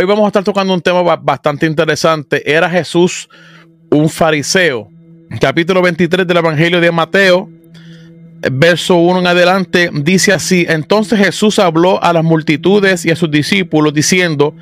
Hoy 0.00 0.06
vamos 0.06 0.24
a 0.24 0.28
estar 0.28 0.42
tocando 0.42 0.72
un 0.72 0.80
tema 0.80 1.02
bastante 1.16 1.66
interesante. 1.66 2.50
¿Era 2.50 2.70
Jesús 2.70 3.28
un 3.90 4.08
fariseo? 4.08 4.88
Capítulo 5.38 5.82
23 5.82 6.26
del 6.26 6.38
Evangelio 6.38 6.80
de 6.80 6.90
Mateo, 6.90 7.50
verso 8.50 8.96
1 8.96 9.18
en 9.18 9.26
adelante, 9.26 9.90
dice 9.92 10.32
así, 10.32 10.64
entonces 10.66 11.18
Jesús 11.18 11.58
habló 11.58 12.02
a 12.02 12.14
las 12.14 12.24
multitudes 12.24 13.04
y 13.04 13.10
a 13.10 13.14
sus 13.14 13.30
discípulos 13.30 13.92
diciendo, 13.92 14.54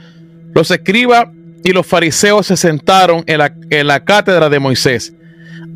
los 0.57 0.73
escribas 0.73 1.29
y 1.63 1.71
los 1.71 1.87
fariseos 1.87 2.49
se 2.49 2.57
sentaron 2.57 3.23
en 3.29 3.39
la, 3.39 3.55
en 3.71 3.87
la 3.87 4.05
cátedra 4.05 4.49
de 4.49 4.59
Moisés. 4.59 5.15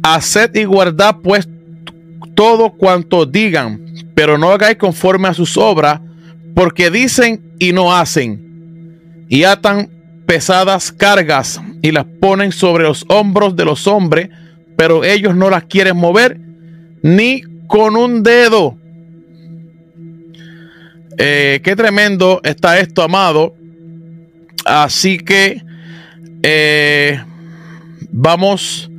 Haced 0.03 0.57
y 0.57 0.65
guardad 0.65 1.19
pues 1.23 1.49
todo 2.35 2.71
cuanto 2.71 3.27
digan, 3.27 3.81
pero 4.17 4.39
no 4.39 4.51
hagáis 4.51 4.77
conforme 4.77 5.29
a 5.29 5.35
sus 5.35 5.57
obras, 5.57 6.01
porque 6.53 6.91
dicen 6.91 7.55
y 7.61 7.73
no 7.73 7.95
hacen, 7.95 8.52
y 9.33 9.45
atan 9.45 9.89
pesadas 10.27 10.93
cargas 10.93 11.59
y 11.81 11.91
las 11.91 12.05
ponen 12.05 12.53
sobre 12.53 12.85
los 12.85 13.07
hombros 13.09 13.57
de 13.57 13.65
los 13.65 13.87
hombres, 13.87 14.29
pero 14.77 15.05
ellos 15.05 15.35
no 15.35 15.49
las 15.49 15.65
quieren 15.65 15.97
mover 15.97 16.39
ni 17.03 17.41
con 17.67 17.97
un 17.97 18.23
dedo. 18.23 18.77
Eh, 21.17 21.63
qué 21.65 21.75
tremendo 21.75 22.43
está 22.45 22.79
esto, 22.79 23.03
amado. 23.03 23.55
Así 24.67 25.17
que 25.17 25.63
eh, 26.43 27.19
vamos 28.11 28.91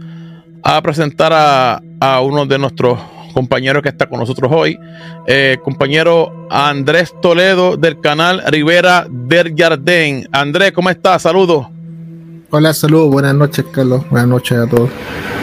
a 0.64 0.82
presentar 0.82 1.32
a, 1.32 1.80
a 2.00 2.22
uno 2.22 2.48
de 2.48 2.58
nuestros 2.58 3.00
compañero 3.34 3.82
que 3.82 3.90
está 3.90 4.08
con 4.08 4.20
nosotros 4.20 4.52
hoy, 4.54 4.80
eh, 5.28 5.58
compañero 5.64 6.48
Andrés 6.50 7.14
Toledo 7.22 7.76
del 7.76 8.00
canal 8.00 8.44
Rivera 8.48 9.06
del 9.10 9.54
Jardín. 9.58 10.28
Andrés, 10.32 10.72
¿cómo 10.72 10.90
estás? 10.90 11.24
Saludos. 11.24 11.68
Hola, 12.50 12.74
saludos, 12.74 13.12
buenas 13.12 13.34
noches, 13.34 13.66
Carlos. 13.72 14.08
Buenas 14.10 14.30
noches 14.30 14.58
a 14.58 14.68
todos. 14.68 14.90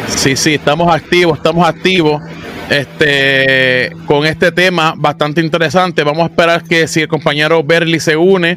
Sí, 0.07 0.37
sí, 0.37 0.55
estamos 0.55 0.93
activos, 0.95 1.39
estamos 1.39 1.67
activos. 1.67 2.23
Este, 2.71 3.91
con 4.07 4.25
este 4.25 4.53
tema 4.53 4.95
bastante 4.97 5.41
interesante. 5.41 6.05
Vamos 6.05 6.23
a 6.23 6.27
esperar 6.27 6.63
que 6.63 6.87
si 6.87 7.01
el 7.01 7.09
compañero 7.09 7.65
Berly 7.65 7.99
se 7.99 8.17
une 8.17 8.57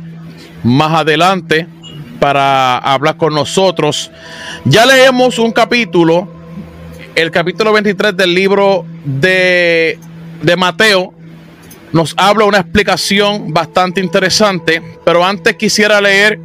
más 0.64 0.94
adelante 0.94 1.68
para 2.20 2.78
hablar 2.78 3.18
con 3.18 3.34
nosotros. 3.34 4.12
Ya 4.66 4.86
leemos 4.86 5.40
un 5.40 5.52
capítulo 5.52 6.28
el 7.16 7.32
capítulo 7.32 7.74
23 7.74 8.16
del 8.18 8.34
libro 8.34 8.86
de, 9.06 9.98
Mateo 10.58 11.14
nos 11.92 12.16
habla 12.18 12.46
una 12.46 12.60
explicación 12.60 13.54
bastante 13.54 14.02
interesante, 14.02 14.82
pero 15.06 15.24
antes 15.24 15.56
quisiera 15.56 16.02
leer 16.02 16.40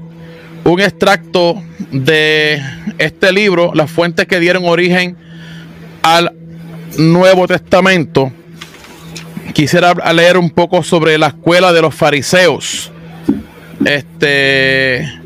un 0.65 0.81
extracto 0.81 1.63
de 1.91 2.61
este 2.99 3.33
libro, 3.33 3.73
las 3.75 3.91
fuentes 3.91 4.27
que 4.27 4.39
dieron 4.41 4.65
origen 4.67 5.17
al 6.03 6.33
Nuevo 6.99 7.47
Testamento. 7.49 8.31
Quisiera 9.55 9.95
leer 10.13 10.37
un 10.37 10.51
poco 10.51 10.83
sobre 10.83 11.17
la 11.17 11.29
escuela 11.29 11.73
de 11.73 11.81
los 11.81 11.95
fariseos. 11.95 12.93
Este 13.85 15.19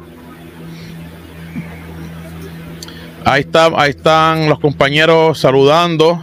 Ahí, 3.25 3.43
está, 3.43 3.71
ahí 3.77 3.91
están 3.91 4.49
los 4.49 4.59
compañeros 4.59 5.39
saludando. 5.39 6.23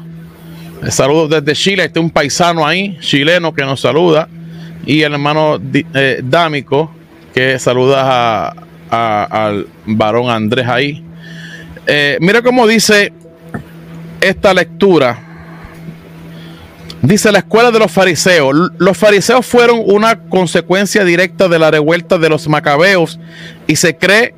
Saludos 0.89 1.29
desde 1.29 1.53
Chile. 1.53 1.85
Está 1.85 1.99
un 1.99 2.09
paisano 2.09 2.65
ahí, 2.65 2.97
chileno, 2.99 3.53
que 3.53 3.63
nos 3.63 3.79
saluda. 3.79 4.27
Y 4.85 5.01
el 5.01 5.13
hermano 5.13 5.59
eh, 5.73 6.21
Dámico, 6.23 6.91
que 7.33 7.57
saluda 7.59 8.53
al 8.89 9.67
varón 9.85 10.29
Andrés 10.29 10.67
ahí. 10.67 11.03
Eh, 11.87 12.17
mira 12.21 12.41
cómo 12.41 12.67
dice 12.67 13.13
esta 14.19 14.53
lectura. 14.53 15.25
Dice 17.01 17.31
la 17.31 17.39
escuela 17.39 17.71
de 17.71 17.79
los 17.79 17.91
fariseos. 17.91 18.53
Los 18.77 18.97
fariseos 18.97 19.45
fueron 19.45 19.81
una 19.85 20.19
consecuencia 20.23 21.05
directa 21.05 21.47
de 21.47 21.59
la 21.59 21.71
revuelta 21.71 22.17
de 22.17 22.27
los 22.27 22.47
macabeos 22.49 23.19
y 23.67 23.77
se 23.77 23.95
cree 23.95 24.33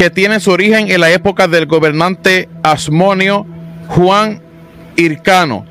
que 0.00 0.08
tiene 0.08 0.40
su 0.40 0.50
origen 0.50 0.90
en 0.90 0.98
la 0.98 1.10
época 1.10 1.46
del 1.46 1.66
gobernante 1.66 2.48
asmonio 2.62 3.46
Juan 3.88 4.40
Hircano. 4.96 5.66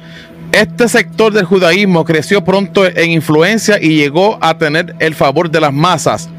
Este 0.51 0.87
sector 0.87 1.33
del 1.33 1.45
judaísmo 1.45 2.05
creció 2.05 2.43
pronto 2.43 2.85
en 2.85 3.09
influencia 3.09 3.79
y 3.81 3.95
llegó 3.95 4.37
a 4.39 4.55
tener 4.55 4.93
el 4.99 5.15
favor 5.15 5.49
de 5.49 5.59
las 5.59 5.73
masas. 5.73 6.29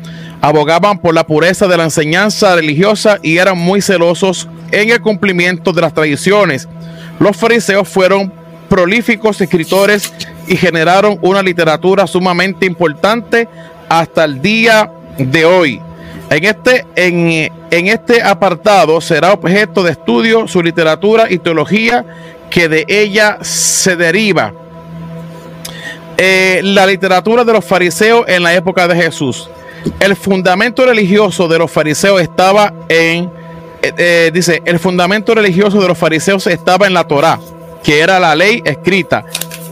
Abogaban 0.40 1.00
por 1.00 1.14
la 1.14 1.26
pureza 1.26 1.66
de 1.66 1.76
la 1.76 1.82
enseñanza 1.82 2.54
religiosa 2.54 3.18
y 3.24 3.38
eran 3.38 3.58
muy 3.58 3.82
celosos 3.82 4.48
en 4.70 4.90
el 4.90 5.00
cumplimiento 5.00 5.72
de 5.72 5.80
las 5.80 5.92
tradiciones. 5.92 6.68
Los 7.18 7.36
fariseos 7.36 7.88
fueron 7.88 8.32
prolíficos 8.68 9.40
escritores 9.40 10.12
y 10.46 10.56
generaron 10.56 11.18
una 11.22 11.42
literatura 11.42 12.06
sumamente 12.06 12.66
importante 12.66 13.48
hasta 13.88 14.26
el 14.26 14.40
día 14.40 14.92
de 15.18 15.44
hoy. 15.44 15.80
En 16.30 16.44
este, 16.44 16.86
en, 16.94 17.50
este 17.70 18.22
apartado 18.22 19.00
será 19.00 19.32
objeto 19.32 19.82
de 19.82 19.92
estudio 19.92 20.48
su 20.48 20.62
literatura 20.62 21.26
y 21.30 21.38
teología 21.38 22.04
que 22.50 22.68
de 22.68 22.84
ella 22.88 23.38
se 23.42 23.96
deriva. 23.96 24.52
Eh, 26.18 26.60
la 26.62 26.84
literatura 26.84 27.44
de 27.44 27.52
los 27.52 27.64
fariseos 27.64 28.26
en 28.28 28.42
la 28.42 28.54
época 28.54 28.86
de 28.86 28.94
Jesús. 28.94 29.48
El 29.98 30.16
fundamento 30.16 30.84
religioso 30.84 31.48
de 31.48 31.58
los 31.58 31.70
fariseos 31.70 32.20
estaba 32.20 32.74
en, 32.88 33.30
eh, 33.82 33.92
eh, 33.96 34.30
dice, 34.34 34.60
el 34.66 34.78
fundamento 34.78 35.34
religioso 35.34 35.80
de 35.80 35.88
los 35.88 35.96
fariseos 35.96 36.46
estaba 36.46 36.86
en 36.86 36.92
la 36.92 37.04
Torá, 37.04 37.40
que 37.82 38.00
era 38.00 38.20
la 38.20 38.34
ley 38.34 38.60
escrita. 38.66 39.24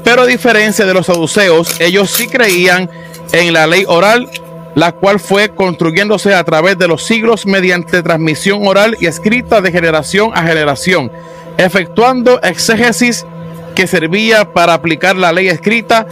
Pero 0.03 0.23
a 0.23 0.27
diferencia 0.27 0.87
de 0.87 0.95
los 0.95 1.07
saduceos, 1.07 1.79
ellos 1.81 2.11
sí 2.11 2.29
creían 2.29 2.89
en 3.33 3.53
la 3.53 3.67
ley 3.67 3.85
oral 3.87 4.31
la 4.79 4.93
cual 4.93 5.19
fue 5.19 5.49
construyéndose 5.49 6.33
a 6.37 6.45
través 6.45 6.79
de 6.79 6.87
los 6.87 7.03
siglos 7.03 7.47
mediante 7.47 8.01
transmisión 8.01 8.65
oral 8.65 8.97
y 9.01 9.07
escrita 9.07 9.61
de 9.61 9.73
generación 9.73 10.31
a 10.35 10.43
generación, 10.45 11.11
efectuando 11.57 12.41
exégesis 12.43 13.27
que 13.75 13.89
servía 13.89 14.53
para 14.53 14.75
aplicar 14.75 15.17
la 15.17 15.33
ley 15.33 15.49
escrita 15.49 16.07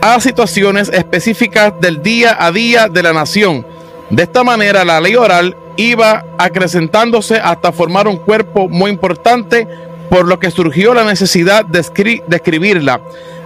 a 0.00 0.20
situaciones 0.20 0.88
específicas 0.90 1.72
del 1.80 2.00
día 2.00 2.36
a 2.38 2.52
día 2.52 2.86
de 2.86 3.02
la 3.02 3.12
nación. 3.12 3.66
De 4.08 4.22
esta 4.22 4.44
manera, 4.44 4.84
la 4.84 5.00
ley 5.00 5.16
oral 5.16 5.56
iba 5.74 6.24
acrecentándose 6.38 7.38
hasta 7.38 7.72
formar 7.72 8.06
un 8.06 8.18
cuerpo 8.18 8.68
muy 8.68 8.92
importante, 8.92 9.66
por 10.08 10.28
lo 10.28 10.38
que 10.38 10.52
surgió 10.52 10.94
la 10.94 11.02
necesidad 11.02 11.64
de, 11.64 11.80
de 12.28 12.36
escribirla. 12.36 13.00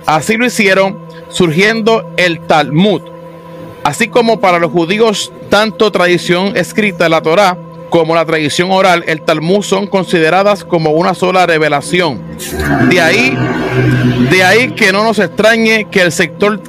Así 0.04 0.36
lo 0.36 0.44
hicieron, 0.44 0.98
surgiendo 1.30 2.12
el 2.18 2.40
Talmud 2.40 3.15
Así 3.86 4.08
como 4.08 4.40
para 4.40 4.58
los 4.58 4.72
judíos, 4.72 5.32
tanto 5.48 5.92
tradición 5.92 6.56
escrita 6.56 7.08
la 7.08 7.22
Torá 7.22 7.56
como 7.88 8.16
la 8.16 8.24
tradición 8.26 8.72
oral, 8.72 9.04
el 9.06 9.22
Talmud 9.22 9.62
son 9.62 9.86
consideradas 9.86 10.64
como 10.64 10.90
una 10.90 11.14
sola 11.14 11.46
revelación. 11.46 12.20
De 12.90 13.00
ahí, 13.00 13.38
de 14.28 14.42
ahí 14.42 14.72
que 14.72 14.90
no 14.90 15.04
nos 15.04 15.20
extrañe 15.20 15.86
que 15.88 16.02
el 16.02 16.10
sector 16.10 16.60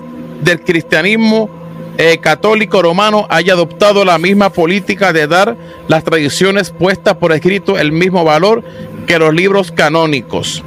del 0.41 0.61
cristianismo 0.61 1.49
eh, 1.97 2.19
católico 2.19 2.83
romano 2.83 3.25
haya 3.31 3.53
adoptado 3.53 4.05
la 4.05 4.19
misma 4.19 4.51
política 4.51 5.11
de 5.11 5.25
dar 5.25 5.57
las 5.87 6.03
tradiciones 6.03 6.69
puestas 6.69 7.15
por 7.15 7.31
escrito 7.31 7.79
el 7.79 7.91
mismo 7.91 8.23
valor 8.25 8.63
que 9.07 9.17
los 9.17 9.33
libros 9.33 9.71
canónicos. 9.71 10.63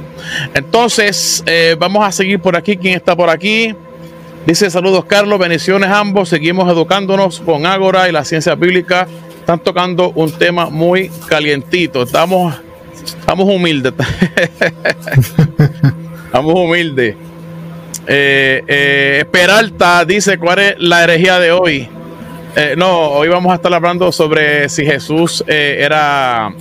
Entonces, 0.53 1.45
eh, 1.45 1.77
vamos 1.79 2.05
a 2.05 2.11
seguir 2.11 2.41
por 2.41 2.57
aquí. 2.57 2.75
¿Quién 2.75 2.95
está 2.95 3.15
por 3.15 3.29
aquí? 3.29 3.73
Dice 4.45 4.69
saludos 4.71 5.05
Carlos, 5.05 5.39
bendiciones 5.39 5.89
ambos. 5.89 6.29
Seguimos 6.29 6.71
educándonos 6.71 7.39
con 7.39 7.65
Ágora 7.65 8.07
y 8.09 8.11
la 8.11 8.25
ciencia 8.25 8.55
bíblica. 8.55 9.07
Están 9.39 9.59
tocando 9.59 10.11
un 10.11 10.31
tema 10.31 10.69
muy 10.69 11.09
calientito. 11.27 12.03
Estamos, 12.03 12.55
estamos 13.19 13.47
humildes. 13.47 13.93
estamos 16.25 16.55
humildes. 16.55 17.15
Eh, 18.07 18.63
eh, 18.67 19.25
Peralta 19.31 20.03
dice 20.05 20.39
cuál 20.39 20.59
es 20.59 20.75
la 20.79 21.03
herejía 21.03 21.39
de 21.39 21.51
hoy. 21.51 21.87
Eh, 22.55 22.73
no, 22.75 23.11
hoy 23.11 23.27
vamos 23.27 23.51
a 23.51 23.55
estar 23.55 23.73
hablando 23.73 24.11
sobre 24.11 24.67
si 24.69 24.85
Jesús 24.85 25.43
era 25.47 26.51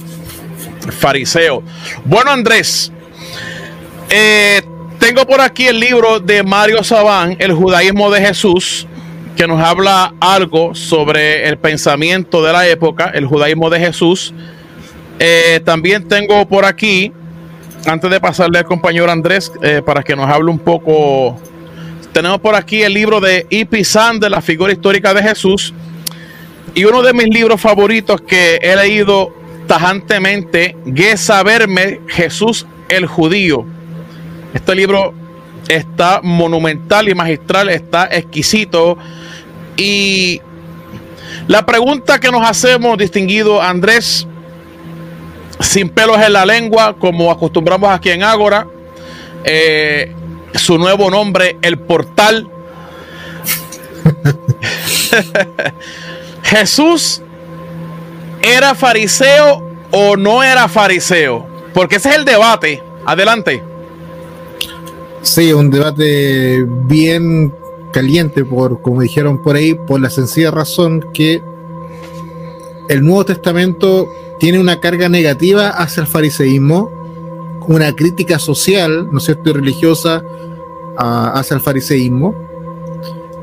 fariseo. 0.98 1.62
Bueno, 2.04 2.30
Andrés, 2.30 2.92
eh, 4.10 4.62
tengo 5.00 5.26
por 5.26 5.41
aquí 5.41 5.67
el 5.67 5.81
libro 5.81 6.20
de 6.20 6.43
Mario 6.43 6.85
Sabán, 6.85 7.35
El 7.41 7.55
judaísmo 7.55 8.11
de 8.11 8.20
Jesús, 8.20 8.87
que 9.35 9.47
nos 9.47 9.58
habla 9.61 10.14
algo 10.20 10.75
sobre 10.75 11.49
el 11.49 11.56
pensamiento 11.56 12.44
de 12.44 12.52
la 12.52 12.69
época, 12.69 13.11
el 13.14 13.25
judaísmo 13.25 13.70
de 13.70 13.81
Jesús. 13.81 14.35
Eh, 15.19 15.61
también 15.64 16.06
tengo 16.06 16.47
por 16.47 16.67
aquí, 16.67 17.12
antes 17.87 18.11
de 18.11 18.20
pasarle 18.20 18.58
al 18.58 18.67
compañero 18.67 19.11
Andrés, 19.11 19.50
eh, 19.62 19.81
para 19.85 20.02
que 20.02 20.14
nos 20.14 20.29
hable 20.29 20.50
un 20.50 20.58
poco, 20.58 21.41
tenemos 22.12 22.38
por 22.41 22.55
aquí 22.55 22.82
el 22.82 22.93
libro 22.93 23.20
de 23.20 23.47
Ipizán 23.49 24.20
de 24.20 24.29
la 24.29 24.43
figura 24.43 24.70
histórica 24.70 25.14
de 25.14 25.23
Jesús. 25.23 25.73
Y 26.75 26.85
uno 26.85 27.02
de 27.02 27.14
mis 27.14 27.29
libros 27.29 27.58
favoritos 27.58 28.20
que 28.20 28.61
he 28.62 28.76
leído 28.76 29.35
tajantemente, 29.67 30.76
que 30.94 31.17
saberme 31.17 32.00
Jesús 32.06 32.67
el 32.91 33.06
judío. 33.06 33.79
Este 34.55 34.75
libro 34.75 35.14
está 35.69 36.20
monumental 36.23 37.08
y 37.08 37.14
magistral, 37.14 37.69
está 37.69 38.08
exquisito. 38.11 38.97
Y 39.76 40.41
la 41.47 41.64
pregunta 41.64 42.19
que 42.19 42.31
nos 42.31 42.49
hacemos, 42.49 42.99
distinguido 42.99 43.62
Andrés, 43.62 44.26
sin 45.61 45.88
pelos 45.88 46.19
en 46.19 46.32
la 46.32 46.44
lengua, 46.44 46.97
como 46.99 47.31
acostumbramos 47.31 47.91
aquí 47.91 48.11
en 48.11 48.23
Ágora, 48.23 48.67
eh, 49.44 50.12
su 50.55 50.79
nuevo 50.79 51.11
nombre, 51.11 51.56
El 51.62 51.79
Portal. 51.79 52.49
Jesús 56.43 57.23
era 58.43 58.75
fariseo 58.75 59.70
o 59.93 60.17
no 60.17 60.43
era 60.43 60.69
fariseo, 60.69 61.47
porque 61.73 61.97
ese 61.97 62.11
es 62.11 62.17
el 62.17 62.25
debate. 62.25 62.82
Adelante. 63.06 63.69
Sí, 65.22 65.52
un 65.52 65.70
debate 65.70 66.64
bien 66.67 67.55
caliente, 67.93 68.44
por 68.44 68.81
como 68.81 69.02
dijeron 69.02 69.43
por 69.43 69.56
ahí, 69.56 69.75
por 69.75 70.00
la 70.00 70.11
sencilla 70.11 70.50
razón 70.50 71.06
que 71.12 71.43
el 72.88 73.05
Nuevo 73.05 73.25
Testamento 73.26 74.08
tiene 74.38 74.58
una 74.58 74.81
carga 74.81 75.08
negativa 75.08 75.69
hacia 75.69 76.00
el 76.00 76.06
fariseísmo, 76.06 76.90
una 77.69 77.94
crítica 77.94 78.38
social, 78.38 79.08
¿no 79.12 79.19
es 79.19 79.25
cierto?, 79.25 79.50
y 79.50 79.52
religiosa 79.52 80.25
uh, 80.99 81.38
hacia 81.38 81.55
el 81.55 81.61
fariseísmo. 81.61 82.34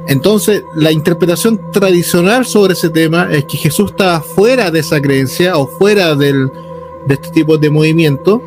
Entonces, 0.07 0.63
la 0.73 0.91
interpretación 0.91 1.71
tradicional 1.71 2.45
sobre 2.45 2.73
ese 2.73 2.89
tema 2.89 3.29
es 3.31 3.45
que 3.45 3.57
Jesús 3.57 3.91
estaba 3.91 4.21
fuera 4.21 4.71
de 4.71 4.79
esa 4.79 4.99
creencia 5.01 5.57
o 5.57 5.67
fuera 5.67 6.15
del, 6.15 6.49
de 7.05 7.13
este 7.13 7.29
tipo 7.29 7.57
de 7.57 7.69
movimiento, 7.69 8.41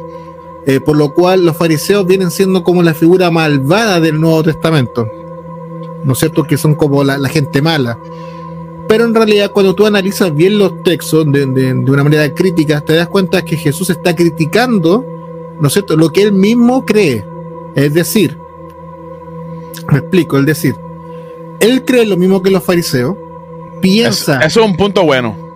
eh, 0.67 0.81
por 0.81 0.97
lo 0.97 1.15
cual 1.15 1.45
los 1.45 1.57
fariseos 1.57 2.07
vienen 2.07 2.31
siendo 2.31 2.63
como 2.63 2.83
la 2.83 2.95
figura 2.95 3.31
malvada 3.31 4.01
del 4.01 4.21
Nuevo 4.21 4.43
Testamento, 4.43 5.09
¿no 6.05 6.13
es 6.13 6.19
cierto? 6.19 6.45
Que 6.45 6.57
son 6.57 6.75
como 6.75 7.03
la, 7.05 7.29
gente 7.29 7.63
mala. 7.63 7.99
Pero 8.89 9.05
en 9.05 9.15
realidad, 9.15 9.53
cuando 9.53 9.75
tú 9.75 9.87
analizas 9.87 10.35
bien 10.35 10.59
los 10.59 10.83
textos 10.83 11.31
de, 11.31 11.47
de, 11.47 11.73
una 11.73 12.05
manera 12.05 12.35
crítica, 12.35 12.81
te 12.81 12.95
das 12.95 13.09
cuenta 13.09 13.45
que 13.45 13.57
Jesús 13.57 13.91
está 13.91 14.15
criticando, 14.15 15.05
¿no 15.61 15.69
es 15.69 15.73
cierto?, 15.73 15.97
lo 15.97 16.11
que 16.11 16.23
él 16.23 16.33
mismo 16.33 16.85
cree. 16.85 17.25
Es 17.75 17.95
decir, 17.95 18.37
me 19.91 19.99
explico, 19.99 20.39
es 20.39 20.47
decir, 20.47 20.75
él 21.61 21.85
cree 21.85 22.05
lo 22.05 22.17
mismo 22.17 22.43
que 22.43 22.51
los 22.51 22.65
fariseos, 22.65 23.17
piensa. 23.81 24.41
Eso 24.41 24.61
es 24.61 24.67
un 24.67 24.77
punto 24.77 25.05
bueno. 25.05 25.50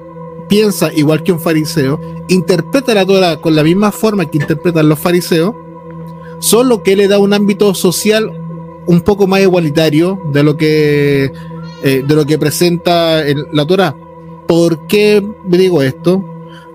Piensa 0.55 0.93
igual 0.95 1.25
que 1.25 1.33
un 1.33 1.41
fariseo, 1.41 2.01
interpreta 2.29 2.95
la 2.95 3.05
Torah 3.05 3.41
con 3.41 3.57
la 3.57 3.65
misma 3.65 3.91
forma 3.91 4.31
que 4.31 4.39
interpretan 4.39 4.89
los 4.89 5.01
fariseos, 5.01 5.53
solo 6.39 6.85
que 6.85 6.95
le 6.95 7.09
da 7.09 7.19
un 7.19 7.33
ámbito 7.33 7.75
social 7.75 8.31
un 8.87 9.01
poco 9.01 9.27
más 9.27 9.41
igualitario 9.41 10.17
de 10.33 10.45
lo 10.45 10.57
que, 10.57 11.33
eh, 11.83 12.05
de 12.07 12.15
lo 12.15 12.25
que 12.25 12.39
presenta 12.39 13.25
la 13.51 13.67
Torah. 13.67 13.97
¿Por 14.47 14.87
qué 14.87 15.27
digo 15.45 15.83
esto? 15.83 16.25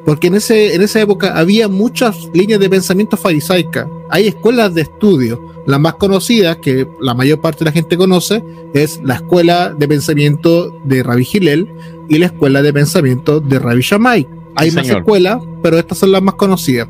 Porque 0.06 0.28
en, 0.28 0.36
ese, 0.36 0.74
en 0.76 0.82
esa 0.82 1.02
época 1.02 1.38
había 1.38 1.68
muchas 1.68 2.30
líneas 2.34 2.60
de 2.60 2.70
pensamiento 2.70 3.18
farisaica. 3.18 3.88
Hay 4.10 4.28
escuelas 4.28 4.74
de 4.74 4.82
estudio. 4.82 5.40
La 5.68 5.78
más 5.78 5.96
conocida, 5.96 6.60
que 6.60 6.88
la 7.00 7.14
mayor 7.14 7.42
parte 7.42 7.60
de 7.60 7.66
la 7.66 7.72
gente 7.72 7.96
conoce, 7.98 8.44
es 8.74 9.00
la 9.04 9.16
escuela 9.16 9.70
de 9.78 9.88
pensamiento 9.88 10.76
de 10.84 11.04
Rabbi 11.04 11.28
Hillel 11.32 11.70
y 12.08 12.18
la 12.18 12.28
escuela 12.28 12.62
de 12.64 12.74
pensamiento 12.74 13.40
de 13.40 13.60
Rabbi 13.60 13.82
Shammai. 13.82 14.28
Hay 14.56 14.70
Sí, 14.72 14.76
más 14.76 14.86
señor. 14.88 15.02
escuelas, 15.02 15.38
pero 15.62 15.78
estas 15.78 16.00
son 16.00 16.12
las 16.12 16.24
más 16.24 16.36
conocidas. 16.36 16.88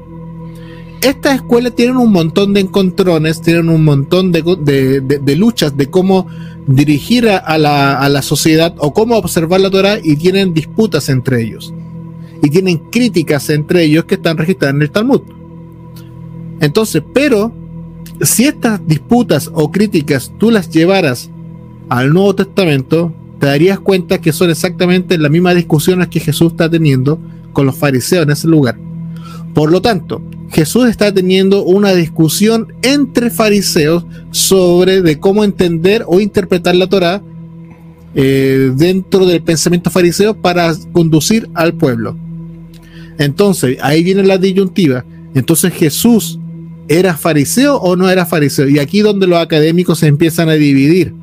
Estas 1.01 1.35
escuelas 1.35 1.75
tienen 1.75 1.97
un 1.97 2.11
montón 2.11 2.53
de 2.53 2.61
encontrones, 2.61 3.41
tienen 3.41 3.69
un 3.69 3.83
montón 3.85 4.31
de, 4.31 4.43
de, 4.59 5.01
de, 5.01 5.19
de 5.19 5.35
luchas 5.35 5.75
de 5.75 5.89
cómo 5.89 6.27
dirigir 6.67 7.27
a, 7.29 7.37
a, 7.37 7.57
la, 7.57 7.97
a 7.99 8.07
la 8.09 8.21
sociedad 8.21 8.75
o 8.77 8.93
cómo 8.93 9.17
observar 9.17 9.61
la 9.61 9.69
Torah 9.69 9.97
y 10.01 10.15
tienen 10.17 10.53
disputas 10.53 11.09
entre 11.09 11.41
ellos. 11.41 11.73
Y 12.41 12.49
tienen 12.49 12.77
críticas 12.89 13.49
entre 13.49 13.83
ellos 13.83 14.05
que 14.05 14.15
están 14.15 14.37
registradas 14.37 14.75
en 14.75 14.81
el 14.81 14.91
Talmud. 14.91 15.21
Entonces, 16.61 17.03
pero 17.13 17.53
si 18.21 18.45
estas 18.45 18.85
disputas 18.85 19.49
o 19.53 19.71
críticas 19.71 20.31
tú 20.37 20.51
las 20.51 20.69
llevaras 20.69 21.29
al 21.89 22.13
Nuevo 22.13 22.35
Testamento, 22.35 23.13
te 23.39 23.47
darías 23.47 23.79
cuenta 23.79 24.19
que 24.19 24.33
son 24.33 24.49
exactamente 24.49 25.17
las 25.17 25.31
mismas 25.31 25.55
discusiones 25.55 26.09
que 26.09 26.19
Jesús 26.19 26.51
está 26.51 26.69
teniendo 26.69 27.19
con 27.53 27.65
los 27.65 27.77
fariseos 27.77 28.23
en 28.23 28.31
ese 28.31 28.47
lugar. 28.47 28.77
Por 29.53 29.71
lo 29.71 29.81
tanto, 29.81 30.21
Jesús 30.51 30.89
está 30.89 31.13
teniendo 31.13 31.63
una 31.63 31.93
discusión 31.93 32.73
entre 32.81 33.29
fariseos 33.29 34.05
sobre 34.31 35.01
de 35.01 35.19
cómo 35.19 35.43
entender 35.43 36.03
o 36.07 36.19
interpretar 36.19 36.75
la 36.75 36.87
Torah 36.87 37.21
eh, 38.15 38.71
dentro 38.75 39.25
del 39.25 39.41
pensamiento 39.41 39.89
fariseo 39.89 40.35
para 40.35 40.73
conducir 40.91 41.49
al 41.53 41.73
pueblo. 41.73 42.17
Entonces, 43.19 43.77
ahí 43.81 44.03
viene 44.03 44.23
la 44.23 44.39
disyuntiva. 44.39 45.05
Entonces, 45.35 45.73
Jesús 45.73 46.39
era 46.87 47.15
fariseo 47.15 47.75
o 47.75 47.95
no 47.95 48.09
era 48.09 48.25
fariseo. 48.25 48.67
Y 48.67 48.79
aquí 48.79 49.01
donde 49.01 49.27
los 49.27 49.39
académicos 49.39 49.99
se 49.99 50.07
empiezan 50.07 50.49
a 50.49 50.53
dividir. 50.53 51.13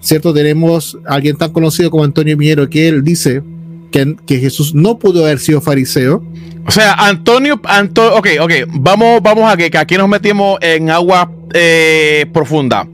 ¿Cierto? 0.00 0.32
Tenemos 0.32 0.96
a 1.06 1.14
alguien 1.14 1.36
tan 1.36 1.52
conocido 1.52 1.90
como 1.90 2.04
Antonio 2.04 2.36
Miero 2.36 2.70
que 2.70 2.88
él 2.88 3.02
dice 3.02 3.42
que, 3.90 4.16
Jesús 4.38 4.74
no 4.74 4.98
pudo 4.98 5.24
haber 5.24 5.40
sido 5.40 5.60
fariseo. 5.60 6.22
O 6.66 6.70
sea, 6.70 6.92
Antonio, 6.92 7.60
Antonio, 7.64 8.16
ok, 8.16 8.28
ok, 8.40 8.52
vamos, 8.68 9.20
vamos 9.22 9.52
a 9.52 9.56
que, 9.56 9.76
aquí 9.76 9.96
nos 9.96 10.08
metimos 10.08 10.58
en 10.62 10.90
agua 10.90 11.30
eh, 11.52 12.26
profunda. 12.32 12.86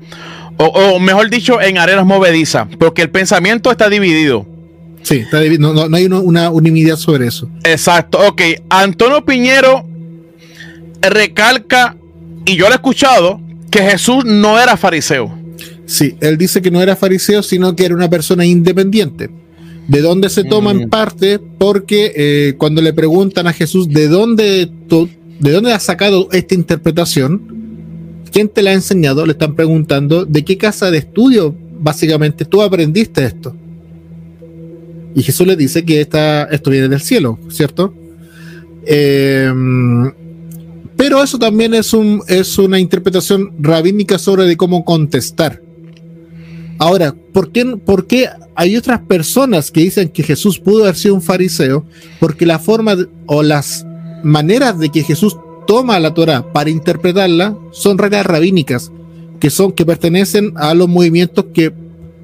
O, 0.58 0.98
mejor 0.98 1.28
dicho, 1.28 1.60
en 1.60 1.76
arenas 1.76 2.06
movedizas, 2.06 2.66
porque 2.78 3.02
el 3.02 3.10
pensamiento 3.10 3.70
está 3.70 3.90
dividido. 3.90 4.46
Sí, 5.06 5.18
está 5.18 5.40
dividido. 5.40 5.72
No, 5.72 5.88
no, 5.88 5.96
hay 5.96 6.06
una, 6.06 6.18
una 6.18 6.50
unanimidad 6.50 6.96
sobre 6.96 7.28
eso. 7.28 7.48
Exacto, 7.62 8.18
ok. 8.26 8.42
Antonio 8.68 9.24
Piñero 9.24 9.86
recalca, 11.00 11.96
y 12.44 12.56
yo 12.56 12.66
lo 12.66 12.72
he 12.72 12.74
escuchado, 12.74 13.40
que 13.70 13.82
Jesús 13.82 14.24
no 14.24 14.58
era 14.58 14.76
fariseo. 14.76 15.32
Sí, 15.86 16.16
él 16.20 16.36
dice 16.36 16.60
que 16.60 16.72
no 16.72 16.82
era 16.82 16.96
fariseo, 16.96 17.44
sino 17.44 17.76
que 17.76 17.84
era 17.84 17.94
una 17.94 18.10
persona 18.10 18.44
independiente. 18.44 19.30
¿De 19.86 20.00
dónde 20.00 20.28
se 20.28 20.42
toma 20.42 20.72
en 20.72 20.90
parte? 20.90 21.38
Porque 21.38 22.12
eh, 22.16 22.54
cuando 22.58 22.82
le 22.82 22.92
preguntan 22.92 23.46
a 23.46 23.52
Jesús 23.52 23.88
de 23.88 24.08
dónde, 24.08 24.68
tú, 24.88 25.08
de 25.38 25.52
dónde 25.52 25.72
has 25.72 25.84
sacado 25.84 26.28
esta 26.32 26.56
interpretación, 26.56 28.24
¿quién 28.32 28.48
te 28.48 28.60
la 28.62 28.70
ha 28.70 28.74
enseñado? 28.74 29.24
Le 29.24 29.32
están 29.32 29.54
preguntando 29.54 30.24
de 30.24 30.44
qué 30.44 30.58
casa 30.58 30.90
de 30.90 30.98
estudio 30.98 31.54
básicamente 31.78 32.44
tú 32.44 32.60
aprendiste 32.60 33.24
esto. 33.24 33.54
Y 35.16 35.22
Jesús 35.22 35.46
le 35.46 35.56
dice 35.56 35.84
que 35.84 36.02
esta, 36.02 36.44
esto 36.44 36.70
viene 36.70 36.88
del 36.88 37.00
cielo, 37.00 37.38
¿cierto? 37.48 37.92
Eh, 38.84 39.50
pero 40.96 41.22
eso 41.22 41.38
también 41.38 41.74
es, 41.74 41.92
un, 41.94 42.22
es 42.28 42.58
una 42.58 42.78
interpretación 42.78 43.52
rabínica 43.58 44.18
sobre 44.18 44.44
de 44.44 44.56
cómo 44.56 44.84
contestar. 44.84 45.62
Ahora, 46.78 47.14
¿por 47.32 47.50
qué, 47.50 47.64
¿por 47.64 48.06
qué 48.06 48.28
hay 48.54 48.76
otras 48.76 49.00
personas 49.00 49.70
que 49.70 49.80
dicen 49.80 50.10
que 50.10 50.22
Jesús 50.22 50.58
pudo 50.58 50.84
haber 50.84 50.96
sido 50.96 51.14
un 51.14 51.22
fariseo? 51.22 51.86
Porque 52.20 52.44
la 52.44 52.58
forma 52.58 52.94
o 53.24 53.42
las 53.42 53.86
maneras 54.22 54.78
de 54.78 54.90
que 54.90 55.02
Jesús 55.02 55.36
toma 55.66 55.98
la 55.98 56.12
Torah 56.12 56.52
para 56.52 56.68
interpretarla 56.68 57.56
son 57.72 57.96
reglas 57.96 58.26
rabínicas, 58.26 58.92
que 59.40 59.48
son 59.48 59.72
que 59.72 59.86
pertenecen 59.86 60.52
a 60.56 60.74
los 60.74 60.88
movimientos 60.88 61.46
que, 61.54 61.72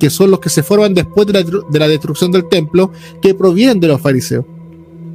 que 0.03 0.11
son 0.11 0.33
los 0.33 0.41
que 0.41 0.49
se 0.49 0.65
forman 0.65 0.95
después 0.95 1.29
de 1.29 1.33
la, 1.33 1.45
de 1.45 1.79
la 1.79 1.87
destrucción 1.87 2.33
del 2.33 2.49
templo, 2.49 2.91
que 3.23 3.35
provienen 3.35 3.79
de 3.79 3.87
los 3.87 4.01
fariseos. 4.01 4.45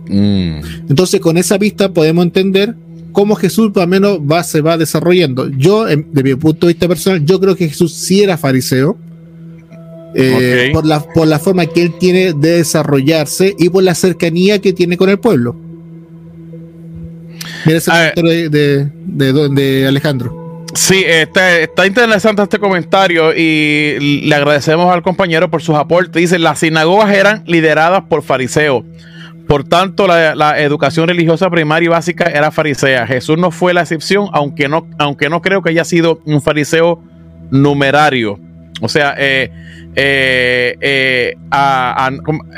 Mm. 0.07 0.61
Entonces, 0.89 1.19
con 1.19 1.35
esa 1.37 1.57
vista 1.57 1.91
podemos 1.91 2.23
entender 2.23 2.73
cómo 3.11 3.35
Jesús 3.35 3.73
o 3.75 3.85
menos 3.85 4.19
va, 4.19 4.45
se 4.45 4.61
va 4.61 4.77
desarrollando. 4.77 5.49
Yo, 5.49 5.83
de 5.83 6.23
mi 6.23 6.35
punto 6.35 6.67
de 6.67 6.73
vista 6.73 6.87
personal, 6.87 7.25
yo 7.25 7.37
creo 7.37 7.53
que 7.57 7.67
Jesús 7.67 7.95
sí 7.95 8.21
era 8.21 8.37
fariseo. 8.37 8.97
Eh, 10.15 10.33
okay. 10.33 10.71
por, 10.71 10.85
la, 10.85 11.01
por 11.01 11.27
la 11.27 11.37
forma 11.37 11.65
que 11.65 11.81
él 11.81 11.97
tiene 11.99 12.31
de 12.31 12.51
desarrollarse 12.59 13.53
y 13.59 13.67
por 13.67 13.83
la 13.83 13.93
cercanía 13.93 14.61
que 14.61 14.71
tiene 14.71 14.95
con 14.95 15.09
el 15.09 15.19
pueblo. 15.19 15.53
Mira 17.65 17.77
ese 17.79 17.91
comentario 17.91 18.31
de, 18.31 18.49
de, 18.49 19.33
de, 19.33 19.49
de, 19.49 19.87
Alejandro. 19.87 20.46
Sí, 20.77 21.03
está, 21.05 21.57
está, 21.57 21.87
interesante 21.87 22.43
este 22.43 22.59
comentario 22.59 23.33
y 23.35 24.21
le 24.21 24.35
agradecemos 24.35 24.93
al 24.93 25.01
compañero 25.01 25.49
por 25.49 25.63
sus 25.63 25.75
aportes. 25.75 26.21
Dice, 26.21 26.37
las 26.37 26.59
sinagogas 26.59 27.11
eran 27.11 27.43
lideradas 27.47 28.03
por 28.03 28.21
fariseos. 28.21 28.83
Por 29.47 29.63
tanto, 29.63 30.05
la, 30.05 30.59
educación 30.59 31.07
religiosa 31.07 31.49
primaria 31.49 31.87
y 31.87 31.89
básica 31.89 32.25
era 32.25 32.51
farisea. 32.51 33.07
Jesús 33.07 33.39
no 33.39 33.49
fue 33.49 33.73
la 33.73 33.81
excepción, 33.81 34.29
aunque 34.33 34.69
no, 34.69 34.85
aunque 34.99 35.29
no 35.29 35.41
creo 35.41 35.63
que 35.63 35.71
haya 35.71 35.83
sido 35.83 36.21
un 36.25 36.43
fariseo 36.43 37.01
numerario. 37.49 38.39
O 38.79 38.87
sea, 38.87 39.15
eh, 39.17 39.49
eh, 39.95 41.33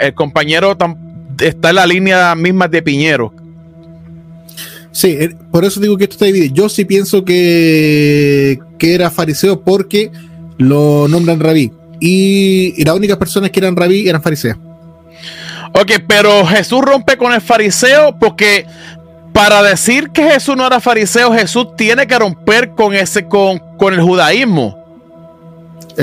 el 0.02 0.14
compañero 0.14 0.78
está 1.40 1.70
en 1.70 1.76
la 1.76 1.86
línea 1.86 2.36
misma 2.36 2.68
de 2.68 2.82
Piñero. 2.82 3.34
Sí, 5.00 5.18
por 5.50 5.64
eso 5.64 5.80
digo 5.80 5.96
que 5.96 6.04
esto 6.04 6.16
está 6.16 6.26
dividido. 6.26 6.54
Yo 6.54 6.68
sí 6.68 6.84
pienso 6.84 7.24
que, 7.24 8.60
que 8.78 8.94
era 8.94 9.10
fariseo 9.10 9.62
porque 9.62 10.12
lo 10.58 11.08
nombran 11.08 11.40
rabí. 11.40 11.72
Y, 12.02 12.84
las 12.84 12.96
únicas 12.98 13.16
personas 13.16 13.50
que 13.50 13.62
eran 13.62 13.78
rabí 13.78 14.10
eran 14.10 14.22
fariseos. 14.22 14.58
Ok, 15.72 16.04
pero 16.06 16.46
Jesús 16.46 16.82
rompe 16.82 17.16
con 17.16 17.32
el 17.32 17.40
fariseo 17.40 18.20
porque 18.20 18.66
para 19.32 19.64
decir 19.64 20.10
que 20.10 20.32
Jesús 20.32 20.58
no 20.58 20.68
era 20.68 20.82
fariseo, 20.82 21.32
Jesús 21.32 21.78
tiene 21.78 22.06
que 22.06 22.20
romper 22.20 22.72
con 22.72 22.94
ese 22.94 23.26
con, 23.26 23.58
con 23.78 23.94
el 23.94 24.02
judaísmo. 24.02 24.78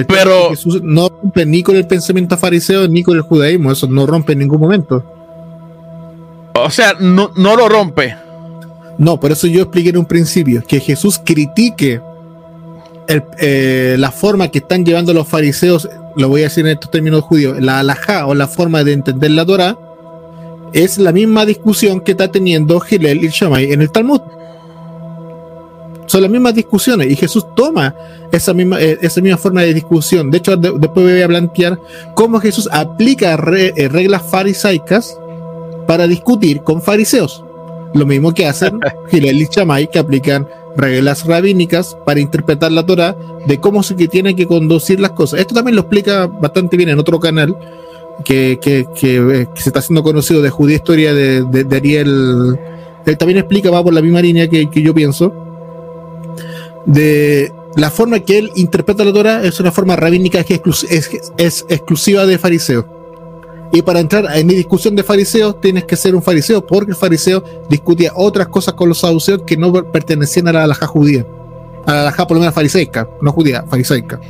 pero 0.09 0.49
Jesús 0.49 0.81
no 0.83 1.11
rompe 1.11 1.45
ni 1.45 1.63
con 1.63 1.77
el 1.77 1.87
pensamiento 1.87 2.39
fariseo 2.39 2.89
ni 2.89 3.03
con 3.03 3.15
el 3.15 3.23
judaísmo, 3.23 3.73
eso 3.73 3.87
no 3.89 4.07
rompe 4.07 4.33
en 4.33 4.39
ningún 4.39 4.59
momento. 4.59 5.05
O 6.55 6.71
sea, 6.71 6.95
no, 6.99 7.31
no 7.37 7.57
lo 7.57 7.69
rompe. 7.69 8.25
No, 8.99 9.21
por 9.21 9.33
eso 9.33 9.47
yo 9.47 9.63
expliqué 9.63 9.91
en 9.91 9.99
un 9.99 10.07
principio 10.07 10.63
que 10.67 10.81
Jesús 10.81 11.21
critique 11.23 12.01
eh, 13.09 13.97
la 13.99 14.11
forma 14.11 14.49
que 14.49 14.59
están 14.59 14.85
llevando 14.85 15.13
los 15.13 15.29
fariseos, 15.29 15.89
lo 16.17 16.29
voy 16.29 16.41
a 16.41 16.45
decir 16.45 16.67
en 16.67 16.73
estos 16.73 16.91
términos 16.91 17.23
judíos, 17.23 17.61
la 17.61 17.81
alajá 17.81 18.27
o 18.27 18.35
la 18.35 18.49
forma 18.49 18.83
de 18.83 18.93
entender 18.93 19.31
la 19.31 19.47
Torah, 19.47 19.79
es 20.73 20.99
la 20.99 21.13
misma 21.13 21.47
discusión 21.47 22.01
que 22.01 22.13
está 22.13 22.31
teniendo 22.31 22.81
Gilel 22.81 23.25
y 23.25 23.29
Shammai 23.29 23.73
en 23.73 23.83
el 23.83 23.93
Talmud. 23.93 24.21
Son 26.07 26.23
las 26.23 26.31
mismas 26.31 26.55
discusiones 26.55 27.11
y 27.11 27.17
Jesús 27.17 27.45
toma 27.55 27.95
esa 28.33 28.55
misma, 28.55 28.81
eh, 28.81 28.99
esa 29.03 29.21
misma 29.21 29.39
forma 29.39 29.63
de 29.63 29.75
discusión. 29.75 30.31
De 30.31 30.39
hecho, 30.39 30.57
después 30.57 30.91
voy 30.95 31.23
a 31.23 31.29
plantear 31.29 31.79
cómo 32.15 32.41
Jesús 32.41 32.69
aplica 32.73 33.35
eh, 33.35 33.89
reglas 33.89 34.23
farisaicas 34.23 35.19
para 35.87 36.07
discutir 36.07 36.63
con 36.63 36.81
fariseos. 36.81 37.46
Lo 37.97 38.07
mismo 38.07 38.33
que 38.33 38.47
hacen 38.47 38.79
Gilel 39.11 39.41
y 39.41 39.49
Shammai, 39.51 39.91
que 39.91 39.99
aplican 39.99 40.47
reglas 40.77 41.27
rabínicas 41.27 41.97
para 42.05 42.21
interpretar 42.21 42.71
la 42.71 42.85
Torah 42.85 43.17
de 43.47 43.59
cómo 43.59 43.83
se 43.83 43.97
que 43.97 44.09
tiene 44.09 44.37
que 44.37 44.47
conducir 44.47 45.01
las 45.01 45.13
cosas. 45.13 45.41
Esto 45.41 45.55
también 45.55 45.75
lo 45.75 45.83
explica 45.83 46.27
bastante 46.27 46.77
bien 46.77 46.91
en 46.91 46.99
otro 46.99 47.19
canal 47.19 47.57
que, 48.25 48.59
que, 48.61 48.87
que, 48.99 49.49
se 49.55 49.69
está 49.69 49.81
haciendo 49.81 50.03
conocido 50.03 50.43
de 50.43 50.51
Judía 50.51 50.77
Historia 50.77 51.15
de, 51.15 51.43
de, 51.43 51.77
Ariel. 51.77 52.59
Él 53.05 53.19
también 53.19 53.39
explica, 53.39 53.71
va 53.71 53.83
por 53.83 53.95
la 53.95 54.03
misma 54.03 54.21
línea 54.21 54.49
que, 54.49 54.69
yo 54.75 54.95
pienso, 54.95 55.33
de 56.85 57.53
la 57.77 57.91
forma 57.91 58.21
que 58.21 58.39
él 58.39 58.53
interpreta 58.57 59.05
la 59.05 59.13
Torah 59.13 59.45
es 59.45 59.61
una 59.61 59.71
forma 59.73 59.97
rabínica 59.97 60.45
que 60.45 60.61
es, 60.89 61.65
exclusiva 61.69 62.27
de 62.27 62.39
fariseo. 62.39 62.96
Y 63.73 63.83
para 63.83 64.01
entrar 64.01 64.27
en 64.37 64.47
mi 64.47 64.55
discusión 64.55 64.95
de 64.97 65.03
fariseos, 65.03 65.61
tienes 65.61 65.85
que 65.85 65.97
ser 65.97 66.15
un 66.15 66.23
fariseo, 66.23 66.65
porque 66.67 66.93
el 66.93 66.97
fariseo 66.97 67.43
discutía 67.69 68.13
otras 68.15 68.49
cosas 68.49 68.75
con 68.75 68.89
los 68.89 68.99
saduceos 68.99 69.43
que 69.47 69.57
no 69.57 69.73
pertenecían 69.73 70.49
a 70.49 70.53
la 70.53 70.65
alhaja 70.65 70.87
judía. 70.87 71.27
A 71.85 71.93
la 71.93 72.01
alhaja 72.03 72.27
por 72.27 72.37
lo 72.37 72.41
menos 72.41 72.55
fariseica, 72.55 73.09
no 73.21 73.33
judía, 73.33 73.65
fariseica. 73.69 74.21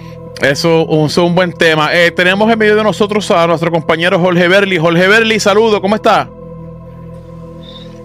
Eso 0.41 0.87
es 1.07 1.17
un 1.17 1.35
buen 1.35 1.53
tema. 1.53 1.95
Eh, 1.95 2.11
tenemos 2.11 2.51
en 2.51 2.59
medio 2.59 2.77
de 2.77 2.83
nosotros 2.83 3.31
a 3.31 3.47
nuestro 3.47 3.71
compañero 3.71 4.19
Jorge 4.19 4.49
Berli. 4.49 4.79
Jorge 4.79 5.09
Berli, 5.09 5.41
saludo, 5.41 5.81
¿cómo 5.81 5.97
está? 5.97 6.29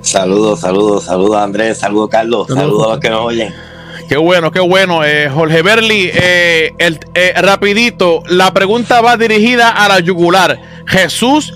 Saludos, 0.02 0.62
saludos, 0.62 1.04
saludos 1.04 1.38
Andrés, 1.38 1.78
saludos 1.78 2.10
Carlos, 2.10 2.48
saludos, 2.48 2.88
a 2.88 2.90
los 2.92 3.00
que 3.00 3.10
nos 3.10 3.22
oyen. 3.22 3.54
Qué 4.10 4.18
bueno, 4.18 4.52
qué 4.52 4.60
bueno. 4.60 5.06
Eh, 5.06 5.30
Jorge 5.30 5.62
Berli, 5.62 6.10
eh, 6.14 6.74
el, 6.80 7.00
rapidito, 7.36 8.24
la 8.28 8.52
pregunta 8.52 9.02
va 9.02 9.16
dirigida 9.16 9.70
a 9.70 9.88
la 9.88 10.00
yugular. 10.00 10.60
¿Jesús 10.92 11.54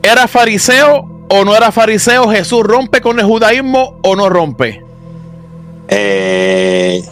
era 0.00 0.28
fariseo 0.28 1.26
o 1.28 1.44
no 1.44 1.56
era 1.56 1.72
fariseo? 1.72 2.30
¿Jesús 2.30 2.62
rompe 2.62 3.00
con 3.00 3.18
el 3.18 3.26
judaísmo 3.26 3.98
o 4.02 4.14
no 4.14 4.28
rompe? 4.28 4.80
Eh, 5.88 7.02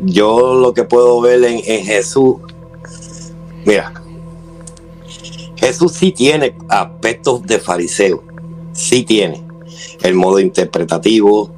yo 0.00 0.54
lo 0.54 0.72
que 0.72 0.84
puedo 0.84 1.20
ver 1.20 1.42
en, 1.42 1.84
Jesús, 1.84 2.36
mira, 3.64 3.92
Jesús 5.56 5.94
sí 5.94 6.12
tiene 6.12 6.56
aspectos 6.68 7.42
de 7.42 7.58
fariseo, 7.58 8.22
sí 8.72 9.02
tiene 9.02 9.42
el 10.02 10.14
modo 10.14 10.38
interpretativo, 10.38 11.50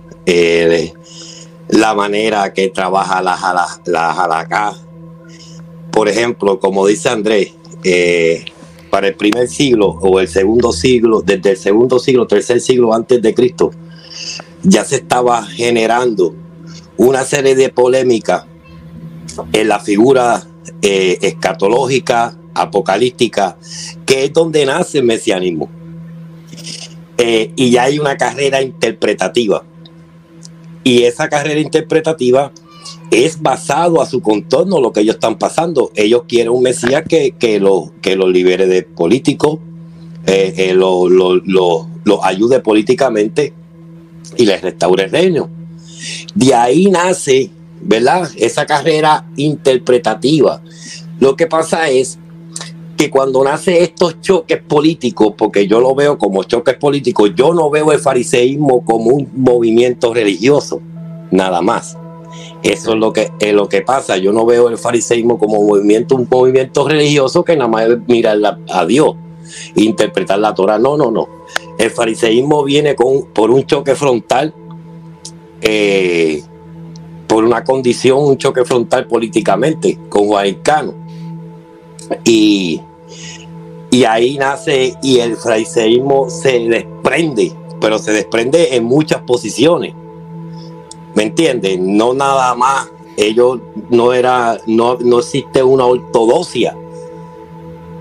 la 1.69 1.95
manera 1.95 2.55
que 2.55 2.71
trabaja 2.71 3.21
la, 3.21 3.37
la, 3.85 4.79
Por 5.91 6.09
ejemplo, 6.09 6.59
como 6.59 6.87
dice 6.87 7.11
Andrés, 7.11 7.53
eh, 7.85 8.47
para 8.91 9.09
el 9.09 9.15
primer 9.15 9.49
siglo 9.49 9.89
o 9.89 10.21
el 10.21 10.29
segundo 10.29 10.73
siglo, 10.73 11.23
desde 11.23 11.53
el 11.53 11.57
segundo 11.57 11.99
siglo, 11.99 12.27
tercer 12.27 12.61
siglo 12.61 12.93
antes 12.93 13.23
de 13.23 13.35
Cristo, 13.35 13.71
ya 14.63 14.85
se 14.85 14.97
estaba 14.97 15.45
generando 15.45 16.35
una 16.97 17.25
serie 17.25 17.55
de 17.55 17.71
polémicas 17.71 18.45
en 19.53 19.69
la 19.69 19.79
figura 19.79 20.43
eh, 20.83 21.19
escatológica, 21.23 22.37
apocalíptica, 22.55 23.57
que 24.05 24.25
es 24.25 24.33
donde 24.33 24.67
nace 24.67 24.99
el 24.99 25.05
mesianismo. 25.05 25.71
Eh, 27.17 27.53
y 27.57 27.71
ya 27.71 27.85
hay 27.85 27.99
una 27.99 28.17
carrera 28.17 28.61
interpretativa. 28.61 29.63
Y 30.83 31.05
esa 31.05 31.29
carrera 31.29 31.61
interpretativa 31.61 32.53
es 33.11 33.43
basado 33.43 34.01
a 34.01 34.07
su 34.07 34.21
contorno 34.21 34.81
lo 34.81 34.93
que 34.93 35.01
ellos 35.01 35.17
están 35.17 35.39
pasando. 35.39 35.91
Ellos 35.95 36.23
quieren 36.29 36.53
un 36.53 36.63
Mesías 36.63 37.03
que, 37.09 37.33
que 37.33 37.59
los 37.59 37.91
que 38.01 38.17
lo 38.17 38.29
libere 38.29 38.67
de 38.67 38.83
políticos, 38.83 39.59
eh, 40.27 40.55
eh 40.57 40.75
los 40.75 41.11
lo, 41.11 42.25
ayude 42.25 42.61
políticamente 42.61 43.53
y 44.37 44.47
les 44.47 44.63
restaure 44.63 45.05
el 45.05 45.11
reino. 45.11 45.51
De 46.35 46.55
ahí 46.55 46.87
nace, 46.87 47.51
¿verdad? 47.81 48.31
Esa 48.37 48.65
carrera 48.67 49.27
interpretativa. 49.37 50.63
Lo 51.19 51.37
que 51.37 51.47
pasa 51.47 51.91
es 51.91 52.19
que 52.97 53.11
cuando 53.11 53.43
nace 53.43 53.83
estos 53.83 54.21
choques 54.21 54.63
políticos, 54.63 55.35
porque 55.37 55.67
yo 55.67 55.81
lo 55.81 55.95
veo 55.95 56.19
como 56.19 56.45
choques 56.45 56.77
políticos, 56.77 57.33
yo 57.35 57.55
no 57.55 57.71
veo 57.71 57.93
el 57.93 57.99
fariseísmo 57.99 58.85
como 58.85 59.11
un 59.11 59.29
movimiento 59.35 60.13
religioso, 60.15 60.81
nada 61.31 61.61
más 61.63 61.97
eso 62.63 62.93
es 62.93 62.99
lo 62.99 63.13
que, 63.13 63.33
es 63.39 63.53
lo 63.55 63.69
que 63.69 63.83
pasa. 63.83 64.17
Yo 64.17 64.33
no 64.33 64.45
veo 64.45 64.69
el 64.69 64.77
fariseísmo 64.77 65.39
como 65.39 65.63
movimiento, 65.63 66.17
un 66.17 66.29
movimiento 66.31 66.87
religioso 66.87 67.45
que 67.45 67.57
nada 67.57 67.69
más 67.69 67.89
mira 68.07 68.35
a 68.69 68.87
Dios, 68.87 69.15
interpretar 69.75 70.39
la 70.39 70.55
Torah. 70.55 70.79
No, 70.79 70.97
no, 70.97 71.11
no. 71.11 71.29
El 71.79 71.91
fariseísmo 71.91 72.65
viene 72.65 72.95
con, 72.95 73.27
por 73.33 73.51
un 73.51 73.65
choque 73.65 73.95
frontal, 73.95 74.55
eh, 75.63 76.43
por 77.27 77.45
una 77.45 77.65
condición, 77.65 78.19
un 78.23 78.37
choque 78.37 78.65
frontal 78.65 79.07
políticamente 79.07 79.99
con 80.09 80.27
Guaycano. 80.27 80.95
Y, 82.25 82.81
y 83.91 84.05
ahí 84.05 84.37
nace, 84.37 84.95
y 85.03 85.21
el 85.21 85.37
fariseísmo 85.37 86.29
se 86.29 86.59
desprende, 86.59 87.53
pero 87.81 87.99
se 87.99 88.13
desprende 88.13 88.77
en 88.77 88.85
muchas 88.85 89.23
posiciones 89.23 89.95
¿Me 91.15 91.25
entienden? 91.25 91.97
No 91.97 92.15
nada 92.15 92.55
más. 92.55 92.89
Ellos 93.17 93.59
no 93.91 94.13
era, 94.13 94.59
no, 94.67 94.97
no 95.01 95.19
existe 95.19 95.63
una 95.63 95.87
ortodoxia. 95.87 96.77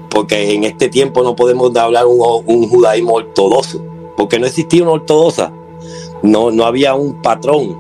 Porque 0.10 0.54
en 0.54 0.64
este 0.64 0.90
tiempo 0.90 1.24
no 1.24 1.36
podemos 1.36 1.76
hablar 1.76 2.06
un, 2.06 2.20
un 2.46 2.70
judaísmo 2.70 3.14
ortodoxo. 3.14 3.82
Porque 4.16 4.40
no 4.40 4.46
existía 4.46 4.84
una 4.84 4.94
ortodoxa. 4.94 5.52
No, 6.22 6.52
no 6.52 6.66
había 6.66 6.94
un 6.96 7.22
patrón 7.22 7.80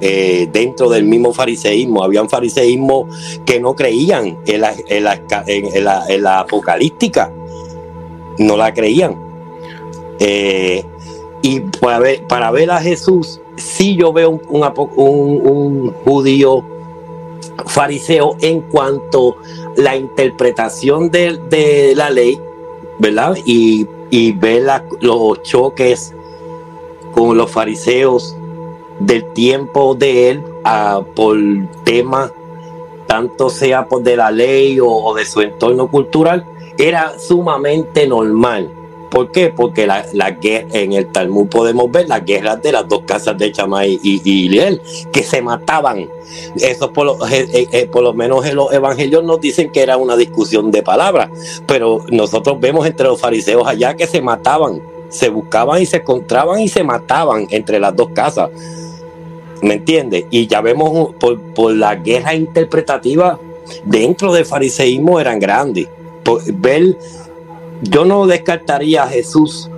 eh, 0.00 0.48
dentro 0.52 0.88
del 0.88 1.04
mismo 1.04 1.32
fariseísmo. 1.32 2.02
Había 2.02 2.22
un 2.22 2.28
fariseísmo 2.28 3.08
que 3.44 3.60
no 3.60 3.74
creían 3.74 4.38
en 4.46 4.60
la, 4.62 4.74
en 4.88 5.04
la, 5.04 5.20
en 5.46 5.84
la, 5.84 6.04
en 6.08 6.22
la 6.22 6.40
apocalíptica. 6.40 7.32
No 8.38 8.56
la 8.56 8.72
creían. 8.72 9.16
Eh, 10.18 10.84
y 11.42 11.60
para 11.60 11.98
ver, 11.98 12.26
para 12.26 12.50
ver 12.50 12.70
a 12.70 12.80
Jesús 12.80 13.40
sí 13.56 13.96
yo 13.96 14.12
veo 14.12 14.30
un, 14.30 14.64
un, 14.96 15.92
judío 16.04 16.64
fariseo 17.66 18.36
en 18.40 18.60
cuanto 18.62 19.30
a 19.30 19.80
la 19.80 19.96
interpretación 19.96 21.10
de, 21.10 21.92
la 21.94 22.10
ley, 22.10 22.40
¿verdad? 22.98 23.36
Y, 23.44 23.86
y 24.10 24.32
ver 24.32 24.64
los 25.00 25.42
choques 25.42 26.14
con 27.12 27.36
los 27.36 27.50
fariseos 27.50 28.36
del 28.98 29.24
tiempo 29.32 29.94
de 29.94 30.30
él 30.30 30.44
ah, 30.64 31.02
por 31.14 31.36
temas, 31.84 32.32
tanto 33.06 33.50
sea 33.50 33.86
por 33.86 34.02
de 34.02 34.16
la 34.16 34.30
ley 34.30 34.78
o, 34.80 35.12
de 35.14 35.24
su 35.24 35.40
entorno 35.40 35.88
cultural, 35.88 36.46
era 36.78 37.18
sumamente 37.18 38.06
normal. 38.06 38.70
¿Por 39.10 39.32
qué? 39.32 39.50
Porque 39.50 39.86
la, 39.86 40.06
en 40.12 40.92
el 40.92 41.06
Talmud 41.08 41.48
podemos 41.48 41.90
ver 41.90 42.08
las 42.08 42.24
guerras 42.24 42.62
de 42.62 42.72
las 42.72 42.88
dos 42.88 43.02
casas 43.04 43.36
de 43.36 43.50
Chamay 43.50 43.98
y, 44.02 44.20
y, 44.24 44.80
que 45.12 45.22
se 45.24 45.42
mataban. 45.42 46.08
Eso 46.56 46.92
por 46.92 47.06
lo, 47.06 47.26
eh, 47.26 47.48
eh, 47.52 47.68
eh, 47.72 47.86
por 47.86 48.04
lo 48.04 48.14
menos 48.14 48.46
en 48.46 48.54
los 48.54 48.72
evangelios 48.72 49.24
nos 49.24 49.40
dicen 49.40 49.72
que 49.72 49.82
era 49.82 49.96
una 49.96 50.16
discusión 50.16 50.70
de 50.70 50.82
palabras, 50.82 51.28
pero 51.66 52.04
nosotros 52.10 52.60
vemos 52.60 52.86
entre 52.86 53.06
los 53.08 53.20
fariseos 53.20 53.66
allá 53.66 53.96
que 53.96 54.06
se 54.06 54.22
mataban, 54.22 54.80
se 55.08 55.28
buscaban 55.28 55.82
y 55.82 55.86
se 55.86 55.96
encontraban 55.98 56.60
y 56.60 56.68
se 56.68 56.84
mataban 56.84 57.48
entre 57.50 57.80
las 57.80 57.96
dos 57.96 58.10
casas. 58.14 58.50
¿Me 59.60 59.74
entiendes? 59.74 60.24
Y 60.30 60.46
ya 60.46 60.60
vemos 60.60 61.14
por, 61.16 61.40
por 61.40 61.74
la 61.74 61.96
guerra 61.96 62.34
interpretativa 62.34 63.38
dentro 63.84 64.32
del 64.32 64.44
fariseísmo 64.44 65.20
eran 65.20 65.38
grandes. 65.38 65.88
ver 66.54 66.96
yo 67.82 68.04
no 68.04 68.26
descartaría 68.26 69.04
a 69.04 69.08
Jesús 69.08 69.70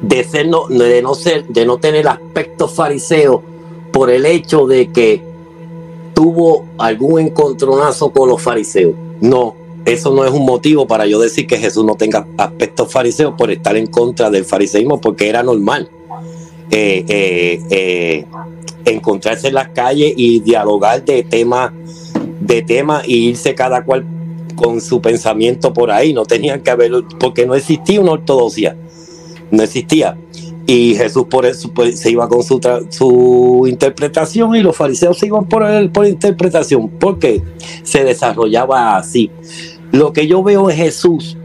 de, 0.00 0.24
ser 0.24 0.48
no, 0.48 0.66
de, 0.68 1.02
no 1.02 1.14
ser, 1.14 1.46
de 1.46 1.66
no 1.66 1.78
tener 1.78 2.08
aspecto 2.08 2.68
fariseo 2.68 3.42
por 3.92 4.10
el 4.10 4.26
hecho 4.26 4.66
de 4.66 4.88
que 4.88 5.22
tuvo 6.14 6.66
algún 6.78 7.20
encontronazo 7.20 8.10
con 8.10 8.28
los 8.28 8.40
fariseos. 8.40 8.94
No, 9.20 9.54
eso 9.84 10.12
no 10.14 10.24
es 10.24 10.30
un 10.30 10.44
motivo 10.44 10.86
para 10.86 11.06
yo 11.06 11.18
decir 11.18 11.46
que 11.46 11.58
Jesús 11.58 11.84
no 11.84 11.96
tenga 11.96 12.26
aspecto 12.36 12.86
fariseo 12.86 13.36
por 13.36 13.50
estar 13.50 13.76
en 13.76 13.86
contra 13.86 14.30
del 14.30 14.44
fariseísmo, 14.44 15.00
porque 15.00 15.28
era 15.28 15.42
normal 15.42 15.90
eh, 16.70 17.04
eh, 17.08 17.60
eh, 17.70 18.26
encontrarse 18.84 19.48
en 19.48 19.54
las 19.54 19.70
calles 19.70 20.14
y 20.16 20.40
dialogar 20.40 21.04
de 21.04 21.22
temas 21.24 21.72
de 22.40 22.62
tema 22.62 23.02
y 23.04 23.28
irse 23.28 23.54
cada 23.54 23.84
cual 23.84 24.04
con 24.60 24.80
su 24.82 25.00
pensamiento 25.00 25.72
por 25.72 25.90
ahí, 25.90 26.12
no 26.12 26.26
tenían 26.26 26.60
que 26.60 26.70
haberlo, 26.70 27.08
porque 27.18 27.46
no 27.46 27.54
existía 27.54 28.00
una 28.00 28.12
ortodoxia, 28.12 28.76
no 29.50 29.62
existía. 29.62 30.18
Y 30.66 30.94
Jesús 30.94 31.24
por 31.30 31.46
eso 31.46 31.72
pues, 31.72 31.98
se 31.98 32.10
iba 32.10 32.28
con 32.28 32.42
su, 32.42 32.60
su 32.90 33.64
interpretación 33.66 34.54
y 34.54 34.60
los 34.60 34.76
fariseos 34.76 35.18
se 35.18 35.26
iban 35.26 35.48
por, 35.48 35.62
el, 35.62 35.90
por 35.90 36.06
interpretación, 36.06 36.90
porque 36.90 37.42
se 37.82 38.04
desarrollaba 38.04 38.96
así. 38.96 39.30
Lo 39.92 40.12
que 40.12 40.26
yo 40.26 40.42
veo 40.42 40.70
en 40.70 40.76
Jesús, 40.76 41.38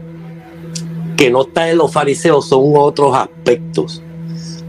que 1.16 1.30
no 1.30 1.42
está 1.42 1.70
en 1.70 1.78
los 1.78 1.90
fariseos, 1.90 2.46
son 2.46 2.72
otros 2.74 3.16
aspectos 3.16 4.02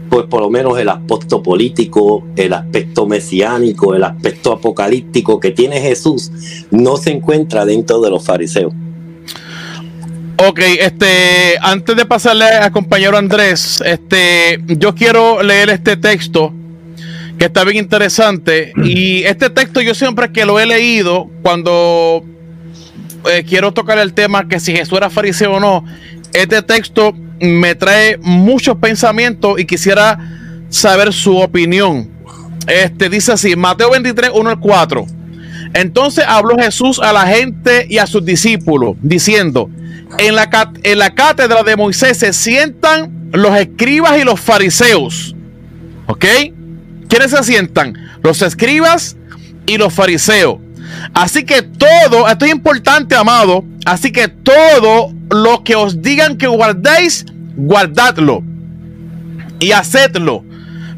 pues 0.08 0.26
por 0.26 0.40
lo 0.40 0.50
menos 0.50 0.78
el 0.78 0.88
aspecto 0.88 1.42
político, 1.42 2.26
el 2.36 2.52
aspecto 2.52 3.06
mesiánico, 3.06 3.94
el 3.94 4.04
aspecto 4.04 4.52
apocalíptico 4.52 5.40
que 5.40 5.50
tiene 5.50 5.80
Jesús, 5.80 6.30
no 6.70 6.96
se 6.96 7.10
encuentra 7.10 7.64
dentro 7.64 8.00
de 8.00 8.10
los 8.10 8.24
fariseos. 8.24 8.72
Ok, 10.40 10.60
este, 10.80 11.58
antes 11.60 11.96
de 11.96 12.06
pasarle 12.06 12.44
al 12.44 12.70
compañero 12.70 13.18
Andrés, 13.18 13.82
este, 13.84 14.62
yo 14.66 14.94
quiero 14.94 15.42
leer 15.42 15.68
este 15.70 15.96
texto 15.96 16.52
que 17.38 17.46
está 17.46 17.64
bien 17.64 17.78
interesante. 17.84 18.72
Y 18.84 19.22
este 19.24 19.50
texto 19.50 19.80
yo 19.80 19.94
siempre 19.94 20.30
que 20.32 20.44
lo 20.44 20.60
he 20.60 20.66
leído, 20.66 21.30
cuando 21.42 22.24
eh, 23.30 23.44
quiero 23.48 23.72
tocar 23.72 23.98
el 23.98 24.12
tema 24.12 24.48
que 24.48 24.60
si 24.60 24.72
Jesús 24.74 24.98
era 24.98 25.10
fariseo 25.10 25.54
o 25.54 25.60
no, 25.60 25.84
este 26.32 26.62
texto 26.62 27.14
me 27.40 27.74
trae 27.74 28.18
muchos 28.18 28.76
pensamientos 28.76 29.58
y 29.60 29.64
quisiera 29.64 30.18
saber 30.68 31.12
su 31.12 31.36
opinión. 31.38 32.10
Este 32.66 33.08
dice 33.08 33.32
así, 33.32 33.56
Mateo 33.56 33.90
23, 33.90 34.30
1 34.34 34.50
al 34.50 34.60
4. 34.60 35.06
Entonces 35.74 36.24
habló 36.26 36.56
Jesús 36.56 36.98
a 36.98 37.12
la 37.12 37.26
gente 37.26 37.86
y 37.88 37.98
a 37.98 38.06
sus 38.06 38.24
discípulos, 38.24 38.96
diciendo, 39.00 39.70
en 40.18 40.34
la, 40.34 40.72
en 40.82 40.98
la 40.98 41.14
cátedra 41.14 41.62
de 41.62 41.76
Moisés 41.76 42.18
se 42.18 42.32
sientan 42.32 43.30
los 43.32 43.56
escribas 43.56 44.18
y 44.18 44.24
los 44.24 44.40
fariseos. 44.40 45.34
¿Ok? 46.06 46.24
¿Quiénes 47.08 47.30
se 47.30 47.42
sientan? 47.44 47.94
Los 48.22 48.42
escribas 48.42 49.16
y 49.66 49.76
los 49.76 49.92
fariseos. 49.92 50.58
Así 51.12 51.44
que 51.44 51.62
todo, 51.62 52.28
esto 52.28 52.44
es 52.44 52.50
importante, 52.50 53.14
amado. 53.14 53.64
Así 53.84 54.10
que 54.10 54.28
todo 54.28 55.12
lo 55.30 55.64
que 55.64 55.74
os 55.74 56.02
digan 56.02 56.36
que 56.36 56.46
guardéis, 56.46 57.24
guardadlo 57.56 58.42
y 59.60 59.72
hacedlo. 59.72 60.44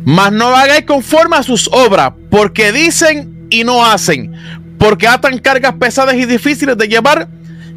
Mas 0.05 0.33
no 0.33 0.47
hagáis 0.49 0.85
conforme 0.85 1.37
a 1.37 1.43
sus 1.43 1.69
obras, 1.73 2.13
porque 2.31 2.73
dicen 2.73 3.47
y 3.51 3.65
no 3.65 3.85
hacen, 3.85 4.33
porque 4.79 5.07
atan 5.07 5.39
cargas 5.39 5.75
pesadas 5.75 6.15
y 6.15 6.25
difíciles 6.25 6.77
de 6.77 6.89
llevar 6.89 7.29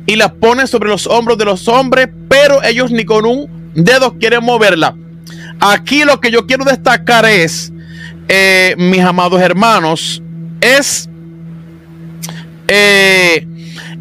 y 0.05 0.15
las 0.15 0.31
ponen 0.33 0.67
sobre 0.67 0.89
los 0.89 1.07
hombros 1.07 1.37
de 1.37 1.45
los 1.45 1.67
hombres, 1.67 2.09
pero 2.29 2.63
ellos 2.63 2.91
ni 2.91 3.05
con 3.05 3.25
un 3.25 3.71
dedo 3.73 4.17
quieren 4.17 4.43
moverla. 4.43 4.95
Aquí 5.59 6.03
lo 6.03 6.19
que 6.19 6.31
yo 6.31 6.45
quiero 6.45 6.65
destacar 6.65 7.25
es, 7.25 7.71
eh, 8.27 8.75
mis 8.77 9.01
amados 9.01 9.41
hermanos, 9.41 10.21
es 10.61 11.09
eh, 12.67 13.47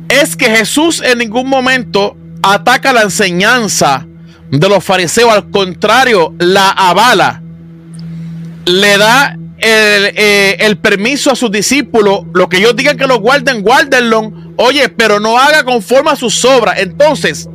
es 0.08 0.36
que 0.36 0.46
Jesús 0.46 1.02
en 1.04 1.18
ningún 1.18 1.48
momento 1.48 2.16
ataca 2.42 2.92
la 2.92 3.02
enseñanza 3.02 4.06
de 4.50 4.68
los 4.68 4.84
fariseos, 4.84 5.32
al 5.32 5.50
contrario, 5.50 6.34
la 6.38 6.70
avala, 6.70 7.40
le 8.66 8.98
da 8.98 9.36
el, 9.58 10.12
eh, 10.16 10.76
permiso 10.82 11.30
a 11.30 11.36
sus 11.36 11.50
discípulos, 11.50 12.22
lo 12.34 12.48
que 12.48 12.58
ellos 12.58 12.76
digan 12.76 12.96
que 12.96 13.06
lo 13.06 13.18
guarden, 13.20 13.62
guárdenlo, 13.62 14.32
oye, 14.56 14.88
pero 14.88 15.20
no 15.20 15.38
haga 15.38 15.64
conforme 15.64 16.10
a 16.10 16.16
sus 16.16 16.44
obras. 16.44 16.78
Entonces, 16.78 17.48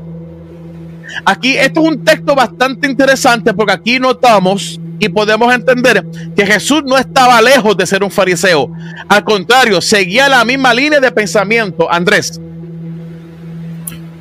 aquí 1.26 1.56
esto 1.56 1.82
es 1.82 1.88
un 1.88 2.04
texto 2.04 2.34
bastante 2.34 2.88
interesante 2.88 3.54
porque 3.54 3.73
aquí 3.73 4.00
notamos 4.00 4.80
y 5.00 5.10
podemos 5.10 5.54
entender 5.54 6.04
que 6.36 6.45
Jesús 6.45 6.82
no 6.86 6.97
estaba 6.97 7.41
lejos 7.41 7.78
de 7.78 7.86
ser 7.86 8.04
un 8.04 8.10
fariseo. 8.10 8.71
Al 9.08 9.23
contrario, 9.23 9.82
seguía 9.82 10.28
la 10.28 10.43
misma 10.43 10.73
línea 10.73 11.00
de 11.00 11.12
pensamiento. 11.12 11.91
Andrés. 11.91 12.39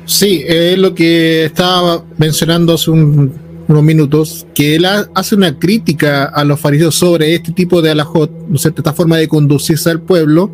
Sí, 0.07 0.41
es 0.47 0.77
lo 0.77 0.95
que 0.95 1.43
estaba 1.43 2.01
mencionando 2.17 2.73
hace 2.75 2.89
unos 2.91 3.83
minutos, 3.83 4.47
que 4.55 4.75
él 4.75 4.85
hace 4.85 5.35
una 5.35 5.59
crítica 5.59 6.23
a 6.23 6.45
los 6.45 6.61
fariseos 6.61 6.95
sobre 6.95 7.35
este 7.35 7.51
tipo 7.51 7.81
de 7.81 7.91
alajot, 7.91 8.31
¿no 8.47 8.57
sé, 8.57 8.69
esta 8.69 8.93
forma 8.93 9.17
de 9.17 9.27
conducirse 9.27 9.89
al 9.89 9.99
pueblo, 9.99 10.49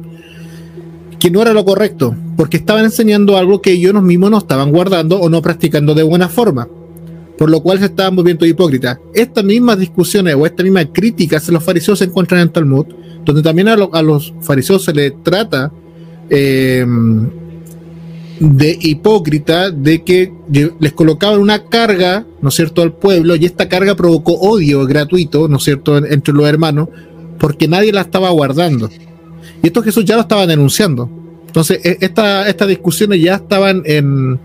que 1.19 1.29
no 1.29 1.39
era 1.39 1.53
lo 1.53 1.63
correcto, 1.63 2.15
porque 2.35 2.57
estaban 2.57 2.83
enseñando 2.83 3.37
algo 3.37 3.61
que 3.61 3.73
ellos 3.73 3.93
mismos 4.01 4.31
no 4.31 4.39
estaban 4.39 4.71
guardando 4.71 5.19
o 5.19 5.29
no 5.29 5.39
practicando 5.43 5.93
de 5.93 6.01
buena 6.01 6.29
forma 6.29 6.67
por 7.37 7.49
lo 7.49 7.61
cual 7.61 7.79
se 7.79 7.85
estaban 7.85 8.15
volviendo 8.15 8.45
hipócritas. 8.45 8.99
Estas 9.13 9.43
mismas 9.43 9.79
discusiones 9.79 10.35
o 10.35 10.45
esta 10.45 10.63
misma 10.63 10.85
crítica 10.85 11.37
hacia 11.37 11.53
los 11.53 11.63
fariseos 11.63 11.99
se 11.99 12.05
encuentran 12.05 12.41
en 12.41 12.49
Talmud, 12.49 12.85
donde 13.25 13.41
también 13.41 13.67
a, 13.67 13.75
los 13.75 14.33
fariseos 14.41 14.83
se 14.85 14.93
les 14.93 15.21
trata 15.23 15.71
eh, 16.29 16.85
de 18.43 18.77
hipócrita, 18.81 19.71
de 19.71 20.03
que 20.03 20.33
les 20.79 20.91
colocaban 20.91 21.39
una 21.39 21.63
carga, 21.63 22.25
¿no 22.41 22.49
es 22.49 22.55
cierto?, 22.55 22.81
al 22.81 22.91
pueblo, 22.91 23.37
y 23.37 23.45
esta 23.45 23.69
carga 23.69 23.95
provocó 23.95 24.33
odio 24.33 24.85
gratuito, 24.85 25.47
¿no 25.47 25.57
es 25.57 25.63
cierto?, 25.63 25.97
entre 25.97 26.33
los 26.33 26.45
hermanos, 26.45 26.89
porque 27.39 27.69
nadie 27.69 27.93
la 27.93 28.01
estaba 28.01 28.29
guardando. 28.31 28.89
Y 29.61 29.67
esto 29.67 29.81
Jesús 29.81 30.03
ya 30.03 30.15
lo 30.15 30.21
estaba 30.21 30.45
denunciando. 30.45 31.09
Entonces, 31.47 31.79
e, 31.85 31.97
estas 32.01 32.67
discusiones 32.67 33.21
ya 33.21 33.35
estaban 33.35 33.81
en, 33.85 34.37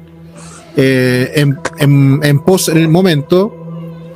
eh, 0.76 1.32
en, 1.80 2.20
en, 2.22 2.38
pos 2.40 2.68
en 2.68 2.78
el 2.78 2.88
momento. 2.88 3.52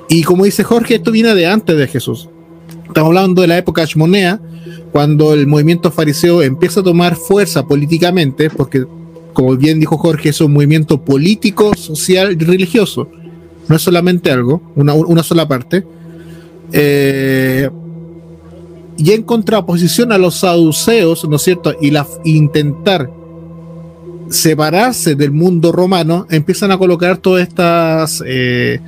Y 0.09 0.23
como 0.23 0.45
dice 0.45 0.63
Jorge, 0.63 0.95
esto 0.95 1.11
viene 1.11 1.35
de 1.35 1.47
antes 1.47 1.77
de 1.77 1.89
Jesús. 1.89 2.29
Estamos 2.87 3.09
hablando 3.09 3.43
de 3.43 3.49
la 3.49 3.59
época 3.59 3.83
Ashmonea, 3.83 4.41
cuando 4.93 5.35
el 5.35 5.49
movimiento 5.49 5.91
fariseo 5.91 6.41
empieza 6.41 6.81
a 6.81 6.83
tomar 6.85 7.17
fuerza 7.17 7.67
políticamente, 7.67 8.49
porque, 8.49 8.85
como 9.33 9.57
bien 9.57 9.81
dijo 9.81 9.99
Jorge, 9.99 10.31
es 10.31 10.41
un 10.41 10.53
movimiento 10.53 11.03
político, 11.03 11.75
social 11.75 12.33
y 12.33 12.45
religioso. 12.45 13.09
No 13.69 13.77
es 13.77 13.83
solamente 13.83 14.31
algo, 14.31 14.63
una, 14.75 14.95
una 14.95 15.23
sola 15.23 15.47
parte. 15.47 15.85
Eh, 16.73 17.69
y 18.97 19.13
en 19.13 19.23
contraposición 19.23 20.13
a 20.13 20.19
los 20.19 20.37
saduceos, 20.37 21.29
¿no 21.29 21.37
es 21.37 21.43
cierto? 21.43 21.75
Y 21.81 21.91
la, 21.91 22.07
intentar 22.25 23.11
separarse 24.33 25.15
del 25.15 25.31
mundo 25.31 25.73
romano, 25.73 26.27
empiezan 26.31 26.73
a 26.73 26.79
colocar 26.79 27.19
todas 27.19 27.47
estas 27.47 28.23
eh, 28.27 28.81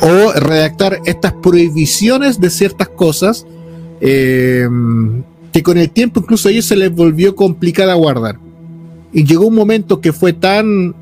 o 0.00 0.32
redactar 0.32 1.00
estas 1.06 1.32
prohibiciones 1.32 2.40
de 2.40 2.50
ciertas 2.50 2.88
cosas 2.88 3.46
eh, 4.00 4.68
que 5.52 5.62
con 5.62 5.78
el 5.78 5.90
tiempo 5.90 6.20
incluso 6.20 6.48
a 6.48 6.52
ellos 6.52 6.66
se 6.66 6.76
les 6.76 6.92
volvió 6.92 7.34
complicada 7.34 7.94
guardar. 7.94 8.38
Y 9.14 9.24
llegó 9.24 9.46
un 9.46 9.54
momento 9.54 10.00
que 10.00 10.12
fue 10.12 10.32
tan, 10.32 10.94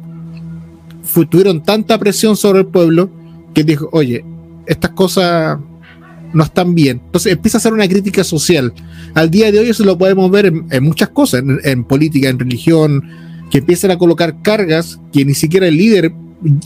tuvieron 1.30 1.62
tanta 1.62 1.98
presión 1.98 2.36
sobre 2.36 2.60
el 2.60 2.66
pueblo 2.66 3.10
que 3.54 3.64
dijo, 3.64 3.88
oye, 3.92 4.24
estas 4.66 4.90
cosas 4.90 5.58
no 6.32 6.44
están 6.44 6.74
bien. 6.74 7.00
Entonces 7.06 7.32
empieza 7.32 7.56
a 7.56 7.60
hacer 7.60 7.72
una 7.72 7.88
crítica 7.88 8.22
social. 8.22 8.72
Al 9.14 9.30
día 9.30 9.50
de 9.50 9.58
hoy 9.58 9.70
eso 9.70 9.84
lo 9.84 9.98
podemos 9.98 10.30
ver 10.30 10.46
en, 10.46 10.84
muchas 10.84 11.08
cosas, 11.08 11.42
en 11.64 11.84
política, 11.84 12.28
en 12.28 12.38
religión, 12.38 13.02
que 13.50 13.58
empiezan 13.58 13.90
a 13.90 13.98
colocar 13.98 14.42
cargas 14.42 15.00
que 15.12 15.24
ni 15.24 15.34
siquiera 15.34 15.66
el 15.66 15.76
líder 15.76 16.12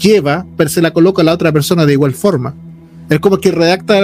lleva, 0.00 0.46
pero 0.56 0.70
se 0.70 0.82
la 0.82 0.92
coloca 0.92 1.22
a 1.22 1.24
la 1.24 1.32
otra 1.32 1.52
persona 1.52 1.86
de 1.86 1.92
igual 1.92 2.12
forma. 2.12 2.54
Es 3.08 3.20
como 3.20 3.38
que 3.38 3.52
redacta 3.52 4.00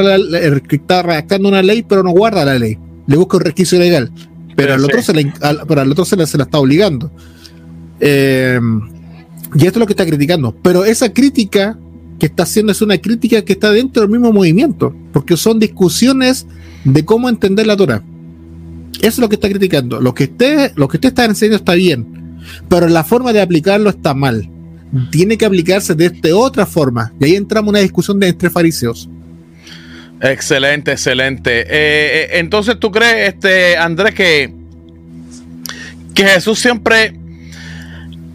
que 0.68 0.76
está 0.76 1.02
redactando 1.02 1.48
una 1.48 1.62
ley, 1.62 1.83
pero 1.83 2.02
no 2.02 2.11
guarda 2.11 2.44
la 2.44 2.59
ley. 2.59 2.78
Le 3.07 3.16
busca 3.16 3.37
un 3.37 3.42
resquicio 3.42 3.78
legal. 3.78 4.12
Pero 4.56 4.74
al 4.74 4.84
otro, 4.84 5.02
se, 5.02 5.12
otro 5.90 6.04
se, 6.04 6.26
se 6.26 6.38
la 6.38 6.44
está 6.44 6.58
obligando. 6.58 7.10
Eh, 8.00 8.60
y 9.54 9.66
esto 9.66 9.78
es 9.78 9.80
lo 9.80 9.86
que 9.86 9.92
está 9.92 10.06
criticando. 10.06 10.54
Pero 10.62 10.84
esa 10.84 11.12
crítica 11.12 11.78
que 12.18 12.26
está 12.26 12.44
haciendo 12.44 12.72
es 12.72 12.82
una 12.82 12.98
crítica 12.98 13.42
que 13.42 13.54
está 13.54 13.70
dentro 13.70 14.02
del 14.02 14.10
mismo 14.10 14.32
movimiento, 14.32 14.94
porque 15.12 15.36
son 15.36 15.58
discusiones 15.58 16.46
de 16.84 17.04
cómo 17.04 17.28
entender 17.28 17.66
la 17.66 17.76
Torah. 17.76 18.02
Eso 18.98 19.08
es 19.08 19.18
lo 19.18 19.28
que 19.28 19.34
está 19.34 19.48
criticando. 19.48 20.00
Lo 20.00 20.14
que 20.14 20.24
usted, 20.24 20.72
lo 20.76 20.88
que 20.88 20.98
usted 20.98 21.08
está 21.08 21.24
enseñando 21.24 21.56
está 21.56 21.74
bien, 21.74 22.38
pero 22.68 22.88
la 22.88 23.04
forma 23.04 23.32
de 23.32 23.40
aplicarlo 23.40 23.90
está 23.90 24.14
mal. 24.14 24.48
Tiene 25.10 25.36
que 25.38 25.46
aplicarse 25.46 25.94
de 25.94 26.06
esta 26.06 26.36
otra 26.36 26.66
forma. 26.66 27.12
Y 27.18 27.24
ahí 27.24 27.34
entramos 27.34 27.68
en 27.68 27.70
una 27.70 27.78
discusión 27.80 28.20
de 28.20 28.28
entre 28.28 28.50
fariseos. 28.50 29.08
Excelente, 30.22 30.92
excelente. 30.92 31.62
Eh, 31.62 31.66
eh, 31.68 32.28
entonces, 32.35 32.78
¿tú 32.78 32.92
crees, 32.92 33.35
este, 33.35 33.76
Andrés, 33.76 34.14
que, 34.14 34.52
que 36.14 36.24
Jesús 36.24 36.61
siempre 36.61 37.14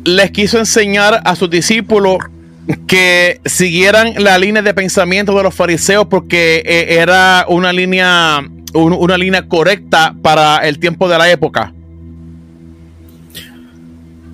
les 0.03 0.31
quiso 0.31 0.59
enseñar 0.59 1.21
a 1.23 1.35
sus 1.37 1.49
discípulos 1.49 2.17
que 2.87 3.39
siguieran 3.45 4.15
la 4.17 4.37
línea 4.37 4.61
de 4.61 4.73
pensamiento 4.73 5.35
de 5.35 5.43
los 5.43 5.55
fariseos 5.55 6.07
porque 6.07 6.61
eh, 6.65 6.97
era 6.99 7.45
una 7.47 7.71
línea, 7.71 8.45
una 8.73 9.17
línea 9.17 9.47
correcta 9.47 10.13
para 10.21 10.57
el 10.67 10.79
tiempo 10.79 11.07
de 11.07 11.17
la 11.17 11.31
época? 11.31 11.73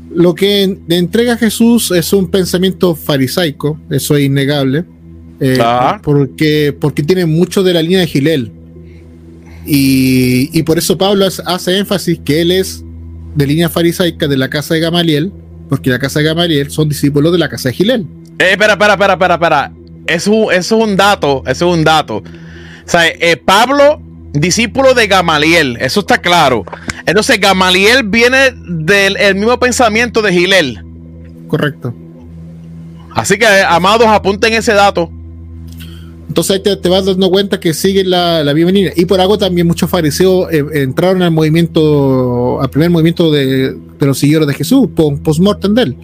Lo 0.09 0.33
que 0.33 0.63
entrega 0.89 1.37
Jesús 1.37 1.91
es 1.91 2.13
un 2.13 2.29
pensamiento 2.31 2.95
farisaico, 2.95 3.79
eso 3.91 4.15
es 4.15 4.23
innegable, 4.23 4.85
eh, 5.39 5.57
porque, 6.01 6.75
porque 6.79 7.03
tiene 7.03 7.25
mucho 7.25 7.63
de 7.63 7.73
la 7.73 7.81
línea 7.81 7.99
de 7.99 8.07
Gilel. 8.07 8.51
Y, 9.65 10.61
por 10.63 10.77
eso 10.77 10.97
Pablo 10.97 11.25
hace 11.25 11.77
énfasis 11.77 12.19
que 12.23 12.41
él 12.41 12.51
es 12.51 12.83
de 13.35 13.47
línea 13.47 13.69
farisaica 13.69 14.27
de 14.27 14.37
la 14.37 14.49
casa 14.49 14.73
de 14.73 14.81
Gamaliel, 14.81 15.31
porque 15.69 15.89
la 15.89 15.99
casa 15.99 16.19
de 16.19 16.25
Gamaliel 16.25 16.69
son 16.69 16.89
discípulos 16.89 17.31
de 17.31 17.37
la 17.37 17.49
casa 17.49 17.69
de 17.69 17.75
Gilel. 17.75 18.05
Eh, 18.39 18.51
espera, 18.51 18.73
espera, 18.73 18.93
espera, 18.93 19.13
espera, 19.13 19.33
espera. 19.35 19.71
Eso, 20.05 20.51
eso 20.51 20.77
es 20.77 20.83
un 20.83 20.97
dato, 20.97 21.43
eso 21.47 21.69
es 21.69 21.77
un 21.77 21.83
dato. 21.83 22.17
O 22.17 22.23
sea, 22.85 23.07
eh, 23.07 23.37
Pablo, 23.37 24.01
discípulo 24.33 24.93
de 24.93 25.07
Gamaliel, 25.07 25.77
eso 25.79 26.01
está 26.01 26.19
claro. 26.19 26.65
Entonces, 27.05 27.39
Gamaliel 27.39 28.03
viene 28.03 28.53
del 28.67 29.35
mismo 29.35 29.57
pensamiento 29.59 30.21
de 30.21 30.33
Gilel. 30.33 30.83
Correcto. 31.47 31.93
Así 33.15 33.37
que, 33.37 33.45
amados, 33.45 34.07
apunten 34.07 34.53
ese 34.53 34.73
dato. 34.73 35.09
Entonces 36.33 36.63
ahí 36.65 36.77
te, 36.81 36.89
vas 36.89 37.05
dando 37.05 37.29
cuenta 37.29 37.59
que 37.59 37.75
sigue 37.75 38.03
la, 38.03 38.43
la 38.43 38.53
bienvenida. 38.53 38.91
Y 38.95 39.05
por 39.05 39.21
algo 39.21 39.37
también 39.37 39.67
muchos 39.67 39.87
fariseos 39.87 40.51
eh, 40.51 40.65
entraron 40.81 41.21
al 41.21 41.29
movimiento, 41.29 42.59
al 42.59 42.71
primer 42.71 42.89
movimiento 42.89 43.31
de, 43.31 43.77
los 43.99 44.17
seguidores 44.17 44.47
de 44.47 44.55
Jesús, 44.55 44.87
post-mortem 44.95 45.75
de 45.75 45.83
él. 45.83 45.97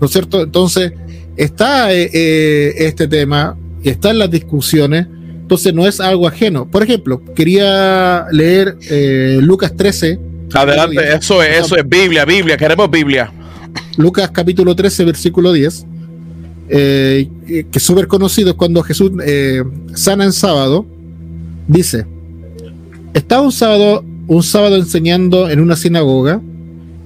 ¿No 0.00 0.06
es 0.06 0.10
cierto? 0.10 0.42
Entonces, 0.42 0.94
está 1.36 1.92
eh, 1.92 2.08
eh, 2.14 2.74
este 2.78 3.08
tema, 3.08 3.58
está 3.84 4.08
en 4.08 4.20
las 4.20 4.30
discusiones, 4.30 5.06
entonces 5.42 5.74
no 5.74 5.86
es 5.86 6.00
algo 6.00 6.26
ajeno. 6.26 6.66
Por 6.66 6.82
ejemplo, 6.82 7.22
quería 7.34 8.24
leer 8.32 8.74
Lucas 9.42 9.76
13. 9.76 10.18
Adelante, 10.54 11.12
eso 11.14 11.42
es, 11.42 11.66
eso 11.66 11.76
es 11.76 11.86
Biblia, 11.86 12.24
Biblia, 12.24 12.56
queremos 12.56 12.90
Biblia. 12.90 13.30
Lucas 13.98 14.30
capítulo 14.32 14.74
13, 14.74 15.04
versículo 15.04 15.52
10. 15.52 15.84
Que 16.68 17.66
es 17.72 17.82
súper 17.82 18.06
conocido, 18.06 18.56
cuando 18.56 18.82
Jesús 18.82 19.12
sana 19.94 20.24
en 20.24 20.32
sábado, 20.32 20.86
dice, 21.66 22.06
estaba 23.14 23.42
un 23.42 23.52
sábado, 23.52 24.04
un 24.26 24.42
sábado 24.42 24.76
enseñando 24.76 25.48
en 25.50 25.60
una 25.60 25.76
sinagoga 25.76 26.40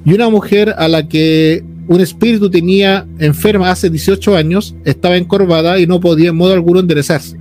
y 0.05 0.13
una 0.15 0.29
mujer 0.29 0.75
a 0.77 0.89
la 0.89 1.09
que 1.09 1.65
un 1.89 2.01
espíritu 2.01 2.51
tenía 2.51 3.07
enferma 3.19 3.71
hace 3.71 3.91
18 3.91 4.37
años, 4.37 4.75
estaba 4.85 5.17
encorvada 5.17 5.79
y 5.79 5.87
no 5.87 6.01
podía 6.01 6.31
en 6.31 6.37
modo 6.37 6.53
alguno 6.53 6.81
enderezarse. 6.81 7.37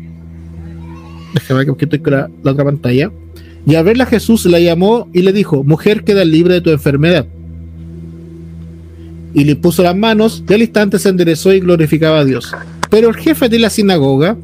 Déjame 1.34 1.66
que 1.66 1.86
estoy 1.86 2.00
con 2.00 2.14
la, 2.14 2.30
otra 2.44 2.66
pantalla. 2.66 3.12
Y 3.66 3.76
al 3.76 3.86
verla 3.86 4.06
Jesús 4.06 4.46
la 4.46 4.60
llamó 4.60 5.08
y 5.14 5.22
le 5.22 5.32
dijo, 5.34 5.64
mujer, 5.64 6.04
queda 6.04 6.26
libre 6.26 6.56
de 6.56 6.62
tu 6.62 6.72
enfermedad. 6.72 7.28
Y 9.34 9.46
le 9.46 9.56
puso 9.56 9.84
las 9.84 9.96
manos 9.96 10.44
y 10.48 10.54
al 10.54 10.62
instante 10.62 11.00
se 11.00 11.10
enderezó 11.10 11.54
y 11.54 11.60
glorificaba 11.60 12.20
a 12.20 12.26
Dios. 12.26 12.54
Pero 12.90 13.10
el 13.10 13.16
jefe 13.16 13.48
de 13.48 13.60
la 13.60 13.70
sinagoga, 13.70 14.38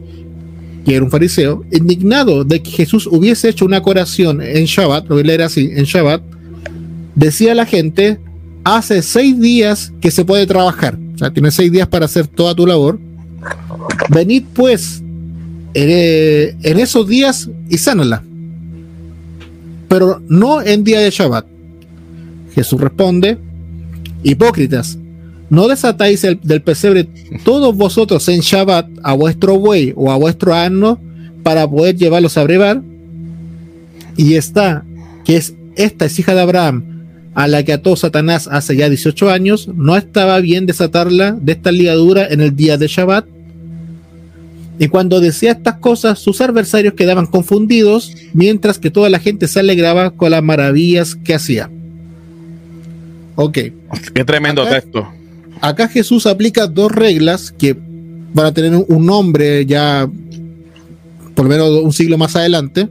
que 0.85 0.95
era 0.95 1.03
un 1.03 1.11
fariseo, 1.11 1.65
indignado 1.71 2.45
de 2.45 2.61
que 2.61 2.71
Jesús 2.71 3.07
hubiese 3.07 3.49
hecho 3.49 3.65
una 3.65 3.81
curación 3.81 4.41
en 4.41 4.65
Shabbat, 4.65 5.09
lo 5.09 5.15
voy 5.15 5.23
a 5.23 5.27
leer 5.27 5.41
así, 5.41 5.69
en 5.73 5.83
Shabbat, 5.83 6.21
decía 7.15 7.51
a 7.51 7.55
la 7.55 7.65
gente, 7.65 8.19
hace 8.63 9.01
seis 9.01 9.39
días 9.39 9.91
que 9.99 10.11
se 10.11 10.23
puede 10.23 10.45
trabajar. 10.45 10.97
O 11.15 11.17
sea, 11.17 11.31
tienes 11.31 11.55
seis 11.55 11.71
días 11.71 11.87
para 11.87 12.05
hacer 12.05 12.27
toda 12.27 12.53
tu 12.53 12.65
labor. 12.65 12.99
Venid 14.09 14.43
pues 14.53 15.01
en, 15.73 16.79
esos 16.79 17.07
días 17.07 17.49
y 17.69 17.77
sánala. 17.77 18.23
Pero 19.87 20.21
no 20.27 20.61
en 20.61 20.83
día 20.83 20.99
de 20.99 21.09
Shabbat. 21.09 21.45
Jesús 22.53 22.79
responde, 22.81 23.37
hipócritas, 24.23 24.97
no 25.49 25.67
desatáis 25.67 26.23
el, 26.23 26.39
del 26.41 26.61
pesebre 26.61 27.07
todos 27.43 27.75
vosotros 27.75 28.27
en 28.27 28.41
Shabbat 28.41 28.87
a 29.03 29.13
vuestro 29.13 29.57
buey 29.57 29.93
o 29.95 30.11
a 30.11 30.17
vuestro 30.17 30.53
asno 30.53 30.99
para 31.43 31.69
poder 31.69 31.95
llevarlos 31.95 32.37
a 32.37 32.43
brevar. 32.43 32.81
Y 34.17 34.33
está, 34.33 34.83
que 35.23 35.37
es 35.37 35.53
esta 35.77 36.05
es 36.05 36.19
hija 36.19 36.33
de 36.33 36.41
Abraham, 36.41 36.83
a 37.35 37.47
la 37.47 37.63
que 37.63 37.71
ató 37.71 37.95
Satanás 37.95 38.49
hace 38.51 38.75
ya 38.75 38.89
18 38.89 39.29
años, 39.29 39.69
no 39.73 39.95
estaba 39.95 40.39
bien 40.39 40.65
desatarla 40.65 41.37
de 41.39 41.51
esta 41.51 41.71
ligadura 41.71 42.27
en 42.27 42.41
el 42.41 42.55
día 42.55 42.77
de 42.77 42.87
Shabbat. 42.87 43.25
Y 44.79 44.87
cuando 44.87 45.19
decía 45.19 45.51
estas 45.51 45.75
cosas, 45.75 46.19
sus 46.19 46.41
adversarios 46.41 46.95
quedaban 46.95 47.27
confundidos, 47.27 48.11
mientras 48.33 48.79
que 48.79 48.91
toda 48.91 49.09
la 49.09 49.19
gente 49.19 49.47
se 49.47 49.59
alegraba 49.59 50.11
con 50.11 50.31
las 50.31 50.43
maravillas 50.43 51.15
que 51.15 51.35
hacía. 51.35 51.69
Ok. 53.37 53.57
Qué 54.13 54.25
tremendo 54.25 54.65
texto. 54.67 55.07
Acá 55.61 55.87
Jesús 55.87 56.25
aplica 56.25 56.67
dos 56.67 56.91
reglas 56.91 57.51
que 57.51 57.77
van 58.33 58.47
a 58.47 58.51
tener 58.51 58.73
un 58.87 59.05
nombre 59.05 59.65
ya 59.65 60.07
por 61.35 61.45
lo 61.45 61.49
menos 61.49 61.69
un 61.83 61.93
siglo 61.93 62.17
más 62.17 62.35
adelante. 62.35 62.89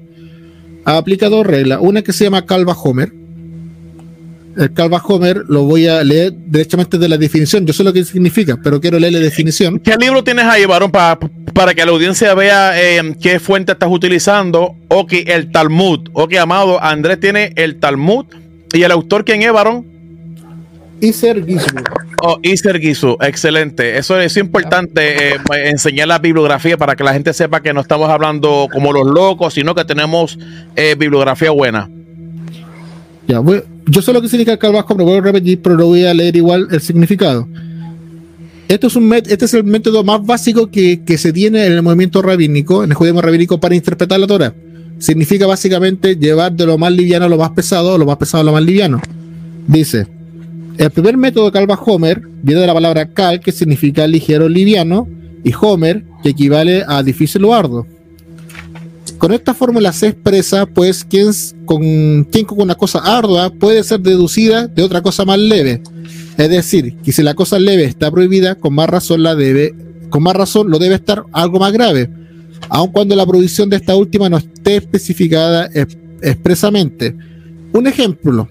Aplica 0.84 1.28
dos 1.28 1.44
reglas. 1.44 1.80
Una 1.82 2.02
que 2.02 2.12
se 2.12 2.24
llama 2.24 2.46
Calva 2.46 2.74
Homer, 2.74 3.12
el 4.56 4.72
Calva 4.72 5.02
Homer 5.04 5.42
lo 5.48 5.64
voy 5.64 5.88
a 5.88 6.02
leer 6.04 6.32
directamente 6.46 6.96
de 6.96 7.08
la 7.08 7.18
definición. 7.18 7.66
Yo 7.66 7.72
sé 7.72 7.82
lo 7.82 7.92
que 7.92 8.04
significa, 8.04 8.56
pero 8.62 8.80
quiero 8.80 9.00
leer 9.00 9.14
la 9.14 9.18
definición. 9.18 9.80
¿Qué 9.80 9.96
libro 9.96 10.22
tienes 10.22 10.44
ahí, 10.44 10.64
varón, 10.64 10.92
para 10.92 11.74
que 11.74 11.84
la 11.84 11.90
audiencia 11.90 12.34
vea 12.34 12.80
eh, 12.80 13.16
qué 13.20 13.40
fuente 13.40 13.72
estás 13.72 13.90
utilizando? 13.90 14.76
O 14.88 15.06
que 15.08 15.22
el 15.22 15.50
Talmud. 15.50 16.08
O 16.12 16.28
que, 16.28 16.38
amado, 16.38 16.82
Andrés 16.82 17.18
tiene 17.18 17.52
el 17.56 17.80
Talmud. 17.80 18.26
¿Y 18.72 18.82
el 18.82 18.92
autor 18.92 19.24
quién 19.24 19.42
es, 19.42 19.52
varón? 19.52 19.95
Iser 21.00 21.44
Gizu. 21.44 21.76
Oh, 22.22 22.38
Iser 22.42 22.80
Gizu, 22.80 23.16
excelente. 23.20 23.98
Eso 23.98 24.18
es 24.18 24.36
importante, 24.36 25.34
eh, 25.34 25.38
enseñar 25.66 26.08
la 26.08 26.18
bibliografía 26.18 26.76
para 26.76 26.96
que 26.96 27.04
la 27.04 27.12
gente 27.12 27.32
sepa 27.32 27.60
que 27.60 27.74
no 27.74 27.80
estamos 27.80 28.08
hablando 28.08 28.68
como 28.72 28.92
los 28.92 29.06
locos, 29.06 29.54
sino 29.54 29.74
que 29.74 29.84
tenemos 29.84 30.38
eh, 30.74 30.96
bibliografía 30.98 31.50
buena. 31.50 31.90
Ya, 33.28 33.40
voy, 33.40 33.62
yo 33.86 34.02
sé 34.02 34.12
lo 34.12 34.22
que 34.22 34.28
significa 34.28 34.56
Calvasco, 34.56 34.96
pero 34.96 35.06
voy 35.06 35.18
a 35.18 35.20
repetir, 35.20 35.60
pero 35.60 35.76
lo 35.76 35.86
voy 35.86 36.04
a 36.04 36.14
leer 36.14 36.36
igual 36.36 36.68
el 36.70 36.80
significado. 36.80 37.46
Esto 38.68 38.88
es 38.88 38.96
un 38.96 39.12
este 39.12 39.44
es 39.44 39.54
el 39.54 39.64
método 39.64 40.02
más 40.02 40.24
básico 40.24 40.70
que, 40.70 41.00
se 41.18 41.32
tiene 41.32 41.66
en 41.66 41.72
el 41.72 41.82
movimiento 41.82 42.20
rabínico, 42.20 42.82
en 42.82 42.90
el 42.90 42.96
judaísmo 42.96 43.22
rabínico, 43.22 43.60
para 43.60 43.74
interpretar 43.74 44.18
la 44.18 44.26
Torah. 44.26 44.54
Significa 44.98 45.46
básicamente 45.46 46.16
llevar 46.16 46.52
de 46.52 46.66
lo 46.66 46.78
más 46.78 46.90
liviano 46.92 47.26
a 47.26 47.28
lo 47.28 47.36
más 47.36 47.50
pesado, 47.50 47.94
o 47.94 47.98
lo 47.98 48.06
más 48.06 48.16
pesado 48.16 48.40
a 48.40 48.44
lo 48.44 48.52
más 48.52 48.62
liviano. 48.62 49.00
Dice, 49.68 50.06
el 50.78 50.90
primer 50.90 51.16
método 51.16 51.50
Calva 51.52 51.74
Homer 51.74 52.20
viene 52.42 52.60
de 52.60 52.66
la 52.66 52.74
palabra 52.74 53.08
cal, 53.08 53.40
que 53.40 53.52
significa 53.52 54.06
ligero 54.06 54.48
liviano, 54.48 55.08
y 55.44 55.52
Homer, 55.60 56.04
que 56.22 56.30
equivale 56.30 56.84
a 56.86 57.02
difícil 57.02 57.44
o 57.44 57.54
arduo. 57.54 57.86
Con 59.18 59.32
esta 59.32 59.54
fórmula 59.54 59.92
se 59.92 60.08
expresa, 60.08 60.66
pues, 60.66 61.04
quién 61.04 61.30
con, 61.64 62.24
con 62.46 62.60
una 62.60 62.74
cosa 62.74 62.98
ardua 62.98 63.50
puede 63.50 63.82
ser 63.84 64.00
deducida 64.00 64.66
de 64.66 64.82
otra 64.82 65.00
cosa 65.02 65.24
más 65.24 65.38
leve. 65.38 65.82
Es 66.36 66.50
decir, 66.50 66.96
que 66.96 67.12
si 67.12 67.22
la 67.22 67.34
cosa 67.34 67.58
leve 67.58 67.84
está 67.84 68.10
prohibida, 68.10 68.56
con 68.56 68.74
más 68.74 68.88
razón 68.88 69.22
la 69.22 69.34
debe, 69.34 69.74
con 70.10 70.22
más 70.22 70.36
razón 70.36 70.70
lo 70.70 70.78
debe 70.78 70.96
estar 70.96 71.24
algo 71.32 71.58
más 71.58 71.72
grave, 71.72 72.10
aun 72.68 72.90
cuando 72.90 73.16
la 73.16 73.24
prohibición 73.24 73.70
de 73.70 73.76
esta 73.76 73.96
última 73.96 74.28
no 74.28 74.36
esté 74.36 74.76
especificada 74.76 75.70
expresamente. 76.22 77.16
Un 77.72 77.86
ejemplo, 77.86 78.48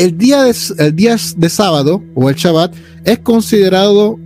el 0.00 0.16
día, 0.16 0.44
de, 0.44 0.56
el 0.78 0.96
día 0.96 1.16
de 1.36 1.48
sábado 1.50 2.02
o 2.14 2.30
el 2.30 2.34
Shabbat 2.34 2.74
es 3.04 3.18
considerado 3.18 4.18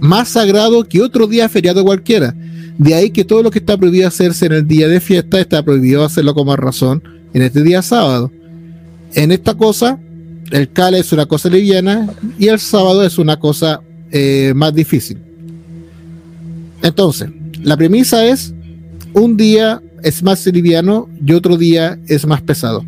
más 0.00 0.28
sagrado 0.28 0.84
que 0.84 1.00
otro 1.00 1.26
día 1.26 1.48
feriado 1.48 1.82
cualquiera. 1.82 2.34
De 2.76 2.92
ahí 2.94 3.10
que 3.10 3.24
todo 3.24 3.42
lo 3.42 3.50
que 3.50 3.60
está 3.60 3.78
prohibido 3.78 4.06
hacerse 4.06 4.44
en 4.44 4.52
el 4.52 4.68
día 4.68 4.86
de 4.86 5.00
fiesta 5.00 5.40
está 5.40 5.62
prohibido 5.62 6.04
hacerlo 6.04 6.34
como 6.34 6.54
razón 6.56 7.02
en 7.32 7.40
este 7.40 7.62
día 7.62 7.80
sábado. 7.80 8.30
En 9.14 9.32
esta 9.32 9.54
cosa, 9.54 9.98
el 10.50 10.70
cale 10.70 10.98
es 10.98 11.10
una 11.12 11.24
cosa 11.24 11.48
liviana 11.48 12.12
y 12.38 12.48
el 12.48 12.58
sábado 12.58 13.02
es 13.02 13.16
una 13.16 13.38
cosa 13.38 13.80
eh, 14.10 14.52
más 14.54 14.74
difícil. 14.74 15.16
Entonces, 16.82 17.30
la 17.62 17.78
premisa 17.78 18.26
es 18.26 18.52
un 19.14 19.38
día 19.38 19.80
es 20.02 20.22
más 20.22 20.44
liviano 20.46 21.08
y 21.24 21.32
otro 21.32 21.56
día 21.56 21.98
es 22.08 22.26
más 22.26 22.42
pesado. 22.42 22.84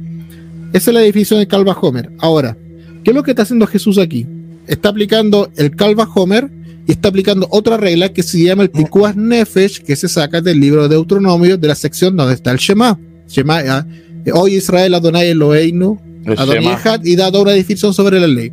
Esa 0.72 0.90
es 0.90 0.94
la 0.94 1.00
definición 1.00 1.40
de 1.40 1.46
Calva 1.46 1.76
Homer. 1.80 2.10
Ahora, 2.18 2.56
¿qué 3.04 3.10
es 3.10 3.14
lo 3.16 3.22
que 3.22 3.32
está 3.32 3.42
haciendo 3.42 3.66
Jesús 3.66 3.98
aquí? 3.98 4.26
Está 4.66 4.90
aplicando 4.90 5.50
el 5.56 5.74
Calva 5.74 6.08
Homer 6.14 6.50
y 6.86 6.92
está 6.92 7.08
aplicando 7.08 7.48
otra 7.50 7.76
regla 7.76 8.12
que 8.12 8.22
se 8.22 8.42
llama 8.42 8.62
el 8.62 8.70
Pikuas 8.70 9.16
Nefesh, 9.16 9.82
que 9.82 9.96
se 9.96 10.08
saca 10.08 10.40
del 10.40 10.60
libro 10.60 10.88
de 10.88 10.94
Deuteronomio 10.94 11.56
de 11.56 11.68
la 11.68 11.74
sección 11.74 12.16
donde 12.16 12.34
está 12.34 12.52
el 12.52 12.58
Shema. 12.58 12.98
Shema, 13.28 13.86
hoy 14.32 14.54
Israel 14.54 14.94
Adonai 14.94 15.28
Eloheinu, 15.28 16.00
Adonai 16.36 16.76
y 17.04 17.16
da 17.16 17.28
una 17.30 17.52
definición 17.52 17.94
sobre 17.94 18.20
la 18.20 18.26
ley. 18.26 18.52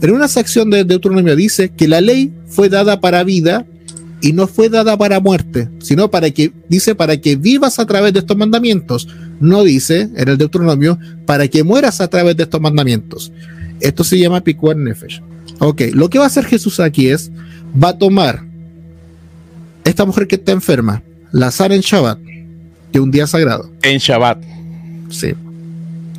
En 0.00 0.10
una 0.10 0.28
sección 0.28 0.70
de 0.70 0.84
Deuteronomio 0.84 1.36
dice 1.36 1.70
que 1.70 1.88
la 1.88 2.00
ley 2.00 2.32
fue 2.46 2.68
dada 2.68 3.00
para 3.00 3.24
vida 3.24 3.66
y 4.20 4.32
no 4.32 4.46
fue 4.46 4.70
dada 4.70 4.96
para 4.96 5.20
muerte, 5.20 5.68
sino 5.80 6.10
para 6.10 6.30
que, 6.30 6.52
dice, 6.68 6.94
para 6.94 7.18
que 7.18 7.36
vivas 7.36 7.78
a 7.78 7.84
través 7.84 8.14
de 8.14 8.20
estos 8.20 8.36
mandamientos. 8.36 9.06
No 9.40 9.64
dice, 9.64 10.08
en 10.16 10.28
el 10.28 10.38
Deuteronomio, 10.38 10.98
para 11.26 11.48
que 11.48 11.64
mueras 11.64 12.00
a 12.00 12.08
través 12.08 12.36
de 12.36 12.44
estos 12.44 12.60
mandamientos. 12.60 13.32
Esto 13.80 14.04
se 14.04 14.18
llama 14.18 14.42
Pikuar 14.42 14.76
Nefesh. 14.76 15.22
Ok, 15.58 15.82
lo 15.92 16.08
que 16.08 16.18
va 16.18 16.24
a 16.24 16.28
hacer 16.28 16.44
Jesús 16.44 16.80
aquí 16.80 17.08
es, 17.08 17.30
va 17.82 17.90
a 17.90 17.98
tomar 17.98 18.44
esta 19.84 20.04
mujer 20.04 20.26
que 20.26 20.36
está 20.36 20.52
enferma, 20.52 21.02
la 21.32 21.50
sana 21.50 21.74
en 21.74 21.80
Shabbat, 21.80 22.18
que 22.18 22.98
es 22.98 23.00
un 23.00 23.10
día 23.10 23.26
sagrado. 23.26 23.70
En 23.82 23.98
Shabbat. 23.98 24.42
Sí. 25.10 25.34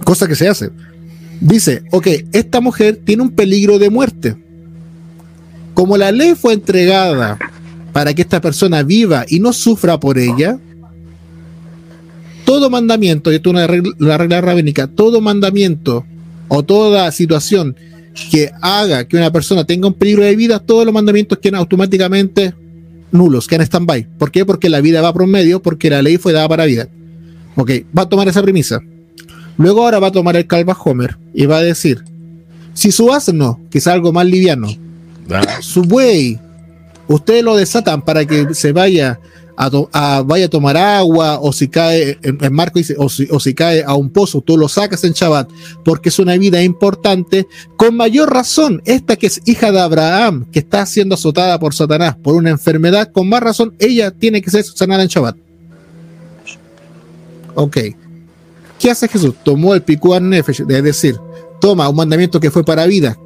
Cosa 0.03 0.27
que 0.27 0.35
se 0.35 0.47
hace. 0.47 0.69
Dice, 1.41 1.83
ok, 1.91 2.07
esta 2.31 2.61
mujer 2.61 2.99
tiene 3.03 3.23
un 3.23 3.31
peligro 3.31 3.79
de 3.79 3.89
muerte. 3.89 4.35
Como 5.73 5.97
la 5.97 6.11
ley 6.11 6.35
fue 6.35 6.53
entregada 6.53 7.37
para 7.91 8.13
que 8.13 8.21
esta 8.21 8.39
persona 8.39 8.83
viva 8.83 9.25
y 9.27 9.39
no 9.39 9.51
sufra 9.51 9.99
por 9.99 10.17
ella, 10.17 10.59
todo 12.45 12.69
mandamiento, 12.69 13.31
y 13.31 13.35
esto 13.35 13.49
es 13.49 13.55
una 13.55 13.67
regla, 13.67 14.17
regla 14.17 14.41
rabínica, 14.41 14.87
todo 14.87 15.19
mandamiento 15.19 16.05
o 16.47 16.63
toda 16.63 17.11
situación 17.11 17.75
que 18.31 18.51
haga 18.61 19.05
que 19.05 19.17
una 19.17 19.31
persona 19.31 19.65
tenga 19.65 19.87
un 19.87 19.93
peligro 19.93 20.23
de 20.23 20.35
vida, 20.35 20.59
todos 20.59 20.85
los 20.85 20.93
mandamientos 20.93 21.39
quedan 21.39 21.59
automáticamente 21.59 22.53
nulos, 23.11 23.47
quedan 23.47 23.65
stand-by. 23.65 24.07
¿Por 24.17 24.31
qué? 24.31 24.45
Porque 24.45 24.69
la 24.69 24.79
vida 24.81 25.01
va 25.01 25.13
por 25.13 25.27
medio, 25.27 25.61
porque 25.61 25.89
la 25.89 26.01
ley 26.01 26.17
fue 26.17 26.33
dada 26.33 26.47
para 26.47 26.65
vida. 26.65 26.87
Ok, 27.55 27.71
va 27.97 28.03
a 28.03 28.09
tomar 28.09 28.27
esa 28.27 28.41
premisa. 28.41 28.79
Luego 29.57 29.83
ahora 29.83 29.99
va 29.99 30.07
a 30.07 30.11
tomar 30.11 30.35
el 30.35 30.47
calva 30.47 30.77
Homer 30.83 31.17
y 31.33 31.45
va 31.45 31.57
a 31.57 31.63
decir, 31.63 32.03
si 32.73 32.91
su 32.91 33.11
asno, 33.11 33.59
que 33.71 33.77
es 33.77 33.87
algo 33.87 34.11
más 34.11 34.25
liviano, 34.25 34.67
ah. 35.31 35.57
su 35.61 35.83
buey, 35.83 36.39
ustedes 37.07 37.43
lo 37.43 37.55
desatan 37.55 38.01
para 38.01 38.25
que 38.25 38.53
se 38.53 38.71
vaya 38.73 39.19
a, 39.57 40.21
vaya 40.25 40.45
a 40.45 40.49
tomar 40.49 40.77
agua 40.77 41.39
o 41.39 41.53
si 41.53 41.67
cae 41.67 42.17
en, 42.21 42.53
Marco 42.53 42.79
dice 42.79 42.95
o 42.97 43.09
si, 43.09 43.27
o 43.31 43.39
si, 43.39 43.53
cae 43.53 43.83
a 43.83 43.95
un 43.95 44.09
pozo 44.09 44.41
tú 44.41 44.57
lo 44.57 44.67
sacas 44.67 45.03
en 45.03 45.13
Shabbat 45.13 45.49
porque 45.83 46.09
es 46.09 46.19
una 46.19 46.37
vida 46.37 46.61
importante 46.61 47.47
con 47.77 47.95
mayor 47.95 48.31
razón 48.31 48.81
esta 48.85 49.15
que 49.15 49.27
es 49.27 49.41
hija 49.45 49.71
de 49.71 49.79
Abraham 49.79 50.45
que 50.51 50.59
está 50.59 50.85
siendo 50.85 51.15
azotada 51.15 51.59
por 51.59 51.73
Satanás 51.73 52.15
por 52.21 52.35
una 52.35 52.49
enfermedad 52.49 53.11
con 53.11 53.29
más 53.29 53.41
razón 53.41 53.75
ella 53.79 54.11
tiene 54.11 54.41
que 54.41 54.51
ser 54.51 54.63
sanada 54.63 55.03
en 55.03 55.09
Shabbat 55.09 55.37
ok 57.55 57.77
¿qué 58.79 58.91
hace 58.91 59.07
Jesús? 59.07 59.35
tomó 59.43 59.73
el 59.73 59.83
picuar 59.83 60.21
nefesh 60.21 60.61
es 60.67 60.83
decir 60.83 61.15
toma 61.61 61.87
un 61.87 61.95
mandamiento 61.95 62.39
que 62.39 62.51
fue 62.51 62.65
para 62.65 62.85
vida 62.85 63.17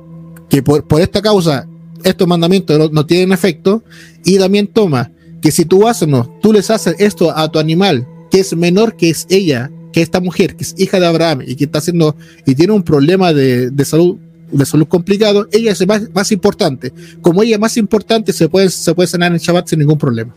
que 0.48 0.62
por, 0.62 0.88
por 0.88 1.02
esta 1.02 1.22
causa 1.22 1.68
estos 2.04 2.28
mandamientos 2.28 2.92
no, 2.92 3.06
tienen 3.06 3.32
efecto, 3.32 3.84
y 4.24 4.38
también 4.38 4.68
toma 4.68 5.12
que 5.42 5.52
si 5.52 5.66
tú 5.66 5.88
haces 5.88 6.08
no, 6.08 6.30
tú 6.42 6.54
les 6.54 6.70
haces 6.70 6.96
esto 7.00 7.36
a 7.36 7.50
tu 7.52 7.60
animal, 7.60 8.08
que 8.32 8.40
es 8.40 8.56
menor 8.56 8.96
que 8.96 9.10
es 9.10 9.26
ella, 9.30 9.72
que 9.92 10.02
esta 10.02 10.20
mujer, 10.20 10.56
que 10.56 10.64
es 10.64 10.76
hija 10.78 11.00
de 11.00 11.08
Abraham 11.08 11.42
y 11.46 11.56
que 11.56 11.66
está 11.66 11.80
haciendo 11.80 12.16
y 12.46 12.56
tiene 12.56 12.74
un 12.74 12.84
problema 12.84 13.34
de, 13.34 13.72
salud 13.86 14.18
de 14.52 14.66
salud 14.66 14.88
complicado, 14.88 15.48
ella 15.52 15.72
es 15.72 15.88
más, 15.88 16.04
más, 16.14 16.32
importante. 16.32 16.92
Como 17.22 17.44
ella 17.44 17.56
es 17.56 17.62
más 17.62 17.78
importante, 17.78 18.34
se 18.34 18.50
puede, 18.50 18.70
se 18.70 18.94
puede 18.94 19.08
sanar 19.08 19.32
en 19.32 19.38
Shabbat 19.38 19.68
sin 19.68 19.80
ningún 19.80 19.98
problema. 19.98 20.34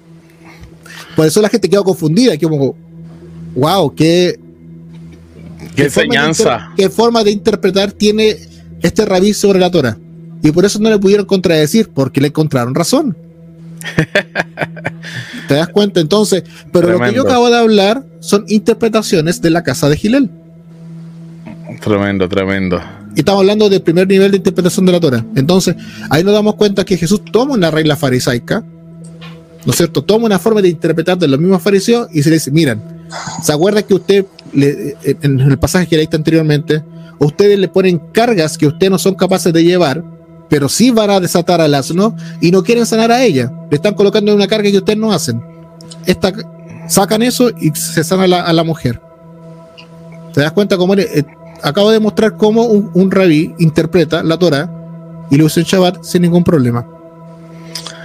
Por 1.16 1.26
eso 1.26 1.40
la 1.42 1.48
gente 1.48 1.68
queda 1.68 1.82
confundida, 1.82 2.36
que 2.36 2.46
como, 2.46 2.74
wow, 3.54 3.94
qué, 3.94 4.38
qué, 5.76 5.84
enseñanza. 5.84 6.72
qué 6.76 6.88
forma 6.88 7.24
de 7.24 7.30
interpretar 7.30 7.92
tiene 7.92 8.36
este 8.82 9.04
rabí 9.04 9.34
sobre 9.34 9.58
la 9.58 9.70
Torah. 9.70 9.98
Y 10.42 10.50
por 10.50 10.64
eso 10.64 10.78
no 10.78 10.90
le 10.90 10.98
pudieron 10.98 11.26
contradecir, 11.26 11.88
porque 11.90 12.20
le 12.20 12.28
encontraron 12.28 12.74
razón. 12.74 13.16
¿Te 15.49 15.55
das 15.55 15.68
cuenta? 15.68 16.01
Entonces, 16.01 16.45
pero 16.73 16.90
lo 16.90 17.01
que 17.01 17.14
yo 17.14 17.23
acabo 17.23 17.51
de 17.51 17.59
hablar 17.59 18.05
son 18.21 18.45
interpretaciones 18.49 19.42
de 19.42 19.51
la 19.51 19.62
casa 19.62 19.88
de 19.88 19.97
Gilel. 19.97 20.31
Tremendo, 21.81 22.29
tremendo. 22.29 22.81
Y 23.14 23.21
estamos 23.21 23.40
hablando 23.40 23.68
del 23.68 23.83
primer 23.83 24.09
nivel 24.09 24.31
de 24.31 24.37
interpretación 24.38 24.87
de 24.87 24.92
la 24.92 25.01
Torah. 25.01 25.25
Entonces, 25.35 25.77
ahí 26.09 26.25
nos 26.25 26.33
damos 26.33 26.55
cuenta 26.55 26.85
que 26.85 26.97
Jesús 26.97 27.23
toma 27.31 27.55
una 27.55 27.71
regla 27.71 27.97
farisaica, 27.97 28.64
¿no 29.64 29.71
es 29.71 29.77
cierto? 29.77 30.03
Toma 30.03 30.27
una 30.27 30.38
forma 30.38 30.62
de 30.62 30.68
interpretar 30.68 31.18
de 31.18 31.29
los 31.29 31.38
mismos 31.38 31.61
fariseos 31.61 32.09
y 32.12 32.23
se 32.23 32.31
le 32.31 32.37
dice, 32.37 32.51
miren, 32.51 32.81
¿se 33.42 33.53
acuerda 33.53 33.83
que 33.83 33.95
usted, 33.95 34.27
le, 34.53 34.97
en 35.05 35.40
el 35.40 35.59
pasaje 35.59 35.87
que 35.87 35.97
leíste 35.97 36.16
anteriormente, 36.16 36.83
ustedes 37.18 37.59
le 37.59 37.68
ponen 37.68 38.01
cargas 38.12 38.57
que 38.57 38.66
ustedes 38.66 38.90
no 38.90 38.99
son 38.99 39.14
capaces 39.14 39.53
de 39.53 39.62
llevar 39.62 40.03
pero 40.52 40.68
sí 40.68 40.90
van 40.90 41.08
a 41.08 41.18
desatar 41.18 41.62
al 41.62 41.74
asno 41.74 42.14
y 42.38 42.50
no 42.50 42.62
quieren 42.62 42.84
sanar 42.84 43.10
a 43.10 43.22
ella. 43.24 43.50
Le 43.70 43.76
están 43.76 43.94
colocando 43.94 44.34
una 44.34 44.46
carga 44.46 44.70
que 44.70 44.76
ustedes 44.76 44.98
no 44.98 45.10
hacen. 45.10 45.42
Esta, 46.04 46.30
sacan 46.88 47.22
eso 47.22 47.48
y 47.58 47.70
se 47.70 48.04
sana 48.04 48.24
a 48.24 48.52
la, 48.52 48.62
mujer. 48.62 49.00
¿Te 50.34 50.42
das 50.42 50.52
cuenta 50.52 50.76
cómo 50.76 50.92
eh, 50.92 51.24
acabo 51.62 51.90
de 51.90 52.00
mostrar 52.00 52.36
cómo 52.36 52.64
un, 52.64 53.10
rabí 53.10 53.54
interpreta 53.60 54.22
la 54.22 54.38
Torah 54.38 54.70
y 55.30 55.38
lo 55.38 55.46
usa 55.46 55.62
en 55.62 55.66
Shabbat 55.66 56.02
sin 56.02 56.20
ningún 56.20 56.44
problema. 56.44 56.86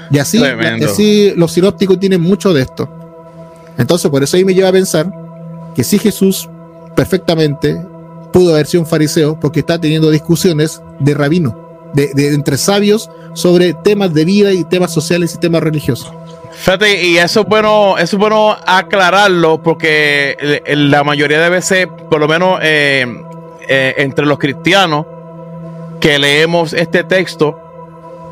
Y 0.10 0.17
así, 0.17 0.41
así 0.41 1.33
los 1.36 1.51
sinópticos 1.51 1.99
tienen 1.99 2.21
mucho 2.21 2.53
de 2.53 2.62
esto. 2.62 2.89
Entonces, 3.77 4.10
por 4.10 4.23
eso 4.23 4.38
ahí 4.38 4.45
me 4.45 4.53
lleva 4.53 4.69
a 4.69 4.71
pensar 4.71 5.12
que 5.75 5.83
si 5.83 5.99
Jesús 5.99 6.47
perfectamente 6.95 7.77
pudo 8.31 8.53
haber 8.53 8.67
sido 8.67 8.83
un 8.83 8.88
fariseo 8.88 9.38
porque 9.38 9.60
está 9.60 9.81
teniendo 9.81 10.10
discusiones 10.10 10.81
de 11.01 11.13
rabino 11.13 11.66
de, 11.93 12.12
entre 12.34 12.58
sabios 12.58 13.10
sobre 13.34 13.73
temas 13.73 14.13
de 14.13 14.26
vida 14.26 14.54
y 14.54 14.63
temas 14.63 14.93
sociales 14.93 15.34
y 15.36 15.38
temas 15.39 15.62
religiosos. 15.63 16.12
Fíjate, 16.58 17.06
y 17.06 17.17
eso 17.17 17.41
es 17.41 17.47
bueno, 17.47 17.97
eso 17.97 18.15
es 18.15 18.19
bueno 18.19 18.58
aclararlo 18.65 19.62
porque 19.62 20.62
la 20.67 21.04
mayoría 21.04 21.39
de 21.39 21.50
veces, 21.50 21.88
por 22.10 22.19
lo 22.19 22.28
menos 22.28 22.60
eh, 22.63 23.06
eh, 23.67 23.93
entre 23.97 24.26
los 24.26 24.39
cristianos 24.39 25.06
que 26.00 26.17
leemos 26.17 26.73
este 26.73 27.04
texto, 27.04 27.60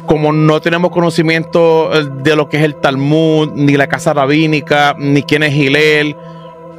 como 0.07 0.33
no 0.33 0.59
tenemos 0.59 0.91
conocimiento 0.91 1.93
eh, 1.93 2.07
de 2.23 2.35
lo 2.35 2.49
que 2.49 2.57
es 2.57 2.63
el 2.63 2.75
Talmud, 2.75 3.51
ni 3.53 3.77
la 3.77 3.87
casa 3.87 4.13
rabínica, 4.13 4.95
ni 4.97 5.21
quién 5.21 5.43
es 5.43 5.53
Gilel, 5.53 6.15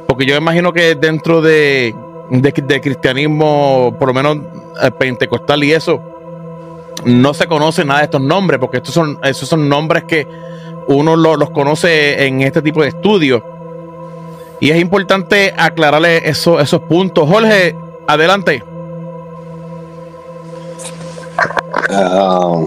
porque 0.05 0.25
yo 0.25 0.35
imagino 0.35 0.73
que 0.73 0.95
dentro 0.95 1.41
de, 1.41 1.95
de 2.29 2.81
cristianismo, 2.81 3.95
por 3.97 4.09
lo 4.09 4.13
menos 4.13 4.37
pentecostal 4.99 5.63
y 5.63 5.71
eso, 5.71 6.16
no 7.07 7.33
se 7.33 7.47
conoce 7.47 7.85
nada 7.85 8.01
de 8.01 8.05
estos 8.05 8.21
nombres, 8.21 8.59
porque 8.59 8.77
estos 8.77 8.93
son, 8.93 9.17
esos 9.23 9.47
son 9.47 9.69
nombres 9.69 10.03
que 10.03 10.27
uno 10.87 11.15
los 11.15 11.49
conoce 11.51 12.25
en 12.25 12.41
este 12.41 12.61
tipo 12.61 12.81
de 12.81 12.89
estudios. 12.89 13.41
Y 14.59 14.71
es 14.71 14.79
importante 14.79 15.53
aclararle 15.55 16.29
eso, 16.29 16.59
esos 16.59 16.81
puntos. 16.81 17.29
Jorge, 17.29 17.75
adelante. 18.07 18.63
Ah, 21.89 22.65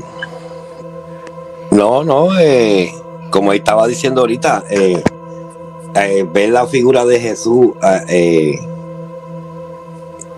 no, 1.70 2.04
no, 2.04 2.38
eh, 2.38 2.94
como 3.30 3.52
estaba 3.52 3.86
diciendo 3.86 4.22
ahorita, 4.22 4.64
eh, 4.70 5.02
eh, 5.94 6.26
ver 6.32 6.50
la 6.50 6.66
figura 6.66 7.04
de 7.04 7.20
Jesús 7.20 7.72
ah, 7.82 8.00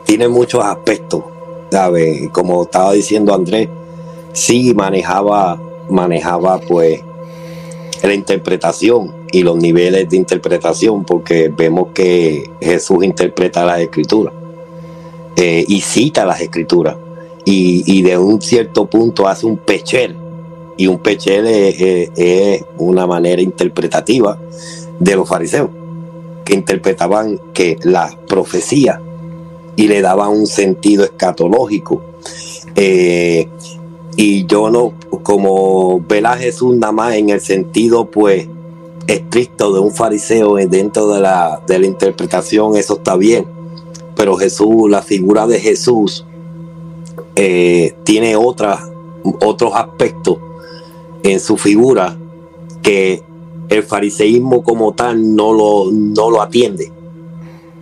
tiene 0.04 0.28
muchos 0.28 0.64
aspectos, 0.64 1.22
¿sabes? 1.70 2.30
Como 2.30 2.64
estaba 2.64 2.92
diciendo 2.92 3.34
Andrés, 3.34 3.68
sí 4.32 4.74
manejaba, 4.74 5.60
manejaba 5.88 6.60
pues 6.60 7.00
la 8.02 8.14
interpretación 8.14 9.14
y 9.30 9.42
los 9.42 9.56
niveles 9.56 10.08
de 10.08 10.16
interpretación, 10.16 11.04
porque 11.04 11.48
vemos 11.48 11.88
que 11.94 12.50
Jesús 12.60 13.04
interpreta 13.04 13.64
las 13.64 13.80
escrituras 13.80 14.34
eh, 15.36 15.64
y 15.66 15.80
cita 15.80 16.24
las 16.26 16.40
escrituras 16.40 16.96
y, 17.44 18.02
de 18.02 18.18
un 18.18 18.40
cierto 18.40 18.86
punto 18.86 19.26
hace 19.26 19.46
un 19.46 19.56
pechel 19.56 20.16
y 20.76 20.86
un 20.86 20.98
pechel 20.98 21.46
es, 21.46 22.64
una 22.78 23.06
manera 23.06 23.42
interpretativa 23.42 24.38
de 24.98 25.16
los 25.16 25.28
fariseos, 25.28 25.70
que 26.44 26.54
interpretaban 26.54 27.40
que 27.52 27.78
la 27.82 28.16
profecía 28.28 29.00
y 29.76 29.88
le 29.88 30.00
daban 30.00 30.30
un 30.30 30.46
sentido 30.46 31.04
escatológico. 31.04 32.02
Eh, 32.74 33.48
y 34.16 34.46
yo 34.46 34.70
no, 34.70 34.92
como 35.22 36.01
ver 36.01 36.27
a 36.27 36.37
Jesús 36.37 36.77
nada 36.77 36.92
más 36.92 37.14
en 37.14 37.31
el 37.31 37.40
sentido, 37.40 38.11
pues, 38.11 38.46
estricto 39.07 39.72
de 39.72 39.81
un 39.81 39.92
fariseo 39.92 40.57
dentro 40.57 41.09
de 41.09 41.20
la, 41.20 41.61
de 41.66 41.79
la 41.79 41.87
interpretación, 41.87 42.77
eso 42.77 42.98
está 42.98 43.16
bien. 43.16 43.46
Pero 44.14 44.37
Jesús, 44.37 44.90
la 44.90 45.03
figura 45.03 45.46
de 45.46 45.59
Jesús, 45.59 46.27
eh, 47.35 47.94
tiene 48.05 48.37
otras, 48.37 48.81
otros 49.40 49.72
aspectos 49.75 50.38
en 51.22 51.40
su 51.40 51.57
figura 51.57 52.16
que 52.83 53.22
el 53.68 53.83
fariseísmo 53.83 54.62
como 54.62 54.92
tal 54.92 55.35
no 55.35 55.53
lo, 55.53 55.90
no 55.90 56.31
lo 56.31 56.42
atiende. 56.42 56.92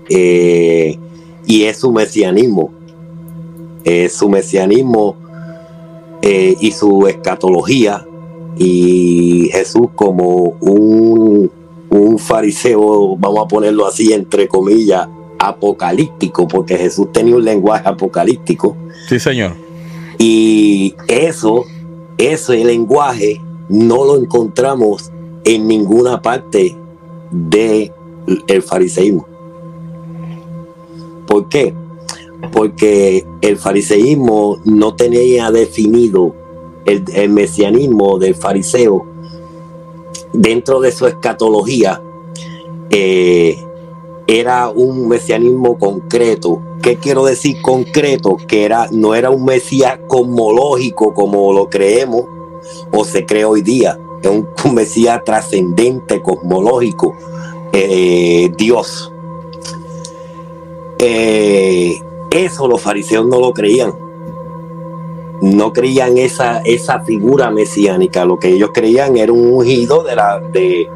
Eh, 0.08 0.98
y 1.46 1.64
es 1.64 1.78
su 1.78 1.92
mesianismo. 1.92 2.70
Es 3.82 4.12
su 4.12 4.28
mesianismo 4.28 5.16
eh, 6.22 6.56
y 6.60 6.72
su 6.72 7.06
escatología 7.06 8.06
y 8.56 9.48
Jesús 9.52 9.88
como 9.94 10.56
un, 10.60 11.50
un 11.88 12.18
fariseo, 12.18 13.16
vamos 13.16 13.44
a 13.44 13.48
ponerlo 13.48 13.86
así 13.86 14.12
entre 14.12 14.48
comillas, 14.48 15.08
apocalíptico, 15.38 16.46
porque 16.46 16.76
Jesús 16.76 17.10
tenía 17.12 17.36
un 17.36 17.44
lenguaje 17.44 17.88
apocalíptico. 17.88 18.76
Sí, 19.08 19.18
señor. 19.18 19.52
Y 20.18 20.94
eso, 21.08 21.64
ese 22.18 22.62
lenguaje, 22.64 23.40
no 23.70 24.04
lo 24.04 24.18
encontramos 24.18 25.10
en 25.44 25.66
ninguna 25.66 26.20
parte 26.20 26.76
del 27.30 27.92
el 28.46 28.62
fariseísmo. 28.62 29.26
¿Por 31.26 31.48
qué? 31.48 31.72
Porque 32.52 33.26
el 33.40 33.56
fariseísmo 33.56 34.58
no 34.64 34.94
tenía 34.94 35.50
definido 35.50 36.34
el, 36.84 37.28
mesianismo 37.30 38.18
del 38.18 38.34
fariseo 38.34 39.06
dentro 40.32 40.80
de 40.80 40.92
su 40.92 41.06
escatología. 41.06 42.02
Eh, 42.90 43.64
era 44.26 44.68
un 44.68 45.08
mesianismo 45.08 45.78
concreto. 45.78 46.62
¿Qué 46.82 46.96
quiero 46.96 47.24
decir 47.24 47.60
concreto? 47.62 48.36
Que 48.36 48.64
era, 48.64 48.88
no 48.90 49.14
era 49.14 49.30
un 49.30 49.44
mesías 49.44 49.98
cosmológico 50.06 51.12
como 51.14 51.52
lo 51.52 51.68
creemos 51.68 52.24
o 52.92 53.04
se 53.04 53.26
cree 53.26 53.44
hoy 53.44 53.62
día. 53.62 53.98
Es 54.22 54.30
un, 54.30 54.74
mesías 54.74 55.22
trascendente, 55.24 56.22
cosmológico, 56.22 57.14
eh, 57.72 58.52
Dios. 58.56 59.12
Eh, 60.98 62.00
eso 62.30 62.68
los 62.68 62.80
fariseos 62.80 63.26
no 63.26 63.40
lo 63.40 63.52
creían. 63.52 63.94
No 65.42 65.72
creían 65.72 66.18
esa, 66.18 66.60
esa 66.60 67.00
figura 67.00 67.50
mesiánica. 67.50 68.24
Lo 68.24 68.38
que 68.38 68.48
ellos 68.48 68.70
creían 68.72 69.16
era 69.16 69.32
un 69.32 69.52
ungido 69.54 70.02
de 70.02 70.14
la, 70.14 70.38
de, 70.40 70.88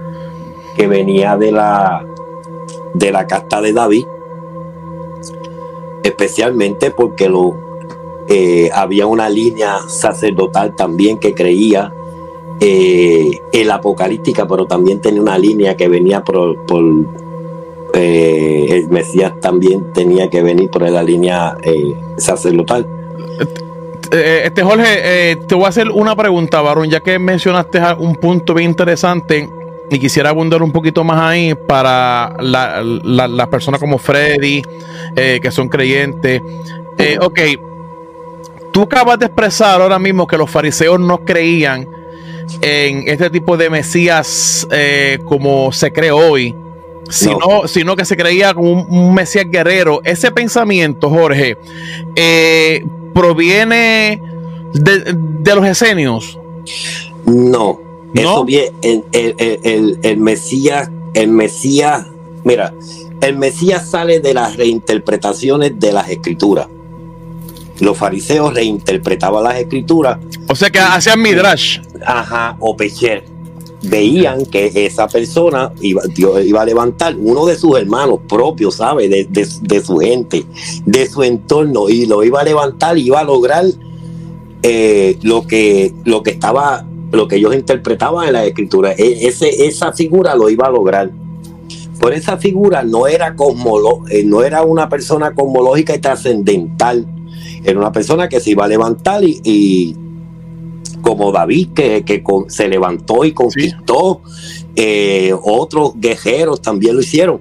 que 0.77 0.87
venía 0.87 1.37
de 1.37 1.53
la, 1.53 2.05
de 2.93 3.13
la 3.13 3.27
casta 3.27 3.61
de 3.61 3.73
David, 3.73 4.07
especialmente 6.03 6.91
porque 6.91 7.29
lo, 7.29 7.55
eh, 8.29 8.71
había 8.73 9.07
una 9.07 9.29
línea 9.29 9.79
sacerdotal 9.87 10.75
también 10.75 11.19
que 11.19 11.35
creía 11.35 11.93
eh, 12.61 13.41
en 13.53 13.69
la 13.69 13.75
apocalíptica, 13.75 14.47
pero 14.47 14.67
también 14.67 15.01
tenía 15.01 15.21
una 15.21 15.37
línea 15.37 15.77
que 15.77 15.89
venía 15.89 16.23
por, 16.23 16.65
eh, 17.95 18.67
el 18.71 18.89
Mesías 18.89 19.33
también 19.41 19.93
tenía 19.93 20.29
que 20.29 20.43
venir 20.43 20.71
por 20.71 20.83
la 20.89 21.03
línea 21.03 21.57
sacerdotal. 22.17 22.87
Este 24.11 24.63
Jorge, 24.63 25.37
te 25.49 25.55
voy 25.55 25.65
a 25.65 25.69
hacer 25.69 25.89
una 25.91 26.15
pregunta, 26.15 26.61
varón, 26.61 26.89
ya 26.89 27.01
que 27.01 27.19
mencionaste 27.19 27.81
un 27.99 28.15
punto 28.15 28.55
bien 28.55 28.71
interesante 28.71 29.49
y 29.91 29.99
quisiera 29.99 30.31
abundar 30.31 30.63
un 30.63 30.73
poquito 30.73 31.05
más 31.05 31.21
ahí 31.21 31.55
para 31.55 32.35
las 32.41 33.49
personas 33.49 33.81
como 33.81 33.99
Freddy, 33.99 34.63
eh, 35.15 35.39
que 35.43 35.51
son 35.51 35.69
creyentes. 35.69 36.43
Eh, 36.99 37.19
ok, 37.21 37.41
tú 38.73 38.83
acabas 38.83 39.19
de 39.19 39.27
expresar 39.27 39.81
ahora 39.81 39.99
mismo 39.99 40.27
que 40.27 40.37
los 40.37 40.51
fariseos 40.51 40.99
no 40.99 41.19
creían 41.25 41.89
en 42.61 43.09
este 43.09 43.31
tipo 43.31 43.57
de 43.57 43.71
Mesías 43.71 44.67
eh, 44.71 45.19
como 45.25 45.73
se 45.73 45.93
cree 45.93 46.11
hoy, 46.11 46.55
sino, 47.11 47.67
sino 47.67 47.97
que 47.97 48.05
se 48.05 48.17
creía 48.17 48.55
como 48.55 48.83
un, 48.83 49.15
Mesías 49.15 49.47
guerrero. 49.49 50.01
Ese 50.05 50.31
pensamiento, 50.31 51.11
Jorge, 51.11 51.57
proviene 53.13 54.21
de, 54.73 55.15
de 55.15 55.55
los 55.55 55.67
esenios. 55.67 56.39
No, 57.27 57.81
eso 58.15 58.45
bien, 58.45 58.73
el, 58.83 59.05
el, 59.13 59.99
el, 60.03 60.17
Mesías, 60.19 60.91
el 61.15 61.29
Mesías, 61.29 62.07
mira, 62.45 62.73
el 63.21 63.37
Mesías 63.37 63.91
sale 63.91 64.21
de 64.21 64.35
las 64.35 64.57
reinterpretaciones 64.57 65.79
de 65.79 65.93
las 65.93 66.09
escrituras. 66.09 66.69
Los 67.81 67.99
fariseos 67.99 68.55
reinterpretaban 68.55 69.43
las 69.43 69.57
escrituras. 69.57 70.19
O 70.49 70.55
sea 70.55 70.71
que 70.71 70.79
hacían 70.79 71.21
midrash. 71.21 71.81
Ajá, 72.07 72.57
o 72.61 72.77
pecher. 72.77 73.25
Veían 73.85 74.47
que 74.47 74.71
esa 74.75 75.09
persona 75.09 75.73
iba, 75.81 76.03
iba 76.17 76.63
a 76.63 76.65
levantar 76.65 77.17
uno 77.17 77.47
de 77.47 77.57
sus 77.57 77.79
hermanos 77.79 78.21
propios, 78.29 78.77
¿sabe? 78.77 79.09
De, 79.09 79.27
de, 79.27 79.81
su 79.83 79.99
gente, 79.99 80.45
de 80.87 81.07
su 81.09 81.23
entorno, 81.23 81.89
y 81.89 82.07
lo 82.07 82.25
iba 82.25 82.41
a 82.41 82.45
levantar 82.45 82.97
y 82.99 83.07
iba 83.07 83.21
a 83.21 83.25
lograr 83.25 83.65
eh, 84.63 85.19
lo, 85.23 85.47
que, 85.47 85.95
lo 86.05 86.23
que 86.23 86.31
estaba 86.31 86.87
lo 87.15 87.29
que 87.29 87.37
ellos 87.37 87.55
interpretaban 87.55 88.27
en 88.27 88.33
la 88.35 88.45
escritura. 88.45 88.93
E, 88.93 89.27
esa 89.29 89.93
figura 89.93 90.35
lo 90.35 90.51
iba 90.51 90.67
a 90.67 90.71
lograr. 90.71 91.11
Por 92.01 92.13
esa 92.13 92.37
figura 92.37 92.83
no 92.83 93.07
era, 93.07 93.35
eh, 94.11 94.25
no 94.25 94.43
era 94.43 94.63
una 94.63 94.89
persona 94.89 95.35
cosmológica 95.35 95.95
y 95.95 95.99
trascendental. 96.01 97.07
Era 97.63 97.79
una 97.79 97.93
persona 97.93 98.29
que 98.29 98.41
se 98.41 98.51
iba 98.51 98.65
a 98.65 98.69
levantar 98.69 99.23
y, 99.25 99.97
como 101.05 101.31
David, 101.31 101.69
que, 101.75 102.25
se 102.49 102.69
levantó 102.69 103.25
y 103.25 103.33
conquistó, 103.33 104.23
eh, 104.75 105.33
otros 105.45 105.93
guerreros 105.97 106.61
también 106.61 106.97
lo 106.97 107.03
hicieron. 107.03 107.41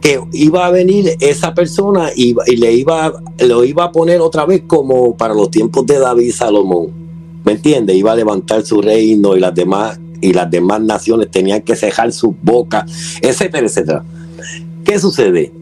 Que 0.00 0.20
iba 0.32 0.66
a 0.66 0.70
venir 0.70 1.16
esa 1.20 1.54
persona 1.54 2.10
y, 2.14 2.34
y 2.46 2.56
le 2.56 2.72
iba, 2.74 3.12
lo 3.38 3.64
iba 3.64 3.84
a 3.84 3.92
poner 3.92 4.20
otra 4.20 4.44
vez 4.44 4.64
como 4.66 5.16
para 5.16 5.32
los 5.32 5.50
tiempos 5.50 5.86
de 5.86 5.98
David 5.98 6.32
Salomón 6.32 7.06
¿Me 7.46 7.52
entiende? 7.52 7.94
Iba 7.94 8.10
a 8.10 8.16
levantar 8.16 8.66
su 8.66 8.82
reino 8.82 9.36
y 9.36 9.40
las 9.40 9.54
demás 9.54 10.00
y 10.20 10.32
las 10.32 10.50
demás 10.50 10.80
naciones 10.80 11.30
tenían 11.30 11.62
que 11.62 11.76
cejar 11.76 12.12
sus 12.12 12.34
bocas, 12.42 12.90
etcétera, 13.22 13.64
etcétera. 13.64 14.04
¿Qué 14.84 14.98
sucede? 14.98 15.52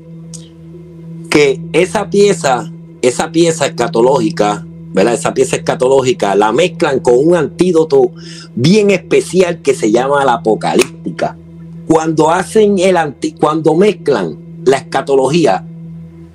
Que 1.29 1.61
esa 1.75 2.09
pieza, 2.09 2.73
esa 3.03 3.31
pieza 3.31 3.67
escatológica, 3.67 4.67
¿verdad? 4.95 5.15
Esa 5.15 5.35
pieza 5.35 5.57
escatológica 5.57 6.35
la 6.37 6.53
mezclan 6.53 7.01
con 7.01 7.15
un 7.19 7.35
antídoto 7.35 8.13
bien 8.55 8.91
especial 8.91 9.61
que 9.61 9.75
se 9.75 9.91
llama 9.91 10.25
la 10.25 10.35
apocalíptica. 10.35 11.37
Cuando 11.89 12.31
hacen 12.31 12.79
el 12.79 12.97
anti, 12.97 13.33
cuando 13.33 13.75
mezclan 13.75 14.39
la 14.65 14.79
escatología 14.79 15.65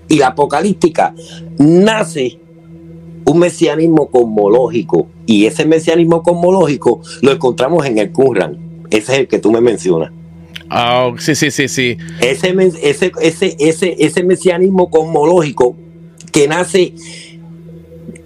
y 0.10 0.18
la 0.18 0.28
apocalíptica, 0.28 1.16
nace 1.58 2.38
un 3.26 3.40
mesianismo 3.40 4.10
cosmológico. 4.10 5.08
Y 5.26 5.46
ese 5.46 5.66
mesianismo 5.66 6.22
cosmológico 6.22 7.02
lo 7.22 7.32
encontramos 7.32 7.86
en 7.86 7.98
el 7.98 8.12
Qumran. 8.12 8.58
Ese 8.90 9.14
es 9.14 9.20
el 9.20 9.28
que 9.28 9.40
tú 9.40 9.52
me 9.52 9.62
mencionas. 9.62 10.12
Ah, 10.70 11.12
sí, 11.18 11.34
sí, 11.34 11.50
sí, 11.50 11.68
sí. 11.70 11.98
Ese, 12.22 12.54
ese, 12.84 13.12
ese, 13.22 13.56
ese, 13.58 13.96
ese 13.98 14.24
mesianismo 14.24 14.90
cosmológico 14.90 15.76
que 16.32 16.48
nace 16.48 16.94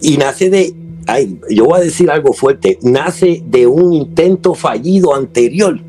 y 0.03 0.17
nace 0.17 0.49
de, 0.49 0.75
ay, 1.07 1.39
yo 1.49 1.65
voy 1.65 1.79
a 1.79 1.83
decir 1.83 2.11
algo 2.11 2.33
fuerte, 2.33 2.77
nace 2.83 3.41
de 3.45 3.65
un 3.65 3.93
intento 3.93 4.53
fallido 4.53 5.15
anterior. 5.15 5.79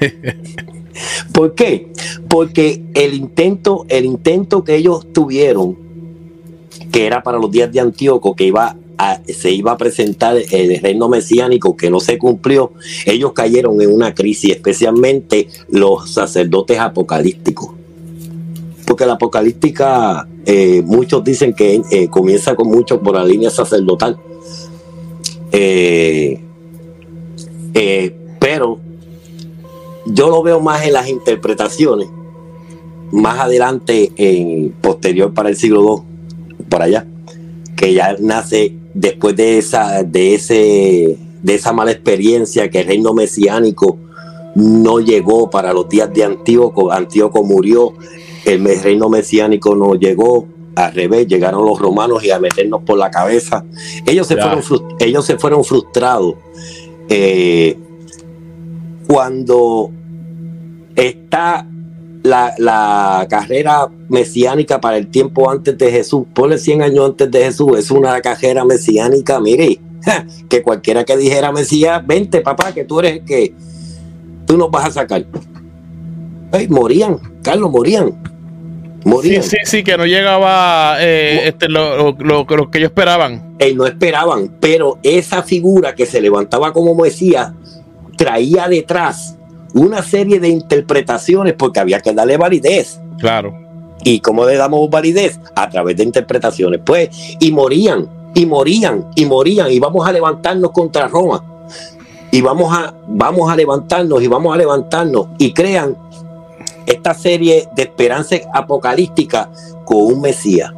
¿Por 1.32 1.54
qué? 1.54 1.92
Porque 2.28 2.82
el 2.92 3.14
intento, 3.14 3.86
el 3.88 4.04
intento 4.04 4.64
que 4.64 4.76
ellos 4.76 5.06
tuvieron 5.12 5.78
que 6.90 7.06
era 7.06 7.22
para 7.22 7.38
los 7.38 7.50
días 7.50 7.72
de 7.72 7.80
Antíoco, 7.80 8.34
que 8.34 8.44
iba 8.44 8.76
a, 8.98 9.20
se 9.26 9.52
iba 9.52 9.72
a 9.72 9.78
presentar 9.78 10.36
el 10.50 10.80
reino 10.80 11.08
mesiánico 11.08 11.76
que 11.76 11.88
no 11.88 12.00
se 12.00 12.18
cumplió, 12.18 12.72
ellos 13.06 13.32
cayeron 13.32 13.80
en 13.80 13.94
una 13.94 14.12
crisis, 14.12 14.50
especialmente 14.50 15.48
los 15.68 16.10
sacerdotes 16.10 16.78
apocalípticos. 16.80 17.79
Porque 19.00 19.08
la 19.08 19.14
apocalíptica, 19.14 20.28
eh, 20.44 20.82
muchos 20.84 21.24
dicen 21.24 21.54
que 21.54 21.80
eh, 21.90 22.08
comienza 22.08 22.54
con 22.54 22.68
mucho 22.68 23.00
por 23.00 23.14
la 23.14 23.24
línea 23.24 23.48
sacerdotal. 23.48 24.18
Eh, 25.52 26.38
pero 28.38 28.78
yo 30.04 30.28
lo 30.28 30.42
veo 30.42 30.60
más 30.60 30.84
en 30.84 30.92
las 30.92 31.08
interpretaciones, 31.08 32.08
más 33.10 33.40
adelante, 33.40 34.12
en 34.16 34.72
posterior 34.82 35.32
para 35.32 35.48
el 35.48 35.56
siglo 35.56 36.04
II, 36.58 36.66
por 36.68 36.82
allá, 36.82 37.06
que 37.76 37.94
ya 37.94 38.16
nace 38.20 38.74
después 38.92 39.34
de 39.34 39.56
esa, 39.56 40.02
de 40.02 40.34
ese, 40.34 41.16
de 41.42 41.54
esa 41.54 41.72
mala 41.72 41.92
experiencia 41.92 42.68
que 42.68 42.80
el 42.80 42.86
reino 42.86 43.14
mesiánico 43.14 43.96
no 44.54 45.00
llegó 45.00 45.48
para 45.48 45.72
los 45.72 45.88
días 45.88 46.12
de 46.12 46.24
Antíoco, 46.24 46.92
Antíoco 46.92 47.42
murió, 47.42 47.94
el 48.44 48.82
reino 48.82 49.08
mesiánico 49.08 49.74
no 49.74 49.94
llegó, 49.94 50.46
al 50.76 50.92
revés, 50.92 51.26
llegaron 51.26 51.64
los 51.64 51.78
romanos 51.78 52.24
y 52.24 52.30
a 52.30 52.38
meternos 52.38 52.82
por 52.82 52.98
la 52.98 53.10
cabeza. 53.10 53.64
Ellos 54.06 54.26
se, 54.26 54.36
fueron, 54.36 54.62
ellos 54.98 55.24
se 55.24 55.36
fueron 55.36 55.64
frustrados. 55.64 56.34
Eh, 57.08 57.76
cuando 59.06 59.90
está 60.94 61.66
la, 62.22 63.26
carrera 63.28 63.88
mesiánica 64.08 64.80
para 64.80 64.96
el 64.96 65.08
tiempo 65.08 65.50
antes 65.50 65.76
de 65.76 65.90
Jesús, 65.90 66.26
ponle 66.34 66.58
100 66.58 66.82
años 66.82 67.10
antes 67.10 67.30
de 67.30 67.44
Jesús, 67.44 67.78
es 67.78 67.90
una 67.90 68.20
carrera 68.20 68.64
mesiánica, 68.64 69.40
mire, 69.40 69.80
que 70.48 70.62
cualquiera 70.62 71.04
que 71.04 71.16
dijera 71.16 71.52
Mesías, 71.52 72.06
vente 72.06 72.40
papá, 72.40 72.72
que 72.72 72.84
tú 72.84 73.00
eres 73.00 73.18
el 73.18 73.24
que 73.24 73.54
tú 74.46 74.56
nos 74.56 74.70
vas 74.70 74.86
a 74.86 74.90
sacar. 74.92 75.26
Morían, 76.68 77.18
Carlos, 77.42 77.70
morían. 77.70 78.12
Morían. 79.04 79.42
Sí, 79.42 79.50
sí, 79.50 79.56
sí, 79.64 79.84
que 79.84 79.96
no 79.96 80.04
llegaba 80.04 80.96
eh, 81.00 81.48
este, 81.48 81.68
lo, 81.68 82.16
que 82.16 82.78
ellos 82.78 82.90
esperaban. 82.90 83.56
Eh, 83.58 83.74
no 83.74 83.86
esperaban, 83.86 84.56
pero 84.60 84.98
esa 85.02 85.42
figura 85.42 85.94
que 85.94 86.06
se 86.06 86.20
levantaba 86.20 86.72
como 86.72 86.94
Mesías 86.94 87.52
traía 88.16 88.68
detrás 88.68 89.36
una 89.72 90.02
serie 90.02 90.40
de 90.40 90.48
interpretaciones 90.48 91.54
porque 91.54 91.80
había 91.80 92.00
que 92.00 92.12
darle 92.12 92.36
validez. 92.36 93.00
Claro. 93.18 93.54
¿Y 94.04 94.20
cómo 94.20 94.46
le 94.46 94.56
damos 94.56 94.88
validez? 94.90 95.38
A 95.54 95.68
través 95.68 95.96
de 95.96 96.04
interpretaciones. 96.04 96.80
Pues, 96.84 97.36
y 97.38 97.52
morían, 97.52 98.08
y 98.34 98.46
morían, 98.46 99.06
y 99.14 99.26
morían, 99.26 99.70
y 99.70 99.78
vamos 99.78 100.06
a 100.06 100.12
levantarnos 100.12 100.70
contra 100.70 101.08
Roma. 101.08 101.44
Y 102.32 102.40
vamos 102.40 102.72
a, 102.76 102.94
vamos 103.08 103.50
a 103.50 103.56
levantarnos, 103.56 104.22
y 104.22 104.28
vamos 104.28 104.54
a 104.54 104.58
levantarnos. 104.58 105.28
Y 105.38 105.52
crean 105.52 105.96
esta 106.90 107.14
serie 107.14 107.68
de 107.74 107.82
esperanza 107.82 108.36
apocalíptica 108.52 109.50
con 109.84 109.98
un 109.98 110.20
Mesías. 110.20 110.72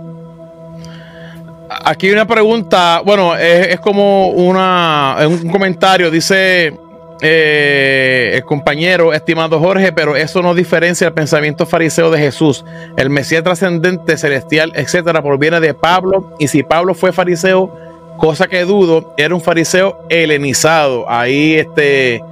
Aquí 1.85 2.07
hay 2.07 2.13
una 2.13 2.27
pregunta, 2.27 3.01
bueno, 3.05 3.35
es, 3.37 3.81
como 3.81 4.29
una, 4.29 5.17
un 5.27 5.49
comentario, 5.49 6.11
dice 6.11 6.79
eh, 7.25 8.33
el 8.35 8.45
compañero, 8.45 9.13
estimado 9.13 9.59
Jorge, 9.61 9.93
pero 9.93 10.17
eso 10.17 10.43
no 10.43 10.55
diferencia 10.55 11.07
el 11.07 11.15
pensamiento 11.15 11.65
fariseo 11.65 12.11
de 12.11 12.19
Jesús. 12.19 12.65
El 12.97 13.11
Mesías 13.11 13.43
trascendente, 13.43 14.19
celestial, 14.19 14.73
etcétera, 14.75 15.23
proviene 15.23 15.61
de 15.61 15.73
Pablo. 15.73 16.35
Y 16.39 16.49
si 16.49 16.63
Pablo 16.63 16.95
fue 16.95 17.13
fariseo, 17.13 17.73
cosa 18.19 18.49
que 18.49 18.65
dudo, 18.65 19.15
era 19.17 19.35
un 19.35 19.41
fariseo 19.41 20.05
helenizado. 20.11 21.09
Ahí, 21.09 21.55
este, 21.55 22.23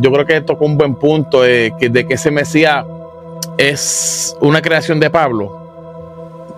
yo 0.00 0.12
creo 0.12 0.26
que 0.26 0.40
tocó 0.40 0.64
un 0.64 0.76
buen 0.76 0.94
punto 0.94 1.42
de 1.42 1.74
que, 1.78 1.88
de 1.88 2.06
que 2.06 2.14
ese 2.14 2.30
Mesías 2.30 2.84
es 3.58 4.36
una 4.40 4.62
creación 4.62 5.00
de 5.00 5.10
Pablo. 5.10 5.58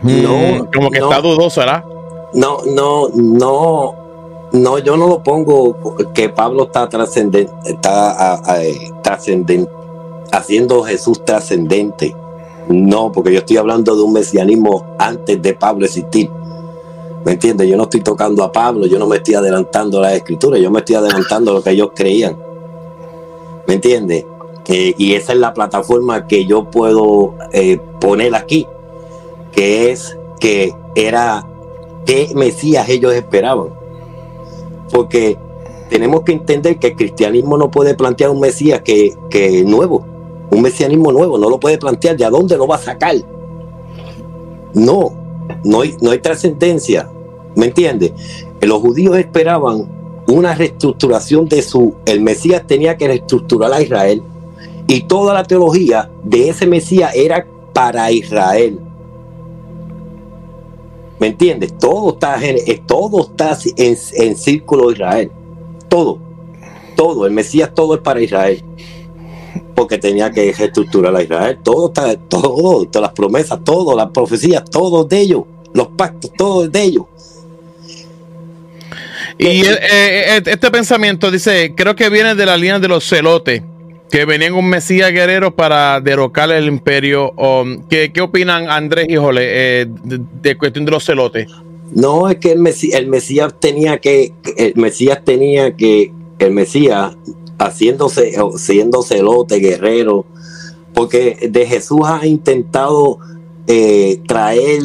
No, 0.03 0.69
como 0.75 0.91
que 0.91 0.99
está 0.99 1.21
dudoso, 1.21 1.61
¿verdad? 1.61 1.85
No, 2.35 2.59
no, 2.67 3.09
no 3.15 4.05
no, 4.55 4.79
yo 4.79 4.97
no 4.97 5.09
lo 5.09 5.21
pongo 5.21 5.77
que 6.15 6.29
Pablo 6.29 6.65
está 6.65 6.89
trascendente, 6.89 7.53
está 7.65 8.41
trascendente, 9.03 9.69
haciendo 10.31 10.85
Jesús 10.85 11.25
trascendente. 11.25 12.15
No, 12.69 13.11
porque 13.11 13.33
yo 13.33 13.41
estoy 13.41 13.57
hablando 13.57 13.97
de 13.97 14.03
un 14.03 14.13
mesianismo 14.13 14.95
antes 14.97 15.43
de 15.43 15.55
Pablo 15.55 15.87
existir. 15.87 16.31
¿Me 17.25 17.33
entiendes? 17.33 17.69
Yo 17.69 17.77
no 17.77 17.83
estoy 17.83 18.01
tocando 18.01 18.45
a 18.45 18.53
Pablo, 18.53 18.87
yo 18.87 18.97
no 18.97 19.09
me 19.09 19.17
estoy 19.17 19.35
adelantando 19.35 19.99
a 19.99 20.03
la 20.03 20.15
escritura, 20.15 20.57
yo 20.57 20.71
me 20.71 20.79
estoy 20.79 20.95
adelantando 20.97 21.51
a 21.51 21.55
lo 21.55 21.63
que 21.63 21.71
ellos 21.71 21.91
creían. 21.93 22.37
¿Me 23.67 23.75
entiendes? 23.75 24.27
Y 24.67 25.15
esa 25.15 25.33
es 25.33 25.39
la 25.39 25.53
plataforma 25.53 26.27
que 26.27 26.47
yo 26.47 26.71
puedo 26.71 27.35
eh, 27.53 27.79
poner 28.01 28.35
aquí, 28.35 28.67
que 29.53 29.91
es 29.91 30.17
que 30.41 30.75
era 30.95 31.47
qué 32.07 32.33
Mesías 32.35 32.89
ellos 32.89 33.13
esperaban 33.13 33.85
porque 34.95 35.37
tenemos 35.91 36.23
que 36.23 36.33
entender 36.33 36.79
que 36.79 36.89
el 36.89 36.97
cristianismo 36.97 37.59
no 37.59 37.71
puede 37.71 37.95
plantear 37.95 38.31
un 38.31 38.41
Mesías 38.41 38.81
que, 38.83 39.13
que 39.29 39.65
nuevo, 39.65 40.07
un 40.51 40.63
mesianismo 40.63 41.11
nuevo, 41.13 41.37
no 41.37 41.51
lo 41.51 41.59
puede 41.59 41.79
plantear, 41.79 42.17
¿de 42.17 42.25
dónde 42.31 42.57
lo 42.57 42.67
va 42.67 42.77
a 42.77 42.79
sacar? 42.79 43.17
No, 44.73 45.13
no 45.65 45.81
hay, 45.81 45.97
no 46.01 46.13
hay 46.13 46.19
trascendencia, 46.19 47.11
¿me 47.57 47.67
entiendes? 47.67 48.13
Los 48.61 48.81
judíos 48.81 49.19
esperaban 49.19 49.89
una 50.29 50.55
reestructuración 50.55 51.49
de 51.49 51.63
su, 51.63 51.95
el 52.07 52.21
Mesías 52.21 52.67
tenía 52.67 52.97
que 52.97 53.09
reestructurar 53.09 53.73
a 53.73 53.83
Israel 53.83 54.23
y 54.87 55.03
toda 55.03 55.35
la 55.35 55.45
teología 55.45 56.11
de 56.23 56.49
ese 56.49 56.67
Mesías 56.67 57.15
era 57.15 57.47
para 57.73 58.11
Israel. 58.11 58.79
¿Me 61.19 61.29
entiendes? 61.29 61.77
Todo 61.79 62.15
está, 62.15 62.39
todo 62.87 63.23
está 63.23 63.57
en, 63.77 63.97
en 64.15 64.37
círculo 64.37 64.89
de 64.89 64.93
Israel. 64.95 65.31
Todo. 65.89 66.19
Todo. 66.97 67.27
El 67.27 67.33
Mesías 67.33 67.73
todo 67.75 67.95
es 67.95 68.01
para 68.01 68.21
Israel. 68.21 68.63
Porque 69.75 69.99
tenía 69.99 70.31
que 70.31 70.53
reestructurar 70.53 71.15
a 71.15 71.23
Israel. 71.23 71.59
Todo 71.63 71.89
está, 71.89 72.17
todo, 72.17 72.85
todas 72.87 73.09
las 73.09 73.13
promesas, 73.13 73.61
todo, 73.65 73.97
las 73.97 74.11
profecías, 74.11 74.65
todo 74.65 75.05
de 75.05 75.21
ellos. 75.21 75.45
Los 75.73 75.89
pactos, 75.89 76.31
todo 76.37 76.69
de 76.69 76.83
ellos. 76.83 77.05
Y 79.39 79.65
eh, 79.65 79.79
eh, 79.91 80.43
este 80.47 80.71
pensamiento 80.71 81.31
dice, 81.31 81.75
creo 81.77 81.97
que 81.97 82.09
viene 82.09 82.35
de 82.35 82.47
la 82.47 82.57
línea 82.57 82.79
de 82.79 82.89
los 82.89 83.05
celotes 83.09 83.63
que 84.11 84.25
venían 84.27 84.55
un 84.55 84.69
Mesías 84.69 85.11
guerrero 85.11 85.57
para 85.57 86.01
derrocar 86.01 86.51
el 86.53 86.67
imperio. 86.67 87.33
Um, 87.33 87.83
¿qué, 87.89 88.13
opinan 88.21 88.71
Andrés 88.71 89.07
y 89.09 89.17
Jole 89.17 89.43
eh, 89.45 89.87
de, 89.89 90.57
cuestión 90.57 90.85
de 90.85 90.93
los 90.93 91.05
celotes? 91.05 91.49
No, 91.91 92.29
es 92.29 92.37
que 92.37 92.53
el 92.53 92.61
Mesías, 92.61 93.01
el 93.01 93.09
Mesías 93.09 93.55
tenía 93.59 93.99
que, 93.99 94.33
el 94.57 94.75
Mesías 94.77 95.25
tenía 95.25 95.75
que, 95.75 96.13
el 96.39 96.53
Mesías 96.53 97.17
haciéndose, 97.59 98.35
siendo 98.57 99.03
celote, 99.03 99.57
guerrero, 99.57 100.27
porque 100.93 101.49
de 101.51 101.67
Jesús 101.67 102.01
ha 102.05 102.25
intentado 102.25 103.19
eh, 103.67 104.21
traer 104.29 104.81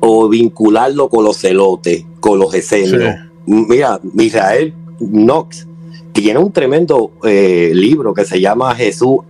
o 0.00 0.28
vincularlo 0.28 1.08
con 1.08 1.24
los 1.24 1.36
celotes, 1.36 2.04
con 2.18 2.40
los 2.40 2.52
esenios. 2.52 3.14
Mira, 3.46 4.00
Israel 4.18 4.72
Knox 5.00 5.66
tiene 6.12 6.38
un 6.38 6.52
tremendo 6.52 7.12
eh, 7.24 7.72
libro 7.74 8.14
que 8.14 8.24
se 8.24 8.40
llama 8.40 8.74
Jesús, 8.74 9.20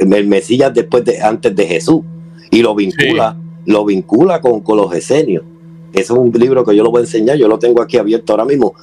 el 0.00 0.26
Mesías 0.26 0.74
después 0.74 1.04
de, 1.04 1.20
antes 1.20 1.54
de 1.54 1.66
Jesús, 1.66 2.02
y 2.50 2.62
lo 2.62 2.74
vincula, 2.74 3.36
lo 3.64 3.84
vincula 3.84 4.40
con, 4.40 4.60
con 4.60 4.76
los 4.76 4.92
esenios. 4.94 5.44
Es 5.92 6.10
un 6.10 6.30
libro 6.32 6.64
que 6.64 6.76
yo 6.76 6.82
lo 6.82 6.90
voy 6.90 7.00
a 7.00 7.04
enseñar, 7.04 7.36
yo 7.36 7.48
lo 7.48 7.58
tengo 7.58 7.80
aquí 7.80 7.96
abierto 7.96 8.32
ahora 8.32 8.44
mismo. 8.44 8.74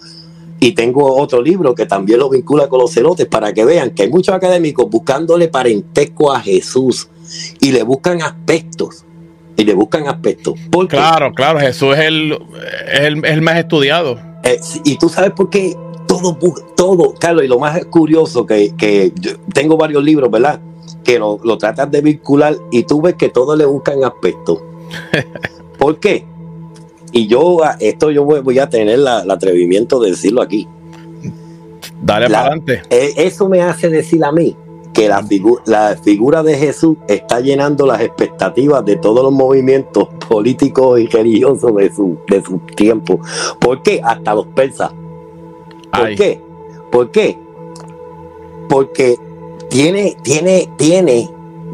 Y 0.59 0.71
tengo 0.71 1.15
otro 1.19 1.41
libro 1.41 1.75
que 1.75 1.85
también 1.85 2.19
lo 2.19 2.29
vincula 2.29 2.69
con 2.69 2.79
los 2.79 2.91
celotes 2.91 3.27
para 3.27 3.53
que 3.53 3.65
vean 3.65 3.91
que 3.91 4.03
hay 4.03 4.09
muchos 4.09 4.33
académicos 4.33 4.89
buscándole 4.89 5.49
parentesco 5.49 6.33
a 6.33 6.39
Jesús 6.39 7.09
y 7.59 7.71
le 7.71 7.83
buscan 7.83 8.21
aspectos. 8.21 9.05
Y 9.55 9.65
le 9.65 9.73
buscan 9.73 10.07
aspectos. 10.07 10.55
Claro, 10.87 11.33
claro, 11.33 11.59
Jesús 11.59 11.95
es 11.95 12.05
el, 12.05 12.39
el, 13.23 13.41
más 13.41 13.57
estudiado. 13.57 14.19
Eh, 14.43 14.59
y 14.83 14.97
tú 14.97 15.09
sabes 15.09 15.31
por 15.31 15.49
qué 15.49 15.75
todo, 16.07 16.37
todo, 16.75 17.13
Carlos, 17.19 17.43
y 17.43 17.47
lo 17.47 17.59
más 17.59 17.85
curioso 17.85 18.45
que, 18.45 18.75
que 18.75 19.13
tengo 19.53 19.77
varios 19.77 20.03
libros, 20.03 20.29
¿verdad? 20.29 20.59
Que 21.03 21.17
lo, 21.17 21.39
lo 21.43 21.57
tratan 21.57 21.91
de 21.91 22.01
vincular 22.01 22.55
y 22.71 22.83
tú 22.83 23.01
ves 23.01 23.15
que 23.15 23.29
todos 23.29 23.57
le 23.57 23.65
buscan 23.65 24.03
aspectos. 24.03 24.59
¿Por 25.79 25.99
qué? 25.99 26.25
Y 27.11 27.27
yo, 27.27 27.59
esto 27.79 28.09
yo 28.11 28.23
voy, 28.25 28.59
a 28.59 28.69
tener 28.69 28.95
el 28.99 29.07
atrevimiento 29.07 29.99
de 29.99 30.11
decirlo 30.11 30.41
aquí. 30.41 30.67
Dale 32.01 32.27
para 32.27 32.39
adelante. 32.39 32.81
E, 32.89 33.13
eso 33.17 33.47
me 33.47 33.61
hace 33.61 33.89
decir 33.89 34.23
a 34.25 34.31
mí 34.31 34.55
que 34.93 35.09
la, 35.09 35.25
la 35.65 35.97
figura 36.01 36.43
de 36.43 36.55
Jesús 36.55 36.97
está 37.07 37.39
llenando 37.39 37.85
las 37.85 38.01
expectativas 38.01 38.85
de 38.85 38.95
todos 38.97 39.23
los 39.23 39.33
movimientos 39.33 40.07
políticos 40.29 40.99
y 40.99 41.07
religiosos 41.07 41.75
de 41.75 41.93
su, 41.93 42.17
de 42.27 42.43
su 42.43 42.59
tiempo. 42.59 43.19
¿Por 43.59 43.81
qué? 43.81 43.99
Hasta 44.03 44.33
los 44.33 44.47
persas 44.47 44.91
¿Por 45.93 46.15
qué? 46.15 46.41
¿Por 46.91 47.11
qué? 47.11 47.37
Porque 48.67 49.15
tiene, 49.69 50.17
tiene, 50.23 50.69
tiene, 50.75 51.29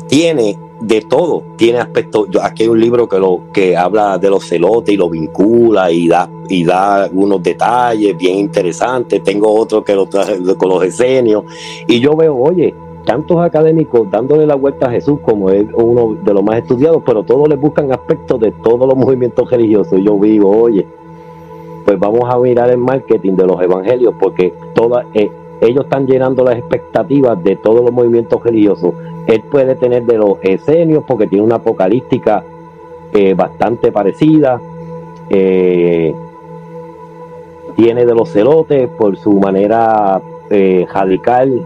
tiene 0.07 0.57
de 0.81 1.01
todo, 1.01 1.43
tiene 1.55 1.79
aspectos. 1.79 2.27
Yo, 2.29 2.43
aquí 2.43 2.63
hay 2.63 2.69
un 2.69 2.79
libro 2.79 3.07
que 3.07 3.17
lo 3.17 3.43
que 3.53 3.77
habla 3.77 4.17
de 4.17 4.29
los 4.29 4.45
celotes 4.45 4.93
y 4.93 4.97
lo 4.97 5.09
vincula 5.09 5.91
y 5.91 6.07
da 6.07 6.29
y 6.49 6.65
da 6.65 7.03
algunos 7.03 7.41
detalles 7.41 8.17
bien 8.17 8.39
interesantes. 8.39 9.23
Tengo 9.23 9.53
otro 9.53 9.83
que 9.83 9.95
lo 9.95 10.07
trae 10.07 10.37
con 10.57 10.69
los 10.69 10.83
esenios 10.83 11.45
y 11.87 11.99
yo 12.01 12.15
veo, 12.15 12.35
oye, 12.35 12.73
tantos 13.09 13.39
académicos 13.39 14.11
dándole 14.11 14.45
la 14.45 14.53
vuelta 14.53 14.85
a 14.85 14.91
Jesús 14.91 15.19
como 15.21 15.49
es 15.49 15.65
uno 15.73 16.13
de 16.23 16.31
los 16.31 16.43
más 16.43 16.59
estudiados, 16.59 17.01
pero 17.03 17.23
todos 17.23 17.49
le 17.49 17.55
buscan 17.55 17.91
aspectos 17.91 18.39
de 18.39 18.51
todos 18.51 18.87
los 18.87 18.95
movimientos 18.95 19.49
religiosos. 19.49 19.99
Yo 20.03 20.15
vivo, 20.19 20.55
oye, 20.55 20.85
pues 21.85 21.97
vamos 21.97 22.31
a 22.31 22.37
mirar 22.37 22.69
el 22.69 22.77
marketing 22.77 23.33
de 23.33 23.47
los 23.47 23.59
evangelios 23.63 24.13
porque 24.19 24.53
toda, 24.75 25.07
eh, 25.15 25.31
ellos 25.59 25.85
están 25.85 26.05
llenando 26.05 26.43
las 26.43 26.57
expectativas 26.57 27.43
de 27.43 27.55
todos 27.55 27.83
los 27.83 27.91
movimientos 27.91 28.43
religiosos. 28.43 28.93
Él 29.25 29.41
puede 29.49 29.73
tener 29.73 30.05
de 30.05 30.19
los 30.19 30.37
esenios 30.43 31.03
porque 31.07 31.25
tiene 31.25 31.43
una 31.43 31.55
apocalíptica 31.55 32.43
eh, 33.11 33.33
bastante 33.33 33.91
parecida. 33.91 34.61
Eh, 35.31 36.13
tiene 37.75 38.05
de 38.05 38.13
los 38.13 38.29
celotes 38.29 38.87
por 38.87 39.17
su 39.17 39.33
manera 39.33 40.21
eh, 40.51 40.85
radical 40.93 41.59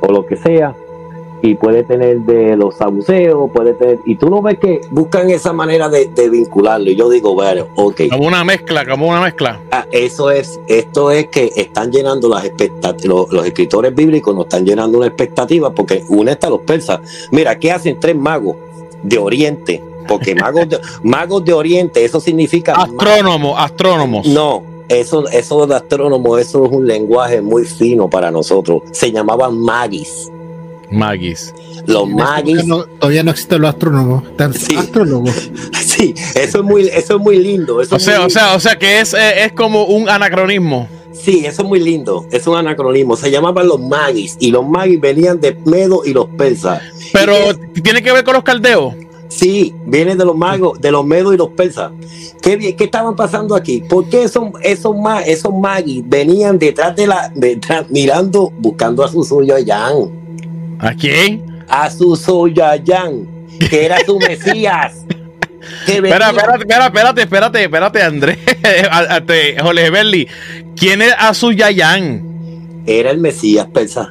o 0.00 0.12
lo 0.12 0.26
que 0.26 0.34
sea 0.34 0.74
y 1.42 1.54
puede 1.54 1.84
tener 1.84 2.20
de 2.20 2.56
los 2.56 2.76
sabuceos, 2.76 3.50
puede 3.50 3.74
tener, 3.74 4.00
y 4.04 4.16
tú 4.16 4.28
no 4.28 4.42
ves 4.42 4.58
que 4.58 4.80
buscan 4.90 5.30
esa 5.30 5.52
manera 5.52 5.88
de, 5.88 6.08
vincularlo, 6.28 6.90
y 6.90 6.96
yo 6.96 7.08
digo, 7.08 7.34
bueno, 7.34 7.68
ok. 7.76 8.02
Como 8.10 8.26
una 8.26 8.44
mezcla, 8.44 8.84
como 8.86 9.08
una 9.08 9.20
mezcla. 9.20 9.60
Ah, 9.70 9.86
eso 9.90 10.30
es, 10.30 10.60
esto 10.66 11.10
es 11.10 11.28
que 11.28 11.52
están 11.56 11.90
llenando 11.90 12.28
las 12.28 12.44
expectativas, 12.44 13.32
los, 13.32 13.46
escritores 13.46 13.94
bíblicos 13.94 14.34
nos 14.34 14.44
están 14.44 14.64
llenando 14.64 14.98
una 14.98 15.06
expectativa, 15.06 15.70
porque 15.72 16.04
una 16.08 16.32
está 16.32 16.50
los 16.50 16.60
persas. 16.60 17.00
Mira, 17.30 17.58
¿qué 17.58 17.72
hacen 17.72 17.98
tres 18.00 18.16
magos 18.16 18.56
de 19.02 19.18
Oriente? 19.18 19.82
Porque 20.06 20.34
magos 20.40 20.68
de, 20.68 20.78
magos 21.02 21.44
de 21.44 21.52
Oriente, 21.52 22.04
eso 22.04 22.20
significa... 22.20 22.74
Astrónomos, 22.74 23.54
astrónomos. 23.58 24.26
No, 24.26 24.62
eso, 24.88 25.28
eso 25.28 25.66
de 25.66 25.74
astrónomo, 25.76 26.38
eso 26.38 26.64
es 26.64 26.72
un 26.72 26.86
lenguaje 26.86 27.40
muy 27.40 27.64
fino 27.64 28.08
para 28.08 28.30
nosotros. 28.30 28.82
Se 28.90 29.12
llamaban 29.12 29.58
magis. 29.58 30.30
Magis. 30.90 31.54
Los 31.86 32.08
magis. 32.08 32.64
todavía 32.98 33.22
no 33.22 33.30
existen 33.30 33.62
los 33.62 33.70
astrónomos. 33.70 34.24
Sí. 34.54 34.76
Astrólogos. 34.76 35.50
Sí, 35.88 36.14
eso 36.36 36.58
es 36.58 36.64
muy, 36.64 36.86
eso 36.86 37.16
es 37.16 37.20
muy 37.20 37.38
lindo. 37.38 37.76
o, 37.76 37.98
sea, 37.98 38.24
o 38.24 38.30
sea, 38.30 38.54
o 38.54 38.60
sea 38.60 38.78
que 38.78 39.00
es, 39.00 39.14
eh, 39.14 39.46
es 39.46 39.52
como 39.52 39.84
un 39.86 40.08
anacronismo. 40.08 40.86
Sí, 41.12 41.44
eso 41.44 41.62
es 41.62 41.68
muy 41.68 41.80
lindo. 41.80 42.24
Es 42.30 42.46
un 42.46 42.56
anacronismo. 42.56 43.16
Se 43.16 43.30
llamaban 43.30 43.66
los 43.66 43.80
magis 43.80 44.36
y 44.38 44.52
los 44.52 44.64
magis 44.64 45.00
venían 45.00 45.40
de 45.40 45.54
Medo 45.64 46.02
y 46.04 46.12
los 46.12 46.26
persas. 46.28 46.82
Pero 47.12 47.34
tiene 47.82 48.02
que 48.02 48.12
ver 48.12 48.22
con 48.22 48.34
los 48.34 48.44
caldeos. 48.44 48.94
Sí, 49.28 49.74
viene 49.84 50.16
de 50.16 50.24
los 50.24 50.36
magos, 50.36 50.80
de 50.80 50.90
los 50.90 51.04
medos 51.04 51.34
y 51.34 51.36
los 51.36 51.50
persas. 51.50 51.92
¿Qué, 52.40 52.74
¿Qué, 52.76 52.84
estaban 52.84 53.14
pasando 53.14 53.54
aquí? 53.54 53.82
¿Por 53.82 54.08
qué 54.08 54.22
esos, 54.22 54.44
esos, 54.62 54.96
esos 55.26 55.54
magis 55.54 56.02
venían 56.06 56.58
detrás 56.58 56.96
de 56.96 57.06
la, 57.06 57.30
detrás, 57.34 57.90
mirando, 57.90 58.50
buscando 58.58 59.04
a 59.04 59.08
su 59.08 59.22
Soyayán? 59.22 60.27
¿A 60.78 60.94
quién? 60.94 61.64
A 61.68 61.90
su 61.90 62.16
Soyayán, 62.16 63.26
que 63.70 63.86
era 63.86 63.98
su 64.04 64.18
Mesías. 64.18 65.04
Espera, 65.86 66.30
espérate, 66.30 66.62
espérate, 66.62 67.22
espérate, 67.22 67.62
espérate, 67.64 68.02
Andrés, 68.02 68.38
Jorge 69.62 69.90
Berli. 69.90 70.28
¿Quién 70.76 71.02
es 71.02 71.14
Azuyayán? 71.18 72.82
Era 72.86 73.10
el 73.10 73.18
Mesías 73.18 73.66
persa 73.72 74.10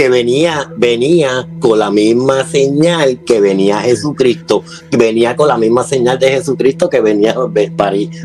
que 0.00 0.08
venía, 0.08 0.72
venía 0.78 1.46
con 1.58 1.78
la 1.78 1.90
misma 1.90 2.46
señal 2.46 3.20
que 3.26 3.38
venía 3.38 3.80
Jesucristo, 3.80 4.64
venía 4.92 5.36
con 5.36 5.48
la 5.48 5.58
misma 5.58 5.84
señal 5.84 6.18
de 6.18 6.30
Jesucristo 6.30 6.88
que 6.88 7.02
venía, 7.02 7.34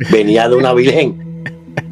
venía 0.10 0.48
de 0.48 0.56
una 0.56 0.74
virgen. 0.74 1.44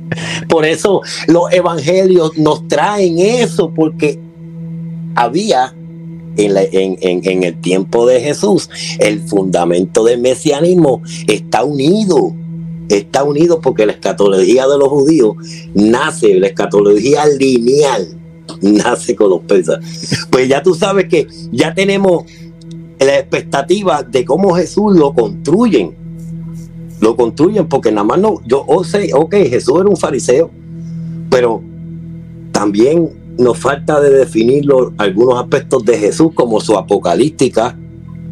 Por 0.47 0.63
eso 0.65 1.01
los 1.27 1.51
evangelios 1.51 2.37
nos 2.37 2.65
traen 2.69 3.19
eso, 3.19 3.73
porque 3.75 4.17
había 5.15 5.73
en, 6.37 7.43
el 7.43 7.61
tiempo 7.61 8.07
de 8.07 8.19
Jesús, 8.21 8.69
el 8.99 9.21
fundamento 9.21 10.03
del 10.03 10.19
mesianismo 10.19 11.01
está 11.27 11.63
unido. 11.63 12.33
Está 12.89 13.23
unido 13.23 13.61
porque 13.61 13.85
la 13.85 13.93
escatología 13.93 14.67
de 14.67 14.77
los 14.77 14.89
judíos 14.89 15.35
nace, 15.73 16.37
la 16.39 16.47
escatología 16.47 17.25
lineal 17.25 18.07
nace 18.61 19.15
con 19.15 19.29
los 19.29 19.39
persas. 19.41 19.79
Pues 20.29 20.49
ya 20.49 20.61
tú 20.61 20.75
sabes 20.75 21.07
que 21.07 21.27
ya 21.51 21.73
tenemos 21.73 22.25
la 22.99 23.19
expectativa 23.19 24.03
de 24.03 24.25
cómo 24.25 24.53
Jesús 24.55 24.95
lo 24.95 25.13
construyen. 25.13 25.95
Lo 26.99 27.15
construyen 27.15 27.67
porque 27.67 27.91
nada 27.91 28.03
más 28.03 28.19
no, 28.19 28.41
yo 28.45 28.63
oh, 28.67 28.83
sé, 28.83 29.11
ok, 29.13 29.33
Jesús 29.49 29.79
era 29.79 29.89
un 29.89 29.97
fariseo, 29.97 30.49
pero 31.29 31.61
también 32.51 33.09
nos 33.37 33.57
falta 33.57 33.99
de 33.99 34.09
definir 34.11 34.65
algunos 34.97 35.39
aspectos 35.39 35.83
de 35.85 35.97
Jesús 35.97 36.31
como 36.33 36.61
su 36.61 36.77
apocalíptica, 36.77 37.77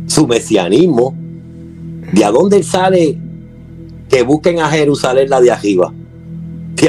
su 0.08 0.28
mesianismo, 0.28 1.16
de 2.12 2.26
a 2.26 2.32
dónde 2.32 2.64
sale 2.64 3.18
que 4.10 4.24
busquen 4.24 4.60
a 4.60 4.70
Jerusalén 4.70 5.30
la 5.30 5.42
de 5.42 5.52
arriba 5.52 5.94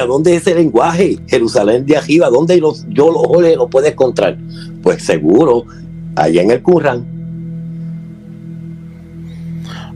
a 0.01 0.07
dónde 0.07 0.35
es 0.35 0.43
ese 0.43 0.55
lenguaje? 0.55 1.19
Jerusalén 1.27 1.85
de 1.87 1.97
arriba, 1.97 2.29
¿dónde 2.31 2.59
los, 2.59 2.87
yo 2.89 3.11
lo, 3.11 3.41
lo 3.41 3.69
puedo 3.69 3.87
encontrar? 3.87 4.39
Pues 4.83 5.03
seguro, 5.03 5.65
allá 6.17 6.43
en 6.43 6.51
el 6.51 6.63
Curran. 6.63 7.05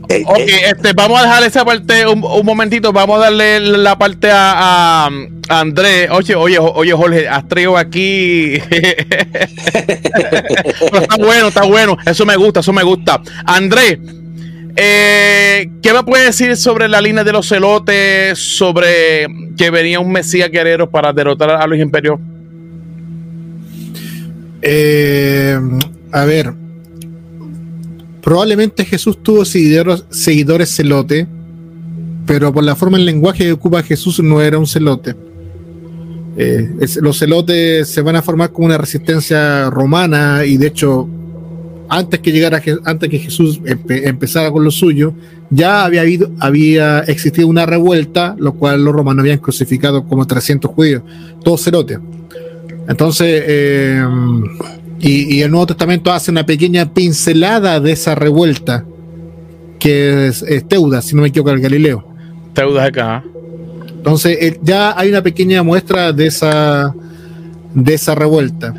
Eh, 0.09 0.23
ok, 0.25 0.37
eh, 0.37 0.69
este, 0.71 0.93
vamos 0.93 1.19
a 1.19 1.23
dejar 1.23 1.43
esa 1.43 1.65
parte 1.65 2.07
un, 2.07 2.21
momentito, 2.21 2.93
vamos 2.93 3.17
a 3.17 3.23
darle 3.23 3.59
la 3.59 3.97
parte 3.97 4.29
a, 4.31 5.07
a, 5.07 5.09
Andrés. 5.49 6.09
Oye, 6.11 6.35
oye, 6.35 6.59
oye, 6.59 6.93
Jorge, 6.93 7.27
has 7.27 7.47
traído 7.47 7.77
aquí. 7.77 8.53
está 10.93 11.17
bueno, 11.17 11.47
está 11.49 11.63
bueno. 11.63 11.97
Eso 12.05 12.25
me 12.25 12.35
gusta, 12.35 12.61
eso 12.61 12.71
me 12.71 12.83
gusta. 12.83 13.21
Andrés, 13.45 13.99
eh, 14.79 15.71
¿Qué 15.81 15.91
me 15.91 16.03
puede 16.03 16.25
decir 16.25 16.55
sobre 16.55 16.87
la 16.87 17.01
línea 17.01 17.23
de 17.23 17.33
los 17.33 17.49
celotes? 17.49 18.37
Sobre 18.37 19.25
que 19.57 19.71
venía 19.71 19.99
un 19.99 20.11
Mesías 20.11 20.51
guerrero 20.51 20.87
para 20.87 21.11
derrotar 21.11 21.49
a 21.49 21.65
los 21.65 21.79
imperios. 21.79 22.19
Eh, 24.61 25.59
a 26.11 26.25
ver, 26.25 26.53
probablemente 28.21 28.85
Jesús 28.85 29.21
tuvo 29.21 29.45
seguidores, 29.45 30.05
seguidores 30.09 30.75
celote, 30.75 31.27
pero 32.25 32.53
por 32.53 32.63
la 32.63 32.75
forma 32.75 32.97
en 32.97 33.05
lenguaje 33.05 33.45
que 33.45 33.51
ocupa 33.51 33.83
Jesús 33.83 34.19
no 34.21 34.41
era 34.41 34.57
un 34.57 34.67
celote. 34.67 35.15
Eh, 36.37 36.69
los 37.01 37.17
celotes 37.17 37.87
se 37.87 38.01
van 38.01 38.15
a 38.15 38.21
formar 38.21 38.51
como 38.51 38.67
una 38.67 38.77
resistencia 38.77 39.69
romana 39.71 40.45
y 40.45 40.57
de 40.57 40.67
hecho 40.67 41.09
antes 41.89 42.19
que 42.19 42.31
llegara, 42.31 42.61
antes 42.83 43.09
que 43.09 43.19
Jesús 43.19 43.61
empezara 43.65 44.51
con 44.51 44.63
lo 44.63 44.71
suyo, 44.71 45.13
ya 45.49 45.85
había 45.85 46.01
habido, 46.01 46.31
había 46.39 46.99
existido 46.99 47.47
una 47.47 47.65
revuelta, 47.65 48.35
lo 48.37 48.53
cual 48.53 48.83
los 48.83 48.93
romanos 48.93 49.21
habían 49.21 49.39
crucificado 49.39 50.05
como 50.05 50.27
300 50.27 50.69
judíos, 50.71 51.03
todos 51.43 51.63
cerotes. 51.63 51.99
Entonces, 52.87 53.43
eh, 53.47 54.03
y, 54.99 55.41
el 55.41 55.51
Nuevo 55.51 55.67
Testamento 55.67 56.11
hace 56.11 56.31
una 56.31 56.45
pequeña 56.45 56.93
pincelada 56.93 57.79
de 57.79 57.91
esa 57.91 58.15
revuelta, 58.15 58.85
que 59.79 60.27
es, 60.27 60.43
Teuda, 60.67 61.01
si 61.01 61.15
no 61.15 61.21
me 61.21 61.27
equivoco, 61.29 61.51
el 61.51 61.61
Galileo. 61.61 62.05
Teuda 62.53 62.85
acá. 62.85 63.23
Entonces, 63.89 64.37
eh, 64.41 64.59
ya 64.63 64.97
hay 64.97 65.09
una 65.09 65.21
pequeña 65.21 65.63
muestra 65.63 66.13
de 66.13 66.27
esa, 66.27 66.93
de 67.73 67.93
esa 67.93 68.15
revuelta. 68.15 68.73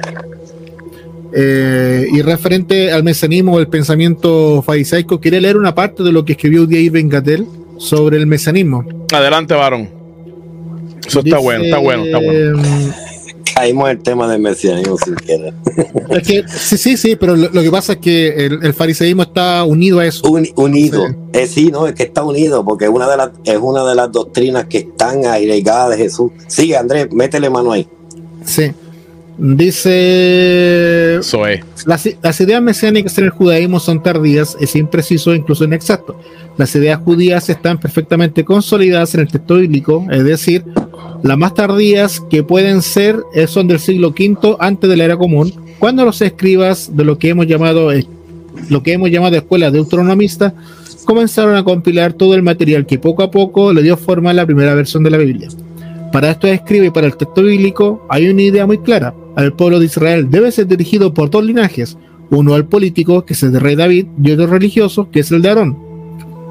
Eh, 1.35 2.09
y 2.11 2.23
referente 2.23 2.91
al 2.91 3.05
mecanismo 3.05 3.59
del 3.59 3.69
pensamiento 3.69 4.63
farisaico, 4.63 5.21
quería 5.21 5.41
leer 5.41 5.57
una 5.57 5.75
parte 5.75 6.03
de 6.03 6.11
lo 6.11 6.25
que 6.25 6.33
escribió 6.33 6.67
Diego 6.67 6.95
Bengatel 6.95 7.47
sobre 7.79 8.17
el 8.17 8.27
mecanismo. 8.27 8.85
Adelante, 9.13 9.55
varón. 9.55 9.91
Eso 11.07 11.21
está 11.21 11.39
bueno, 11.39 11.65
está 11.65 11.79
bueno, 11.79 12.05
está 12.05 12.19
bueno. 12.19 12.63
Caímos 13.59 13.91
el 13.91 13.99
tema 13.99 14.29
del 14.31 14.41
mesianismo 14.41 14.97
sin 14.99 15.17
querer. 15.17 15.53
sí, 16.23 16.79
sí, 16.79 16.97
sí, 16.97 17.17
pero 17.17 17.35
lo, 17.35 17.51
que 17.61 17.71
pasa 17.73 17.95
es 17.95 17.99
que 17.99 18.47
el, 18.47 18.73
fariseísmo 18.73 19.23
está 19.23 19.65
unido 19.65 19.99
a 19.99 20.07
eso. 20.07 20.23
unido. 20.55 21.09
Sí. 21.09 21.15
Eh, 21.33 21.47
sí, 21.49 21.71
no, 21.73 21.89
es 21.89 21.95
que 21.95 22.05
está 22.05 22.23
unido, 22.23 22.65
porque 22.65 22.85
es 22.85 22.91
una 22.93 23.11
de 23.11 23.17
las, 23.17 23.31
es 23.43 23.59
una 23.61 23.85
de 23.85 23.97
las 23.97 24.13
doctrinas 24.13 24.67
que 24.67 24.79
están 24.79 25.27
agregadas 25.27 25.91
de 25.91 26.05
Jesús. 26.05 26.31
Sí, 26.47 26.73
Andrés, 26.73 27.09
métele 27.11 27.51
mano 27.51 27.73
ahí. 27.73 27.89
Sí. 28.45 28.71
Dice. 29.39 31.21
Las, 31.87 32.41
ideas 32.41 32.63
mesiánicas 32.63 33.19
en 33.19 33.25
el 33.25 33.31
judaísmo 33.31 33.79
son 33.81 34.03
tardías, 34.03 34.57
es 34.61 34.75
impreciso 34.77 35.33
e 35.33 35.37
incluso 35.37 35.65
inexacto. 35.65 36.17
Las 36.57 36.75
ideas 36.75 37.01
judías 37.05 37.49
están 37.49 37.79
perfectamente 37.79 38.45
consolidadas 38.45 39.15
en 39.15 39.23
el 39.23 39.29
texto 39.29 39.55
bíblico, 39.57 40.05
es 40.11 40.25
decir, 40.25 40.65
las 41.23 41.39
más 41.39 41.55
tardías 41.55 42.21
que 42.31 42.43
pueden 42.43 42.83
ser 42.83 43.17
son 43.47 43.69
del 43.69 43.81
siglo 43.81 44.09
V 44.09 44.57
antes 44.59 44.89
de 44.89 44.97
la 44.97 45.05
era 45.05 45.17
común, 45.17 45.53
cuando 45.79 46.05
los 46.05 46.21
escribas 46.23 46.97
de 46.97 47.05
lo 47.05 47.19
que 47.19 47.31
hemos 47.31 47.47
llamado 47.47 47.91
lo 48.69 48.83
que 48.83 48.93
hemos 48.93 49.11
llamado 49.11 49.37
escuelas 49.37 49.73
deuteronomistas, 49.73 50.53
comenzaron 51.05 51.57
a 51.57 51.65
compilar 51.65 52.13
todo 52.13 52.35
el 52.35 52.43
material 52.43 52.87
que 52.87 52.99
poco 52.99 53.23
a 53.23 53.31
poco 53.31 53.73
le 53.73 53.83
dio 53.83 53.97
forma 53.97 54.31
a 54.31 54.35
la 54.35 54.47
primera 54.47 54.75
versión 54.75 55.03
de 55.03 55.11
la 55.11 55.19
Biblia. 55.19 55.49
Para 56.13 56.31
esto 56.31 56.47
escribe 56.47 56.87
y 56.87 56.91
para 56.91 57.07
el 57.07 57.17
texto 57.17 57.43
bíblico 57.43 58.05
hay 58.09 58.29
una 58.29 58.43
idea 58.43 58.67
muy 58.67 58.79
clara. 58.79 59.15
El 59.37 59.53
pueblo 59.53 59.79
de 59.79 59.87
Israel 59.87 60.31
debe 60.31 60.51
ser 60.51 60.67
dirigido 60.67 61.15
por 61.15 61.31
dos 61.31 61.45
linajes, 61.45 61.97
uno 62.31 62.55
al 62.55 62.67
político, 62.67 63.25
que 63.25 63.35
es 63.35 63.43
el 63.43 63.53
de 63.53 63.61
rey 63.61 63.77
David, 63.77 64.07
y 64.23 64.33
otro 64.33 64.47
religioso, 64.47 65.11
que 65.11 65.21
es 65.21 65.31
el 65.31 65.43
de 65.43 65.49
Aarón. 65.51 65.79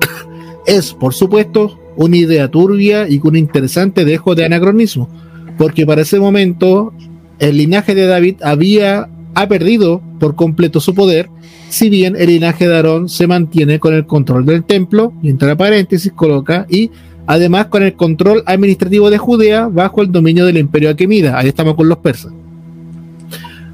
es, 0.66 0.94
por 0.94 1.14
supuesto, 1.14 1.78
una 1.98 2.18
idea 2.18 2.50
turbia 2.50 3.10
y 3.10 3.20
con 3.20 3.32
un 3.32 3.38
interesante 3.38 4.06
dejo 4.06 4.36
de 4.36 4.46
anacronismo, 4.46 5.10
porque 5.58 5.86
para 5.86 6.04
ese 6.04 6.20
momento 6.20 6.94
el 7.40 7.58
linaje 7.58 7.94
de 7.96 8.08
David 8.08 8.38
había 8.42 9.10
ha 9.38 9.48
perdido 9.48 10.02
por 10.20 10.36
completo 10.36 10.80
su 10.80 10.96
poder, 10.96 11.30
si 11.70 11.90
bien 11.90 12.16
el 12.18 12.28
linaje 12.28 12.68
de 12.68 12.76
Aarón 12.76 13.08
se 13.08 13.28
mantiene 13.28 13.80
con 13.80 13.94
el 13.94 14.08
control 14.08 14.48
del 14.48 14.64
templo, 14.64 15.14
y 15.22 15.30
entre 15.30 15.56
paréntesis 15.56 16.12
coloca, 16.12 16.66
y 16.68 16.90
además 17.28 17.68
con 17.68 17.84
el 17.84 17.94
control 17.94 18.42
administrativo 18.48 19.12
de 19.12 19.20
Judea 19.20 19.68
bajo 19.68 20.02
el 20.02 20.12
dominio 20.12 20.44
del 20.46 20.58
imperio 20.58 20.90
Aquemida. 20.90 21.38
Ahí 21.38 21.50
estamos 21.50 21.76
con 21.76 21.88
los 21.88 22.00
persas. 22.00 22.34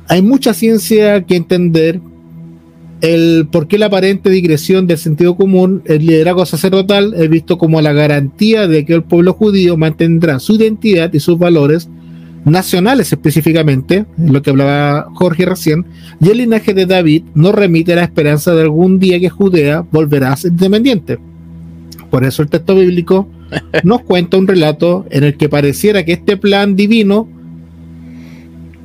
Hay 0.09 0.21
mucha 0.21 0.53
ciencia 0.53 1.23
que 1.23 1.37
entender 1.37 2.01
el 3.03 3.49
por 3.51 3.67
qué 3.67 3.77
la 3.77 3.87
aparente 3.87 4.29
digresión 4.29 4.87
del 4.87 4.97
sentido 4.97 5.35
común, 5.35 5.81
el 5.85 6.05
liderazgo 6.05 6.45
sacerdotal 6.45 7.13
es 7.17 7.29
visto 7.29 7.57
como 7.57 7.81
la 7.81 7.91
garantía 7.91 8.65
de 8.65 8.85
que 8.85 8.93
el 8.93 9.03
pueblo 9.03 9.33
judío 9.33 9.75
mantendrá 9.75 10.39
su 10.39 10.55
identidad 10.55 11.13
y 11.13 11.19
sus 11.19 11.37
valores 11.37 11.89
nacionales 12.45 13.11
específicamente, 13.11 14.05
lo 14.17 14.41
que 14.41 14.51
hablaba 14.51 15.09
Jorge 15.15 15.45
recién, 15.45 15.85
y 16.21 16.29
el 16.29 16.37
linaje 16.37 16.73
de 16.73 16.85
David 16.85 17.23
no 17.35 17.51
remite 17.51 17.91
a 17.91 17.97
la 17.97 18.03
esperanza 18.03 18.55
de 18.55 18.61
algún 18.61 18.99
día 18.99 19.19
que 19.19 19.29
Judea 19.29 19.85
volverá 19.91 20.31
a 20.31 20.37
ser 20.37 20.51
independiente. 20.51 21.19
Por 22.09 22.23
eso 22.23 22.41
el 22.41 22.47
texto 22.47 22.73
bíblico 22.73 23.27
nos 23.83 24.01
cuenta 24.03 24.37
un 24.37 24.47
relato 24.47 25.05
en 25.09 25.25
el 25.25 25.35
que 25.35 25.49
pareciera 25.49 26.05
que 26.05 26.13
este 26.13 26.37
plan 26.37 26.77
divino, 26.77 27.27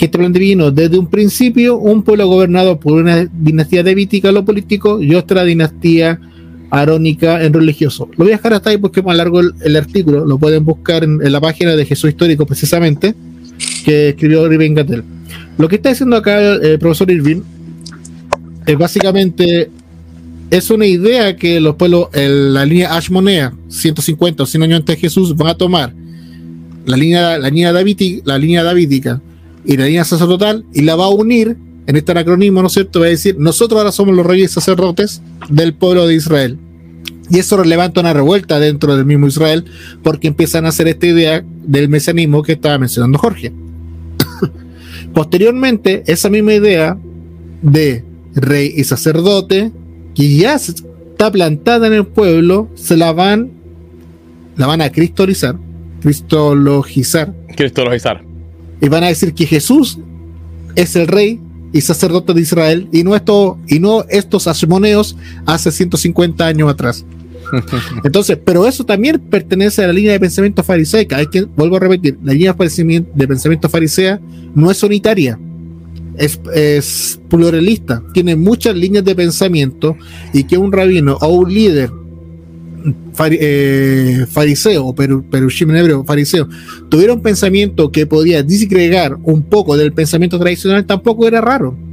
este 0.07 0.18
plan 0.18 0.32
divino 0.32 0.70
desde 0.70 0.99
un 0.99 1.09
principio, 1.09 1.76
un 1.76 2.03
pueblo 2.03 2.26
gobernado 2.26 2.78
por 2.78 3.01
una 3.01 3.24
dinastía 3.24 3.82
davídica 3.82 4.28
en 4.28 4.34
lo 4.34 4.44
político 4.44 5.03
y 5.03 5.14
otra 5.14 5.44
dinastía 5.44 6.20
arónica 6.70 7.42
en 7.42 7.53
religioso. 7.53 8.09
Lo 8.16 8.24
voy 8.24 8.32
a 8.32 8.36
dejar 8.36 8.55
hasta 8.55 8.70
ahí 8.70 8.78
porque 8.78 9.01
es 9.01 9.07
más 9.07 9.16
largo 9.16 9.40
el, 9.40 9.76
artículo, 9.76 10.24
lo 10.24 10.38
pueden 10.38 10.64
buscar 10.64 11.05
en, 11.05 11.20
la 11.32 11.40
página 11.40 11.74
de 11.74 11.84
Jesús 11.84 12.11
Histórico 12.11 12.46
precisamente, 12.46 13.14
que 13.84 14.11
escribió 14.11 14.51
Irving 14.53 14.74
Gattel. 14.74 15.03
Lo 15.57 15.68
que 15.68 15.76
está 15.76 15.88
diciendo 15.88 16.16
acá 16.16 16.38
el 16.38 16.78
profesor 16.78 17.11
Irving 17.11 17.40
es 18.66 18.76
básicamente 18.76 19.70
es 20.51 20.70
una 20.70 20.86
idea 20.86 21.36
que 21.36 21.61
los 21.61 21.76
pueblos, 21.76 22.09
la 22.14 22.64
línea 22.64 22.94
Ashmonea, 22.94 23.53
150 23.68 24.42
o 24.42 24.46
100 24.46 24.62
años 24.62 24.80
antes 24.80 24.96
de 24.96 25.01
Jesús, 25.01 25.36
van 25.36 25.49
a 25.49 25.55
tomar 25.55 25.92
la 26.86 26.96
línea, 26.96 27.38
la 27.38 27.51
línea, 27.51 27.72
davídica, 27.72 28.22
la 28.24 28.38
línea 28.38 28.62
davídica 28.62 29.20
línea 29.76 30.04
sacerdotal 30.04 30.64
y 30.72 30.82
la 30.82 30.96
va 30.96 31.06
a 31.06 31.10
unir 31.10 31.56
en 31.86 31.96
este 31.96 32.12
anacronismo, 32.12 32.60
¿no 32.60 32.68
es 32.68 32.74
cierto? 32.74 33.00
Va 33.00 33.06
a 33.06 33.10
decir, 33.10 33.36
nosotros 33.38 33.78
ahora 33.78 33.92
somos 33.92 34.14
los 34.14 34.26
reyes 34.26 34.50
sacerdotes 34.50 35.22
del 35.48 35.74
pueblo 35.74 36.06
de 36.06 36.14
Israel. 36.14 36.58
Y 37.30 37.38
eso 37.38 37.62
levanta 37.64 38.00
una 38.00 38.12
revuelta 38.12 38.58
dentro 38.58 38.96
del 38.96 39.04
mismo 39.04 39.26
Israel 39.26 39.64
porque 40.02 40.28
empiezan 40.28 40.66
a 40.66 40.68
hacer 40.68 40.88
esta 40.88 41.06
idea 41.06 41.44
del 41.64 41.88
mesianismo 41.88 42.42
que 42.42 42.52
estaba 42.52 42.78
mencionando 42.78 43.18
Jorge. 43.18 43.52
Posteriormente, 45.14 46.02
esa 46.06 46.30
misma 46.30 46.54
idea 46.54 46.98
de 47.62 48.04
rey 48.34 48.72
y 48.76 48.84
sacerdote 48.84 49.72
que 50.14 50.36
ya 50.36 50.54
está 50.54 51.30
plantada 51.30 51.86
en 51.86 51.92
el 51.92 52.06
pueblo, 52.06 52.68
se 52.74 52.96
la 52.96 53.12
van, 53.12 53.50
la 54.56 54.66
van 54.66 54.82
a 54.82 54.90
cristolizar, 54.90 55.56
cristologizar. 56.00 57.34
Cristologizar. 57.56 58.28
Y 58.81 58.89
van 58.89 59.05
a 59.05 59.09
decir 59.09 59.35
que 59.35 59.47
Jesús 59.47 59.99
es 60.74 60.97
el 60.97 61.07
rey 61.07 61.41
y 61.72 61.81
sacerdote 61.81 62.33
de 62.35 62.41
Israel 62.41 62.89
y 62.93 63.03
no, 63.05 63.14
esto, 63.14 63.59
y 63.66 63.79
no 63.79 64.05
estos 64.09 64.47
asmoneos 64.47 65.16
hace 65.47 65.70
150 65.70 66.47
años 66.47 66.70
atrás. 66.70 67.05
Entonces, 68.05 68.39
pero 68.45 68.66
eso 68.66 68.85
también 68.85 69.18
pertenece 69.18 69.83
a 69.83 69.87
la 69.87 69.93
línea 69.93 70.12
de 70.12 70.20
pensamiento 70.20 70.62
fariseica. 70.62 71.16
Hay 71.16 71.26
que, 71.26 71.43
vuelvo 71.43 71.76
a 71.76 71.81
repetir, 71.81 72.18
la 72.22 72.33
línea 72.33 72.55
de 72.55 73.29
pensamiento 73.29 73.68
farisea 73.68 74.20
no 74.55 74.70
es 74.70 74.83
unitaria 74.83 75.39
es, 76.18 77.20
pluralista, 77.29 78.03
tiene 78.12 78.37
muchas 78.37 78.74
líneas 78.74 79.05
de 79.05 79.14
pensamiento 79.14 79.97
y 80.33 80.45
que 80.45 80.59
un 80.59 80.72
rabino 80.72 81.16
o 81.20 81.29
un 81.29 81.53
líder 81.53 81.91
eh, 83.31 84.26
fariseo 84.31 84.87
o 84.87 84.95
perushim 84.95 85.70
en 85.70 85.76
hebreo, 85.76 86.05
fariseo, 86.05 86.49
tuviera 86.89 87.14
un 87.14 87.22
pensamiento 87.22 87.91
que 87.91 88.07
podía 88.07 88.43
disgregar 88.43 89.16
un 89.24 89.43
poco 89.43 89.76
del 89.76 89.93
pensamiento 89.93 90.39
tradicional, 90.39 90.87
tampoco 90.87 91.26
era 91.26 91.41
raro 91.41 91.88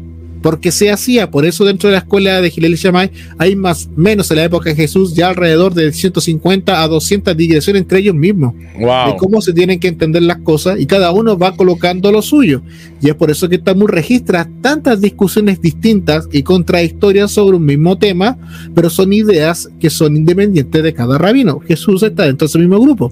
porque 0.46 0.72
se 0.72 0.91
hacía, 0.91 1.32
por 1.32 1.43
eso 1.43 1.66
dentro 1.66 1.89
de 1.89 1.93
la 1.93 1.98
escuela 2.02 2.39
de 2.39 2.52
Gilel 2.52 2.76
Shammai 2.76 3.10
hay 3.39 3.56
más 3.56 3.89
menos 3.96 4.30
en 4.30 4.38
la 4.38 4.43
época 4.43 4.70
de 4.70 4.76
Jesús 4.76 5.16
ya 5.16 5.30
alrededor 5.30 5.74
de 5.74 5.91
150 5.91 6.84
a 6.84 6.88
200 6.88 7.36
digresiones 7.36 7.82
entre 7.82 7.98
ellos 7.98 8.14
mismos 8.14 8.54
de 8.78 9.16
cómo 9.18 9.41
se 9.41 9.54
tienen 9.54 9.80
que 9.80 9.88
entender 9.88 10.22
las 10.22 10.38
cosas 10.38 10.80
y 10.80 10.86
cada 10.86 11.10
uno 11.10 11.36
va 11.36 11.56
colocando 11.56 12.12
lo 12.12 12.22
suyo. 12.22 12.62
Y 13.02 13.10
es 13.10 13.16
por 13.16 13.32
eso 13.32 13.50
que 13.50 13.58
Talmud 13.58 13.88
registra 13.88 14.48
tantas 14.62 15.02
discusiones 15.02 15.60
distintas 15.60 16.28
y 16.32 16.43
contradictorias 16.43 17.32
sobre 17.32 17.58
un 17.58 17.66
mismo 17.66 17.98
tema 17.98 18.38
pero 18.76 18.91
son 18.91 19.14
ideas 19.14 19.68
que 19.80 19.89
son 19.89 20.16
independientes 20.16 20.84
de 20.84 20.93
cada 20.93 21.18
rabino. 21.18 21.60
Jesús 21.60 22.04
está 22.04 22.26
dentro 22.26 22.46
de 22.46 22.50
ese 22.50 22.60
mismo 22.60 22.80
grupo. 22.80 23.12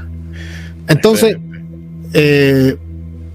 Entonces 0.88 1.36
eh, 2.14 2.74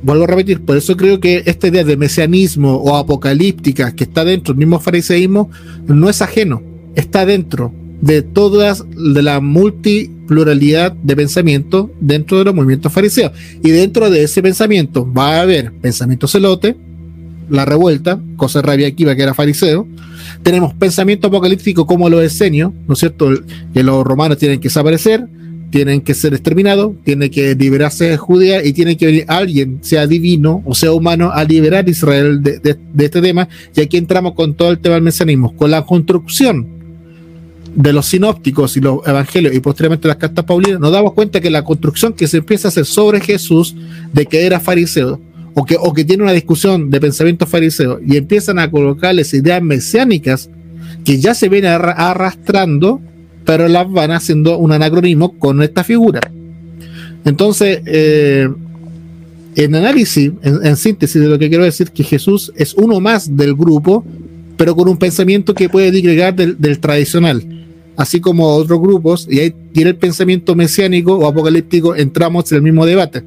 vuelvo 0.04 0.26
a 0.26 0.28
repetir, 0.28 0.62
por 0.62 0.78
eso 0.78 0.96
creo 0.98 1.20
que 1.20 1.44
esta 1.46 1.68
idea 1.68 1.84
de 1.84 1.98
mesianismo 1.98 2.76
o 2.76 2.96
apocalíptica 2.96 3.96
que 3.96 4.04
está 4.04 4.24
dentro 4.24 4.54
del 4.54 4.60
mismo 4.60 4.80
fariseísmo 4.80 5.50
no 5.88 6.10
es 6.10 6.22
ajeno, 6.22 6.62
está 6.96 7.26
dentro 7.26 7.74
de 8.02 8.22
todas 8.22 8.84
de 8.90 9.22
la 9.22 9.40
multipluralidad 9.40 10.92
de 10.92 11.16
pensamiento 11.16 11.90
dentro 12.02 12.38
de 12.38 12.44
los 12.44 12.54
movimientos 12.54 12.92
fariseos. 12.92 13.32
Y 13.64 13.70
dentro 13.70 14.10
de 14.10 14.24
ese 14.24 14.42
pensamiento 14.42 15.12
va 15.12 15.38
a 15.38 15.42
haber 15.42 15.72
pensamiento 15.72 16.28
celote, 16.28 16.76
la 17.50 17.64
revuelta, 17.64 18.20
cosa 18.36 18.62
rabia 18.62 18.88
aquí 18.88 19.06
que 19.06 19.12
era 19.24 19.34
fariseo. 19.34 19.88
Tenemos 20.44 20.74
pensamiento 20.74 21.28
apocalíptico 21.28 21.88
como 21.88 22.10
lo 22.10 22.22
escenio, 22.22 22.74
¿no 22.88 22.94
es 22.94 23.00
cierto? 23.00 23.30
Que 23.74 23.84
los 23.84 24.04
romanos 24.04 24.38
tienen 24.38 24.60
que 24.60 24.68
desaparecer 24.68 25.26
tienen 25.74 26.02
que 26.02 26.14
ser 26.14 26.36
exterminados, 26.36 26.94
tiene 27.04 27.32
que 27.32 27.56
liberarse 27.56 28.06
de 28.06 28.16
Judea 28.16 28.64
y 28.64 28.74
tiene 28.74 28.96
que 28.96 29.08
venir 29.08 29.26
alguien, 29.28 29.80
sea 29.82 30.06
divino 30.06 30.62
o 30.66 30.76
sea 30.76 30.92
humano, 30.92 31.32
a 31.34 31.44
liberar 31.44 31.88
a 31.88 31.90
Israel 31.90 32.44
de, 32.44 32.78
este 33.00 33.22
tema. 33.24 33.50
Y 33.76 33.82
aquí 33.82 33.98
entramos 33.98 34.36
con 34.36 34.54
todo 34.54 34.70
el 34.70 34.78
tema 34.78 34.94
del 34.94 35.04
mesianismo, 35.04 35.58
con 35.58 35.72
la 35.72 35.84
construcción 35.84 36.68
de 37.74 37.92
los 37.92 38.06
sinópticos 38.06 38.78
y 38.78 38.82
los 38.82 39.00
evangelios 39.08 39.56
y 39.56 39.62
posteriormente 39.62 40.08
las 40.08 40.18
cartas 40.18 40.46
paulinas, 40.46 40.80
nos 40.80 40.92
damos 40.92 41.14
cuenta 41.14 41.42
que 41.42 41.50
la 41.50 41.64
construcción 41.64 42.14
que 42.14 42.28
se 42.28 42.38
empieza 42.38 42.68
a 42.68 42.70
hacer 42.70 42.86
sobre 42.86 43.20
Jesús 43.20 43.76
de 44.14 44.28
que 44.28 44.46
era 44.46 44.60
fariseo 44.60 45.20
o 45.56 45.66
que, 45.66 45.76
o 45.80 45.92
que 45.92 46.06
tiene 46.06 46.22
una 46.22 46.34
discusión 46.34 46.92
de 46.92 47.02
pensamiento 47.02 47.48
fariseo 47.48 48.00
y 48.06 48.18
empiezan 48.18 48.60
a 48.60 48.70
colocarles 48.70 49.34
ideas 49.34 49.64
mesiánicas 49.64 50.52
que 51.04 51.20
ya 51.20 51.34
se 51.34 51.50
vienen 51.50 51.72
arrastrando 51.72 53.02
pero 53.46 53.68
las 53.68 53.92
van 53.92 54.12
haciendo 54.12 54.58
un 54.58 54.72
anacronismo 54.72 55.38
con 55.38 55.62
esta 55.62 55.84
figura. 55.84 56.22
Entonces, 57.26 57.82
eh, 57.86 58.50
en 59.56 59.76
análisis, 59.76 60.32
en, 60.42 60.76
síntesis 60.76 61.22
de 61.22 61.28
lo 61.28 61.38
que 61.38 61.50
quiero 61.50 61.64
decir, 61.64 61.92
que 61.92 62.04
Jesús 62.04 62.52
es 62.56 62.74
uno 62.74 63.00
más 63.00 63.36
del 63.36 63.54
grupo, 63.54 64.04
pero 64.58 64.76
con 64.76 64.88
un 64.88 64.98
pensamiento 64.98 65.54
que 65.54 65.70
puede 65.70 65.92
digregar 65.92 66.36
del, 66.36 66.80
tradicional, 66.80 67.44
así 67.96 68.20
como 68.20 68.48
otros 68.48 68.80
grupos, 68.80 69.28
y 69.30 69.40
ahí 69.40 69.54
tiene 69.72 69.92
el 69.92 69.96
pensamiento 69.96 70.56
mesiánico 70.56 71.16
o 71.18 71.28
apocalíptico, 71.28 71.96
entramos 71.96 72.52
en 72.52 72.58
el 72.58 72.62
mismo 72.64 72.86
debate. 72.86 73.24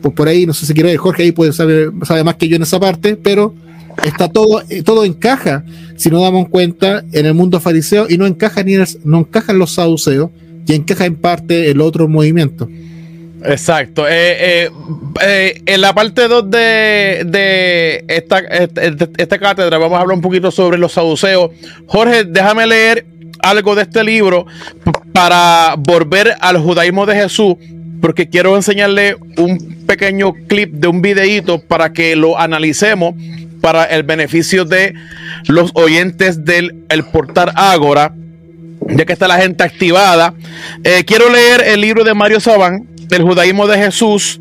Pues 0.00 0.14
por 0.14 0.28
ahí, 0.28 0.46
no 0.46 0.52
sé 0.52 0.66
si 0.66 0.74
quiere 0.74 0.96
Jorge 0.96 1.22
ahí 1.22 1.32
puede 1.32 1.52
saber, 1.52 1.90
sabe 2.02 2.24
más 2.24 2.36
que 2.36 2.48
yo 2.48 2.56
en 2.56 2.62
esa 2.62 2.80
parte, 2.80 3.16
pero 3.16 3.54
está 4.04 4.28
todo, 4.28 4.62
eh, 4.68 4.82
todo 4.82 5.04
encaja, 5.04 5.64
si 5.96 6.10
nos 6.10 6.22
damos 6.22 6.48
cuenta, 6.48 7.04
en 7.12 7.26
el 7.26 7.34
mundo 7.34 7.60
fariseo 7.60 8.06
y 8.08 8.18
no 8.18 8.26
encaja 8.26 8.62
ni 8.62 8.74
no 9.04 9.18
encajan 9.18 9.58
los 9.58 9.74
saduceos 9.74 10.30
y 10.66 10.74
encaja 10.74 11.06
en 11.06 11.16
parte 11.16 11.70
el 11.70 11.80
otro 11.80 12.08
movimiento. 12.08 12.68
Exacto. 13.44 14.06
Eh, 14.08 14.70
eh, 15.22 15.62
en 15.66 15.80
la 15.80 15.94
parte 15.94 16.28
2 16.28 16.50
de, 16.50 18.04
esta, 18.08 18.38
esta, 18.38 19.38
cátedra 19.38 19.76
vamos 19.76 19.98
a 19.98 20.00
hablar 20.00 20.16
un 20.16 20.22
poquito 20.22 20.50
sobre 20.50 20.78
los 20.78 20.92
saduceos. 20.92 21.50
Jorge, 21.86 22.24
déjame 22.24 22.66
leer 22.66 23.06
algo 23.40 23.74
de 23.74 23.82
este 23.82 24.02
libro 24.02 24.46
para 25.12 25.74
volver 25.78 26.34
al 26.40 26.58
judaísmo 26.58 27.04
de 27.04 27.14
Jesús, 27.16 27.56
porque 28.04 28.28
quiero 28.28 28.54
enseñarle 28.54 29.16
un 29.38 29.86
pequeño 29.86 30.34
clip 30.46 30.74
de 30.74 30.88
un 30.88 31.00
videíto 31.00 31.58
para 31.58 31.94
que 31.94 32.14
lo 32.16 32.38
analicemos 32.38 33.14
para 33.62 33.84
el 33.84 34.02
beneficio 34.02 34.66
de 34.66 34.92
los 35.48 35.70
oyentes 35.72 36.44
del 36.44 36.84
el 36.90 37.04
portal 37.04 37.50
Ágora, 37.54 38.14
ya 38.90 39.06
que 39.06 39.14
está 39.14 39.26
la 39.26 39.38
gente 39.38 39.64
activada. 39.64 40.34
Eh, 40.84 41.04
quiero 41.06 41.30
leer 41.30 41.62
el 41.64 41.80
libro 41.80 42.04
de 42.04 42.12
Mario 42.12 42.40
Sabán, 42.40 42.86
del 43.08 43.22
judaísmo 43.22 43.66
de 43.66 43.78
Jesús, 43.78 44.38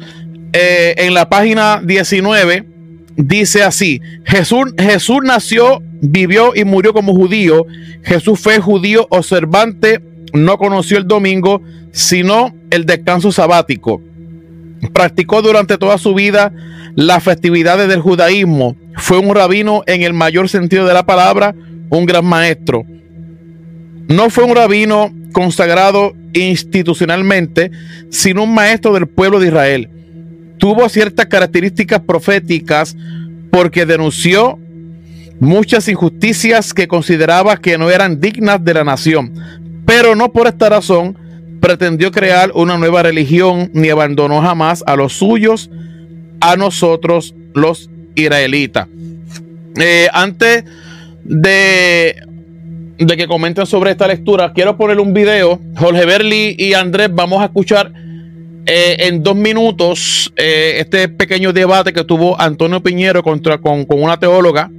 eh, 0.51 0.95
en 0.97 1.13
la 1.13 1.29
página 1.29 1.79
19. 1.81 2.65
Dice 3.15 3.63
así, 3.63 4.01
Jesús, 4.25 4.73
Jesús 4.77 5.19
nació, 5.23 5.81
vivió 6.01 6.51
y 6.53 6.65
murió 6.65 6.91
como 6.91 7.15
judío. 7.15 7.65
Jesús 8.03 8.41
fue 8.41 8.59
judío 8.59 9.07
observante, 9.09 10.01
no 10.33 10.57
conoció 10.57 10.97
el 10.97 11.07
domingo, 11.07 11.61
sino 11.93 12.53
el 12.73 12.85
descanso 12.85 13.31
sabático. 13.31 14.01
Practicó 14.93 15.41
durante 15.41 15.77
toda 15.77 15.97
su 15.97 16.13
vida 16.13 16.51
las 16.95 17.23
festividades 17.23 17.87
del 17.87 18.01
judaísmo. 18.01 18.75
Fue 18.97 19.19
un 19.19 19.33
rabino 19.33 19.83
en 19.85 20.01
el 20.01 20.13
mayor 20.13 20.49
sentido 20.49 20.85
de 20.85 20.93
la 20.93 21.05
palabra, 21.05 21.55
un 21.89 22.05
gran 22.05 22.25
maestro. 22.25 22.83
No 24.07 24.29
fue 24.29 24.43
un 24.43 24.55
rabino 24.55 25.13
consagrado 25.31 26.13
institucionalmente, 26.33 27.71
sino 28.09 28.43
un 28.43 28.53
maestro 28.53 28.93
del 28.93 29.07
pueblo 29.07 29.39
de 29.39 29.47
Israel. 29.47 29.89
Tuvo 30.57 30.89
ciertas 30.89 31.27
características 31.27 32.01
proféticas 32.01 32.95
porque 33.51 33.85
denunció 33.85 34.57
muchas 35.39 35.87
injusticias 35.87 36.73
que 36.73 36.87
consideraba 36.87 37.57
que 37.57 37.77
no 37.77 37.91
eran 37.91 38.19
dignas 38.19 38.63
de 38.63 38.73
la 38.73 38.83
nación, 38.83 39.33
pero 39.85 40.15
no 40.15 40.31
por 40.31 40.47
esta 40.47 40.69
razón 40.69 41.17
pretendió 41.63 42.11
crear 42.11 42.51
una 42.55 42.77
nueva 42.77 43.03
religión 43.03 43.71
ni 43.73 43.87
abandonó 43.87 44.41
jamás 44.41 44.83
a 44.85 44.97
los 44.97 45.13
suyos, 45.13 45.69
a 46.41 46.57
nosotros 46.57 47.33
los 47.53 47.89
israelitas. 48.15 48.89
Eh, 49.77 50.09
antes 50.11 50.65
de, 51.23 52.17
que 52.97 53.27
comenten 53.27 53.65
sobre 53.65 53.91
esta 53.91 54.09
lectura, 54.09 54.51
quiero 54.51 54.75
poner 54.75 54.99
un 54.99 55.13
video. 55.13 55.57
Jorge 55.77 56.05
Berli 56.05 56.53
y 56.59 56.73
Andrés, 56.73 57.07
vamos 57.13 57.41
a 57.41 57.45
escuchar 57.45 57.93
eh, 58.65 58.97
en 58.99 59.23
dos 59.23 59.37
minutos 59.37 60.33
eh, 60.35 60.75
este 60.79 61.07
pequeño 61.07 61.53
debate 61.53 61.93
que 61.93 62.03
tuvo 62.03 62.37
Antonio 62.41 62.83
Piñero 62.83 63.23
contra, 63.23 63.57
con, 63.57 63.85
con 63.85 64.03
una 64.03 64.19
teóloga 64.19 64.69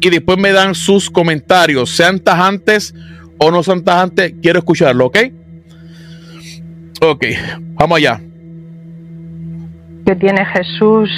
y 0.00 0.10
después 0.10 0.36
me 0.36 0.52
dan 0.52 0.74
sus 0.74 1.08
comentarios, 1.08 1.96
sean 1.96 2.20
tajantes 2.20 2.94
o 3.38 3.50
no 3.50 3.62
sean 3.62 3.82
tajantes, 3.82 4.34
quiero 4.42 4.58
escucharlo, 4.58 5.06
¿ok? 5.06 5.18
Ok, 7.00 7.24
vamos 7.74 7.98
allá. 7.98 8.20
Que 10.06 10.14
tiene 10.14 10.44
Jesús 10.46 11.10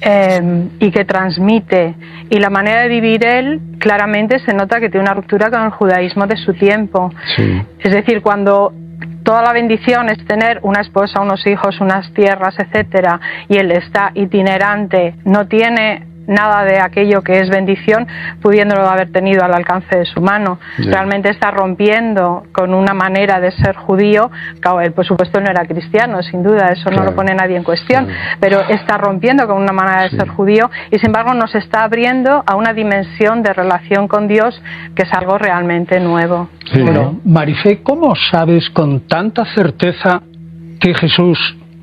eh, 0.00 0.68
y 0.80 0.90
que 0.90 1.04
transmite. 1.04 1.94
Y 2.30 2.38
la 2.38 2.50
manera 2.50 2.82
de 2.82 2.88
vivir 2.88 3.24
él, 3.24 3.60
claramente 3.78 4.38
se 4.40 4.54
nota 4.54 4.80
que 4.80 4.88
tiene 4.88 5.04
una 5.04 5.14
ruptura 5.14 5.50
con 5.50 5.62
el 5.62 5.70
judaísmo 5.70 6.26
de 6.26 6.36
su 6.36 6.54
tiempo. 6.54 7.12
Sí. 7.36 7.62
Es 7.80 7.92
decir, 7.92 8.22
cuando 8.22 8.72
toda 9.22 9.42
la 9.42 9.52
bendición 9.52 10.08
es 10.08 10.24
tener 10.26 10.58
una 10.62 10.80
esposa, 10.80 11.20
unos 11.20 11.46
hijos, 11.46 11.80
unas 11.80 12.12
tierras, 12.14 12.54
etcétera, 12.58 13.20
y 13.48 13.56
él 13.58 13.70
está 13.72 14.10
itinerante, 14.14 15.16
no 15.24 15.46
tiene 15.46 16.07
nada 16.28 16.62
de 16.64 16.78
aquello 16.80 17.22
que 17.22 17.40
es 17.40 17.50
bendición, 17.50 18.06
pudiéndolo 18.40 18.88
haber 18.88 19.10
tenido 19.10 19.44
al 19.44 19.52
alcance 19.54 19.98
de 19.98 20.04
su 20.04 20.20
mano. 20.20 20.60
Sí. 20.76 20.84
Realmente 20.84 21.30
está 21.30 21.50
rompiendo 21.50 22.44
con 22.52 22.72
una 22.74 22.94
manera 22.94 23.40
de 23.40 23.50
ser 23.50 23.74
judío. 23.74 24.30
Claro, 24.60 24.80
él, 24.80 24.92
por 24.92 25.04
supuesto, 25.04 25.40
no 25.40 25.50
era 25.50 25.64
cristiano, 25.66 26.22
sin 26.22 26.42
duda, 26.42 26.68
eso 26.68 26.90
no 26.90 27.02
lo 27.02 27.14
pone 27.16 27.34
nadie 27.34 27.56
en 27.56 27.64
cuestión, 27.64 28.04
Claro. 28.06 28.20
pero 28.40 28.60
está 28.68 28.98
rompiendo 28.98 29.46
con 29.48 29.56
una 29.60 29.72
manera 29.72 30.02
de 30.02 30.10
Sí. 30.10 30.16
ser 30.18 30.28
judío 30.28 30.70
y, 30.90 30.98
sin 30.98 31.06
embargo, 31.08 31.34
nos 31.34 31.54
está 31.54 31.82
abriendo 31.82 32.44
a 32.46 32.54
una 32.54 32.72
dimensión 32.72 33.42
de 33.42 33.52
relación 33.52 34.06
con 34.06 34.28
Dios 34.28 34.60
que 34.94 35.02
es 35.02 35.12
algo 35.12 35.38
realmente 35.38 35.98
nuevo. 35.98 36.48
Sí. 36.72 36.84
Marifé, 37.24 37.82
¿cómo 37.82 38.14
sabes 38.30 38.68
con 38.70 39.00
tanta 39.08 39.44
certeza 39.54 40.20
que 40.80 40.94
Jesús 40.94 41.38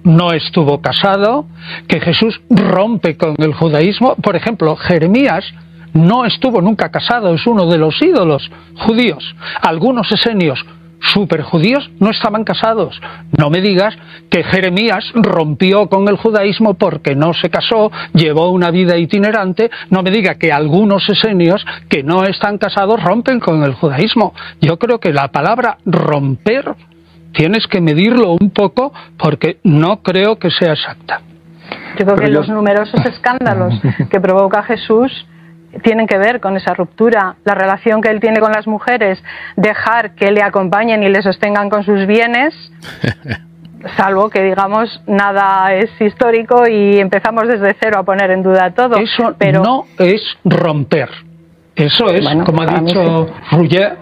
no 0.06 0.32
estuvo 0.32 0.82
casado, 0.82 1.45
que 1.88 1.99
Jesús 1.99 2.39
rompe 2.49 3.18
con 3.18 3.36
el 3.39 3.53
judaísmo? 3.53 4.16
Por 4.16 4.36
ejemplo, 4.36 4.76
Jeremías 4.78 5.43
no 5.93 6.26
estuvo 6.26 6.62
nunca 6.62 6.89
casado, 6.91 7.34
es 7.34 7.45
uno 7.45 7.66
de 7.68 7.78
los 7.78 8.01
ídolos 8.01 8.49
judíos. 8.76 9.36
Algunos 9.62 10.12
esenios 10.12 10.64
superjudíos 11.14 11.89
no 11.99 12.10
estaban 12.10 12.43
casados. 12.43 12.99
No 13.38 13.49
me 13.49 13.62
digas 13.62 13.95
que 14.30 14.43
Jeremías 14.43 15.06
rompió 15.14 15.88
con 15.88 16.08
el 16.08 16.18
judaísmo 16.18 16.76
porque 16.76 17.16
no 17.16 17.34
se 17.34 17.49
casó, 17.49 17.91
llevó 18.14 18.51
una 18.51 18.72
vida 18.72 18.97
itinerante. 18.97 19.70
No 19.89 20.03
me 20.03 20.12
diga 20.12 20.36
que 20.36 20.51
algunos 20.51 21.08
esenios 21.10 21.66
que 21.89 22.03
no 22.03 22.24
están 22.24 22.58
casados 22.58 23.01
rompen 23.03 23.39
con 23.39 23.64
el 23.64 23.74
judaísmo. 23.74 24.34
Yo 24.62 24.78
creo 24.78 24.99
que 24.99 25.14
la 25.14 25.30
palabra 25.30 25.78
romper 25.86 26.76
tienes 27.36 27.67
que 27.67 27.81
medirlo 27.81 28.31
un 28.39 28.49
poco 28.51 28.93
porque 29.17 29.57
no 29.63 30.01
creo 30.01 30.38
que 30.38 30.49
sea 30.51 30.73
exacta. 30.73 31.21
Yo 31.97 32.05
creo 32.05 32.15
Pero 32.15 32.27
que 32.27 32.31
yo- 32.33 32.39
los 32.39 32.49
numerosos 32.49 33.05
escándalos 33.05 33.73
que 34.09 34.19
provoca 34.19 34.63
Jesús 34.63 35.11
tienen 35.83 36.07
que 36.07 36.17
ver 36.17 36.39
con 36.39 36.55
esa 36.55 36.73
ruptura, 36.73 37.36
la 37.43 37.53
relación 37.53 38.01
que 38.01 38.09
él 38.09 38.21
tiene 38.21 38.39
con 38.39 38.51
las 38.53 38.65
mujeres, 38.65 39.21
dejar 39.57 40.15
que 40.15 40.31
le 40.31 40.41
acompañen 40.41 41.03
y 41.03 41.09
le 41.09 41.21
sostengan 41.21 41.69
con 41.69 41.83
sus 41.83 42.05
bienes, 42.07 42.53
salvo 43.97 44.29
que 44.29 44.41
digamos 44.41 45.01
nada 45.05 45.73
es 45.73 45.89
histórico 45.99 46.67
y 46.67 46.97
empezamos 46.99 47.47
desde 47.47 47.75
cero 47.79 47.99
a 47.99 48.03
poner 48.03 48.31
en 48.31 48.41
duda 48.41 48.71
todo. 48.73 48.95
Eso 48.97 49.36
pero 49.38 49.61
no 49.63 49.86
es 49.99 50.21
romper. 50.45 51.09
Eso 51.75 52.07
es, 52.09 52.23
Bueno, 52.23 52.45
como 52.45 52.61
ha 52.61 52.67
dicho 52.79 53.27
Rouget, 53.51 53.97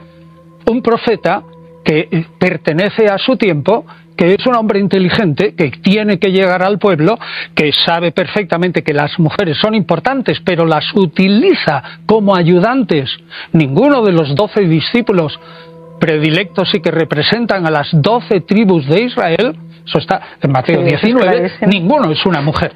un 0.69 0.81
profeta 0.83 1.41
que 1.83 2.07
eh, 2.11 2.25
pertenece 2.39 3.07
a 3.07 3.17
su 3.17 3.35
tiempo, 3.35 3.85
que 4.15 4.33
es 4.33 4.45
un 4.45 4.55
hombre 4.55 4.79
inteligente, 4.79 5.55
que 5.55 5.71
tiene 5.71 6.19
que 6.19 6.31
llegar 6.31 6.61
al 6.63 6.77
pueblo, 6.77 7.17
que 7.55 7.71
sabe 7.71 8.11
perfectamente 8.11 8.83
que 8.83 8.93
las 8.93 9.17
mujeres 9.19 9.57
son 9.57 9.75
importantes, 9.75 10.39
pero 10.45 10.65
las 10.65 10.85
utiliza 10.95 11.83
como 12.05 12.35
ayudantes. 12.35 13.09
Ninguno 13.53 14.03
de 14.03 14.11
los 14.11 14.35
doce 14.35 14.61
discípulos 14.61 15.39
predilectos 15.99 16.69
y 16.73 16.79
que 16.81 16.91
representan 16.91 17.65
a 17.65 17.71
las 17.71 17.89
doce 17.93 18.41
tribus 18.41 18.85
de 18.87 19.03
Israel, 19.03 19.55
eso 19.85 19.97
está 19.97 20.21
en 20.41 20.51
Mateo 20.51 20.81
Sí, 20.81 20.87
eso 20.87 20.95
es 20.95 21.01
19, 21.01 21.31
clarísimo. 21.31 21.67
ninguno 21.71 22.11
es 22.11 22.25
una 22.25 22.41
mujer. 22.41 22.73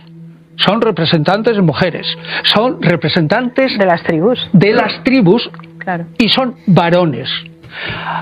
Son 0.56 0.82
representantes 0.82 1.56
de 1.56 1.62
mujeres, 1.62 2.08
son 2.44 2.82
representantes 2.82 3.78
de 3.78 3.86
las 3.86 4.02
tribus, 4.02 4.40
de 4.54 4.74
las 4.74 5.04
tribus 5.04 5.50
claro. 5.78 6.06
y 6.18 6.30
son 6.30 6.56
varones. 6.66 7.30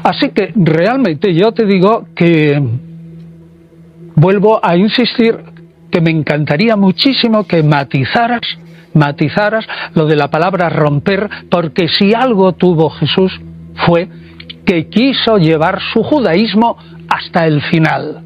Así 0.03 0.29
que 0.29 0.51
realmente 0.55 1.33
yo 1.33 1.51
te 1.51 1.65
digo 1.65 2.07
que 2.15 2.61
vuelvo 4.15 4.59
a 4.63 4.75
insistir 4.75 5.37
que 5.91 6.01
me 6.01 6.11
encantaría 6.11 6.75
muchísimo 6.75 7.45
que 7.47 7.63
matizaras, 7.63 8.41
matizaras 8.93 9.65
lo 9.93 10.05
de 10.05 10.15
la 10.15 10.29
palabra 10.29 10.69
romper, 10.69 11.29
porque 11.49 11.87
si 11.87 12.13
algo 12.13 12.53
tuvo 12.53 12.89
Jesús 12.89 13.31
fue 13.85 14.09
que 14.65 14.89
quiso 14.89 15.37
llevar 15.37 15.79
su 15.93 16.03
judaísmo 16.03 16.77
hasta 17.07 17.45
el 17.45 17.61
final. 17.61 18.21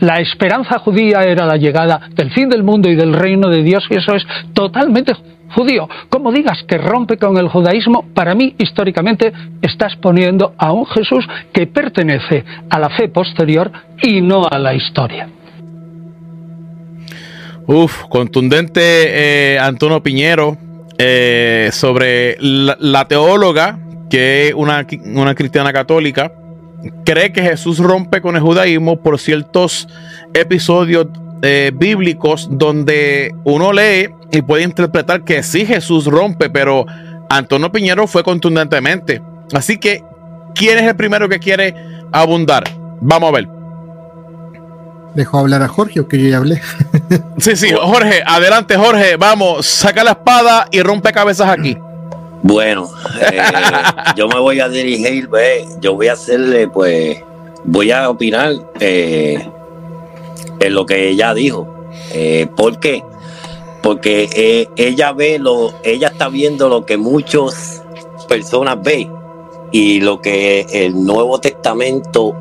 La 0.00 0.16
esperanza 0.16 0.78
judía 0.78 1.22
era 1.22 1.46
la 1.46 1.56
llegada 1.56 2.08
del 2.14 2.30
fin 2.30 2.48
del 2.48 2.62
mundo 2.62 2.90
y 2.90 2.94
del 2.94 3.14
reino 3.14 3.48
de 3.48 3.62
Dios, 3.62 3.84
y 3.90 3.96
eso 3.96 4.14
es 4.14 4.26
totalmente 4.52 5.14
judío. 5.54 5.88
Como 6.08 6.32
digas 6.32 6.58
que 6.66 6.78
rompe 6.78 7.16
con 7.16 7.36
el 7.38 7.48
judaísmo, 7.48 8.06
para 8.14 8.34
mí 8.34 8.54
históricamente 8.58 9.32
estás 9.60 9.96
poniendo 9.96 10.54
a 10.58 10.72
un 10.72 10.86
Jesús 10.86 11.26
que 11.52 11.66
pertenece 11.66 12.44
a 12.70 12.78
la 12.78 12.90
fe 12.90 13.08
posterior 13.08 13.70
y 14.02 14.20
no 14.20 14.46
a 14.48 14.58
la 14.58 14.74
historia. 14.74 15.28
Uf, 17.66 18.02
contundente 18.08 18.80
eh, 19.54 19.58
Antonio 19.58 20.02
Piñero 20.02 20.56
eh, 20.98 21.70
sobre 21.72 22.36
la, 22.40 23.06
teóloga, 23.06 23.78
que 24.10 24.48
es 24.48 24.54
una, 24.54 24.86
una 25.14 25.34
cristiana 25.34 25.72
católica, 25.72 26.32
cree 27.04 27.32
que 27.32 27.42
Jesús 27.42 27.78
rompe 27.78 28.20
con 28.20 28.36
el 28.36 28.42
judaísmo 28.42 29.00
por 29.00 29.18
ciertos 29.18 29.88
episodios 30.34 31.06
eh, 31.42 31.72
bíblicos 31.74 32.48
donde 32.50 33.34
uno 33.44 33.72
lee 33.72 34.08
y 34.32 34.40
puede 34.42 34.64
interpretar 34.64 35.24
que 35.24 35.42
sí 35.42 35.66
Jesús 35.66 36.06
rompe, 36.06 36.48
pero 36.48 36.86
Antonio 37.28 37.70
Piñero 37.70 38.06
fue 38.06 38.24
contundentemente. 38.24 39.22
Así 39.52 39.78
que, 39.78 40.02
¿quién 40.54 40.78
es 40.78 40.84
el 40.84 40.96
primero 40.96 41.28
que 41.28 41.38
quiere 41.38 41.74
abundar? 42.10 42.64
Vamos 43.00 43.28
a 43.28 43.32
ver. 43.32 43.48
Dejo 45.14 45.38
hablar 45.38 45.62
a 45.62 45.68
Jorge, 45.68 46.00
o 46.00 46.08
que 46.08 46.18
yo 46.18 46.28
ya 46.28 46.38
hablé. 46.38 46.60
Sí, 47.38 47.56
sí, 47.56 47.70
Jorge, 47.72 48.22
adelante, 48.24 48.76
Jorge. 48.76 49.16
Vamos, 49.16 49.66
saca 49.66 50.02
la 50.02 50.12
espada 50.12 50.66
y 50.70 50.80
rompe 50.80 51.12
cabezas 51.12 51.50
aquí. 51.50 51.76
Bueno, 52.42 52.88
eh, 53.20 53.42
yo 54.16 54.28
me 54.28 54.38
voy 54.38 54.60
a 54.60 54.68
dirigir, 54.68 55.28
ve, 55.28 55.66
yo 55.80 55.94
voy 55.94 56.08
a 56.08 56.14
hacerle, 56.14 56.68
pues, 56.68 57.22
voy 57.64 57.90
a 57.90 58.08
opinar 58.08 58.54
eh, 58.80 59.46
en 60.58 60.74
lo 60.74 60.86
que 60.86 61.10
ella 61.10 61.34
dijo. 61.34 61.68
Eh, 62.12 62.48
¿Por 62.56 62.80
qué? 62.80 63.02
Porque 63.82 64.28
eh, 64.34 64.68
ella 64.76 65.12
ve 65.12 65.38
lo, 65.38 65.72
ella 65.82 66.08
está 66.08 66.28
viendo 66.28 66.68
lo 66.68 66.86
que 66.86 66.96
muchas 66.96 67.82
personas 68.28 68.78
ven 68.82 69.12
y 69.72 70.00
lo 70.00 70.20
que 70.20 70.66
el 70.70 71.04
Nuevo 71.04 71.40
Testamento 71.40 72.34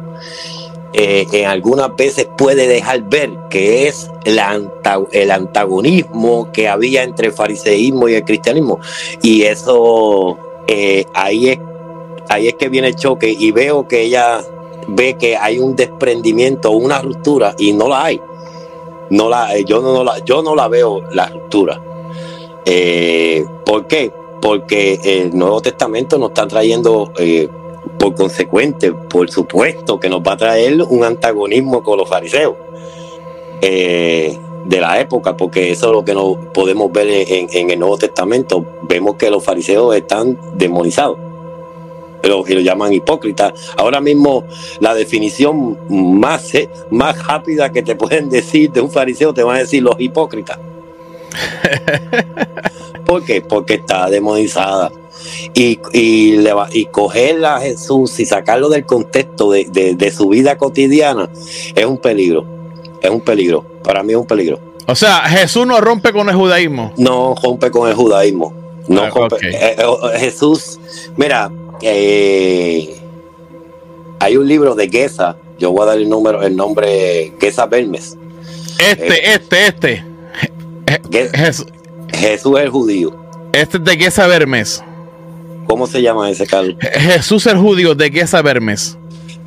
eh, 0.94 1.26
en 1.32 1.46
algunas 1.48 1.96
veces 1.96 2.28
puede 2.38 2.68
dejar 2.68 3.04
ver, 3.10 3.32
que 3.50 3.88
es 3.88 4.12
el 4.26 5.32
antagonismo 5.32 6.52
que 6.52 6.68
había 6.68 7.04
entre 7.04 7.28
el 7.28 7.34
fariseísmo 7.34 8.10
y 8.10 8.16
el 8.16 8.26
cristianismo. 8.26 8.80
Y 9.22 9.44
eso 9.44 10.38
eh, 10.68 11.06
ahí 11.14 11.50
es 11.50 11.60
ahí 12.30 12.48
es 12.48 12.54
que 12.56 12.70
viene 12.70 12.90
el 12.90 12.96
choque 12.96 13.36
y 13.38 13.52
veo 13.52 13.88
que 13.88 14.04
ella 14.04 14.42
ve 14.88 15.16
que 15.18 15.36
hay 15.36 15.60
un 15.60 15.76
desprendimiento, 15.76 16.72
una 16.72 17.02
ruptura 17.02 17.56
y 17.58 17.74
no 17.74 17.90
la 17.90 18.06
hay. 18.06 18.22
No 19.12 19.30
la, 19.30 19.60
yo 19.60 19.82
no, 19.82 20.04
la, 20.04 20.20
yo 20.20 20.42
no 20.42 20.56
la 20.56 20.68
veo 20.68 21.04
la 21.12 21.28
ruptura. 21.28 21.82
Eh, 22.66 23.46
¿Por 23.66 23.86
qué? 23.86 24.12
Porque 24.42 25.00
el 25.04 25.38
Nuevo 25.38 25.62
Testamento 25.62 26.18
nos 26.18 26.30
está 26.30 26.48
trayendo, 26.48 27.12
eh, 27.20 27.48
por 28.00 28.16
consecuente, 28.16 28.92
por 28.94 29.30
supuesto, 29.30 30.00
que 30.00 30.10
nos 30.10 30.22
va 30.22 30.34
a 30.34 30.38
traer 30.38 30.82
un 30.82 31.04
antagonismo 31.04 31.84
con 31.84 31.98
los 31.98 32.10
fariseos 32.10 32.56
eh, 33.62 34.38
de 34.66 34.80
la 34.80 35.00
época, 35.00 35.36
porque 35.36 35.72
eso 35.72 35.88
es 35.88 35.92
lo 35.92 36.06
que 36.06 36.14
no 36.14 36.38
podemos 36.54 36.92
ver 36.92 37.10
en, 37.10 37.50
en 37.52 37.70
el 37.70 37.80
Nuevo 37.80 37.98
Testamento. 37.98 38.66
Vemos 38.84 39.16
que 39.18 39.30
los 39.30 39.44
fariseos 39.44 39.96
están 39.96 40.40
demonizados 40.56 41.18
pero 42.22 42.44
y 42.48 42.54
lo 42.54 42.62
llaman 42.62 42.94
hipócrita. 42.94 43.54
Ahora 43.78 44.00
mismo 44.00 44.46
la 44.80 44.94
definición 44.94 45.78
más, 45.90 46.54
eh, 46.56 46.70
más 46.90 47.26
rápida 47.26 47.72
que 47.72 47.82
te 47.82 47.96
pueden 47.96 48.30
decir 48.30 48.72
de 48.72 48.82
un 48.82 48.92
fariseo 48.92 49.34
te 49.34 49.44
van 49.44 49.58
a 49.58 49.60
decir 49.60 49.84
los 49.84 49.96
hipócritas. 50.00 50.60
¿Por 53.06 53.24
qué? 53.24 53.42
Porque 53.42 53.76
está 53.76 54.10
demonizada. 54.10 54.92
Y, 55.54 55.80
y, 55.94 56.38
le 56.38 56.54
va, 56.54 56.68
y 56.72 56.86
coger 56.86 57.46
a 57.46 57.60
Jesús 57.60 58.20
y 58.20 58.26
sacarlo 58.26 58.70
del 58.70 58.86
contexto 58.86 59.52
de, 59.52 59.66
de, 59.96 60.12
su 60.12 60.30
vida 60.30 60.58
cotidiana 60.58 61.30
es 61.76 61.86
un 61.86 61.98
peligro. 61.98 62.46
Es 63.02 63.10
un 63.10 63.22
peligro. 63.22 63.64
Para 63.84 64.02
mí 64.04 64.14
es 64.14 64.18
un 64.18 64.26
peligro. 64.26 64.60
O 64.88 64.96
sea, 64.96 65.22
Jesús 65.30 65.68
no 65.68 65.80
rompe 65.80 66.12
con 66.12 66.28
el 66.30 66.36
judaísmo. 66.36 66.92
No 66.98 67.36
rompe 67.42 67.70
con 67.70 67.88
el 67.88 67.96
judaísmo. 67.96 68.54
No 68.88 69.04
ah. 69.04 69.28
Eh, 69.42 69.76
eh, 69.78 70.20
Jesús, 70.20 70.80
mira, 71.16 71.52
eh, 71.82 72.96
hay 74.20 74.38
un 74.38 74.48
libro 74.48 74.76
de 74.76 74.90
Gesa, 74.90 75.38
yo 75.58 75.72
voy 75.72 75.84
a 75.84 75.86
dar 75.86 75.98
el 75.98 76.10
número, 76.10 76.42
el 76.42 76.56
nombre 76.56 77.34
Gesa 77.40 77.66
Belmes. 77.66 78.18
Este, 78.80 79.08
eh, 79.08 79.34
este, 79.34 79.68
este. 79.68 80.04
Jesús. 81.34 81.68
Jesús 82.14 82.60
el 82.60 82.70
judío. 82.70 83.16
Este 83.54 83.78
es 83.78 83.84
de 83.84 83.98
Gesa 83.98 84.28
Bermes. 84.28 84.84
¿Cómo 85.68 85.88
se 85.88 86.02
llama 86.02 86.30
ese 86.30 86.48
Carlos? 86.48 86.76
Jesús 86.82 87.46
el 87.48 87.58
judío 87.58 87.96
de 87.96 88.10
Gesa 88.12 88.42
Bermes. 88.42 88.98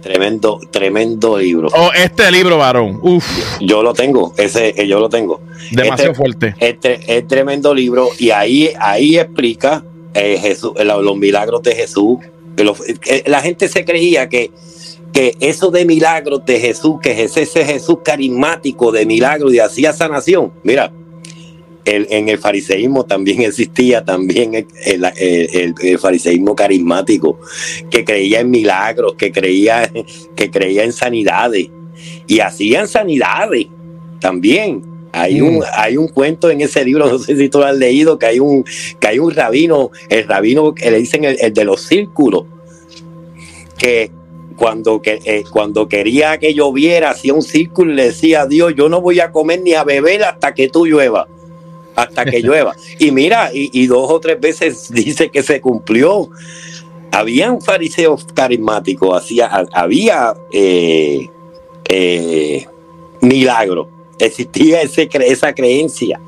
Tremendo, 0.00 0.60
tremendo 0.70 1.38
libro. 1.38 1.68
Oh, 1.74 1.90
este 1.94 2.30
libro, 2.30 2.58
varón. 2.58 2.98
Uf. 3.02 3.24
Yo, 3.60 3.82
lo 3.82 3.94
tengo, 3.94 4.34
ese 4.36 4.74
yo 4.86 5.00
lo 5.00 5.08
tengo. 5.08 5.40
Demasiado 5.70 6.12
este, 6.12 6.14
fuerte. 6.14 6.54
Este 6.58 7.16
es 7.16 7.26
tremendo 7.26 7.74
libro 7.74 8.10
y 8.18 8.30
ahí, 8.30 8.70
ahí 8.78 9.18
explica 9.18 9.82
eh, 10.14 10.38
Jesús, 10.40 10.72
los 10.84 11.16
milagros 11.16 11.62
de 11.62 11.74
Jesús. 11.74 12.18
Eh, 12.56 13.24
la 13.26 13.40
gente 13.42 13.68
se 13.68 13.84
creía 13.84 14.28
que, 14.28 14.50
que 15.12 15.36
eso 15.40 15.70
de 15.70 15.84
milagros 15.84 16.44
de 16.46 16.60
Jesús, 16.60 16.96
que 17.02 17.24
es 17.24 17.36
ese 17.36 17.64
Jesús 17.64 17.98
carismático 18.04 18.92
de 18.92 19.06
milagros 19.06 19.52
y 19.52 19.58
hacía 19.58 19.92
sanación. 19.92 20.52
Mira, 20.62 20.92
el, 21.84 22.06
en 22.10 22.28
el 22.28 22.38
fariseísmo 22.38 23.04
también 23.04 23.42
existía 23.42 24.04
también 24.04 24.54
el, 24.54 25.04
el, 25.16 25.98
fariseísmo 25.98 26.54
carismático, 26.54 27.38
que 27.90 28.04
creía 28.04 28.40
en 28.40 28.50
milagros, 28.50 29.14
que 29.14 29.32
creía, 29.32 29.90
que 30.34 30.50
creía 30.50 30.84
en 30.84 30.92
sanidades 30.92 31.68
y 32.26 32.40
hacían 32.40 32.88
sanidades 32.88 33.66
también. 34.20 34.93
Hay 35.16 35.40
un, 35.40 35.58
mm. 35.58 35.62
hay 35.74 35.96
un 35.96 36.08
cuento 36.08 36.50
en 36.50 36.60
ese 36.60 36.84
libro, 36.84 37.06
no 37.06 37.20
sé 37.20 37.36
si 37.36 37.48
tú 37.48 37.60
lo 37.60 37.66
has 37.66 37.76
leído, 37.76 38.18
que 38.18 38.26
hay 38.26 38.40
un, 38.40 38.64
que 38.98 39.06
hay 39.06 39.20
un 39.20 39.32
rabino, 39.32 39.92
el 40.08 40.26
rabino 40.26 40.74
que 40.74 40.90
le 40.90 40.98
dicen 40.98 41.24
el, 41.24 41.54
de 41.54 41.64
los 41.64 41.82
círculos, 41.82 42.46
que 43.78 44.10
cuando, 44.56 45.00
que, 45.00 45.20
eh, 45.24 45.44
cuando 45.52 45.88
quería 45.88 46.38
que 46.38 46.52
lloviera, 46.52 47.10
hacía 47.10 47.32
un 47.32 47.42
círculo 47.42 47.92
y 47.92 47.94
le 47.94 48.04
decía 48.06 48.42
a 48.42 48.46
Dios, 48.46 48.74
yo 48.76 48.88
no 48.88 49.00
voy 49.00 49.20
a 49.20 49.30
comer 49.30 49.60
ni 49.62 49.74
a 49.74 49.84
beber 49.84 50.24
hasta 50.24 50.52
que 50.52 50.68
tú 50.68 50.84
llueva, 50.84 51.28
hasta 51.94 52.24
que 52.24 52.40
llueva. 52.42 52.74
Y 52.98 53.12
mira, 53.12 53.50
y, 53.52 53.86
dos 53.86 54.10
o 54.10 54.18
tres 54.18 54.40
veces 54.40 54.88
dice 54.92 55.30
que 55.30 55.44
se 55.44 55.60
cumplió. 55.60 56.28
Habían 57.12 57.60
fariseos 57.60 58.26
carismáticos, 58.34 59.16
hacía, 59.16 59.46
había 59.72 60.34
eh, 60.52 61.28
eh, 61.88 62.66
milagros 63.20 63.93
existía 64.18 64.82
ese, 64.82 65.08
esa 65.12 65.54
creencia. 65.54 66.20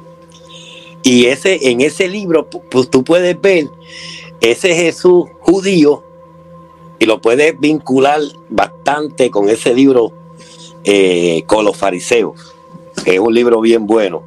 Y 1.02 1.26
ese, 1.26 1.70
en 1.70 1.80
ese 1.80 2.08
libro, 2.08 2.48
pues 2.48 2.90
tú 2.90 3.04
puedes 3.04 3.40
ver 3.40 3.68
ese 4.40 4.74
Jesús 4.74 5.26
judío 5.40 6.02
y 6.98 7.06
lo 7.06 7.20
puedes 7.20 7.58
vincular 7.58 8.20
bastante 8.48 9.30
con 9.30 9.48
ese 9.48 9.74
libro 9.74 10.12
eh, 10.84 11.42
con 11.46 11.64
los 11.64 11.76
fariseos. 11.76 12.54
es 13.04 13.18
un 13.18 13.34
libro 13.34 13.60
bien 13.60 13.86
bueno. 13.86 14.22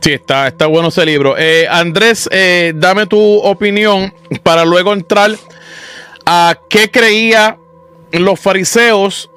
Sí, 0.00 0.12
está, 0.12 0.48
está 0.48 0.66
bueno 0.66 0.88
ese 0.88 1.04
libro. 1.04 1.36
Eh, 1.36 1.66
Andrés, 1.68 2.28
eh, 2.32 2.72
dame 2.74 3.06
tu 3.06 3.18
opinión 3.18 4.12
para 4.42 4.64
luego 4.64 4.92
entrar 4.92 5.32
a 6.24 6.58
qué 6.68 6.90
creía 6.90 7.58
los 8.12 8.40
fariseos 8.40 9.30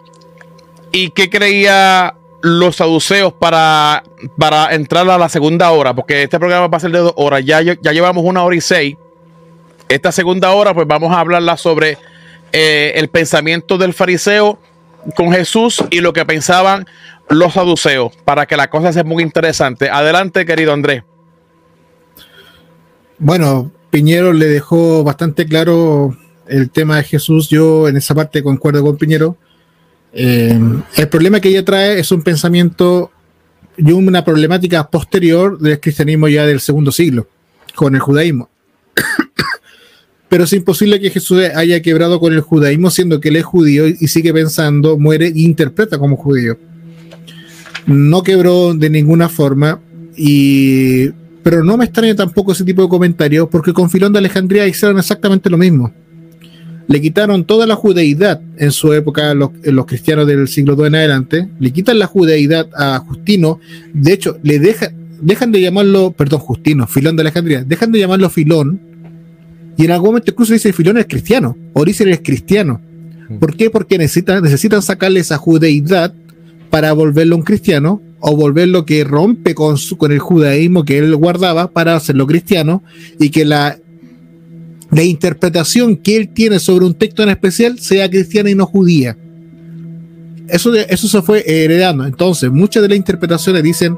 y 0.92 1.10
qué 1.10 1.30
creía 1.30 2.16
los 2.42 2.78
saduceos 2.78 3.34
para, 3.34 4.04
para 4.38 4.74
entrar 4.74 5.10
a 5.10 5.18
la 5.18 5.30
segunda 5.30 5.72
hora, 5.72 5.94
porque 5.94 6.24
este 6.24 6.40
programa 6.40 6.68
va 6.68 6.78
a 6.78 6.82
ser 6.82 6.92
de 6.92 7.00
dos 7.00 7.14
horas. 7.16 7.44
Ya, 7.46 7.62
ya 7.62 7.92
llevamos 7.92 8.24
una 8.26 8.44
hora 8.44 8.56
y 8.56 8.62
seis. 8.62 8.96
Esta 9.88 10.12
segunda 10.12 10.52
hora, 10.52 10.74
pues 10.74 10.88
vamos 10.88 11.12
a 11.12 11.20
hablarla 11.20 11.58
sobre 11.58 11.98
eh, 12.52 12.94
el 12.96 13.10
pensamiento 13.10 13.78
del 13.78 13.94
fariseo 13.94 14.60
con 15.16 15.32
Jesús 15.32 15.84
y 15.90 16.02
lo 16.02 16.14
que 16.14 16.26
pensaban 16.26 16.86
los 17.30 17.54
saduceos, 17.54 18.16
para 18.26 18.46
que 18.46 18.58
la 18.58 18.70
cosa 18.70 18.92
sea 18.92 19.04
muy 19.04 19.24
interesante. 19.24 19.90
Adelante, 19.90 20.46
querido 20.46 20.74
Andrés. 20.74 21.04
Bueno, 23.18 23.72
Piñero 23.90 24.34
le 24.34 24.46
dejó 24.48 25.04
bastante 25.04 25.46
claro 25.46 26.16
el 26.48 26.70
tema 26.70 26.98
de 26.98 27.04
Jesús. 27.04 27.50
Yo 27.50 27.88
en 27.88 27.98
esa 27.98 28.16
parte 28.16 28.42
concuerdo 28.42 28.84
con 28.84 28.98
Piñero 28.98 29.36
eh, 30.14 30.60
el 30.96 31.08
problema 31.08 31.40
que 31.40 31.50
ella 31.50 31.64
trae 31.64 32.00
es 32.00 32.12
un 32.12 32.22
pensamiento 32.22 33.12
y 33.78 33.92
una 33.92 34.26
problemática 34.26 34.90
posterior 34.90 35.58
del 35.60 35.80
cristianismo 35.80 36.28
ya 36.28 36.46
del 36.46 36.60
segundo 36.60 36.92
siglo, 36.92 37.28
con 37.76 37.96
el 37.96 38.02
judaísmo. 38.02 38.50
Pero 40.30 40.44
es 40.44 40.54
imposible 40.54 41.00
que 41.00 41.10
Jesús 41.10 41.42
haya 41.56 41.82
quebrado 41.82 42.20
con 42.20 42.34
el 42.34 42.42
judaísmo, 42.42 42.92
siendo 42.92 43.20
que 43.20 43.30
él 43.30 43.38
es 43.38 43.46
judío 43.46 43.88
y 43.88 44.08
sigue 44.08 44.34
pensando, 44.34 44.98
muere 44.98 45.28
e 45.28 45.40
interpreta 45.40 45.98
como 45.98 46.18
judío. 46.18 46.58
No 47.88 48.22
quebró 48.22 48.74
de 48.74 48.90
ninguna 48.90 49.30
forma, 49.30 49.80
y, 50.16 51.10
pero 51.42 51.64
no 51.64 51.78
me 51.78 51.86
extraña 51.86 52.16
tampoco 52.16 52.52
ese 52.52 52.64
tipo 52.64 52.84
de 52.84 52.90
comentarios, 52.90 53.48
porque 53.50 53.74
con 53.74 53.90
Filón 53.90 54.14
de 54.14 54.20
Alejandría 54.20 54.68
hicieron 54.68 55.00
exactamente 55.00 55.50
lo 55.50 55.58
mismo 55.58 55.92
le 56.90 57.02
quitaron 57.02 57.46
toda 57.46 57.68
la 57.68 57.76
judeidad 57.76 58.42
en 58.58 58.72
su 58.72 58.92
época, 58.94 59.36
los, 59.36 59.52
los 59.64 59.86
cristianos 59.86 60.26
del 60.26 60.48
siglo 60.48 60.76
II 60.76 60.88
en 60.88 60.96
adelante, 60.96 61.48
le 61.60 61.72
quitan 61.72 62.00
la 62.00 62.08
judeidad 62.08 62.68
a 62.76 62.98
Justino, 62.98 63.60
de 63.94 64.12
hecho, 64.12 64.40
le 64.42 64.58
deja, 64.58 64.92
dejan 65.22 65.52
de 65.52 65.62
llamarlo, 65.62 66.14
perdón, 66.14 66.40
Justino, 66.40 66.88
Filón 66.88 67.16
de 67.16 67.22
Alejandría, 67.22 67.64
dejan 67.64 67.92
de 67.92 68.00
llamarlo 68.00 68.28
Filón, 68.32 68.82
y 69.78 69.86
en 69.86 69.92
algún 69.92 70.08
momento 70.10 70.32
incluso 70.32 70.52
dice 70.52 70.74
Filón 70.74 70.98
es 70.98 71.06
cristiano, 71.06 71.56
Orígenes 71.74 72.18
es 72.18 72.24
cristiano. 72.26 72.82
¿Por 73.40 73.56
qué? 73.56 73.70
Porque 73.70 74.00
necesitan, 74.00 74.42
necesitan 74.42 74.82
sacarle 74.82 75.20
esa 75.20 75.38
judeidad 75.38 76.12
para 76.72 76.92
volverlo 76.94 77.36
un 77.36 77.44
cristiano, 77.44 78.02
o 78.20 78.36
volverlo 78.36 78.86
que 78.86 79.04
rompe 79.04 79.54
con, 79.54 79.78
su, 79.78 79.96
con 79.96 80.12
el 80.12 80.20
judaísmo 80.20 80.84
que 80.84 80.98
él 80.98 81.16
guardaba 81.16 81.70
para 81.70 81.96
hacerlo 81.96 82.26
cristiano, 82.26 82.82
y 83.20 83.30
que 83.30 83.46
la 83.46 83.78
la 84.92 85.04
interpretación 85.04 85.98
que 85.98 86.18
él 86.18 86.30
tiene 86.30 86.60
sobre 86.60 86.86
un 86.86 86.94
texto 86.94 87.24
en 87.24 87.30
especial 87.30 87.80
sea 87.80 88.10
cristiana 88.10 88.50
y 88.50 88.56
no 88.56 88.66
judía. 88.66 89.18
Eso, 90.48 90.74
eso 90.74 91.08
se 91.08 91.22
fue 91.22 91.44
heredando. 91.46 92.06
Entonces, 92.06 92.50
muchas 92.50 92.82
de 92.82 92.90
las 92.90 92.98
interpretaciones 92.98 93.62
dicen, 93.62 93.98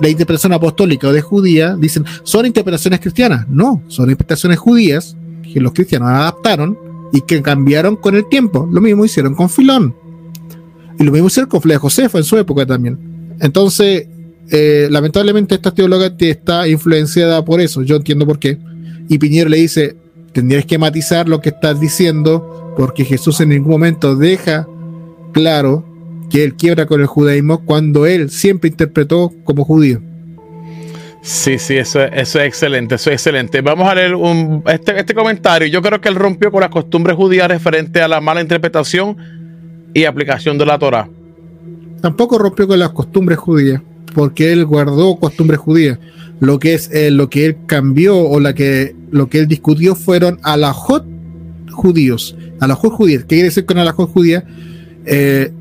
la 0.00 0.08
interpretación 0.08 0.52
apostólica 0.52 1.08
o 1.08 1.12
de 1.12 1.20
judía, 1.20 1.76
dicen, 1.76 2.04
son 2.24 2.46
interpretaciones 2.46 3.00
cristianas. 3.00 3.46
No, 3.48 3.82
son 3.86 4.10
interpretaciones 4.10 4.58
judías 4.58 5.16
que 5.52 5.60
los 5.60 5.72
cristianos 5.72 6.08
adaptaron 6.08 6.76
y 7.12 7.20
que 7.20 7.40
cambiaron 7.40 7.96
con 7.96 8.16
el 8.16 8.28
tiempo. 8.28 8.68
Lo 8.72 8.80
mismo 8.80 9.04
hicieron 9.04 9.34
con 9.34 9.48
Filón. 9.48 9.94
Y 10.98 11.04
lo 11.04 11.12
mismo 11.12 11.28
hicieron 11.28 11.48
con 11.48 11.62
Flavio 11.62 11.80
Josefo 11.80 12.18
en 12.18 12.24
su 12.24 12.36
época 12.36 12.66
también. 12.66 13.36
Entonces, 13.40 14.08
eh, 14.50 14.88
lamentablemente 14.90 15.54
esta 15.54 15.72
teóloga 15.72 16.12
está 16.18 16.68
influenciada 16.68 17.44
por 17.44 17.60
eso, 17.60 17.82
yo 17.82 17.96
entiendo 17.96 18.26
por 18.26 18.38
qué. 18.38 18.58
Y 19.08 19.18
Piñero 19.18 19.50
le 19.50 19.58
dice, 19.58 19.96
tendrías 20.32 20.64
que 20.64 20.78
matizar 20.78 21.28
lo 21.28 21.40
que 21.40 21.50
estás 21.50 21.80
diciendo, 21.80 22.74
porque 22.76 23.04
Jesús 23.04 23.40
en 23.40 23.50
ningún 23.50 23.72
momento 23.72 24.16
deja 24.16 24.66
claro 25.32 25.84
que 26.30 26.44
él 26.44 26.54
quiebra 26.54 26.86
con 26.86 27.00
el 27.00 27.06
judaísmo 27.06 27.64
cuando 27.64 28.06
él 28.06 28.30
siempre 28.30 28.70
interpretó 28.70 29.32
como 29.44 29.64
judío. 29.64 30.00
Sí, 31.24 31.58
sí, 31.58 31.76
eso, 31.76 32.02
eso 32.02 32.38
es 32.38 32.46
excelente, 32.46 32.96
eso 32.96 33.10
es 33.10 33.14
excelente. 33.14 33.62
Vamos 33.62 33.88
a 33.88 33.94
leer 33.94 34.14
un, 34.14 34.62
este, 34.66 34.98
este 34.98 35.14
comentario. 35.14 35.66
Yo 35.68 35.80
creo 35.80 35.98
que 35.98 36.10
él 36.10 36.16
rompió 36.16 36.50
con 36.52 36.60
las 36.60 36.68
costumbres 36.68 37.16
judías 37.16 37.48
referente 37.48 38.02
a 38.02 38.08
la 38.08 38.20
mala 38.20 38.42
interpretación 38.42 39.16
y 39.94 40.04
aplicación 40.04 40.58
de 40.58 40.66
la 40.66 40.78
Torah. 40.78 41.08
Tampoco 42.02 42.36
rompió 42.36 42.68
con 42.68 42.78
las 42.78 42.90
costumbres 42.90 43.38
judías, 43.38 43.80
porque 44.14 44.52
él 44.52 44.64
guardó 44.64 45.16
costumbres 45.16 45.60
judías. 45.60 45.98
Lo 46.40 46.58
que 46.58 46.74
es 46.74 46.90
eh, 46.92 47.10
lo 47.10 47.28
que 47.28 47.46
él 47.46 47.56
cambió 47.66 48.18
o 48.18 48.40
la 48.40 48.54
que 48.54 48.96
lo 49.10 49.28
que 49.28 49.40
él 49.40 49.48
discutió 49.48 49.94
fueron 49.94 50.38
alajot 50.42 51.04
judíos, 51.70 52.36
alajot 52.60 52.92
judías. 52.92 53.22
¿Qué 53.22 53.36
quiere 53.36 53.44
decir 53.44 53.66
con 53.66 53.78
alajot 53.78 54.10
judía? 54.10 54.44
Eh, 55.04 55.52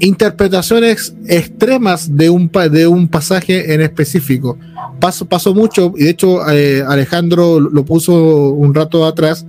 interpretaciones 0.00 1.14
extremas 1.26 2.16
de 2.16 2.30
un, 2.30 2.50
de 2.70 2.86
un 2.86 3.08
pasaje 3.08 3.72
en 3.72 3.80
específico. 3.80 4.58
Pasó, 5.00 5.26
pasó 5.26 5.54
mucho, 5.54 5.92
y 5.96 6.04
de 6.04 6.10
hecho 6.10 6.48
eh, 6.50 6.82
Alejandro 6.86 7.60
lo 7.60 7.84
puso 7.84 8.50
un 8.50 8.74
rato 8.74 9.06
atrás, 9.06 9.46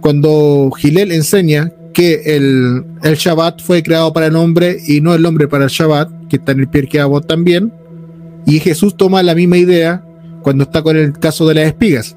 cuando 0.00 0.70
Gilel 0.76 1.12
enseña 1.12 1.72
que 1.98 2.36
el, 2.36 2.84
el, 3.02 3.16
Shabbat 3.16 3.60
fue 3.60 3.82
creado 3.82 4.12
para 4.12 4.26
el 4.26 4.36
hombre 4.36 4.78
y 4.86 5.00
no 5.00 5.14
el 5.14 5.26
hombre 5.26 5.48
para 5.48 5.64
el 5.64 5.70
Shabbat, 5.70 6.28
que 6.28 6.36
está 6.36 6.52
en 6.52 6.60
el 6.60 6.68
Pirkei 6.68 7.00
Avot 7.00 7.26
también, 7.26 7.72
y 8.46 8.60
Jesús 8.60 8.96
toma 8.96 9.22
la 9.22 9.34
misma 9.34 9.56
idea 9.56 10.04
cuando 10.42 10.62
está 10.64 10.82
con 10.82 10.96
el 10.96 11.18
caso 11.18 11.46
de 11.48 11.54
las 11.54 11.66
espigas. 11.66 12.16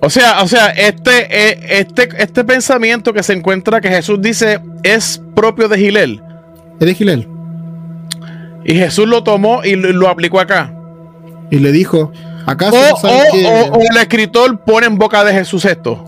O 0.00 0.10
sea, 0.10 0.42
o 0.42 0.48
sea, 0.48 0.70
este, 0.70 1.28
eh, 1.30 1.78
este, 1.78 2.08
este 2.18 2.44
pensamiento 2.44 3.12
que 3.12 3.22
se 3.22 3.32
encuentra 3.32 3.80
que 3.80 3.88
Jesús 3.88 4.20
dice 4.20 4.58
es 4.82 5.22
propio 5.34 5.68
de 5.68 5.78
Gilel 5.78 6.22
es 6.80 6.86
de 6.86 6.94
Gilel. 6.94 7.28
Y 8.64 8.74
Jesús 8.74 9.06
lo 9.06 9.22
tomó 9.22 9.62
y 9.64 9.76
lo, 9.76 10.08
aplicó 10.08 10.40
acá. 10.40 10.74
Y 11.50 11.58
le 11.58 11.72
dijo, 11.72 12.10
¿acaso 12.46 12.76
o, 12.76 13.80
el 13.90 13.96
escritor 13.98 14.60
pone 14.64 14.86
en 14.86 14.98
boca 14.98 15.22
de 15.24 15.32
Jesús 15.32 15.64
esto? 15.64 16.04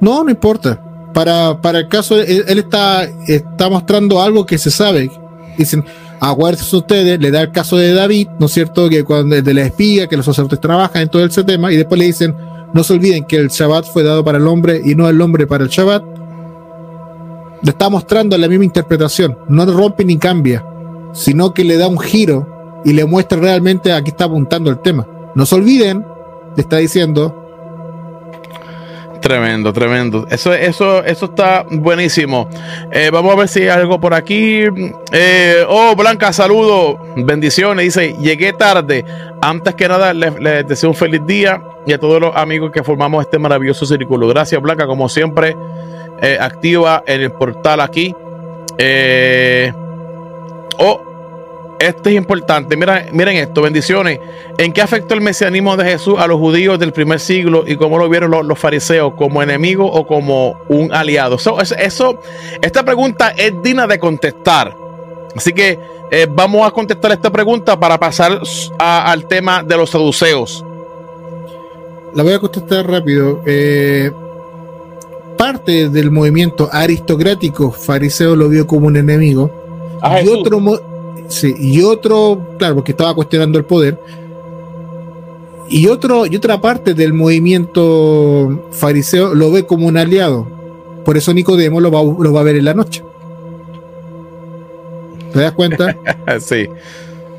No, 0.00 0.24
no 0.24 0.30
importa. 0.30 0.80
Para, 1.12 1.60
para 1.60 1.80
el 1.80 1.88
caso, 1.88 2.18
él, 2.18 2.58
está, 2.58 3.08
está 3.26 3.68
mostrando 3.68 4.20
algo 4.20 4.46
que 4.46 4.58
se 4.58 4.70
sabe. 4.70 5.10
Dicen, 5.58 5.84
aguárdense 6.20 6.74
ustedes, 6.76 7.20
le 7.20 7.30
da 7.30 7.42
el 7.42 7.52
caso 7.52 7.76
de 7.76 7.92
David, 7.92 8.28
¿no 8.38 8.46
es 8.46 8.52
cierto? 8.52 8.88
Que 8.88 9.04
cuando 9.04 9.40
de 9.40 9.54
la 9.54 9.62
espía, 9.62 10.06
que 10.06 10.16
los 10.16 10.24
sacerdotes 10.24 10.60
trabajan 10.60 11.02
en 11.02 11.08
todo 11.08 11.24
ese 11.24 11.44
tema, 11.44 11.72
y 11.72 11.76
después 11.76 11.98
le 11.98 12.06
dicen, 12.06 12.34
no 12.72 12.82
se 12.82 12.94
olviden 12.94 13.24
que 13.24 13.36
el 13.36 13.48
Shabbat 13.48 13.84
fue 13.84 14.02
dado 14.02 14.24
para 14.24 14.38
el 14.38 14.46
hombre 14.46 14.80
y 14.82 14.94
no 14.94 15.08
el 15.08 15.20
hombre 15.20 15.46
para 15.46 15.64
el 15.64 15.70
Shabbat 15.70 16.02
le 17.62 17.70
está 17.70 17.88
mostrando 17.88 18.36
la 18.36 18.48
misma 18.48 18.64
interpretación, 18.64 19.38
no 19.48 19.64
rompe 19.66 20.04
ni 20.04 20.18
cambia, 20.18 20.64
sino 21.12 21.54
que 21.54 21.64
le 21.64 21.76
da 21.76 21.86
un 21.86 21.98
giro 21.98 22.80
y 22.84 22.92
le 22.92 23.04
muestra 23.04 23.38
realmente 23.38 23.92
a 23.92 24.02
qué 24.02 24.10
está 24.10 24.24
apuntando 24.24 24.68
el 24.68 24.80
tema. 24.80 25.06
No 25.34 25.46
se 25.46 25.54
olviden, 25.54 26.04
le 26.56 26.62
está 26.62 26.78
diciendo. 26.78 27.38
Tremendo, 29.22 29.72
tremendo. 29.72 30.26
Eso, 30.28 30.52
eso, 30.52 31.04
eso 31.04 31.26
está 31.26 31.64
buenísimo. 31.70 32.48
Eh, 32.90 33.08
vamos 33.12 33.32
a 33.32 33.36
ver 33.36 33.48
si 33.48 33.60
hay 33.62 33.68
algo 33.68 34.00
por 34.00 34.14
aquí. 34.14 34.64
Eh, 35.12 35.64
oh, 35.68 35.94
Blanca, 35.94 36.32
saludo, 36.32 36.98
bendiciones. 37.16 37.84
Dice, 37.84 38.16
llegué 38.20 38.52
tarde. 38.52 39.04
Antes 39.40 39.76
que 39.76 39.86
nada, 39.86 40.12
les, 40.12 40.66
deseo 40.66 40.90
un 40.90 40.96
feliz 40.96 41.20
día 41.24 41.62
y 41.86 41.92
a 41.92 41.98
todos 41.98 42.20
los 42.20 42.34
amigos 42.34 42.72
que 42.72 42.82
formamos 42.82 43.24
este 43.24 43.38
maravilloso 43.38 43.86
círculo. 43.86 44.26
Gracias, 44.26 44.60
Blanca, 44.60 44.86
como 44.88 45.08
siempre. 45.08 45.56
Eh, 46.20 46.36
activa 46.40 47.04
en 47.06 47.20
el 47.20 47.30
portal 47.30 47.80
aquí. 47.80 48.12
Oh, 50.78 51.00
este 51.88 52.10
es 52.10 52.16
importante. 52.16 52.76
Miren, 52.76 53.08
miren 53.12 53.36
esto, 53.36 53.62
bendiciones. 53.62 54.20
¿En 54.58 54.72
qué 54.72 54.82
afectó 54.82 55.14
el 55.14 55.20
mesianismo 55.20 55.76
de 55.76 55.84
Jesús 55.84 56.14
a 56.18 56.26
los 56.26 56.38
judíos 56.38 56.78
del 56.78 56.92
primer 56.92 57.20
siglo 57.20 57.64
y 57.66 57.76
cómo 57.76 57.98
lo 57.98 58.08
vieron 58.08 58.30
los, 58.30 58.58
fariseos? 58.58 59.14
¿Como 59.14 59.42
enemigo 59.42 59.86
o 59.86 60.06
como 60.06 60.56
un 60.68 60.92
aliado? 60.92 61.36
eso, 61.36 62.18
esta 62.60 62.84
pregunta 62.84 63.30
es 63.30 63.52
digna 63.62 63.86
de 63.86 63.98
contestar. 63.98 64.76
Así 65.34 65.52
que 65.52 65.78
eh, 66.10 66.26
vamos 66.30 66.66
a 66.66 66.70
contestar 66.70 67.12
esta 67.12 67.30
pregunta 67.30 67.78
para 67.78 67.98
pasar 67.98 68.40
al 68.78 69.26
tema 69.26 69.62
de 69.62 69.76
los 69.76 69.90
saduceos. 69.90 70.64
La 72.14 72.22
voy 72.22 72.34
a 72.34 72.38
contestar 72.38 72.86
rápido. 72.88 73.40
Eh, 73.46 74.10
parte 75.38 75.88
del 75.88 76.10
movimiento 76.10 76.68
aristocrático 76.70 77.72
fariseo 77.72 78.36
lo 78.36 78.48
vio 78.48 78.66
como 78.66 78.86
un 78.86 78.96
enemigo. 78.96 79.50
y 80.22 80.28
otro, 80.28 80.60
sí, 81.28 81.54
y 81.58 81.82
otro, 81.82 82.54
claro, 82.58 82.76
porque 82.76 82.92
estaba 82.92 83.14
cuestionando 83.14 83.58
el 83.58 83.64
poder. 83.64 83.98
Y, 85.68 85.86
otro, 85.88 86.26
y 86.26 86.36
otra 86.36 86.60
parte 86.60 86.92
del 86.92 87.12
movimiento 87.14 88.68
fariseo 88.72 89.34
lo 89.34 89.50
ve 89.50 89.64
como 89.64 89.86
un 89.86 89.96
aliado. 89.96 90.46
Por 91.04 91.16
eso 91.16 91.32
Nicodemo 91.32 91.80
lo 91.80 91.90
va, 91.90 92.02
lo 92.02 92.32
va 92.32 92.40
a 92.40 92.44
ver 92.44 92.56
en 92.56 92.64
la 92.66 92.74
noche. 92.74 93.02
¿Te 95.32 95.40
das 95.40 95.52
cuenta? 95.52 95.96
sí. 96.40 96.68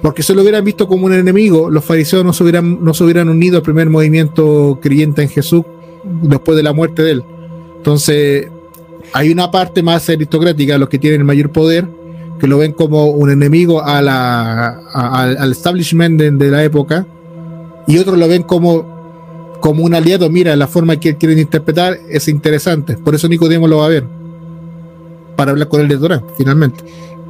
Porque 0.01 0.23
si 0.23 0.33
lo 0.33 0.41
hubieran 0.41 0.65
visto 0.65 0.87
como 0.87 1.05
un 1.05 1.13
enemigo, 1.13 1.69
los 1.69 1.85
fariseos 1.85 2.25
no 2.25 2.33
se 2.33 2.43
hubieran, 2.43 2.83
no 2.83 2.93
se 2.93 3.03
hubieran 3.03 3.29
unido 3.29 3.57
al 3.57 3.63
primer 3.63 3.89
movimiento 3.89 4.79
creyente 4.81 5.21
en 5.21 5.29
Jesús 5.29 5.63
después 6.03 6.57
de 6.57 6.63
la 6.63 6.73
muerte 6.73 7.03
de 7.03 7.11
él. 7.11 7.23
Entonces, 7.77 8.49
hay 9.13 9.31
una 9.31 9.51
parte 9.51 9.81
más 9.83 10.09
aristocrática, 10.09 10.77
los 10.77 10.89
que 10.89 10.99
tienen 10.99 11.21
el 11.21 11.25
mayor 11.25 11.51
poder, 11.51 11.87
que 12.43 12.49
lo 12.49 12.57
ven 12.57 12.73
como 12.73 13.05
un 13.05 13.31
enemigo 13.31 13.81
a 13.81 14.01
la, 14.01 14.67
al 14.93 15.49
establishment 15.53 16.19
de, 16.19 16.51
la 16.51 16.61
época, 16.61 17.07
y 17.87 17.97
otros 17.97 18.17
lo 18.17 18.27
ven 18.27 18.43
como, 18.43 19.55
como 19.61 19.85
un 19.85 19.95
aliado. 19.95 20.29
Mira, 20.29 20.53
la 20.57 20.67
forma 20.67 20.99
que 20.99 21.15
quieren 21.15 21.39
interpretar 21.39 21.97
es 22.09 22.27
interesante. 22.27 22.97
Por 22.97 23.15
eso 23.15 23.29
Nicodemo 23.29 23.65
lo 23.65 23.77
va 23.77 23.85
a 23.85 23.87
ver, 23.87 24.03
para 25.37 25.51
hablar 25.51 25.69
con 25.69 25.79
el 25.79 25.87
de 25.87 25.97
Torah, 25.97 26.21
finalmente. 26.37 26.83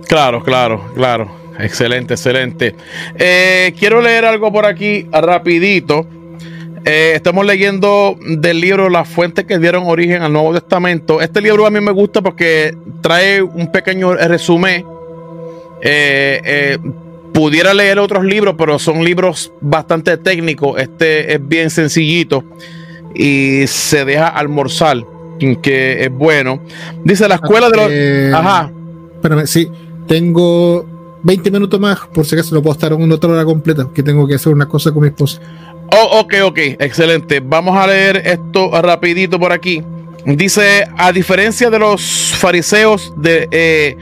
Claro, 0.07 0.41
claro, 0.41 0.83
claro. 0.95 1.29
Excelente, 1.59 2.15
excelente. 2.15 2.75
Eh, 3.13 3.71
quiero 3.77 4.01
leer 4.01 4.25
algo 4.25 4.51
por 4.51 4.65
aquí 4.65 5.07
rapidito. 5.11 6.07
Eh, 6.85 7.11
estamos 7.13 7.45
leyendo 7.45 8.17
del 8.19 8.59
libro 8.59 8.89
Las 8.89 9.07
fuentes 9.07 9.45
que 9.45 9.59
dieron 9.59 9.83
origen 9.85 10.23
al 10.23 10.33
Nuevo 10.33 10.53
Testamento. 10.53 11.21
Este 11.21 11.39
libro 11.39 11.67
a 11.67 11.69
mí 11.69 11.79
me 11.81 11.91
gusta 11.91 12.23
porque 12.23 12.75
trae 13.01 13.43
un 13.43 13.71
pequeño 13.71 14.15
resumen. 14.15 14.92
Eh, 15.85 16.41
eh, 16.45 16.77
pudiera 17.33 17.73
leer 17.73 17.99
otros 17.99 18.23
libros, 18.23 18.55
pero 18.57 18.79
son 18.79 19.03
libros 19.03 19.51
bastante 19.59 20.17
técnicos. 20.17 20.79
Este 20.79 21.33
es 21.33 21.45
bien 21.45 21.69
sencillito 21.69 22.45
y 23.13 23.67
se 23.67 24.05
deja 24.05 24.27
almorzar, 24.27 24.97
que 25.61 26.05
es 26.05 26.11
bueno. 26.11 26.61
Dice 27.03 27.27
la 27.27 27.35
escuela 27.35 27.69
de 27.69 28.31
los. 28.31 28.39
Ajá. 28.39 28.71
Espérame, 29.15 29.45
sí, 29.45 29.69
tengo 30.07 30.85
20 31.23 31.51
minutos 31.51 31.79
más, 31.79 31.99
por 32.13 32.25
si 32.25 32.35
acaso 32.35 32.55
lo 32.55 32.61
puedo 32.61 32.73
estar 32.73 32.93
en 32.93 33.11
otra 33.11 33.29
hora 33.29 33.43
completa, 33.43 33.89
que 33.93 34.03
tengo 34.03 34.25
que 34.25 34.35
hacer 34.35 34.53
una 34.53 34.67
cosa 34.67 34.91
con 34.91 35.01
mi 35.01 35.09
esposa. 35.09 35.41
Oh, 35.91 36.21
ok, 36.21 36.33
ok, 36.45 36.59
excelente. 36.79 37.41
Vamos 37.41 37.77
a 37.77 37.87
leer 37.87 38.21
esto 38.25 38.71
rapidito 38.81 39.37
por 39.37 39.51
aquí. 39.51 39.83
Dice, 40.25 40.87
a 40.97 41.11
diferencia 41.11 41.69
de 41.69 41.79
los 41.79 42.33
fariseos, 42.37 43.13
de, 43.17 43.49
eh, 43.51 43.97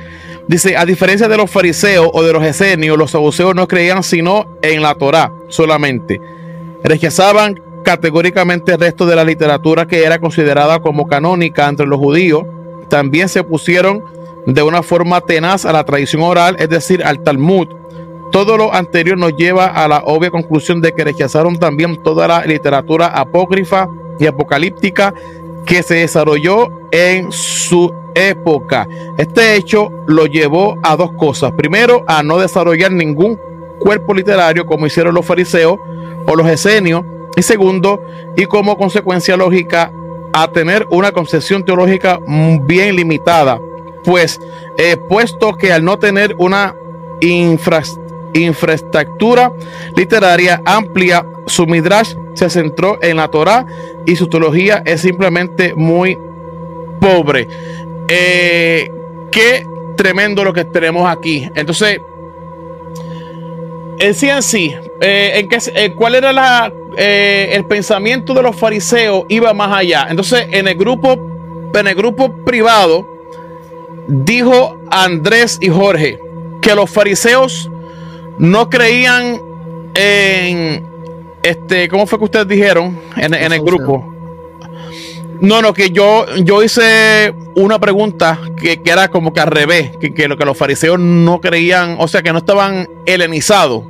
dice, 0.52 0.76
a 0.76 0.86
diferencia 0.86 1.28
de 1.30 1.38
los 1.38 1.50
fariseos 1.50 2.10
o 2.14 2.24
de 2.24 2.34
los 2.34 2.44
esenios, 2.44 2.98
los 2.98 3.12
saduceos 3.12 3.56
no 3.56 3.68
creían 3.68 4.04
sino 4.04 4.46
en 4.62 4.82
la 4.82 4.96
Torá 4.96 5.32
solamente. 5.48 6.20
Rechazaban 6.84 7.60
categóricamente 7.84 8.74
el 8.74 8.80
resto 8.80 9.06
de 9.06 9.16
la 9.16 9.24
literatura 9.24 9.88
que 9.88 10.04
era 10.04 10.20
considerada 10.20 10.80
como 10.80 11.08
canónica 11.08 11.68
entre 11.68 11.88
los 11.88 12.00
judíos. 12.00 12.46
También 12.90 13.30
se 13.30 13.44
pusieron 13.44 14.04
de 14.46 14.62
una 14.62 14.84
forma 14.84 15.22
tenaz 15.22 15.66
a 15.66 15.72
la 15.72 15.86
tradición 15.86 16.22
oral, 16.22 16.58
es 16.60 16.70
decir, 16.70 17.04
al 17.04 17.24
Talmud 17.24 17.68
todo 18.32 18.56
lo 18.56 18.74
anterior 18.74 19.18
nos 19.18 19.36
lleva 19.36 19.66
a 19.68 19.88
la 19.90 20.04
obvia 20.06 20.32
conclusión 20.32 20.80
de 20.80 20.94
que 20.94 21.04
rechazaron 21.04 21.58
también 21.58 22.02
toda 22.02 22.28
la 22.30 22.46
literatura 22.46 23.08
apócrifa 23.08 23.90
y 24.20 24.26
apocalíptica 24.26 25.14
que 25.66 25.84
se 25.84 25.96
desarrolló 25.96 26.70
en 26.92 27.32
su 27.32 27.94
época. 28.16 28.88
Este 29.18 29.56
hecho 29.56 29.92
lo 30.08 30.26
llevó 30.26 30.78
a 30.84 30.96
dos 30.96 31.12
cosas. 31.14 31.52
Primero, 31.54 32.04
a 32.08 32.24
no 32.24 32.40
desarrollar 32.40 32.92
ningún 32.92 33.40
cuerpo 33.80 34.14
literario 34.14 34.66
como 34.66 34.86
hicieron 34.88 35.16
los 35.16 35.26
fariseos 35.26 35.80
o 36.28 36.36
los 36.36 36.48
esenios. 36.48 37.04
Y 37.36 37.42
segundo, 37.42 38.02
y 38.36 38.46
como 38.46 38.78
consecuencia 38.78 39.38
lógica, 39.38 39.92
a 40.34 40.52
tener 40.52 40.88
una 40.90 41.12
concepción 41.12 41.64
teológica 41.64 42.20
bien 42.64 42.96
limitada. 42.96 43.60
Pues, 44.04 44.40
eh, 44.78 44.98
puesto 44.98 45.54
que 45.54 45.72
al 45.72 45.84
no 45.84 46.00
tener 46.00 46.36
una 46.40 46.76
infraestructura, 47.22 48.01
infraestructura 48.34 49.52
literaria 49.96 50.62
amplia. 50.66 51.26
Su 51.48 51.66
midrash 51.66 52.16
se 52.34 52.50
centró 52.50 53.00
en 53.02 53.18
la 53.18 53.28
Torah 53.30 53.66
y 54.06 54.16
su 54.16 54.28
teología 54.28 54.82
es 54.86 55.02
simplemente 55.02 55.74
muy 55.76 56.18
pobre. 57.00 57.48
Eh, 58.08 58.92
qué 59.32 59.66
tremendo 59.96 60.44
lo 60.44 60.54
que 60.54 60.66
tenemos 60.66 61.10
aquí. 61.10 61.50
Entonces, 61.56 62.00
en 64.00 64.14
sí 64.14 64.30
en 64.30 64.44
sí, 64.44 64.76
eh, 65.02 65.48
qué, 65.50 65.58
eh, 65.76 65.94
¿cuál 65.94 66.16
era 66.16 66.32
la, 66.32 66.72
el 66.98 67.66
pensamiento 67.66 68.34
de 68.34 68.44
los 68.44 68.56
fariseos? 68.56 69.26
Iba 69.30 69.54
más 69.54 69.76
allá. 69.76 70.08
Entonces, 70.10 70.48
en 70.52 70.68
el 70.68 70.76
grupo, 70.76 71.14
en 71.74 71.88
el 71.88 71.96
grupo 71.96 72.32
privado, 72.44 73.08
dijo 74.08 74.78
Andrés 74.90 75.58
y 75.62 75.70
Jorge 75.70 76.20
que 76.62 76.76
los 76.76 76.90
fariseos 76.90 77.70
no 78.38 78.70
creían 78.70 79.42
en 79.94 80.86
este, 81.44 81.90
¿cómo 81.90 82.06
fue 82.06 82.20
que 82.20 82.26
ustedes 82.26 82.48
dijeron 82.48 82.98
en, 83.16 83.34
el 83.34 83.62
grupo? 83.62 84.14
No, 85.40 85.62
no, 85.62 85.74
que 85.74 85.90
yo, 85.90 86.26
yo 86.44 86.62
hice 86.62 87.34
una 87.56 87.80
pregunta 87.80 88.40
que, 88.56 88.80
era 88.86 89.08
como 89.08 89.34
que 89.34 89.40
al 89.40 89.48
revés, 89.48 89.92
que, 89.98 90.28
lo 90.28 90.38
que 90.38 90.46
los 90.46 90.56
fariseos 90.56 91.00
no 91.00 91.42
creían, 91.42 91.96
o 92.00 92.08
sea, 92.08 92.22
que 92.22 92.32
no 92.32 92.40
estaban 92.40 92.88
helenizados. 93.06 93.84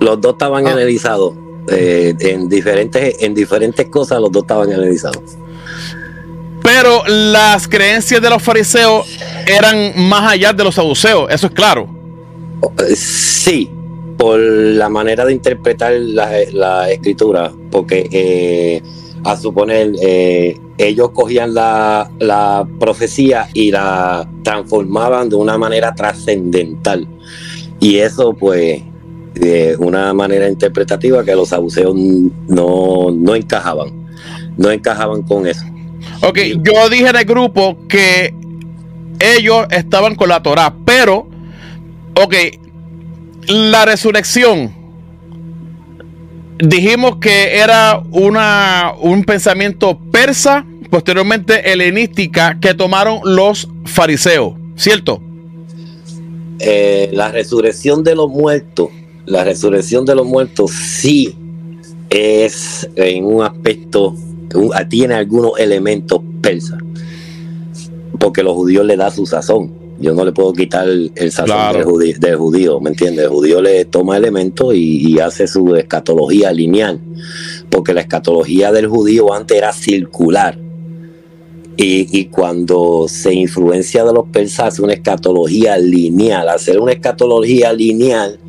Los 0.00 0.20
dos 0.20 0.34
estaban 0.34 0.66
ah. 0.66 0.72
helenizados. 0.72 1.34
Eh, 1.70 2.14
en 2.20 2.48
diferentes, 2.48 3.22
en 3.22 3.34
diferentes 3.34 3.88
cosas 3.88 4.20
los 4.20 4.32
dos 4.32 4.44
estaban 4.44 4.70
helenizados. 4.70 5.22
Pero 6.62 7.02
las 7.06 7.68
creencias 7.68 8.20
de 8.20 8.30
los 8.30 8.42
fariseos 8.42 9.06
eran 9.46 9.92
más 10.08 10.32
allá 10.32 10.52
de 10.52 10.64
los 10.64 10.74
saduceos, 10.74 11.30
eso 11.30 11.46
es 11.46 11.52
claro. 11.52 11.88
Sí, 12.94 13.70
por 14.16 14.38
la 14.38 14.88
manera 14.88 15.24
de 15.24 15.32
interpretar 15.32 15.92
la, 15.92 16.90
escritura, 16.90 17.52
porque 17.70 18.08
eh, 18.10 18.82
a 19.24 19.36
suponer 19.36 19.92
eh, 20.02 20.58
ellos 20.76 21.10
cogían 21.10 21.54
la, 21.54 22.66
profecía 22.78 23.48
y 23.54 23.70
la 23.70 24.28
transformaban 24.42 25.28
de 25.28 25.36
una 25.36 25.56
manera 25.56 25.94
trascendental. 25.94 27.06
Y 27.80 27.98
eso 27.98 28.32
pues 28.32 28.82
de 29.34 29.76
una 29.78 30.12
manera 30.14 30.48
interpretativa 30.48 31.24
que 31.24 31.34
los 31.34 31.50
saduceos 31.50 31.94
no, 31.94 33.10
no 33.12 33.34
encajaban, 33.36 34.08
no 34.56 34.70
encajaban 34.70 35.22
con 35.22 35.46
eso. 35.46 35.64
Ok, 36.20 36.38
yo 36.62 36.88
dije 36.88 37.08
en 37.08 37.16
el 37.16 37.24
grupo 37.24 37.78
que 37.88 38.34
ellos 39.20 39.66
estaban 39.70 40.14
con 40.14 40.28
la 40.28 40.42
Torah, 40.42 40.74
pero, 40.84 41.28
ok, 42.14 42.34
la 43.46 43.84
resurrección, 43.84 44.74
dijimos 46.58 47.16
que 47.16 47.58
era 47.58 48.02
una, 48.10 48.92
un 49.00 49.24
pensamiento 49.24 49.98
persa, 50.10 50.66
posteriormente 50.90 51.72
helenística, 51.72 52.58
que 52.60 52.74
tomaron 52.74 53.20
los 53.24 53.68
fariseos, 53.84 54.54
¿cierto? 54.76 55.22
Eh, 56.60 57.10
la 57.12 57.30
resurrección 57.30 58.02
de 58.02 58.16
los 58.16 58.28
muertos, 58.28 58.88
la 59.24 59.44
resurrección 59.44 60.04
de 60.04 60.16
los 60.16 60.26
muertos 60.26 60.72
sí 60.72 61.36
es 62.10 62.88
en 62.96 63.24
un 63.24 63.44
aspecto, 63.44 64.14
tiene 64.88 65.14
algunos 65.14 65.52
elementos 65.58 66.20
persas, 66.40 66.78
porque 68.18 68.42
los 68.42 68.54
judíos 68.54 68.84
le 68.86 68.96
da 68.96 69.10
su 69.10 69.26
sazón 69.26 69.78
yo 70.00 70.14
no 70.14 70.24
le 70.24 70.32
puedo 70.32 70.52
quitar 70.52 70.88
el, 70.88 71.32
sazón 71.32 71.72
del, 71.72 72.36
judío, 72.36 72.80
¿me 72.80 72.90
entiendes? 72.90 73.24
El 73.24 73.30
judío 73.30 73.60
le 73.60 73.84
toma 73.84 74.16
elementos 74.16 74.74
y, 74.74 75.18
hace 75.18 75.48
su 75.48 75.74
escatología 75.74 76.52
lineal, 76.52 77.00
porque 77.68 77.92
la 77.92 78.02
escatología 78.02 78.70
del 78.70 78.86
judío 78.86 79.32
antes 79.34 79.56
era 79.56 79.72
circular. 79.72 80.58
Y, 81.80 82.24
cuando 82.26 83.06
se 83.08 83.32
influencia 83.34 84.04
de 84.04 84.12
los 84.12 84.28
persas, 84.28 84.74
hace 84.74 84.82
una 84.82 84.94
escatología 84.94 85.78
lineal. 85.78 86.48
Hacer 86.48 86.80
una 86.80 86.92
escatología 86.92 87.72
lineal, 87.72 88.40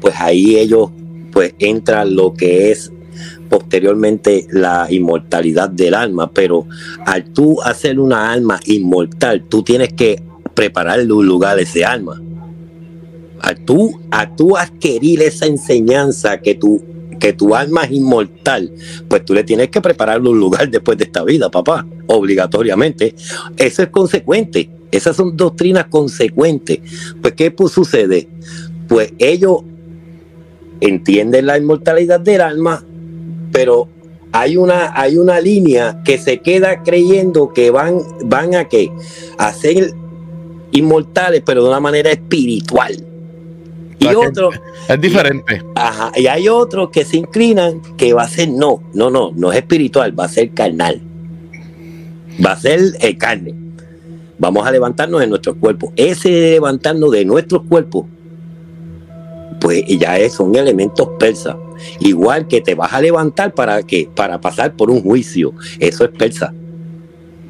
pues 0.00 0.14
ahí 0.18 0.56
ellos 0.56 0.90
pues 1.30 1.54
entra 1.58 2.06
lo 2.06 2.32
que 2.32 2.70
es 2.70 2.90
posteriormente 3.48 4.46
la 4.50 4.86
inmortalidad 4.90 5.70
del 5.70 5.94
alma, 5.94 6.30
pero 6.30 6.66
al 7.06 7.24
tú 7.32 7.60
hacer 7.62 7.98
una 7.98 8.32
alma 8.32 8.60
inmortal, 8.66 9.44
tú 9.48 9.62
tienes 9.62 9.92
que 9.92 10.22
prepararle 10.54 11.12
un 11.12 11.26
lugar 11.26 11.58
a 11.58 11.62
ese 11.62 11.84
alma. 11.84 12.20
A 13.40 13.54
tú, 13.54 14.00
a 14.10 14.34
tú 14.34 14.56
adquirir 14.56 15.22
esa 15.22 15.46
enseñanza 15.46 16.38
que 16.38 16.54
tu, 16.54 16.82
que 17.20 17.32
tu 17.32 17.54
alma 17.54 17.84
es 17.84 17.92
inmortal, 17.92 18.72
pues 19.08 19.24
tú 19.24 19.34
le 19.34 19.44
tienes 19.44 19.68
que 19.68 19.80
prepararle 19.80 20.28
un 20.28 20.40
lugar 20.40 20.68
después 20.68 20.98
de 20.98 21.04
esta 21.04 21.22
vida, 21.24 21.50
papá, 21.50 21.86
obligatoriamente. 22.08 23.14
Eso 23.56 23.82
es 23.82 23.88
consecuente. 23.88 24.70
Esas 24.90 25.16
son 25.16 25.36
doctrinas 25.36 25.86
consecuentes. 25.86 26.80
Pues, 27.20 27.34
¿qué 27.34 27.50
pues, 27.50 27.72
sucede? 27.72 28.28
Pues 28.88 29.12
ellos 29.18 29.62
entienden 30.80 31.46
la 31.46 31.58
inmortalidad 31.58 32.20
del 32.20 32.40
alma, 32.40 32.84
pero 33.52 33.88
hay 34.32 34.56
una, 34.56 34.92
hay 34.94 35.16
una 35.16 35.40
línea 35.40 36.02
que 36.04 36.18
se 36.18 36.38
queda 36.38 36.82
creyendo 36.82 37.52
que 37.52 37.70
van, 37.70 38.00
van 38.24 38.54
a 38.54 38.68
qué? 38.68 38.90
A 39.38 39.48
hacer 39.48 39.94
inmortales, 40.72 41.42
pero 41.44 41.62
de 41.62 41.68
una 41.68 41.80
manera 41.80 42.10
espiritual. 42.10 43.04
Y. 44.00 44.06
Es 44.88 45.00
diferente. 45.00 45.62
ajá, 45.74 46.12
y 46.16 46.26
hay 46.26 46.48
otros 46.48 46.90
que 46.90 47.04
se 47.04 47.16
inclinan 47.16 47.82
que 47.96 48.12
va 48.12 48.22
a 48.22 48.28
ser 48.28 48.48
no, 48.48 48.82
no, 48.94 49.10
no, 49.10 49.32
no 49.34 49.52
es 49.52 49.58
espiritual, 49.58 50.18
va 50.18 50.24
a 50.24 50.28
ser 50.28 50.50
carnal. 50.52 51.00
Va 52.44 52.52
a 52.52 52.60
ser 52.60 52.80
el 53.00 53.18
carne. 53.18 53.54
Vamos 54.38 54.66
a 54.66 54.70
levantarnos 54.70 55.20
de 55.20 55.26
nuestros 55.26 55.56
cuerpos. 55.56 55.90
Ese 55.96 56.52
levantarnos 56.52 57.10
de 57.10 57.24
nuestros 57.24 57.62
cuerpos, 57.64 58.06
pues 59.60 59.84
ya 59.88 60.16
es, 60.18 60.34
son 60.34 60.54
elementos 60.54 61.08
persas. 61.18 61.56
Igual 62.00 62.48
que 62.48 62.60
te 62.60 62.74
vas 62.74 62.92
a 62.92 63.00
levantar 63.00 63.54
para 63.54 63.82
que 63.82 64.08
para 64.14 64.40
pasar 64.40 64.74
por 64.74 64.90
un 64.90 65.02
juicio. 65.02 65.52
Eso 65.78 66.04
es 66.04 66.10
persa 66.10 66.52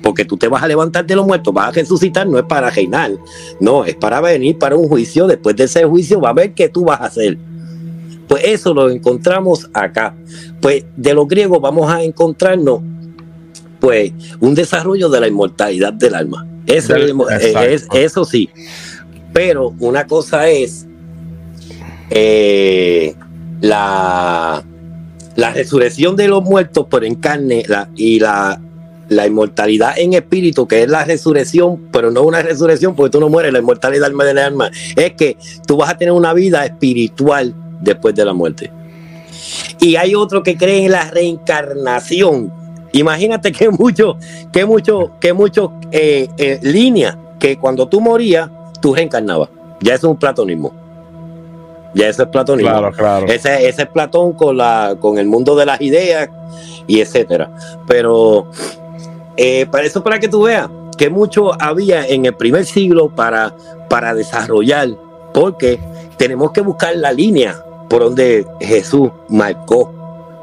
porque 0.02 0.24
tú 0.24 0.36
te 0.36 0.48
vas 0.48 0.62
a 0.62 0.68
levantar 0.68 1.06
de 1.06 1.16
los 1.16 1.26
muertos, 1.26 1.52
vas 1.52 1.68
a 1.68 1.70
resucitar, 1.72 2.26
no 2.26 2.38
es 2.38 2.44
para 2.44 2.70
reinar, 2.70 3.12
no, 3.60 3.84
es 3.84 3.96
para 3.96 4.20
venir 4.20 4.56
para 4.56 4.76
un 4.76 4.88
juicio, 4.88 5.26
después 5.26 5.56
de 5.56 5.64
ese 5.64 5.84
juicio 5.84 6.20
va 6.20 6.30
a 6.30 6.32
ver 6.32 6.54
qué 6.54 6.68
tú 6.68 6.84
vas 6.84 7.00
a 7.00 7.06
hacer. 7.06 7.36
Pues 8.28 8.44
eso 8.44 8.74
lo 8.74 8.90
encontramos 8.90 9.68
acá. 9.72 10.14
Pues 10.60 10.84
de 10.96 11.14
los 11.14 11.26
griegos 11.26 11.60
vamos 11.60 11.90
a 11.90 12.02
encontrarnos 12.02 12.80
pues 13.80 14.12
un 14.40 14.54
desarrollo 14.54 15.08
de 15.08 15.20
la 15.20 15.28
inmortalidad 15.28 15.92
del 15.94 16.14
alma. 16.14 16.46
Eso, 16.66 16.94
es, 16.96 17.88
eso 17.92 18.24
sí. 18.24 18.50
Pero 19.32 19.74
una 19.78 20.06
cosa 20.06 20.48
es 20.48 20.86
eh, 22.10 23.14
la, 23.60 24.62
la 25.36 25.50
resurrección 25.52 26.16
de 26.16 26.28
los 26.28 26.42
muertos 26.42 26.86
por 26.86 27.04
en 27.04 27.14
carne 27.14 27.64
la, 27.66 27.88
y 27.96 28.20
la 28.20 28.60
la 29.08 29.26
inmortalidad 29.26 29.98
en 29.98 30.12
espíritu, 30.12 30.66
que 30.68 30.82
es 30.82 30.88
la 30.88 31.04
resurrección, 31.04 31.88
pero 31.90 32.10
no 32.10 32.22
una 32.22 32.42
resurrección 32.42 32.94
porque 32.94 33.10
tú 33.10 33.20
no 33.20 33.28
mueres, 33.28 33.52
la 33.52 33.58
inmortalidad 33.58 34.06
alma 34.06 34.24
del 34.24 34.38
alma, 34.38 34.70
es 34.96 35.12
que 35.14 35.36
tú 35.66 35.78
vas 35.78 35.90
a 35.90 35.98
tener 35.98 36.12
una 36.12 36.34
vida 36.34 36.64
espiritual 36.64 37.54
después 37.80 38.14
de 38.14 38.24
la 38.24 38.34
muerte. 38.34 38.70
Y 39.80 39.96
hay 39.96 40.14
otro 40.14 40.42
que 40.42 40.56
cree 40.56 40.84
en 40.84 40.92
la 40.92 41.10
reencarnación. 41.10 42.52
Imagínate 42.92 43.52
que 43.52 43.70
mucho, 43.70 44.18
que 44.52 44.64
mucho, 44.66 45.12
que 45.20 45.32
mucho 45.32 45.72
eh, 45.90 46.28
eh, 46.36 47.10
que 47.38 47.56
cuando 47.56 47.88
tú 47.88 48.00
morías, 48.00 48.50
tú 48.80 48.94
reencarnabas. 48.94 49.48
Ya 49.80 49.94
es 49.94 50.04
un 50.04 50.16
platonismo. 50.16 50.72
Ya 51.94 52.08
eso 52.08 52.22
es 52.22 52.28
platonismo. 52.28 52.70
Claro, 52.70 52.92
claro. 52.92 53.26
Ese, 53.26 53.68
ese 53.68 53.82
es 53.82 53.88
Platón 53.88 54.32
con, 54.32 54.56
la, 54.56 54.96
con 55.00 55.18
el 55.18 55.26
mundo 55.26 55.56
de 55.56 55.66
las 55.66 55.80
ideas 55.80 56.28
y 56.86 57.00
etcétera. 57.00 57.50
Pero 57.86 58.46
eh, 59.36 59.66
para 59.70 59.84
eso, 59.84 60.02
para 60.02 60.18
que 60.18 60.28
tú 60.28 60.42
veas 60.42 60.68
que 60.96 61.08
mucho 61.08 61.52
había 61.62 62.06
en 62.06 62.26
el 62.26 62.34
primer 62.34 62.66
siglo 62.66 63.08
para, 63.08 63.54
para 63.88 64.14
desarrollar, 64.14 64.88
porque 65.32 65.78
tenemos 66.16 66.50
que 66.50 66.60
buscar 66.60 66.96
la 66.96 67.12
línea 67.12 67.56
por 67.88 68.02
donde 68.02 68.44
Jesús 68.60 69.10
marcó, 69.28 69.92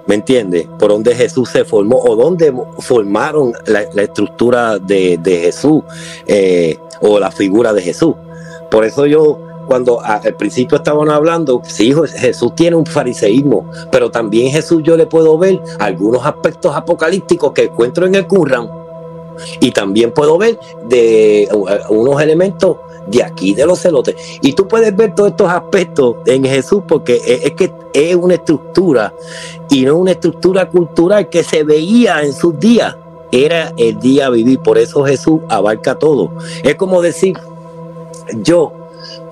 ¿me 0.07 0.15
entiendes? 0.15 0.67
Por 0.79 0.89
donde 0.89 1.13
Jesús 1.13 1.49
se 1.49 1.65
formó 1.65 1.97
o 1.99 2.15
donde 2.15 2.53
formaron 2.79 3.53
la, 3.65 3.81
estructura 4.01 4.79
de, 4.79 5.19
Jesús 5.25 5.83
eh, 6.25 6.77
o 7.01 7.19
la 7.19 7.31
figura 7.31 7.73
de 7.73 7.81
Jesús. 7.81 8.15
Por 8.71 8.85
eso 8.85 9.05
yo 9.05 9.44
cuando 9.67 10.01
al 10.01 10.35
principio 10.35 10.77
estaban 10.77 11.09
hablando, 11.09 11.61
sí, 11.65 11.93
Jesús 12.15 12.53
tiene 12.55 12.75
un 12.75 12.85
fariseísmo, 12.85 13.69
pero 13.91 14.11
también 14.11 14.51
Jesús 14.51 14.81
yo 14.83 14.95
le 14.97 15.05
puedo 15.05 15.37
ver 15.37 15.61
algunos 15.79 16.25
aspectos 16.25 16.75
apocalípticos 16.75 17.51
que 17.53 17.63
encuentro 17.63 18.05
en 18.05 18.15
el 18.15 18.27
Qur'an 18.27 18.85
y 19.59 19.71
también 19.71 20.11
puedo 20.11 20.37
ver 20.37 20.59
de 20.87 21.47
uh, 21.51 21.93
unos 21.93 22.21
elementos 22.21 22.77
de 23.07 23.23
aquí, 23.23 23.53
de 23.53 23.65
los 23.65 23.79
celotes. 23.79 24.15
Y 24.41 24.53
tú 24.53 24.67
puedes 24.67 24.95
ver 24.95 25.13
todos 25.13 25.31
estos 25.31 25.51
aspectos 25.51 26.15
en 26.25 26.43
Jesús 26.43 26.83
porque 26.87 27.21
es, 27.25 27.51
que 27.51 27.71
es 27.93 28.15
una 28.15 28.35
estructura 28.35 29.13
y 29.69 29.85
no 29.85 29.97
una 29.97 30.11
estructura 30.11 30.69
cultural 30.69 31.29
que 31.29 31.43
se 31.43 31.63
veía 31.63 32.21
en 32.21 32.33
sus 32.33 32.59
días. 32.59 32.95
Era 33.31 33.73
el 33.77 33.99
día 33.99 34.27
a 34.27 34.29
vivir, 34.29 34.59
por 34.59 34.77
eso 34.77 35.03
Jesús 35.03 35.41
abarca 35.49 35.95
todo. 35.95 36.31
Es 36.63 36.75
como 36.75 37.01
decir, 37.01 37.37
yo, 38.41 38.71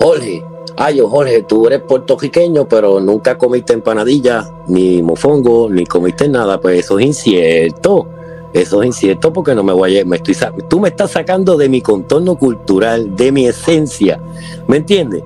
Jorge, 0.04 0.44
ay, 0.76 0.98
yo 0.98 1.08
Jorge, 1.08 1.44
tú 1.44 1.66
eres 1.66 1.82
puertorriqueño, 1.82 2.68
pero 2.68 3.00
nunca 3.00 3.38
comiste 3.38 3.72
empanadilla, 3.72 4.52
ni 4.68 5.02
mofongo, 5.02 5.70
ni 5.70 5.86
comiste 5.86 6.28
nada, 6.28 6.60
pues 6.60 6.80
eso 6.84 7.00
es 7.00 7.06
incierto. 7.06 8.06
Eso 8.52 8.82
es 8.82 8.88
incierto 8.88 9.32
porque 9.32 9.56
no 9.56 9.64
me 9.64 9.72
voy 9.72 9.98
a, 9.98 10.04
me 10.04 10.18
estoy 10.18 10.36
tú 10.68 10.82
me 10.82 10.90
estás 10.90 11.12
sacando 11.12 11.56
de 11.56 11.70
mi 11.70 11.80
contorno 11.80 12.36
cultural, 12.36 13.16
de 13.16 13.32
mi 13.32 13.48
esencia. 13.48 14.22
¿Me 14.68 14.78
entiendes? 14.78 15.24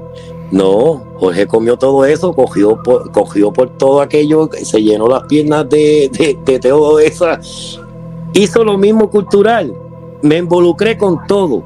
No, 0.51 1.01
Jorge 1.15 1.47
comió 1.47 1.75
todo 1.75 2.05
eso, 2.05 2.33
cogió 2.33 2.81
por, 2.83 3.11
cogió 3.11 3.51
por 3.51 3.69
todo 3.71 3.99
aquello, 3.99 4.47
se 4.61 4.83
llenó 4.83 5.07
las 5.07 5.23
piernas 5.23 5.67
de, 5.67 6.37
de, 6.45 6.59
todo 6.59 6.99
eso. 6.99 7.25
Hizo 8.31 8.63
lo 8.63 8.77
mismo 8.77 9.09
cultural. 9.09 9.73
Me 10.21 10.37
involucré 10.37 10.99
con 10.99 11.25
todo. 11.25 11.63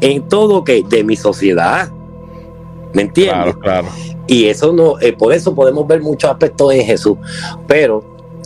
En 0.00 0.28
todo 0.28 0.62
que 0.62 0.84
de 0.84 1.02
mi 1.02 1.16
sociedad. 1.16 1.90
¿Me 2.96 3.02
entiendes? 3.02 3.56
Claro, 3.56 3.60
claro. 3.60 3.88
Y 4.26 4.46
eso 4.46 4.72
no, 4.72 4.98
eh, 5.00 5.12
por 5.12 5.34
eso 5.34 5.54
podemos 5.54 5.86
ver 5.86 6.00
muchos 6.00 6.30
aspectos 6.30 6.72
en 6.72 6.86
Jesús. 6.86 7.18
Pero 7.66 8.02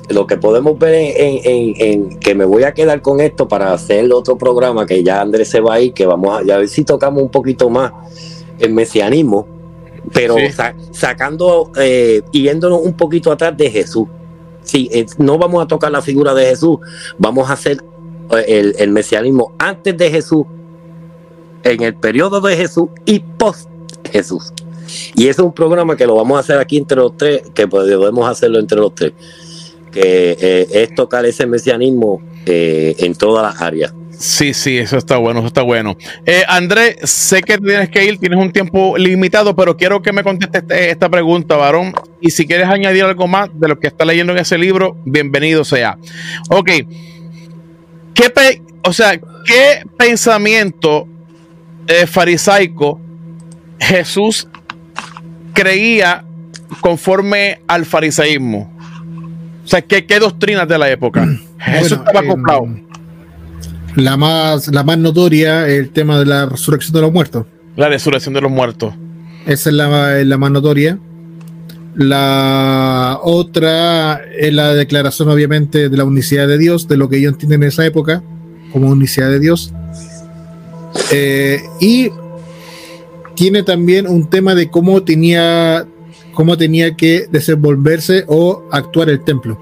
lo 0.09 0.27
que 0.27 0.37
podemos 0.37 0.77
ver 0.77 1.15
en, 1.17 2.19
que 2.19 2.35
me 2.35 2.45
voy 2.45 2.65
a 2.65 2.75
quedar 2.75 3.01
con 3.01 3.21
esto 3.21 3.47
para 3.47 3.73
hacer 3.73 4.13
otro 4.13 4.37
programa 4.37 4.85
que 4.87 5.05
ya 5.05 5.21
Andrés 5.21 5.49
se 5.49 5.61
va 5.61 5.75
a 5.75 5.81
ir, 5.81 5.95
que 5.95 6.05
vamos 6.05 6.41
a, 6.41 6.43
ver 6.43 6.69
si 6.69 6.83
tocamos 6.83 7.23
un 7.23 7.29
poquito 7.29 7.71
más 7.71 7.93
el 8.59 8.73
mesianismo, 8.73 9.47
pero 10.13 10.35
sacando 10.91 11.71
eh, 11.77 12.23
yéndonos 12.33 12.81
un 12.83 12.95
poquito 12.95 13.31
atrás 13.31 13.57
de 13.57 13.71
Jesús. 13.71 14.09
Sí, 14.63 14.91
eh, 14.93 15.07
no 15.19 15.39
vamos 15.39 15.63
a 15.63 15.69
tocar 15.69 15.93
la 15.93 16.03
figura 16.03 16.35
de 16.35 16.47
Jesús, 16.47 16.79
vamos 17.17 17.49
a 17.49 17.53
hacer 17.53 17.79
eh, 18.33 18.45
el, 18.49 18.75
el 18.81 18.91
mesianismo 18.91 19.53
antes 19.59 19.97
de 19.97 20.11
Jesús, 20.11 20.45
en 21.63 21.83
el 21.85 21.95
periodo 21.95 22.41
de 22.41 22.57
Jesús 22.57 22.89
y 23.05 23.21
post 23.21 23.70
Jesús. 24.11 24.53
Y 25.15 25.23
ese 25.23 25.31
es 25.31 25.39
un 25.39 25.53
programa 25.53 25.97
que 25.97 26.07
lo 26.07 26.17
vamos 26.17 26.37
a 26.37 26.41
hacer 26.41 26.59
aquí 26.59 26.77
entre 26.77 26.97
los 26.97 27.17
tres, 27.17 27.43
que 27.55 27.69
podemos 27.69 28.29
hacerlo 28.29 28.59
entre 28.59 28.79
los 28.79 28.95
tres 28.95 29.13
que 29.91 30.37
eh, 30.41 30.67
es 30.73 30.95
tocar 30.95 31.27
ese 31.27 31.47
mesianismo 31.47 32.23
eh, 32.47 32.95
en 32.99 33.15
todas 33.15 33.53
las 33.53 33.61
áreas. 33.61 33.93
Sí, 34.11 34.53
sí, 34.53 34.77
eso 34.77 34.99
está 34.99 35.17
bueno, 35.17 35.41
eso 35.41 35.47
está 35.47 35.63
bueno. 35.63 35.97
Eh, 36.27 36.43
Andrés, 36.47 36.97
sé 37.05 37.41
que 37.41 37.57
tienes 37.57 37.89
que 37.89 38.05
ir, 38.05 38.19
tienes 38.19 38.39
un 38.39 38.53
tiempo 38.53 38.99
limitado, 38.99 39.57
pero 39.57 39.77
quiero 39.77 40.03
que 40.03 40.13
me 40.13 40.23
contestes 40.23 40.63
este, 40.63 40.91
esta 40.91 41.09
pregunta, 41.09 41.57
varón. 41.57 41.95
Y 42.21 42.31
si 42.31 42.47
quieres 42.47 42.69
añadir 42.69 43.05
algo 43.05 43.27
más 43.27 43.49
de 43.55 43.69
lo 43.69 43.79
que 43.79 43.87
está 43.87 44.05
leyendo 44.05 44.35
en 44.35 44.41
ese 44.41 44.59
libro, 44.59 44.97
bienvenido 45.07 45.65
sea. 45.65 45.97
Ok. 46.51 46.71
¿Qué 48.13 48.33
o 48.83 48.93
sea, 48.93 49.19
¿qué 49.19 49.85
pensamiento 49.97 51.07
farisaico 52.07 53.01
Jesús 53.81 54.47
creía 55.55 56.25
conforme 56.81 57.61
al 57.67 57.85
farisaísmo? 57.87 58.73
O 59.65 59.69
sea, 59.69 59.83
¿qué, 59.83 60.07
qué 60.07 60.19
doctrinas 60.19 60.69
de 60.69 60.79
la 60.79 60.91
época? 60.91 61.27
Eso 61.67 61.97
estaba 61.97 62.21
acoplado. 62.21 62.69
la 63.97 64.17
más, 64.17 64.69
la 64.69 64.83
más 64.83 64.99
notoria 64.99 65.67
es 65.67 65.79
el 65.79 65.91
tema 65.91 66.19
de 66.19 66.27
la 66.27 66.47
resurrección 66.47 66.95
de 66.95 67.01
los 67.03 67.13
muertos. 67.13 67.47
La 67.77 67.89
resurrección 67.89 68.35
de 68.35 68.41
los 68.41 68.51
muertos. 68.51 68.95
Esa 69.47 69.71
es 69.71 69.77
la, 69.77 70.25
la 70.25 70.39
más 70.39 70.51
notoria. 70.51 70.99
La 71.95 73.19
otra 73.23 74.21
es 74.37 74.53
la 74.55 74.75
declaración, 74.75 75.29
obviamente, 75.29 75.89
de 75.89 75.97
la 75.97 76.05
unicidad 76.05 76.47
de 76.47 76.57
Dios, 76.57 76.89
de 76.89 76.97
lo 76.97 77.09
que 77.09 77.19
ellos 77.19 77.33
entienden 77.33 77.63
en 77.63 77.69
esa 77.69 77.85
época, 77.85 78.23
como 78.73 78.89
unicidad 78.89 79.29
de 79.29 79.41
Dios. 79.41 79.73
Eh, 81.13 81.61
y 81.81 82.11
tiene 83.41 83.63
también 83.63 84.07
un 84.07 84.29
tema 84.29 84.55
de 84.55 84.69
cómo 84.69 85.03
tenía 85.03 85.87
cómo 86.35 86.59
tenía 86.59 86.95
que 86.95 87.27
desenvolverse 87.33 88.25
o 88.29 88.65
actuar 88.71 89.09
el 89.09 89.21
templo. 89.21 89.59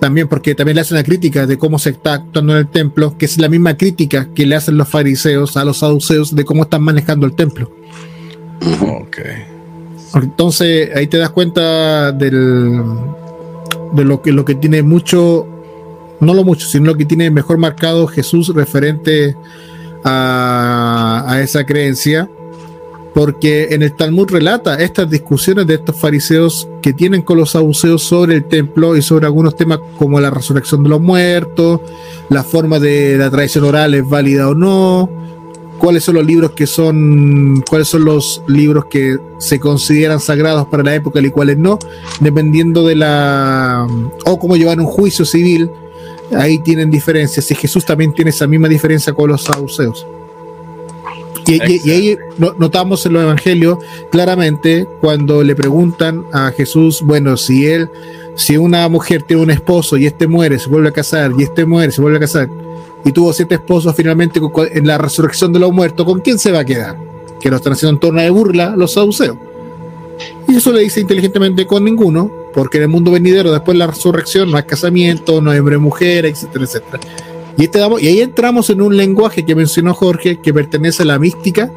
También 0.00 0.26
porque 0.26 0.56
también 0.56 0.74
le 0.74 0.80
hacen 0.80 0.96
la 0.96 1.04
crítica 1.04 1.46
de 1.46 1.56
cómo 1.56 1.78
se 1.78 1.90
está 1.90 2.14
actuando 2.14 2.54
en 2.54 2.58
el 2.58 2.68
templo, 2.68 3.16
que 3.16 3.26
es 3.26 3.38
la 3.38 3.48
misma 3.48 3.76
crítica 3.76 4.28
que 4.34 4.44
le 4.44 4.56
hacen 4.56 4.76
los 4.76 4.88
fariseos 4.88 5.56
a 5.56 5.64
los 5.64 5.78
saduceos 5.78 6.34
de 6.34 6.44
cómo 6.44 6.64
están 6.64 6.82
manejando 6.82 7.26
el 7.26 7.34
templo. 7.36 7.70
Entonces 10.12 10.90
ahí 10.96 11.06
te 11.06 11.18
das 11.18 11.30
cuenta 11.30 12.10
del, 12.10 12.82
de 13.94 14.04
lo 14.04 14.20
que, 14.20 14.32
lo 14.32 14.44
que 14.44 14.56
tiene 14.56 14.82
mucho, 14.82 15.46
no 16.18 16.34
lo 16.34 16.42
mucho, 16.42 16.66
sino 16.66 16.86
lo 16.86 16.96
que 16.96 17.04
tiene 17.04 17.30
mejor 17.30 17.58
marcado 17.58 18.08
Jesús 18.08 18.52
referente 18.52 19.36
a, 19.36 19.69
a 20.04 21.38
esa 21.42 21.64
creencia 21.64 22.28
porque 23.14 23.68
en 23.70 23.82
el 23.82 23.92
Talmud 23.92 24.30
relata 24.30 24.76
estas 24.76 25.10
discusiones 25.10 25.66
de 25.66 25.74
estos 25.74 25.96
fariseos 25.98 26.68
que 26.82 26.92
tienen 26.92 27.22
con 27.22 27.38
los 27.38 27.50
saduceos 27.50 28.02
sobre 28.02 28.36
el 28.36 28.44
templo 28.44 28.96
y 28.96 29.02
sobre 29.02 29.26
algunos 29.26 29.56
temas 29.56 29.80
como 29.98 30.20
la 30.20 30.30
resurrección 30.30 30.82
de 30.82 30.90
los 30.90 31.00
muertos, 31.00 31.80
la 32.28 32.44
forma 32.44 32.78
de 32.78 33.16
la 33.18 33.30
tradición 33.30 33.64
oral 33.64 33.94
es 33.94 34.08
válida 34.08 34.48
o 34.48 34.54
no, 34.54 35.10
cuáles 35.78 36.04
son 36.04 36.16
los 36.16 36.26
libros 36.26 36.52
que 36.52 36.66
son, 36.66 37.62
cuáles 37.68 37.88
son 37.88 38.04
los 38.04 38.42
libros 38.46 38.84
que 38.86 39.18
se 39.38 39.58
consideran 39.58 40.20
sagrados 40.20 40.66
para 40.68 40.82
la 40.82 40.94
época 40.94 41.20
y 41.20 41.30
cuáles 41.30 41.58
no, 41.58 41.78
dependiendo 42.20 42.86
de 42.86 42.94
la 42.94 43.86
o 44.24 44.38
cómo 44.38 44.56
llevar 44.56 44.78
un 44.78 44.86
juicio 44.86 45.24
civil, 45.24 45.70
ahí 46.36 46.58
tienen 46.58 46.90
diferencias 46.90 47.50
y 47.50 47.54
Jesús 47.54 47.84
también 47.84 48.12
tiene 48.12 48.30
esa 48.30 48.46
misma 48.46 48.68
diferencia 48.68 49.12
con 49.12 49.30
los 49.30 49.42
saduceos. 49.42 50.06
Y, 51.46 51.90
ahí 51.90 52.18
notamos 52.58 53.04
en 53.06 53.14
los 53.14 53.22
evangelios 53.22 53.78
claramente 54.10 54.86
cuando 55.00 55.42
le 55.42 55.56
preguntan 55.56 56.24
a 56.32 56.52
Jesús, 56.52 57.02
bueno, 57.02 57.36
si 57.36 57.66
él, 57.66 57.90
si 58.36 58.56
una 58.56 58.88
mujer 58.88 59.22
tiene 59.22 59.42
un 59.42 59.50
esposo 59.50 59.96
y 59.96 60.06
este 60.06 60.28
muere, 60.28 60.58
se 60.58 60.68
vuelve 60.68 60.90
a 60.90 60.92
casar, 60.92 61.32
y 61.36 61.42
este 61.42 61.64
muere, 61.64 61.90
se 61.90 62.00
vuelve 62.00 62.18
a 62.18 62.20
casar, 62.20 62.48
y 63.04 63.10
tuvo 63.10 63.32
siete 63.32 63.56
esposos 63.56 63.94
finalmente 63.96 64.40
en 64.72 64.86
la 64.86 64.98
resurrección 64.98 65.52
de 65.52 65.58
los 65.58 65.72
muertos, 65.72 66.06
¿con 66.06 66.20
quién 66.20 66.38
se 66.38 66.52
va 66.52 66.60
a 66.60 66.64
quedar? 66.64 66.96
Que 67.40 67.50
lo 67.50 67.56
están 67.56 67.72
haciendo 67.72 67.94
en 67.94 68.00
torno 68.00 68.20
de 68.20 68.30
burla 68.30 68.74
los 68.76 68.92
saduceos. 68.92 69.36
Y 70.46 70.56
eso 70.56 70.72
le 70.72 70.82
dice 70.82 71.00
inteligentemente 71.00 71.66
con 71.66 71.84
ninguno, 71.84 72.30
porque 72.54 72.78
en 72.78 72.84
el 72.84 72.88
mundo 72.88 73.10
venidero, 73.10 73.52
después 73.52 73.74
de 73.74 73.78
la 73.80 73.86
resurrección, 73.88 74.50
no 74.50 74.56
hay 74.56 74.64
casamiento, 74.64 75.40
no 75.40 75.50
hay 75.50 75.58
hombre-mujer, 75.58 76.26
etcétera, 76.26 76.64
etcétera. 76.64 77.00
Y, 77.56 77.64
este 77.64 77.80
y 78.00 78.06
ahí 78.06 78.20
entramos 78.20 78.70
en 78.70 78.82
un 78.82 78.96
lenguaje 78.96 79.44
que 79.44 79.54
mencionó 79.54 79.94
Jorge, 79.94 80.38
que 80.40 80.52
pertenece 80.52 81.02
a 81.02 81.06
la 81.06 81.18
mística, 81.18 81.70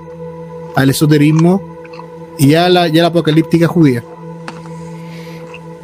al 0.76 0.90
esoterismo 0.90 1.62
y 2.38 2.54
a 2.54 2.70
la, 2.70 2.88
la 2.88 3.08
apocalíptica 3.08 3.68
judía. 3.68 4.04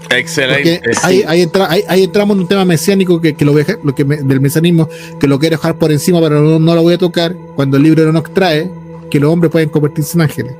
Excelente. 0.09 0.81
Ahí, 1.03 1.23
ahí, 1.27 2.03
entramos 2.03 2.35
en 2.35 2.41
un 2.41 2.47
tema 2.47 2.65
mesiánico 2.65 3.21
que, 3.21 3.35
lo, 3.41 3.53
lo 3.83 3.95
que 3.95 4.03
del 4.03 4.41
mesianismo, 4.41 4.89
que 5.19 5.27
lo 5.27 5.37
quiero 5.37 5.57
dejar 5.57 5.77
por 5.77 5.91
encima, 5.91 6.19
pero 6.19 6.59
no, 6.59 6.75
lo 6.75 6.81
voy 6.81 6.95
a 6.95 6.97
tocar, 6.97 7.35
cuando 7.55 7.77
el 7.77 7.83
libro 7.83 8.05
no 8.05 8.13
nos 8.13 8.33
trae 8.33 8.71
que 9.11 9.19
los 9.19 9.31
hombres 9.31 9.51
pueden 9.51 9.69
convertirse 9.69 10.17
en 10.17 10.21
ángeles. 10.21 10.55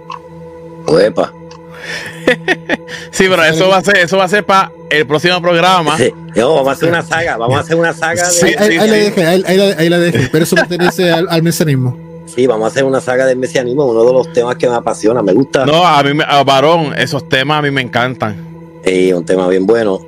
Oepa. 0.86 1.34
sí, 3.12 3.26
pero 3.30 3.44
eso 3.44 3.70
va 3.70 3.78
a 3.78 3.84
ser, 3.84 3.98
eso 3.98 4.18
va 4.18 4.26
a 4.26 4.28
ser 4.28 4.46
para 4.46 4.72
el 4.90 5.06
próximo 5.06 5.42
programa. 5.42 5.98
vamos 6.36 6.68
a 6.68 6.72
hacer 6.72 6.90
una 6.90 7.04
saga, 7.04 7.38
vamos 7.38 7.58
a 7.58 7.60
hacer 7.62 7.76
una 7.76 7.94
saga 7.94 8.30
de. 8.30 8.58
ahí, 8.58 8.78
la 8.78 8.86
dejé, 8.86 9.26
ahí, 9.26 9.90
la 9.90 10.00
dejé, 10.00 10.30
pero 10.32 10.44
eso 10.44 10.56
pertenece 10.56 11.12
al, 11.12 11.28
al, 11.30 11.44
mesianismo. 11.44 11.98
Sí, 12.26 12.46
vamos 12.46 12.66
a 12.66 12.68
hacer 12.68 12.84
una 12.84 13.02
saga 13.02 13.26
del 13.26 13.38
mesianismo, 13.38 13.86
uno 13.86 14.04
de 14.04 14.14
los 14.14 14.34
temas 14.34 14.56
que 14.56 14.70
me 14.70 14.76
apasiona, 14.76 15.22
me 15.22 15.34
gusta. 15.34 15.66
No, 15.66 15.86
a 15.86 16.02
mí, 16.04 16.20
a 16.26 16.44
varón, 16.44 16.94
esos 16.98 17.28
temas 17.28 17.60
a 17.60 17.62
mí 17.62 17.72
me 17.72 17.82
encantan. 17.82 18.48
Sí, 18.86 19.12
un 19.12 19.26
tema 19.26 19.48
bien 19.48 19.66
bueno, 19.66 20.00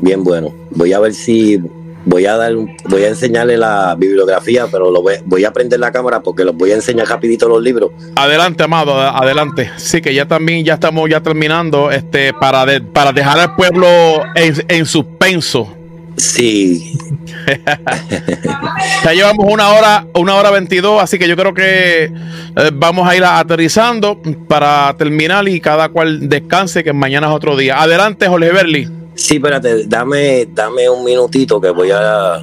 bien 0.00 0.24
bueno. 0.24 0.52
Voy 0.70 0.92
a 0.92 0.98
ver 0.98 1.14
si 1.14 1.60
voy 2.04 2.26
a 2.26 2.36
dar 2.36 2.52
voy 2.54 3.04
a 3.04 3.08
enseñarle 3.08 3.56
la 3.56 3.94
bibliografía, 3.96 4.66
pero 4.70 4.90
lo 4.90 5.02
voy, 5.02 5.44
a 5.44 5.52
prender 5.52 5.80
la 5.80 5.92
cámara 5.92 6.20
porque 6.20 6.44
los 6.44 6.56
voy 6.56 6.72
a 6.72 6.74
enseñar 6.74 7.08
rapidito 7.08 7.48
los 7.48 7.62
libros. 7.62 7.90
Adelante, 8.16 8.62
amado, 8.64 8.98
adelante. 8.98 9.70
Sí, 9.76 10.00
que 10.00 10.14
ya 10.14 10.26
también 10.26 10.64
ya 10.64 10.74
estamos 10.74 11.08
ya 11.08 11.20
terminando 11.20 11.90
este 11.90 12.32
para 12.34 12.66
para 12.92 13.12
dejar 13.12 13.38
al 13.38 13.54
pueblo 13.54 13.88
en, 14.34 14.86
suspenso. 14.86 15.76
Sí. 16.16 16.98
ya 19.04 19.12
llevamos 19.12 19.46
una 19.48 19.70
hora, 19.70 20.06
una 20.14 20.34
hora 20.34 20.50
veintidós, 20.50 21.02
así 21.02 21.18
que 21.18 21.26
yo 21.26 21.36
creo 21.36 21.54
que 21.54 22.04
eh, 22.04 22.70
vamos 22.74 23.08
a 23.08 23.16
ir 23.16 23.24
aterrizando 23.24 24.20
para 24.46 24.94
terminar 24.98 25.48
y 25.48 25.60
cada 25.60 25.88
cual 25.88 26.28
descanse, 26.28 26.84
que 26.84 26.92
mañana 26.92 27.28
es 27.28 27.32
otro 27.32 27.56
día. 27.56 27.80
Adelante, 27.80 28.28
Jorge 28.28 28.52
Berli. 28.52 28.99
Sí, 29.20 29.36
espérate, 29.36 29.86
dame, 29.86 30.48
dame 30.54 30.88
un 30.88 31.04
minutito 31.04 31.60
que 31.60 31.68
voy 31.68 31.90
a. 31.92 32.38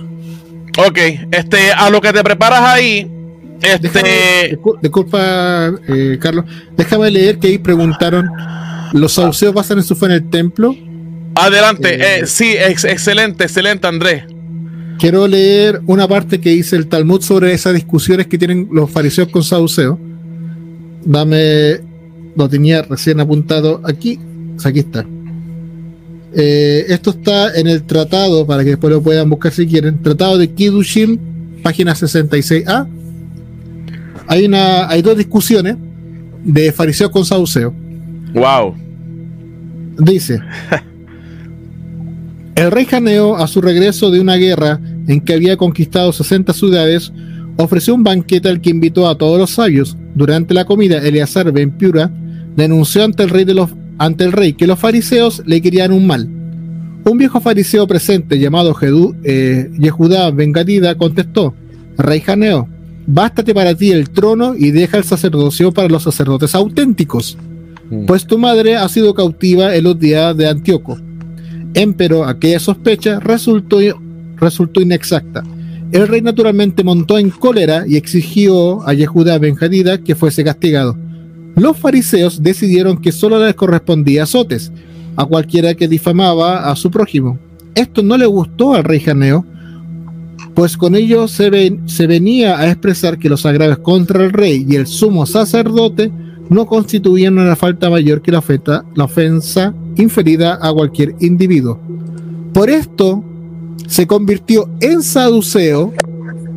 Ok, 0.77 0.99
este, 1.31 1.71
a 1.71 1.89
lo 1.89 1.99
que 1.99 2.13
te 2.13 2.23
preparas 2.23 2.61
ahí, 2.61 3.09
Este... 3.61 4.55
disculpa, 4.83 5.71
eh, 5.87 6.19
Carlos. 6.21 6.45
Déjame 6.77 7.09
leer 7.09 7.39
que 7.39 7.47
ahí 7.47 7.57
preguntaron: 7.57 8.29
¿los 8.93 9.13
saduceos 9.13 9.55
basan 9.55 9.79
en 9.79 9.83
su 9.83 9.95
fe 9.95 10.05
en 10.05 10.11
el 10.11 10.29
templo? 10.29 10.75
Adelante, 11.33 11.95
eh, 11.95 12.19
eh, 12.19 12.27
sí, 12.27 12.55
excelente, 12.55 13.45
excelente, 13.45 13.87
Andrés. 13.87 14.25
Quiero 14.99 15.27
leer 15.27 15.81
una 15.87 16.07
parte 16.07 16.39
que 16.39 16.51
dice 16.51 16.75
el 16.75 16.87
Talmud 16.87 17.21
sobre 17.21 17.53
esas 17.53 17.73
discusiones 17.73 18.27
que 18.27 18.37
tienen 18.37 18.69
los 18.71 18.91
fariseos 18.91 19.29
con 19.29 19.43
saduceos. 19.43 19.97
Dame, 21.03 21.79
lo 22.35 22.47
tenía 22.47 22.83
recién 22.83 23.19
apuntado 23.19 23.81
aquí. 23.83 24.19
Aquí 24.63 24.79
está. 24.79 25.05
Esto 26.37 27.11
está 27.11 27.57
en 27.57 27.67
el 27.67 27.83
tratado, 27.83 28.45
para 28.45 28.63
que 28.63 28.71
después 28.71 28.93
lo 28.93 29.01
puedan 29.01 29.29
buscar 29.29 29.51
si 29.51 29.65
quieren. 29.65 30.01
Tratado 30.01 30.37
de 30.37 30.51
Kiddushin, 30.51 31.59
página 31.63 31.93
66a 31.93 32.87
hay, 34.27 34.45
una, 34.45 34.89
hay 34.89 35.01
dos 35.01 35.17
discusiones 35.17 35.77
de 36.43 36.71
fariseo 36.71 37.09
con 37.09 37.25
saduceo. 37.25 37.73
Wow. 38.33 38.75
Dice: 39.99 40.39
El 42.55 42.71
rey 42.71 42.85
Janeo, 42.85 43.35
a 43.35 43.47
su 43.47 43.61
regreso 43.61 44.11
de 44.11 44.19
una 44.19 44.35
guerra 44.35 44.79
en 45.07 45.21
que 45.21 45.33
había 45.33 45.57
conquistado 45.57 46.11
60 46.11 46.53
ciudades, 46.53 47.11
ofreció 47.55 47.95
un 47.95 48.03
banquete 48.03 48.49
al 48.49 48.61
que 48.61 48.69
invitó 48.69 49.07
a 49.07 49.17
todos 49.17 49.39
los 49.39 49.51
sabios. 49.51 49.95
Durante 50.13 50.53
la 50.53 50.65
comida, 50.65 50.97
Eleazar 50.97 51.51
Ben 51.51 51.71
Piura 51.71 52.11
denunció 52.55 53.03
ante 53.03 53.23
el 53.23 53.29
rey, 53.29 53.45
de 53.45 53.53
los, 53.53 53.69
ante 53.97 54.23
el 54.23 54.31
rey 54.31 54.53
que 54.53 54.67
los 54.67 54.79
fariseos 54.79 55.43
le 55.45 55.61
querían 55.61 55.91
un 55.91 56.07
mal. 56.07 56.27
Un 57.03 57.17
viejo 57.17 57.39
fariseo 57.39 57.87
presente 57.87 58.37
llamado 58.37 58.73
Jedú, 58.73 59.15
eh, 59.23 59.69
Yehudá 59.79 60.29
Ben 60.31 60.53
contestó: 60.97 61.53
Rey 61.97 62.19
Janeo, 62.19 62.67
bástate 63.07 63.53
para 63.53 63.73
ti 63.73 63.91
el 63.91 64.09
trono 64.09 64.55
y 64.55 64.71
deja 64.71 64.97
el 64.97 65.03
sacerdocio 65.03 65.71
para 65.71 65.87
los 65.87 66.03
sacerdotes 66.03 66.53
auténticos, 66.53 67.37
mm. 67.89 68.05
pues 68.05 68.27
tu 68.27 68.37
madre 68.37 68.75
ha 68.75 68.87
sido 68.89 69.13
cautiva 69.13 69.75
en 69.75 69.85
los 69.85 69.97
días 69.97 70.35
de 70.35 70.47
Antíoco. 70.49 70.99
Empero 71.73 72.25
aquella 72.25 72.59
sospecha 72.59 73.19
resultó, 73.19 73.79
resultó 74.35 74.81
inexacta. 74.81 75.43
El 75.91 76.07
rey 76.07 76.21
naturalmente 76.21 76.83
montó 76.83 77.17
en 77.17 77.29
cólera 77.29 77.85
y 77.87 77.95
exigió 77.95 78.85
a 78.85 78.93
Yehuda 78.93 79.37
Benjadida 79.37 79.97
que 79.99 80.15
fuese 80.15 80.43
castigado. 80.43 80.97
Los 81.57 81.75
fariseos 81.77 82.43
decidieron 82.43 82.97
que 82.97 83.11
solo 83.11 83.43
les 83.43 83.55
correspondía 83.55 84.23
azotes 84.23 84.71
a 85.15 85.25
cualquiera 85.25 85.73
que 85.73 85.87
difamaba 85.87 86.69
a 86.69 86.75
su 86.75 86.91
prójimo. 86.91 87.39
Esto 87.73 88.03
no 88.03 88.15
le 88.15 88.27
gustó 88.27 88.75
al 88.75 88.83
rey 88.83 88.99
Janeo, 88.99 89.43
pues 90.53 90.77
con 90.77 90.95
ello 90.95 91.27
se, 91.27 91.49
venía 92.07 92.59
a 92.59 92.67
expresar 92.69 93.17
que 93.17 93.27
los 93.27 93.43
agravios 93.47 93.79
contra 93.79 94.23
el 94.23 94.33
rey 94.33 94.67
y 94.69 94.75
el 94.75 94.85
sumo 94.85 95.25
sacerdote 95.25 96.11
no 96.47 96.67
constituían 96.67 97.39
una 97.39 97.55
falta 97.55 97.89
mayor 97.89 98.21
que 98.21 98.31
la, 98.31 98.43
la 98.95 99.03
ofensa 99.03 99.73
inferida 99.95 100.59
a 100.61 100.71
cualquier 100.71 101.15
individuo. 101.19 101.79
Por 102.53 102.69
esto 102.69 103.23
se 103.87 104.05
convirtió 104.05 104.69
en 104.79 105.01
saduceo 105.01 105.91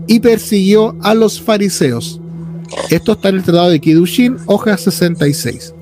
y 0.07 0.21
persiguió 0.21 0.95
a 1.01 1.15
los 1.15 1.41
fariseos. 1.41 2.20
Esto 2.91 3.13
está 3.13 3.29
en 3.29 3.37
el 3.37 3.43
Tratado 3.43 3.71
de 3.71 3.81
Kidushin, 3.81 4.37
hoja 4.47 4.77
66. 4.77 5.75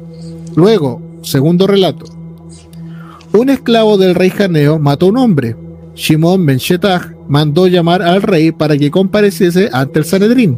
Luego, 0.56 1.00
segundo 1.22 1.66
relato. 1.66 2.06
Un 3.32 3.50
esclavo 3.50 3.98
del 3.98 4.14
rey 4.14 4.30
Janeo 4.30 4.78
mató 4.78 5.06
a 5.06 5.08
un 5.10 5.18
hombre. 5.18 5.56
Shimon 5.94 6.46
ben 6.46 6.58
Shetach 6.58 7.12
mandó 7.28 7.66
llamar 7.66 8.02
al 8.02 8.22
rey 8.22 8.52
para 8.52 8.76
que 8.78 8.90
compareciese 8.90 9.68
ante 9.72 9.98
el 9.98 10.04
Sanedrín, 10.04 10.56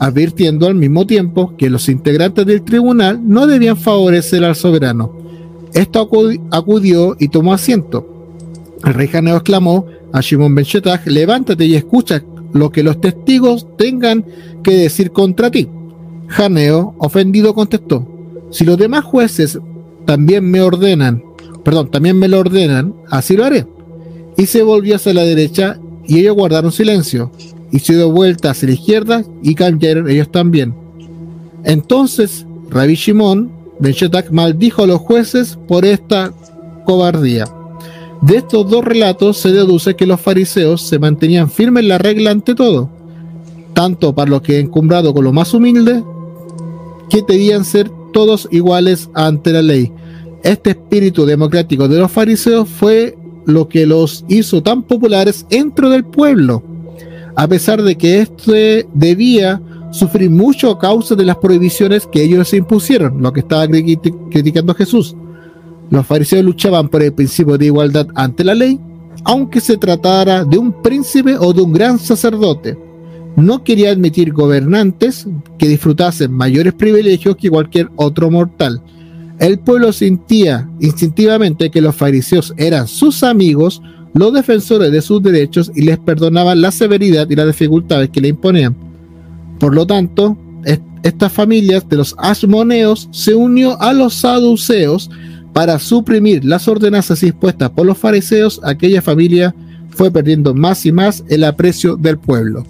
advirtiendo 0.00 0.66
al 0.66 0.74
mismo 0.74 1.06
tiempo 1.06 1.54
que 1.56 1.70
los 1.70 1.88
integrantes 1.88 2.44
del 2.44 2.62
tribunal 2.62 3.20
no 3.22 3.46
debían 3.46 3.76
favorecer 3.76 4.44
al 4.44 4.56
soberano. 4.56 5.16
Esto 5.72 6.08
acudió 6.50 7.16
y 7.18 7.28
tomó 7.28 7.52
asiento. 7.52 8.06
El 8.84 8.94
rey 8.94 9.08
Janeo 9.08 9.36
exclamó 9.36 9.86
a 10.12 10.20
Shimon 10.20 10.54
ben 10.54 10.64
Shetach, 10.64 11.06
levántate 11.06 11.64
y 11.64 11.74
escucha 11.74 12.22
lo 12.54 12.72
que 12.72 12.82
los 12.82 13.00
testigos 13.00 13.66
tengan 13.76 14.24
que 14.62 14.70
decir 14.70 15.10
contra 15.10 15.50
ti. 15.50 15.68
Janeo, 16.28 16.94
ofendido, 16.98 17.54
contestó, 17.54 18.08
si 18.50 18.64
los 18.64 18.78
demás 18.78 19.04
jueces 19.04 19.58
también 20.06 20.50
me 20.50 20.62
ordenan, 20.62 21.22
perdón, 21.62 21.90
también 21.90 22.18
me 22.18 22.28
lo 22.28 22.40
ordenan, 22.40 22.94
así 23.10 23.36
lo 23.36 23.44
haré. 23.44 23.66
Y 24.38 24.46
se 24.46 24.62
volvió 24.62 24.96
hacia 24.96 25.12
la 25.12 25.22
derecha 25.24 25.78
y 26.06 26.20
ellos 26.20 26.34
guardaron 26.34 26.72
silencio, 26.72 27.30
y 27.70 27.80
se 27.80 27.94
dio 27.94 28.10
vuelta 28.10 28.50
hacia 28.50 28.68
la 28.68 28.74
izquierda 28.74 29.24
y 29.42 29.54
cayeron 29.54 30.08
ellos 30.08 30.30
también. 30.30 30.74
Entonces 31.64 32.46
Rabbi 32.70 32.94
Shimon 32.94 33.50
Ben 33.80 33.92
Shetak 33.92 34.30
maldijo 34.30 34.84
a 34.84 34.86
los 34.86 35.00
jueces 35.00 35.58
por 35.66 35.84
esta 35.84 36.32
cobardía. 36.84 37.46
De 38.22 38.36
estos 38.36 38.70
dos 38.70 38.84
relatos 38.84 39.38
se 39.38 39.52
deduce 39.52 39.96
que 39.96 40.06
los 40.06 40.20
fariseos 40.20 40.82
se 40.82 40.98
mantenían 40.98 41.50
firmes 41.50 41.82
en 41.82 41.88
la 41.88 41.98
regla 41.98 42.30
ante 42.30 42.54
todo, 42.54 42.88
tanto 43.74 44.14
para 44.14 44.30
los 44.30 44.42
que 44.42 44.60
encumbrado 44.60 45.12
con 45.12 45.24
lo 45.24 45.32
más 45.32 45.52
humilde, 45.52 46.02
que 47.10 47.22
debían 47.26 47.64
ser 47.64 47.90
todos 48.12 48.48
iguales 48.50 49.10
ante 49.14 49.52
la 49.52 49.62
ley. 49.62 49.92
Este 50.42 50.70
espíritu 50.70 51.26
democrático 51.26 51.88
de 51.88 51.98
los 51.98 52.10
fariseos 52.10 52.68
fue 52.68 53.18
lo 53.44 53.68
que 53.68 53.86
los 53.86 54.24
hizo 54.28 54.62
tan 54.62 54.82
populares 54.82 55.46
dentro 55.50 55.90
del 55.90 56.04
pueblo, 56.04 56.62
a 57.36 57.46
pesar 57.46 57.82
de 57.82 57.96
que 57.96 58.20
éste 58.20 58.86
debía 58.94 59.60
sufrir 59.90 60.30
mucho 60.30 60.70
a 60.70 60.78
causa 60.78 61.14
de 61.14 61.24
las 61.24 61.36
prohibiciones 61.36 62.06
que 62.06 62.22
ellos 62.22 62.48
se 62.48 62.56
impusieron, 62.56 63.22
lo 63.22 63.32
que 63.32 63.40
estaba 63.40 63.66
criticando 63.68 64.74
Jesús. 64.74 65.14
Los 65.94 66.06
fariseos 66.06 66.44
luchaban 66.44 66.88
por 66.88 67.02
el 67.02 67.14
principio 67.14 67.56
de 67.56 67.66
igualdad 67.66 68.08
ante 68.14 68.44
la 68.44 68.54
ley, 68.54 68.78
aunque 69.24 69.60
se 69.60 69.78
tratara 69.78 70.44
de 70.44 70.58
un 70.58 70.82
príncipe 70.82 71.38
o 71.38 71.54
de 71.54 71.62
un 71.62 71.72
gran 71.72 71.98
sacerdote. 71.98 72.76
No 73.36 73.64
quería 73.64 73.90
admitir 73.90 74.32
gobernantes 74.32 75.26
que 75.56 75.68
disfrutasen 75.68 76.32
mayores 76.32 76.74
privilegios 76.74 77.36
que 77.36 77.48
cualquier 77.48 77.90
otro 77.96 78.30
mortal 78.30 78.82
el 79.38 79.58
pueblo 79.58 79.92
sentía 79.92 80.68
instintivamente 80.80 81.70
que 81.70 81.80
los 81.80 81.96
fariseos 81.96 82.54
eran 82.56 82.86
sus 82.86 83.22
amigos, 83.22 83.82
los 84.12 84.32
defensores 84.32 84.92
de 84.92 85.02
sus 85.02 85.22
derechos 85.22 85.72
y 85.74 85.82
les 85.82 85.98
perdonaban 85.98 86.60
la 86.60 86.70
severidad 86.70 87.28
y 87.28 87.34
las 87.34 87.46
dificultades 87.46 88.10
que 88.10 88.20
le 88.20 88.28
imponían. 88.28 88.76
Por 89.58 89.74
lo 89.74 89.86
tanto, 89.86 90.38
estas 91.02 91.32
familias 91.32 91.86
de 91.88 91.96
los 91.96 92.14
asmoneos 92.18 93.08
se 93.10 93.34
unió 93.34 93.80
a 93.82 93.92
los 93.92 94.14
saduceos 94.14 95.10
para 95.54 95.78
suprimir 95.78 96.44
las 96.44 96.68
ordenanzas 96.68 97.22
impuestas 97.22 97.70
por 97.70 97.86
los 97.86 97.96
fariseos. 97.96 98.60
Aquella 98.64 99.00
familia 99.00 99.54
fue 99.90 100.10
perdiendo 100.10 100.52
más 100.52 100.84
y 100.84 100.92
más 100.92 101.24
el 101.28 101.44
aprecio 101.44 101.96
del 101.96 102.18
pueblo. 102.18 102.66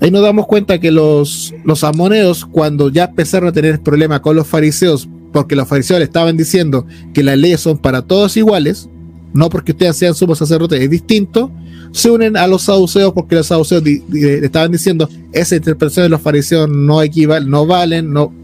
Ahí 0.00 0.10
nos 0.10 0.22
damos 0.22 0.46
cuenta 0.46 0.78
que 0.78 0.90
los, 0.90 1.54
los 1.64 1.82
amoneos, 1.82 2.44
cuando 2.44 2.90
ya 2.90 3.04
empezaron 3.04 3.48
a 3.48 3.52
tener 3.52 3.80
problemas 3.80 4.20
con 4.20 4.36
los 4.36 4.46
fariseos, 4.46 5.08
porque 5.32 5.56
los 5.56 5.66
fariseos 5.66 5.98
le 5.98 6.04
estaban 6.04 6.36
diciendo 6.36 6.86
que 7.14 7.22
las 7.22 7.38
leyes 7.38 7.60
son 7.60 7.78
para 7.78 8.02
todos 8.02 8.36
iguales, 8.36 8.90
no 9.32 9.48
porque 9.48 9.72
ustedes 9.72 9.96
sean 9.96 10.14
sumos 10.14 10.38
sacerdotes, 10.38 10.78
es 10.78 10.90
distinto, 10.90 11.50
se 11.90 12.10
unen 12.10 12.36
a 12.36 12.46
los 12.46 12.62
saduceos 12.62 13.12
porque 13.14 13.36
los 13.36 13.46
saduceos 13.46 13.82
le 13.82 14.44
estaban 14.44 14.70
diciendo 14.72 15.08
esa 15.32 15.56
interpretación 15.56 16.04
de 16.04 16.10
los 16.10 16.20
fariseos 16.20 16.68
no 16.68 17.02
equivale, 17.02 17.46
no 17.46 17.66
valen, 17.66 18.12
no 18.12 18.43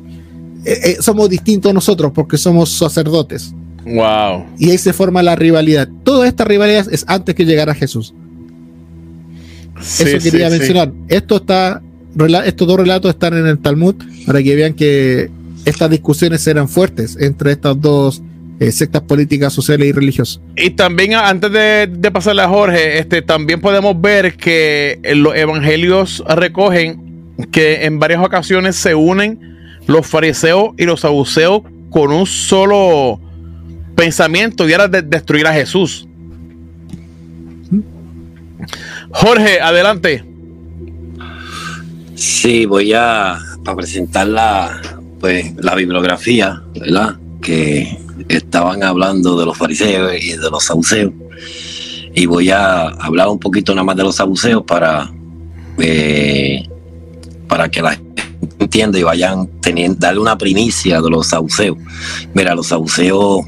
eh, 0.64 0.80
eh, 0.84 0.96
somos 1.00 1.28
distintos 1.28 1.72
nosotros 1.72 2.12
porque 2.14 2.36
somos 2.36 2.70
sacerdotes. 2.70 3.54
Wow. 3.84 4.46
Y 4.58 4.70
ahí 4.70 4.78
se 4.78 4.92
forma 4.92 5.22
la 5.22 5.36
rivalidad. 5.36 5.88
Toda 6.04 6.28
esta 6.28 6.44
rivalidad 6.44 6.86
es 6.90 7.04
antes 7.08 7.34
que 7.34 7.44
llegara 7.44 7.74
Jesús. 7.74 8.14
Eso 9.80 10.18
quería 10.22 10.50
mencionar. 10.50 10.92
Esto 11.08 11.36
está, 11.36 11.80
estos 12.44 12.68
dos 12.68 12.76
relatos 12.76 13.10
están 13.10 13.34
en 13.34 13.46
el 13.46 13.58
Talmud 13.58 13.94
para 14.26 14.42
que 14.42 14.54
vean 14.54 14.74
que 14.74 15.30
estas 15.64 15.90
discusiones 15.90 16.46
eran 16.46 16.68
fuertes 16.68 17.16
entre 17.18 17.52
estas 17.52 17.80
dos 17.80 18.22
eh, 18.60 18.72
sectas 18.72 19.00
políticas, 19.02 19.54
sociales 19.54 19.88
y 19.88 19.92
religiosas. 19.92 20.40
Y 20.56 20.70
también, 20.70 21.14
antes 21.14 21.50
de, 21.50 22.10
pasarle 22.12 22.42
a 22.42 22.48
Jorge, 22.48 22.98
este, 22.98 23.22
también 23.22 23.60
podemos 23.62 23.98
ver 23.98 24.36
que 24.36 25.00
los 25.14 25.34
evangelios 25.34 26.22
recogen 26.28 27.34
que 27.50 27.86
en 27.86 27.98
varias 27.98 28.22
ocasiones 28.22 28.76
se 28.76 28.94
unen 28.94 29.50
los 29.86 30.06
fariseos 30.06 30.70
y 30.76 30.84
los 30.84 31.00
saduceos 31.00 31.62
con 31.90 32.12
un 32.12 32.26
solo 32.26 33.20
pensamiento 33.96 34.68
y 34.68 34.72
era 34.72 34.88
de 34.88 35.02
destruir 35.02 35.46
a 35.46 35.52
Jesús. 35.52 36.06
Jorge, 39.12 39.60
adelante. 39.60 40.24
Sí, 42.14 42.66
voy 42.66 42.92
a, 42.94 43.38
presentar 43.76 44.26
la, 44.26 44.80
pues, 45.20 45.54
la 45.56 45.74
bibliografía, 45.74 46.62
¿verdad? 46.78 47.16
Que 47.40 47.98
estaban 48.28 48.82
hablando 48.82 49.38
de 49.38 49.46
los 49.46 49.56
fariseos 49.56 50.12
y 50.22 50.36
de 50.36 50.50
los 50.50 50.64
saduceos. 50.64 51.12
Y 52.14 52.26
voy 52.26 52.50
a 52.50 52.88
hablar 52.88 53.28
un 53.28 53.38
poquito 53.38 53.72
nada 53.74 53.84
más 53.84 53.96
de 53.96 54.02
los 54.02 54.16
saduceos 54.16 54.64
para 54.64 55.10
eh, 55.78 56.68
para 57.48 57.68
que 57.68 57.82
la 57.82 57.98
gente 58.40 58.64
entienda 58.64 58.98
y 58.98 59.02
vayan 59.02 59.48
teniendo, 59.60 59.98
darle 59.98 60.20
una 60.20 60.36
primicia 60.36 61.00
de 61.00 61.10
los 61.10 61.28
sauceos. 61.28 61.76
Mira, 62.34 62.54
los 62.54 62.68
sauceos 62.68 63.46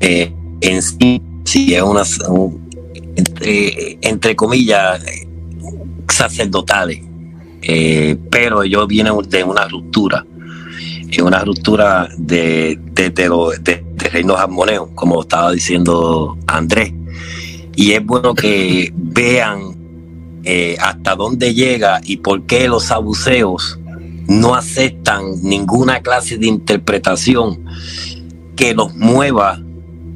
eh, 0.00 0.32
en 0.60 0.82
sí, 0.82 1.22
sí 1.44 1.74
es 1.74 1.82
una, 1.82 2.02
entre, 3.16 3.98
entre 4.02 4.36
comillas, 4.36 5.00
sacerdotales, 6.08 7.00
eh, 7.62 8.16
pero 8.30 8.62
ellos 8.62 8.86
vienen 8.86 9.14
de 9.28 9.44
una 9.44 9.66
ruptura, 9.68 10.24
es 11.10 11.18
una 11.18 11.40
ruptura 11.44 12.08
de, 12.16 12.78
de, 12.92 13.10
de, 13.10 13.28
de, 13.60 13.84
de 13.94 14.08
reinos 14.08 14.38
armoneos, 14.38 14.88
como 14.94 15.22
estaba 15.22 15.52
diciendo 15.52 16.36
Andrés. 16.46 16.92
Y 17.76 17.92
es 17.92 18.04
bueno 18.04 18.34
que 18.34 18.90
vean 18.94 19.75
eh, 20.48 20.76
hasta 20.80 21.16
dónde 21.16 21.54
llega 21.54 22.00
y 22.04 22.18
por 22.18 22.46
qué 22.46 22.68
los 22.68 22.84
sabuceos 22.84 23.80
no 24.28 24.54
aceptan 24.54 25.42
ninguna 25.42 26.02
clase 26.02 26.38
de 26.38 26.46
interpretación 26.46 27.64
que 28.54 28.72
los 28.72 28.94
mueva 28.94 29.60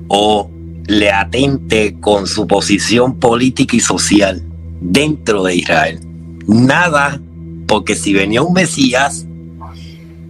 o 0.07 0.49
le 0.87 1.11
atente 1.11 1.97
con 2.01 2.29
su 2.29 2.47
posición 2.47 3.19
política 3.19 3.77
y 3.77 3.81
social 3.81 4.41
dentro 4.81 5.43
de 5.43 5.57
Israel. 5.57 6.01
Nada, 6.47 7.21
porque 7.67 7.97
si 7.97 8.13
venía 8.13 8.43
un 8.43 8.53
Mesías, 8.53 9.27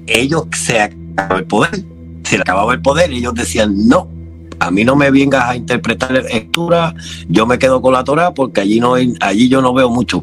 ellos 0.06 0.44
se 0.56 0.80
acababa 0.80 1.38
el 1.38 1.46
poder, 1.46 1.84
se 2.24 2.36
le 2.36 2.42
acababa 2.42 2.72
el 2.72 2.80
poder, 2.80 3.12
ellos 3.12 3.34
decían 3.34 3.86
no. 3.86 4.08
A 4.60 4.70
mí 4.70 4.84
no 4.84 4.94
me 4.94 5.10
vengas 5.10 5.44
a 5.48 5.56
interpretar 5.56 6.12
lectura, 6.12 6.94
yo 7.28 7.46
me 7.46 7.58
quedo 7.58 7.80
con 7.80 7.94
la 7.94 8.04
Torah 8.04 8.32
porque 8.32 8.60
allí 8.60 8.78
no 8.78 8.94
allí 9.20 9.48
yo 9.48 9.62
no 9.62 9.72
veo 9.72 9.90
mucho. 9.90 10.22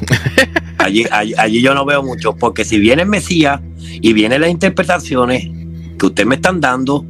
Allí, 0.78 1.04
allí, 1.10 1.32
allí 1.36 1.62
yo 1.62 1.74
no 1.74 1.84
veo 1.84 2.02
mucho, 2.02 2.36
porque 2.36 2.64
si 2.64 2.78
viene 2.78 3.02
el 3.02 3.08
Mesías 3.08 3.60
y 3.78 4.12
vienen 4.12 4.42
las 4.42 4.50
interpretaciones 4.50 5.48
que 5.98 6.06
ustedes 6.06 6.28
me 6.28 6.36
están 6.36 6.60
dando, 6.60 7.04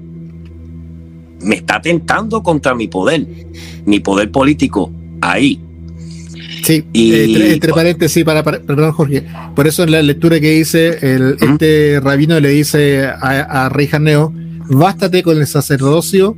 me 1.41 1.57
está 1.57 1.83
tentando 1.83 2.43
contra 2.43 2.75
mi 2.75 2.89
poder, 2.89 3.27
mi 3.85 4.01
poder 4.01 4.31
político, 4.31 4.91
ahí. 5.21 5.61
Sí, 6.63 6.85
y, 6.93 7.13
eh, 7.13 7.25
entre, 7.25 7.53
entre, 7.53 7.73
paréntesis, 7.73 8.25
para, 8.25 8.43
para, 8.43 8.61
perdón 8.61 8.93
Jorge, 8.93 9.25
por 9.55 9.67
eso 9.67 9.83
en 9.83 9.91
la 9.91 10.01
lectura 10.01 10.41
que 10.41 10.57
hice, 10.57 11.15
el, 11.15 11.23
uh 11.23 11.37
-huh. 11.37 11.53
este 11.53 12.01
rabino 12.01 12.41
le 12.41 12.51
dice 12.51 13.07
a, 13.07 13.65
a 13.65 13.69
Rey 13.69 13.89
Janeo, 13.89 14.33
bástate 14.69 15.23
con 15.23 15.39
el 15.39 15.47
sacerdocio 15.47 16.37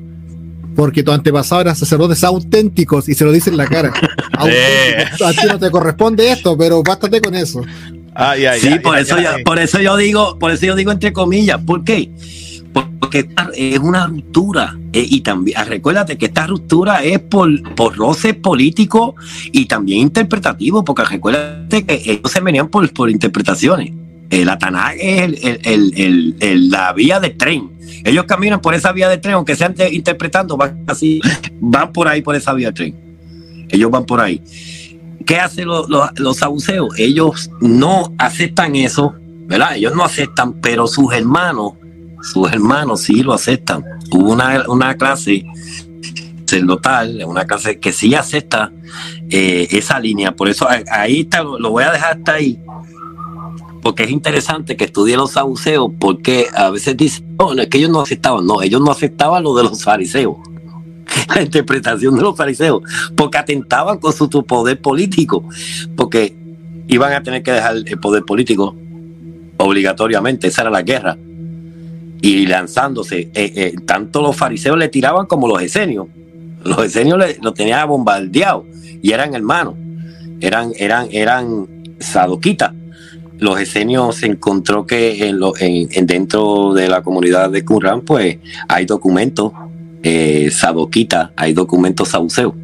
porque 0.79 1.03
tu 1.03 1.11
antepasado 1.11 1.63
eran 1.63 1.75
sacerdotes 1.75 2.23
auténticos 2.23 3.09
y 3.09 3.15
se 3.15 3.25
lo 3.25 3.33
dice 3.33 3.51
en 3.51 3.57
la 3.57 3.67
cara. 3.67 3.93
a 4.33 5.33
ti 5.33 5.41
no 5.49 5.59
te 5.59 5.73
corresponde 5.73 6.31
esto, 6.31 6.57
pero 6.57 6.85
bástate 6.85 7.21
con 7.21 7.35
eso. 7.35 7.63
Ay, 8.15 8.47
ay, 8.47 8.61
sí, 8.61 8.69
ay, 8.69 8.79
por, 8.79 8.97
eso 8.97 9.19
yo, 9.19 9.29
por 9.45 9.59
eso 9.59 9.81
yo 9.81 9.97
digo, 9.97 10.39
por 10.39 10.53
eso 10.53 10.67
yo 10.67 10.77
digo 10.77 10.93
entre 10.93 11.13
comillas, 11.13 11.61
¿por 11.63 11.83
qué? 11.83 12.13
Porque 12.73 13.29
es 13.57 13.79
una 13.81 14.07
ruptura 14.07 14.79
eh, 14.93 15.05
y 15.05 15.23
también 15.23 15.59
ah, 15.59 15.65
recuérdate 15.65 16.17
que 16.17 16.27
esta 16.27 16.47
ruptura 16.47 17.03
es 17.03 17.19
por, 17.19 17.75
por 17.75 17.97
roces 17.97 18.37
políticos 18.37 19.17
y 19.51 19.67
también 19.67 19.99
interpretativos, 19.99 20.85
porque 20.85 21.03
recuérdate 21.03 21.87
que 21.87 22.03
ellos 22.07 22.31
se 22.31 22.41
venían 22.41 22.69
por, 22.69 22.89
por 22.93 23.11
interpretaciones. 23.11 23.91
La 24.31 24.59
Tanaj 24.59 24.97
es 24.99 25.23
el, 25.43 25.61
el, 25.65 26.37
el, 26.41 26.71
la 26.71 26.93
vía 26.93 27.19
de 27.19 27.31
tren. 27.31 27.71
Ellos 28.05 28.25
caminan 28.27 28.61
por 28.61 28.75
esa 28.75 28.93
vía 28.93 29.09
de 29.09 29.19
tren, 29.19 29.35
aunque 29.35 29.57
sean 29.57 29.75
interpretando, 29.91 30.57
van 30.57 30.85
así, 30.87 31.21
van 31.61 31.93
por 31.93 32.09
ahí 32.09 32.21
por 32.21 32.35
esa 32.35 32.53
vía 32.53 32.69
de 32.69 32.73
tren. 32.75 33.67
Ellos 33.71 33.91
van 33.91 34.05
por 34.05 34.21
ahí. 34.21 34.43
¿Qué 35.27 35.39
hacen 35.39 35.67
los, 35.67 35.89
los, 35.89 36.19
los? 36.19 36.39
Ellos 36.97 37.51
no 37.61 38.15
aceptan 38.19 38.77
eso, 38.77 39.15
¿verdad? 39.47 39.77
Ellos 39.77 39.95
no 39.95 40.05
aceptan, 40.05 40.55
pero 40.61 40.87
sus 40.87 41.13
hermanos, 41.13 41.73
sus 42.23 42.51
hermanos 42.51 43.03
sí 43.03 43.23
lo 43.23 43.33
aceptan. 43.33 43.85
Hubo 44.11 44.33
una, 44.33 44.65
una 44.69 44.97
clase 44.97 45.45
sacerdotal, 46.45 47.23
una 47.27 47.47
clase 47.47 47.79
que 47.79 47.93
sí 47.93 48.15
acepta 48.15 48.73
eh, 49.31 49.69
esa 49.71 50.01
línea. 50.01 50.33
Por 50.33 50.49
eso 50.49 50.67
ahí 50.91 51.21
está, 51.21 51.43
lo 51.43 51.71
voy 51.71 51.85
a 51.85 51.93
dejar 51.93 52.19
hasta 52.19 52.35
ahí 52.35 52.59
porque 53.89 54.03
es 54.03 54.11
interesante 54.11 54.77
que 54.77 54.85
estudie 54.85 55.17
los 55.17 55.31
saduceos, 55.31 55.91
porque 55.99 56.49
a 56.55 56.69
veces 56.69 56.95
dicen, 56.95 57.39
no, 57.39 57.55
es 57.55 57.69
que 57.69 57.79
ellos 57.79 57.89
no 57.89 58.03
aceptaban, 58.03 58.45
no, 58.45 58.61
ellos 58.61 58.83
no 58.83 58.91
aceptaban 58.91 59.43
lo 59.43 59.57
de 59.57 59.63
los 59.63 59.83
fariseos, 59.83 60.37
la 61.35 61.41
interpretación 61.41 62.15
de 62.15 62.21
los 62.21 62.37
fariseos, 62.37 62.83
porque 63.17 63.39
atentaban 63.39 63.97
con 63.97 64.13
su, 64.13 64.29
poder 64.29 64.79
político, 64.83 65.43
porque 65.97 66.37
iban 66.87 67.15
a 67.15 67.23
tener 67.23 67.43
que 67.43 67.51
dejar 67.51 67.77
el 67.77 67.99
poder 67.99 68.25
político 68.25 68.77
obligatoriamente, 69.57 70.49
esa 70.49 70.61
era 70.61 70.71
la 70.71 70.83
guerra, 70.83 71.17
y 72.21 72.45
lanzándose, 72.45 73.31
eh, 73.33 73.53
eh, 73.57 73.75
tanto 73.87 74.21
los 74.21 74.37
fariseos 74.37 74.77
le 74.77 74.91
tiraban 74.91 75.25
como 75.25 75.49
los 75.49 75.63
esenios, 75.63 76.09
los 76.63 76.85
esenios 76.85 77.19
lo 77.41 77.55
tenían 77.55 77.89
bombardeado 77.89 78.67
y 79.01 79.13
eran 79.13 79.35
hermanos, 79.35 79.77
eran, 80.43 80.73
eran, 80.77 81.09
eran 81.11 81.67
sadoquitas 82.01 82.75
los 83.39 83.61
esenios 83.61 84.17
se 84.17 84.27
encontró 84.27 84.87
que 84.87 85.29
en 85.29 86.07
dentro 86.07 86.75
de 86.75 86.89
la 86.89 87.03
comunidad 87.03 87.51
de 87.51 87.65
Qumran 87.65 88.03
pues 88.03 88.39
hay 88.69 88.85
documentos 88.85 89.53
eh, 90.03 90.51
hay 91.37 91.53
documentos 91.53 92.09
sauceos. 92.09 92.55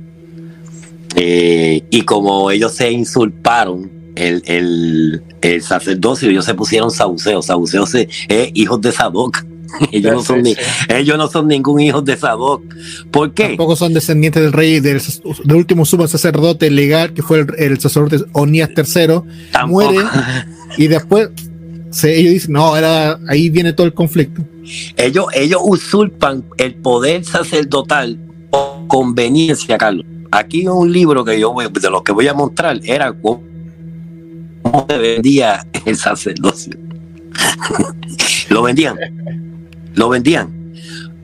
Eh, 1.16 1.84
y 1.90 2.02
como 2.02 2.50
ellos 2.50 2.72
se 2.72 2.90
insulparon 2.90 3.90
el, 4.16 5.22
el, 5.40 5.62
sacerdocio, 5.62 6.30
ellos 6.30 6.44
se 6.44 6.54
pusieron 6.54 6.90
sauceos, 6.90 7.46
sauceos 7.46 7.94
es 7.94 8.08
hijos 8.54 8.80
de 8.80 8.92
Sadoc. 8.92 9.44
Ellos, 9.92 10.12
no 10.12 10.22
son 10.24 10.42
ni, 10.42 10.54
ellos 10.88 11.18
no 11.18 11.28
son 11.28 11.48
ningún 11.48 11.80
hijo 11.80 12.02
de 12.02 12.16
Sadoc. 12.16 12.62
¿Por 13.10 13.32
qué? 13.32 13.48
Tampoco 13.48 13.76
son 13.76 13.94
descendientes 13.94 14.42
del 14.42 14.52
rey, 14.52 14.80
del, 14.80 15.00
del 15.44 15.56
último 15.56 15.84
sumo 15.84 16.06
sacerdote 16.08 16.70
legal, 16.70 17.12
que 17.12 17.22
fue 17.22 17.40
el, 17.40 17.46
el 17.58 17.80
sacerdote 17.80 18.24
Onías 18.32 18.70
III. 18.70 19.20
Tampoco. 19.52 19.92
Muere 19.92 19.98
y 20.76 20.86
después 20.86 21.30
se, 21.90 22.18
ellos 22.18 22.32
dicen, 22.32 22.52
no, 22.52 22.76
era, 22.76 23.18
ahí 23.28 23.50
viene 23.50 23.72
todo 23.72 23.86
el 23.86 23.94
conflicto. 23.94 24.42
Ellos, 24.96 25.26
ellos 25.34 25.60
usurpan 25.64 26.44
el 26.56 26.74
poder 26.74 27.24
sacerdotal 27.24 28.18
por 28.50 28.86
conveniencia, 28.88 29.78
Carlos. 29.78 30.06
Aquí 30.30 30.66
un 30.66 30.92
libro 30.92 31.24
que 31.24 31.38
yo 31.38 31.52
voy, 31.52 31.68
de 31.68 31.90
los 31.90 32.02
que 32.02 32.12
voy 32.12 32.26
a 32.26 32.34
mostrar 32.34 32.80
era 32.82 33.12
cómo, 33.12 33.42
cómo 34.62 34.86
se 34.88 34.98
vendía 34.98 35.64
el 35.84 35.96
sacerdocio. 35.96 36.76
lo 38.48 38.62
vendían, 38.62 38.96
lo 39.94 40.08
vendían. 40.08 40.72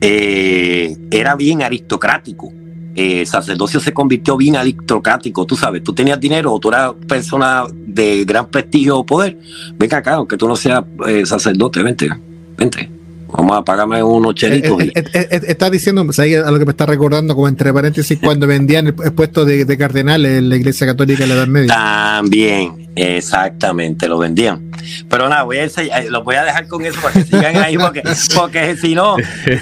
Eh, 0.01 0.97
era 1.11 1.35
bien 1.35 1.61
aristocrático 1.61 2.51
eh, 2.95 3.21
el 3.21 3.27
sacerdocio 3.27 3.79
se 3.79 3.93
convirtió 3.93 4.35
bien 4.35 4.57
aristocrático, 4.57 5.45
tú 5.45 5.55
sabes, 5.55 5.83
tú 5.83 5.93
tenías 5.93 6.19
dinero 6.19 6.51
o 6.53 6.59
tú 6.59 6.69
eras 6.69 6.93
persona 7.07 7.63
de 7.71 8.25
gran 8.25 8.47
prestigio 8.47 8.97
o 8.97 9.05
poder, 9.05 9.37
venga 9.77 9.97
acá, 9.97 10.15
aunque 10.15 10.35
tú 10.35 10.47
no 10.47 10.55
seas 10.57 10.83
eh, 11.07 11.25
sacerdote, 11.25 11.81
vente, 11.83 12.09
vente. 12.57 13.00
Vamos 13.33 13.57
a 13.57 13.63
pagarme 13.63 14.03
unos 14.03 14.35
chelitos. 14.35 14.81
Eh, 14.81 14.91
eh, 14.95 15.03
eh, 15.13 15.41
estás 15.47 15.71
diciendo, 15.71 16.05
¿sabes 16.11 16.43
a 16.43 16.51
lo 16.51 16.59
que 16.59 16.65
me 16.65 16.71
está 16.71 16.85
recordando, 16.85 17.33
como 17.33 17.47
entre 17.47 17.73
paréntesis, 17.73 18.19
cuando 18.21 18.45
vendían 18.45 18.87
el, 18.87 18.93
puesto 18.93 19.45
de, 19.45 19.65
de, 19.65 19.77
cardenal 19.77 20.25
en 20.25 20.49
la 20.49 20.57
iglesia 20.57 20.85
católica 20.85 21.23
de 21.23 21.27
la 21.27 21.35
Edad 21.35 21.47
Media? 21.47 21.73
También, 21.73 22.89
exactamente, 22.95 24.07
lo 24.07 24.17
vendían. 24.17 24.71
Pero 25.09 25.29
nada, 25.29 25.43
voy 25.43 25.57
a 25.57 25.63
enseñar, 25.63 26.05
lo 26.05 26.23
voy 26.23 26.35
a 26.35 26.43
dejar 26.43 26.67
con 26.67 26.85
eso 26.85 26.99
para 27.01 27.13
que 27.13 27.23
sigan 27.23 27.57
ahí, 27.57 27.77
porque, 27.77 28.03
porque 28.35 28.75
si 28.75 28.95
no, 28.95 29.15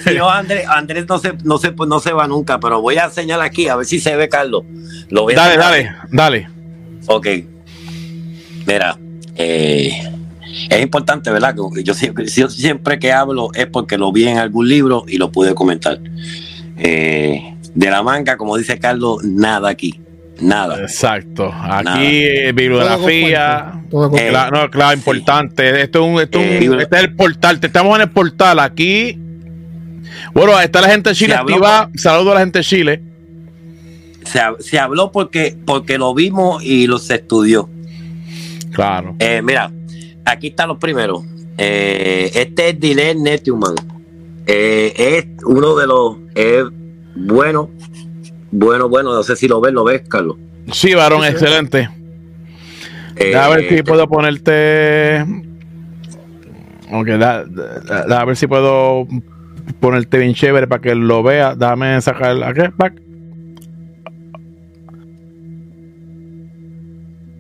si 0.03 0.15
no 0.15 0.29
Andrés, 0.29 0.65
Andrés 0.67 1.05
no, 1.07 1.19
se, 1.19 1.33
no, 1.43 1.57
se, 1.57 1.71
no 1.71 1.99
se 1.99 2.11
va 2.11 2.27
nunca, 2.27 2.59
pero 2.59 2.81
voy 2.81 2.97
a 2.97 3.05
enseñar 3.05 3.39
aquí, 3.41 3.67
a 3.67 3.75
ver 3.75 3.85
si 3.85 3.99
se 3.99 4.15
ve, 4.15 4.29
Carlos. 4.29 4.63
Lo 5.09 5.23
voy 5.23 5.33
a 5.33 5.37
dale, 5.37 5.57
dale, 5.57 5.91
dale. 6.11 6.49
Ok. 7.07 7.27
Mira, 8.65 8.97
eh 9.35 10.18
es 10.69 10.81
importante, 10.81 11.31
¿verdad? 11.31 11.55
Yo 11.83 11.93
siempre, 11.93 12.25
yo 12.27 12.49
siempre 12.49 12.99
que 12.99 13.11
hablo 13.11 13.49
es 13.53 13.67
porque 13.67 13.97
lo 13.97 14.11
vi 14.11 14.27
en 14.27 14.37
algún 14.37 14.67
libro 14.67 15.05
y 15.07 15.17
lo 15.17 15.31
pude 15.31 15.53
comentar. 15.53 15.99
Eh, 16.77 17.55
de 17.73 17.89
la 17.89 18.03
manga, 18.03 18.37
como 18.37 18.57
dice 18.57 18.79
Carlos, 18.79 19.23
nada 19.23 19.69
aquí. 19.69 20.01
Nada. 20.41 20.81
Exacto. 20.81 21.53
Aquí 21.53 21.83
nada. 21.83 22.01
Eh, 22.01 22.51
bibliografía. 22.53 23.83
Todo 23.89 24.15
eh, 24.17 24.31
no, 24.51 24.69
claro, 24.69 24.93
importante. 24.93 25.81
Esto 25.81 26.05
es 26.05 26.13
un, 26.13 26.21
esto 26.21 26.39
eh, 26.39 26.69
un, 26.69 26.79
este 26.79 26.95
es 26.95 27.03
el 27.03 27.15
portal. 27.15 27.59
Te 27.59 27.67
estamos 27.67 27.95
en 27.95 28.03
el 28.03 28.09
portal. 28.09 28.59
Aquí. 28.59 29.17
Bueno, 30.33 30.59
está 30.59 30.81
la 30.81 30.89
gente 30.89 31.09
de 31.09 31.15
Chile 31.15 31.35
activa. 31.35 31.89
Saludo 31.95 32.31
a 32.31 32.35
la 32.35 32.39
gente 32.41 32.59
de 32.59 32.65
Chile. 32.65 33.03
Se, 34.23 34.39
se, 34.59 34.79
habló 34.79 35.11
porque, 35.11 35.57
porque 35.65 35.97
lo 35.97 36.13
vimos 36.13 36.63
y 36.63 36.87
lo 36.87 36.99
se 36.99 37.15
estudió. 37.15 37.69
Claro. 38.71 39.15
Eh, 39.19 39.41
mira, 39.43 39.71
aquí 40.25 40.47
están 40.47 40.69
los 40.69 40.77
primeros. 40.77 41.23
Eh, 41.57 42.31
este 42.35 42.69
es 42.69 42.79
Dylan 42.79 43.21
Netuman. 43.23 43.75
Eh, 44.45 44.93
es 44.97 45.43
uno 45.45 45.75
de 45.75 45.87
los 45.87 46.17
eh, 46.35 46.63
bueno, 47.15 47.69
bueno, 48.51 48.87
bueno. 48.89 49.13
No 49.13 49.23
sé 49.23 49.35
si 49.35 49.47
lo 49.47 49.59
ves, 49.61 49.73
lo 49.73 49.83
ves, 49.83 50.01
Carlos. 50.07 50.37
Sí, 50.71 50.93
varón, 50.93 51.23
excelente. 51.25 51.89
Eh, 53.15 53.35
a 53.35 53.49
ver 53.49 53.67
si 53.67 53.83
puedo 53.83 54.07
ponerte. 54.07 55.25
Ok, 56.91 57.07
da, 57.07 57.43
da- 57.45 58.05
da- 58.07 58.21
a 58.21 58.25
ver 58.25 58.35
si 58.37 58.47
puedo 58.47 59.05
ponerte 59.79 60.17
bien 60.17 60.33
chévere 60.33 60.67
para 60.67 60.81
que 60.81 60.95
lo 60.95 61.21
vea. 61.21 61.53
Dame 61.55 61.99
sacar 62.01 62.35
la 62.35 62.53
back. 62.77 63.01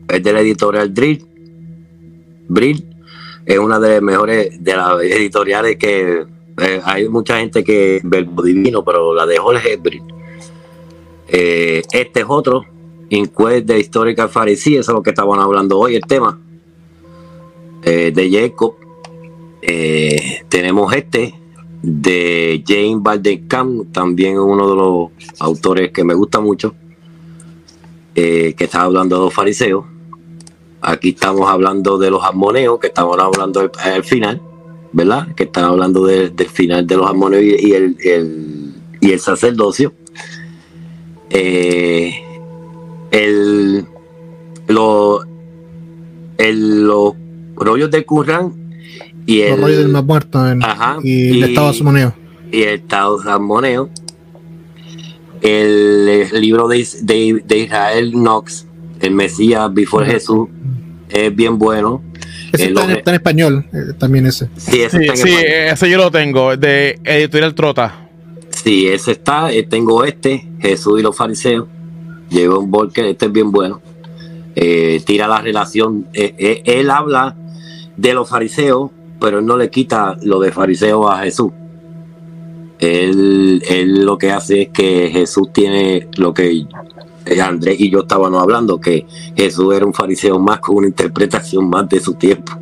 es 0.09 0.23
de 0.23 0.33
la 0.33 0.39
editorial 0.41 0.93
Drill. 0.93 1.23
Brill 2.49 2.85
es 3.45 3.57
una 3.57 3.79
de 3.79 3.93
las 3.93 4.01
mejores 4.01 4.61
de 4.61 4.75
las 4.75 5.01
editoriales 5.01 5.77
que 5.77 6.25
eh, 6.57 6.81
hay 6.83 7.07
mucha 7.07 7.39
gente 7.39 7.63
que 7.63 8.01
verbo 8.03 8.43
divino, 8.43 8.83
pero 8.83 9.13
la 9.13 9.25
de 9.25 9.37
Jorge 9.37 9.73
es 9.73 9.81
Brill. 9.81 10.03
Eh, 11.27 11.81
este 11.91 12.19
es 12.19 12.25
otro, 12.27 12.65
Inquest 13.09 13.65
de 13.65 13.79
Historical 13.79 14.29
Pharisee, 14.29 14.77
eso 14.77 14.91
es 14.91 14.95
lo 14.95 15.03
que 15.03 15.11
estaban 15.11 15.39
hablando 15.39 15.79
hoy, 15.79 15.95
el 15.95 16.01
tema 16.01 16.39
eh, 17.83 18.11
de 18.13 18.29
Jacob. 18.29 18.75
Tenemos 20.49 20.93
este 20.93 21.35
de 21.81 22.63
James 22.67 23.01
Valdencamp, 23.01 23.91
también 23.91 24.39
uno 24.39 24.69
de 24.69 24.75
los 24.75 25.39
autores 25.39 25.91
que 25.91 26.03
me 26.03 26.13
gusta 26.13 26.39
mucho, 26.39 26.75
que 28.13 28.55
está 28.57 28.81
hablando 28.81 29.17
de 29.17 29.21
los 29.25 29.33
fariseos. 29.33 29.85
Aquí 30.81 31.09
estamos 31.09 31.49
hablando 31.49 31.97
de 31.97 32.09
los 32.09 32.23
armoneos, 32.23 32.79
que 32.79 32.87
estamos 32.87 33.17
hablando 33.19 33.69
al 33.83 34.03
final, 34.03 34.41
¿verdad? 34.93 35.27
Que 35.35 35.43
están 35.43 35.65
hablando 35.65 36.05
de- 36.05 36.29
del 36.29 36.47
final 36.49 36.87
de 36.87 36.95
los 36.97 37.07
armoneos 37.09 37.43
y, 37.43 37.67
y 37.67 37.73
el, 37.73 37.97
el- 38.03 38.73
y 39.01 39.11
el 39.11 39.19
sacerdocio. 39.19 39.93
Eh, 41.31 42.13
el, 43.11 43.85
lo- 44.67 45.21
el- 46.37 46.87
los 46.87 47.13
rollos 47.55 47.91
de 47.91 48.05
Qur'an 48.05 48.53
y 49.25 49.41
el, 49.41 49.51
Los 49.51 49.61
rollos 49.61 49.77
del 49.79 49.89
más 49.89 50.05
muerto 50.05 50.47
en- 50.49 50.63
Ajá, 50.63 50.97
y 51.03 51.37
el 51.37 51.43
estado 51.49 51.73
samoneo. 51.73 52.13
y 52.51 52.61
el 52.63 52.69
Estado 52.79 53.21
Salmoneo. 53.21 53.89
El, 55.41 56.29
libro 56.41 56.67
de- 56.67 57.41
de 57.45 57.57
Israel 57.57 58.11
Knox, 58.11 58.65
El 59.01 59.11
Mesías 59.13 59.73
Before. 59.73 60.05
Jesús, 60.05 60.49
es 61.09 61.35
bien 61.35 61.57
bueno. 61.57 62.01
Ese 62.51 62.65
Eh, 62.65 62.67
está, 62.69 62.81
en, 62.81 62.87
que- 62.87 62.93
está 62.93 63.11
en 63.11 63.15
español, 63.15 63.65
eh, 63.71 63.93
también 63.97 64.25
ese. 64.25 64.49
Sí, 64.57 64.81
ese 64.81 64.97
Sí, 64.97 65.03
está 65.05 65.13
en 65.13 65.17
sí, 65.17 65.29
español. 65.29 65.51
ese 65.73 65.89
yo 65.89 65.97
lo 65.97 66.11
tengo, 66.11 66.57
de 66.57 66.99
Editorial 67.03 67.53
Trota. 67.55 68.07
Sí, 68.49 68.87
ese 68.87 69.11
está. 69.13 69.51
eh, 69.53 69.63
tengo 69.63 70.03
este, 70.03 70.47
Jesús 70.59 70.99
y 70.99 71.03
los 71.03 71.15
fariseos. 71.15 71.67
Lleva 72.29 72.57
un 72.59 72.69
Volker, 72.69 73.05
este 73.05 73.27
es 73.27 73.31
bien 73.31 73.51
bueno. 73.51 73.81
Eh, 74.55 75.01
tira 75.05 75.27
la 75.27 75.41
relación. 75.41 76.07
eh, 76.13 76.33
eh, 76.37 76.61
él 76.65 76.89
habla 76.89 77.35
de 77.95 78.13
los 78.13 78.27
fariseos, 78.29 78.91
pero 79.19 79.39
él 79.39 79.45
no 79.45 79.55
le 79.57 79.69
quita 79.69 80.17
lo 80.23 80.39
de 80.39 80.51
fariseo 80.51 81.09
a 81.09 81.19
Jesús. 81.19 81.51
Él, 82.79 83.61
él 83.69 84.05
lo 84.05 84.17
que 84.17 84.31
hace 84.31 84.63
es 84.63 84.69
que 84.69 85.09
Jesús 85.11 85.51
tiene 85.53 86.07
lo 86.17 86.33
que 86.33 86.49
eh, 86.51 86.65
Andrés 87.41 87.79
y 87.79 87.89
yo 87.89 87.99
estábamos 87.99 88.41
hablando, 88.41 88.79
que 88.79 89.05
Jesús 89.35 89.73
era 89.75 89.85
un 89.85 89.93
fariseo 89.93 90.39
más 90.39 90.59
con 90.59 90.77
una 90.77 90.87
interpretación 90.87 91.69
más 91.69 91.87
de 91.89 91.99
su 91.99 92.13
tiempo. 92.15 92.53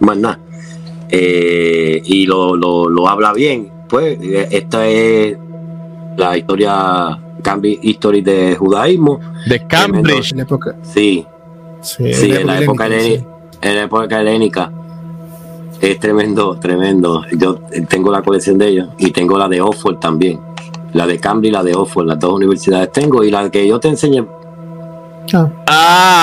Más 0.00 0.16
nada. 0.16 0.38
Eh, 1.08 2.02
y 2.04 2.26
lo, 2.26 2.56
lo, 2.56 2.88
lo 2.88 3.08
habla 3.08 3.32
bien. 3.32 3.70
Pues 3.88 4.18
eh, 4.20 4.48
esta 4.50 4.86
es 4.88 5.36
la 6.16 6.36
historia, 6.36 7.18
Cambridge 7.42 7.78
History 7.82 8.20
de 8.22 8.56
judaísmo. 8.56 9.20
De 9.46 9.66
Cambridge. 9.66 10.32
En 10.32 10.36
la 10.38 10.42
época, 10.44 10.76
Sí, 10.82 11.26
sí, 11.80 12.12
sí, 12.12 12.32
en 12.32 12.46
la 12.46 12.60
época, 12.60 12.86
helénica, 12.86 13.22
heleni- 13.22 13.26
en 13.62 13.74
la 13.76 13.82
época 13.84 14.20
helénica. 14.20 14.72
Es 15.80 16.00
tremendo, 16.00 16.56
tremendo. 16.58 17.22
Yo 17.36 17.60
tengo 17.88 18.10
la 18.10 18.22
colección 18.22 18.58
de 18.58 18.68
ellos 18.68 18.88
y 18.98 19.10
tengo 19.10 19.36
la 19.38 19.48
de 19.48 19.60
Oxford 19.60 19.98
también. 19.98 20.40
La 20.96 21.06
de 21.06 21.18
Cambridge 21.18 21.50
y 21.50 21.52
la 21.52 21.62
de 21.62 21.74
Oxford, 21.74 22.06
las 22.06 22.18
dos 22.18 22.32
universidades 22.32 22.90
tengo. 22.92 23.22
Y 23.22 23.30
la 23.30 23.50
que 23.50 23.66
yo 23.66 23.78
te 23.78 23.88
enseñé. 23.88 24.24
Ah, 25.34 25.50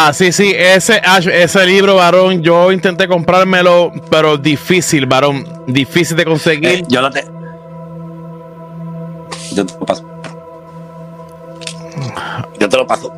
Ah, 0.06 0.12
sí, 0.14 0.32
sí, 0.34 0.54
ese, 0.56 1.02
ah, 1.06 1.20
ese 1.20 1.66
libro, 1.66 1.96
varón, 1.96 2.42
yo 2.42 2.72
intenté 2.72 3.08
comprármelo, 3.08 3.92
pero 4.10 4.38
difícil, 4.38 5.06
varón, 5.06 5.46
difícil 5.68 6.18
de 6.18 6.26
conseguir. 6.26 6.70
eh, 6.70 6.84
yo 6.90 7.02
la 7.02 7.10
te. 7.10 7.24
Yo 9.54 9.66
te 9.66 9.74
lo 9.80 9.86
paso. 9.86 10.04
Yo 12.60 12.70
te 12.70 12.78
lo 12.78 12.88
paso. 12.88 13.14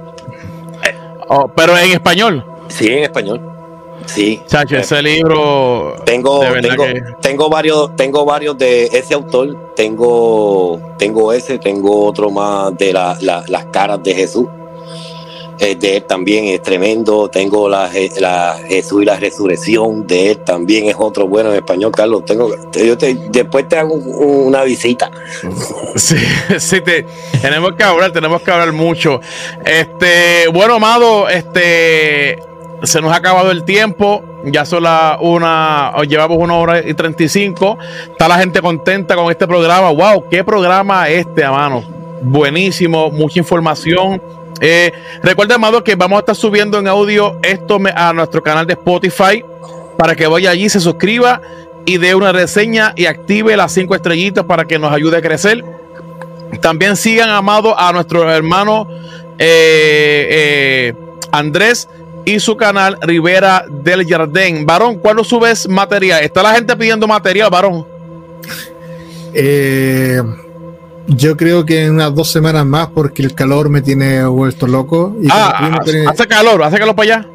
Oh, 1.27 1.47
pero 1.47 1.75
en 1.77 1.91
español. 1.91 2.45
Sí, 2.67 2.87
en 2.87 3.03
español. 3.03 3.41
Sí. 4.05 4.41
Chacho, 4.47 4.77
ese 4.77 5.01
libro. 5.01 5.95
Tengo, 6.05 6.41
tengo, 6.61 6.83
que- 6.85 7.01
tengo 7.21 7.49
varios, 7.49 7.95
tengo 7.95 8.23
varios 8.25 8.57
de 8.57 8.85
ese 8.85 9.13
autor. 9.13 9.73
Tengo, 9.75 10.79
tengo 10.97 11.33
ese, 11.33 11.57
tengo 11.57 12.05
otro 12.05 12.29
más 12.29 12.77
de 12.77 12.93
la- 12.93 13.17
la- 13.21 13.43
las 13.47 13.65
caras 13.65 14.01
de 14.03 14.13
Jesús. 14.15 14.47
Eh, 15.57 15.73
de 15.75 15.97
él 15.97 16.03
también 16.03 16.45
es 16.45 16.61
tremendo. 16.61 17.29
Tengo 17.29 17.69
la, 17.69 17.89
la 18.19 18.57
Jesús 18.67 19.03
y 19.03 19.05
la 19.05 19.15
resurrección 19.15 20.05
de 20.05 20.31
él 20.31 20.37
también 20.39 20.87
es 20.89 20.95
otro 20.99 21.27
bueno 21.29 21.49
en 21.51 21.55
español, 21.55 21.93
Carlos. 21.93 22.25
Tengo, 22.25 22.53
yo 22.73 22.97
te- 22.97 23.15
después 23.29 23.67
te 23.69 23.77
hago 23.77 23.93
un- 23.93 24.47
una 24.47 24.63
visita. 24.63 25.09
Sí, 25.95 26.17
sí, 26.59 26.81
te- 26.81 27.05
tenemos 27.41 27.71
que 27.75 27.83
hablar, 27.85 28.11
tenemos 28.11 28.41
que 28.41 28.51
hablar 28.51 28.73
mucho. 28.73 29.21
Este, 29.65 30.45
bueno, 30.53 30.73
Amado, 30.75 31.29
este, 31.29 32.37
se 32.85 33.01
nos 33.01 33.11
ha 33.11 33.17
acabado 33.17 33.51
el 33.51 33.63
tiempo. 33.63 34.23
Ya 34.45 34.65
son 34.65 34.83
las 34.83 35.17
una, 35.21 35.93
llevamos 36.07 36.37
una 36.37 36.55
hora 36.55 36.87
y 36.87 36.93
35. 36.93 37.77
Está 38.11 38.27
la 38.27 38.37
gente 38.37 38.61
contenta 38.61 39.15
con 39.15 39.31
este 39.31 39.47
programa. 39.47 39.89
Wow, 39.91 40.29
qué 40.29 40.43
programa 40.43 41.09
este, 41.09 41.41
hermano. 41.41 41.83
Buenísimo, 42.21 43.11
mucha 43.11 43.39
información. 43.39 44.21
Eh, 44.61 44.91
recuerda, 45.21 45.55
Amado, 45.55 45.83
que 45.83 45.95
vamos 45.95 46.17
a 46.17 46.19
estar 46.19 46.35
subiendo 46.35 46.79
en 46.79 46.87
audio 46.87 47.37
esto 47.43 47.77
a 47.95 48.13
nuestro 48.13 48.41
canal 48.41 48.65
de 48.65 48.73
Spotify 48.73 49.43
para 49.97 50.15
que 50.15 50.27
vaya 50.27 50.51
allí, 50.51 50.69
se 50.69 50.79
suscriba 50.79 51.41
y 51.85 51.97
dé 51.97 52.15
una 52.15 52.31
reseña 52.31 52.93
y 52.95 53.05
active 53.05 53.55
las 53.57 53.73
cinco 53.73 53.95
estrellitas 53.95 54.45
para 54.45 54.65
que 54.65 54.79
nos 54.79 54.91
ayude 54.91 55.17
a 55.17 55.21
crecer. 55.21 55.63
También 56.61 56.95
sigan 56.95 57.29
amado 57.29 57.77
a 57.77 57.91
nuestro 57.91 58.29
hermano 58.31 58.87
eh, 59.37 60.27
eh, 60.29 60.93
Andrés 61.31 61.89
y 62.25 62.39
su 62.39 62.57
canal 62.57 62.97
Rivera 63.01 63.65
del 63.83 64.05
Jardín. 64.07 64.65
Varón, 64.65 64.95
¿cuándo 64.99 65.23
subes 65.23 65.67
material? 65.67 66.23
Está 66.23 66.41
la 66.43 66.53
gente 66.55 66.75
pidiendo 66.75 67.07
material, 67.07 67.49
varón. 67.51 67.85
Eh, 69.33 70.21
yo 71.07 71.37
creo 71.37 71.65
que 71.65 71.83
en 71.85 71.91
unas 71.93 72.13
dos 72.15 72.31
semanas 72.31 72.65
más, 72.65 72.87
porque 72.87 73.21
el 73.21 73.33
calor 73.35 73.69
me 73.69 73.81
tiene 73.81 74.25
vuelto 74.25 74.65
loco 74.67 75.15
y 75.21 75.27
Ah, 75.29 75.69
hace 76.09 76.27
calor, 76.27 76.63
hace 76.63 76.77
calor 76.79 76.95
para 76.95 77.17
allá. 77.17 77.27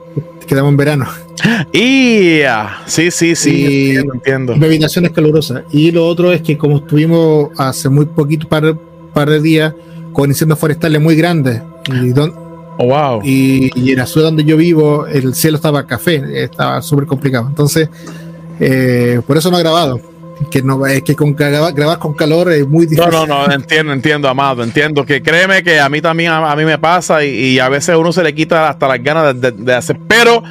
quedamos 0.47 0.71
en 0.71 0.77
verano. 0.77 1.07
Y 1.73 2.41
sí, 2.87 3.11
sí, 3.11 3.35
sí, 3.37 3.51
Y- 3.51 3.91
entiendo, 3.97 4.15
entiendo. 4.15 4.57
Mi 4.57 4.67
habitación 4.67 5.07
es 5.07 5.13
calurosa. 5.13 5.63
Y 5.71 5.91
lo 5.91 6.07
otro 6.07 6.33
es 6.33 6.43
que 6.43 6.59
como 6.59 6.79
estuvimos 6.79 7.49
hace 7.57 7.89
muy 7.89 8.05
poquito, 8.07 8.47
par, 8.49 8.77
par 9.15 9.31
de 9.31 9.41
días, 9.41 9.73
con 10.13 10.29
incendios 10.29 10.59
forestales 10.59 11.01
muy 11.01 11.15
grandes, 11.17 11.63
y, 11.91 12.11
don- 12.11 12.35
Oh, 12.83 12.87
wow. 12.87 13.21
y, 13.25 13.71
y 13.79 13.93
en 13.93 13.99
la 13.99 14.07
ciudad 14.07 14.29
donde 14.29 14.45
yo 14.45 14.57
vivo, 14.57 15.07
el 15.07 15.35
cielo 15.35 15.57
estaba 15.57 15.87
café, 15.87 16.23
estaba 16.45 16.81
súper 16.83 17.07
complicado. 17.07 17.47
Entonces, 17.49 17.89
eh, 18.59 19.21
por 19.27 19.37
eso 19.37 19.51
no 19.51 19.59
he 19.59 19.61
grabado. 19.61 20.01
Que 20.51 20.63
no 20.63 20.87
es 20.87 21.03
que 21.03 21.15
con 21.15 21.35
grabar, 21.35 21.75
grabar 21.75 21.99
con 21.99 22.15
calor 22.15 22.51
es 22.51 22.67
muy 22.67 22.87
No, 22.87 22.91
difícil. 22.91 23.11
no, 23.13 23.27
no, 23.27 23.53
entiendo, 23.53 23.93
entiendo, 23.93 24.27
amado, 24.27 24.63
entiendo 24.65 25.05
que 25.05 25.23
créeme 25.23 25.63
que 25.63 25.79
a 25.79 25.91
mí 25.91 26.01
también, 26.01 26.33
a, 26.33 26.51
a 26.51 26.57
mí 26.57 26.65
me 26.65 26.79
pasa 26.79 27.23
y, 27.23 27.29
y 27.29 27.59
a 27.59 27.69
veces 27.69 27.95
uno 27.95 28.11
se 28.11 28.23
le 28.23 28.35
quita 28.35 28.71
hasta 28.71 28.89
las 28.89 29.03
ganas 29.03 29.39
de, 29.39 29.51
de- 29.53 29.63
de 29.65 29.75
hacer, 29.75 29.99
pero 30.09 30.43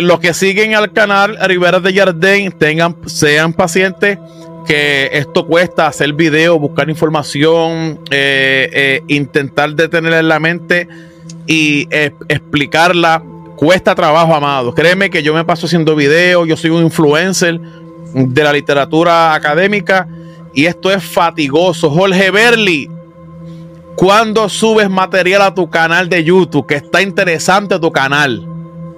los 0.00 0.20
que 0.20 0.32
siguen 0.32 0.74
al 0.74 0.92
canal 0.94 1.36
Rivera 1.46 1.80
de 1.80 1.92
Jardín, 1.92 2.52
tengan, 2.52 2.96
sean 3.04 3.52
pacientes 3.52 4.16
que 4.66 5.10
esto 5.12 5.46
cuesta 5.46 5.86
hacer 5.88 6.14
video, 6.14 6.58
buscar 6.58 6.88
información, 6.88 8.00
eh, 8.10 8.70
eh, 8.72 9.02
intentar 9.08 9.74
detenerla 9.74 10.20
en 10.20 10.28
la 10.28 10.40
mente 10.40 10.88
y 11.46 11.88
explicarla. 12.28 13.22
Cuesta 13.56 13.94
trabajo, 13.94 14.34
amado. 14.34 14.74
Créeme 14.74 15.10
que 15.10 15.22
yo 15.22 15.34
me 15.34 15.44
paso 15.44 15.66
haciendo 15.66 15.94
videos, 15.94 16.48
yo 16.48 16.56
soy 16.56 16.70
un 16.70 16.84
influencer 16.84 17.60
de 18.14 18.42
la 18.42 18.52
literatura 18.52 19.34
académica 19.34 20.08
y 20.54 20.64
esto 20.64 20.90
es 20.90 21.04
fatigoso. 21.04 21.90
Jorge 21.90 22.30
Berli, 22.30 22.90
¿cuándo 23.96 24.48
subes 24.48 24.88
material 24.88 25.42
a 25.42 25.54
tu 25.54 25.68
canal 25.68 26.08
de 26.08 26.24
YouTube? 26.24 26.66
Que 26.66 26.76
está 26.76 27.02
interesante 27.02 27.78
tu 27.78 27.92
canal. 27.92 28.46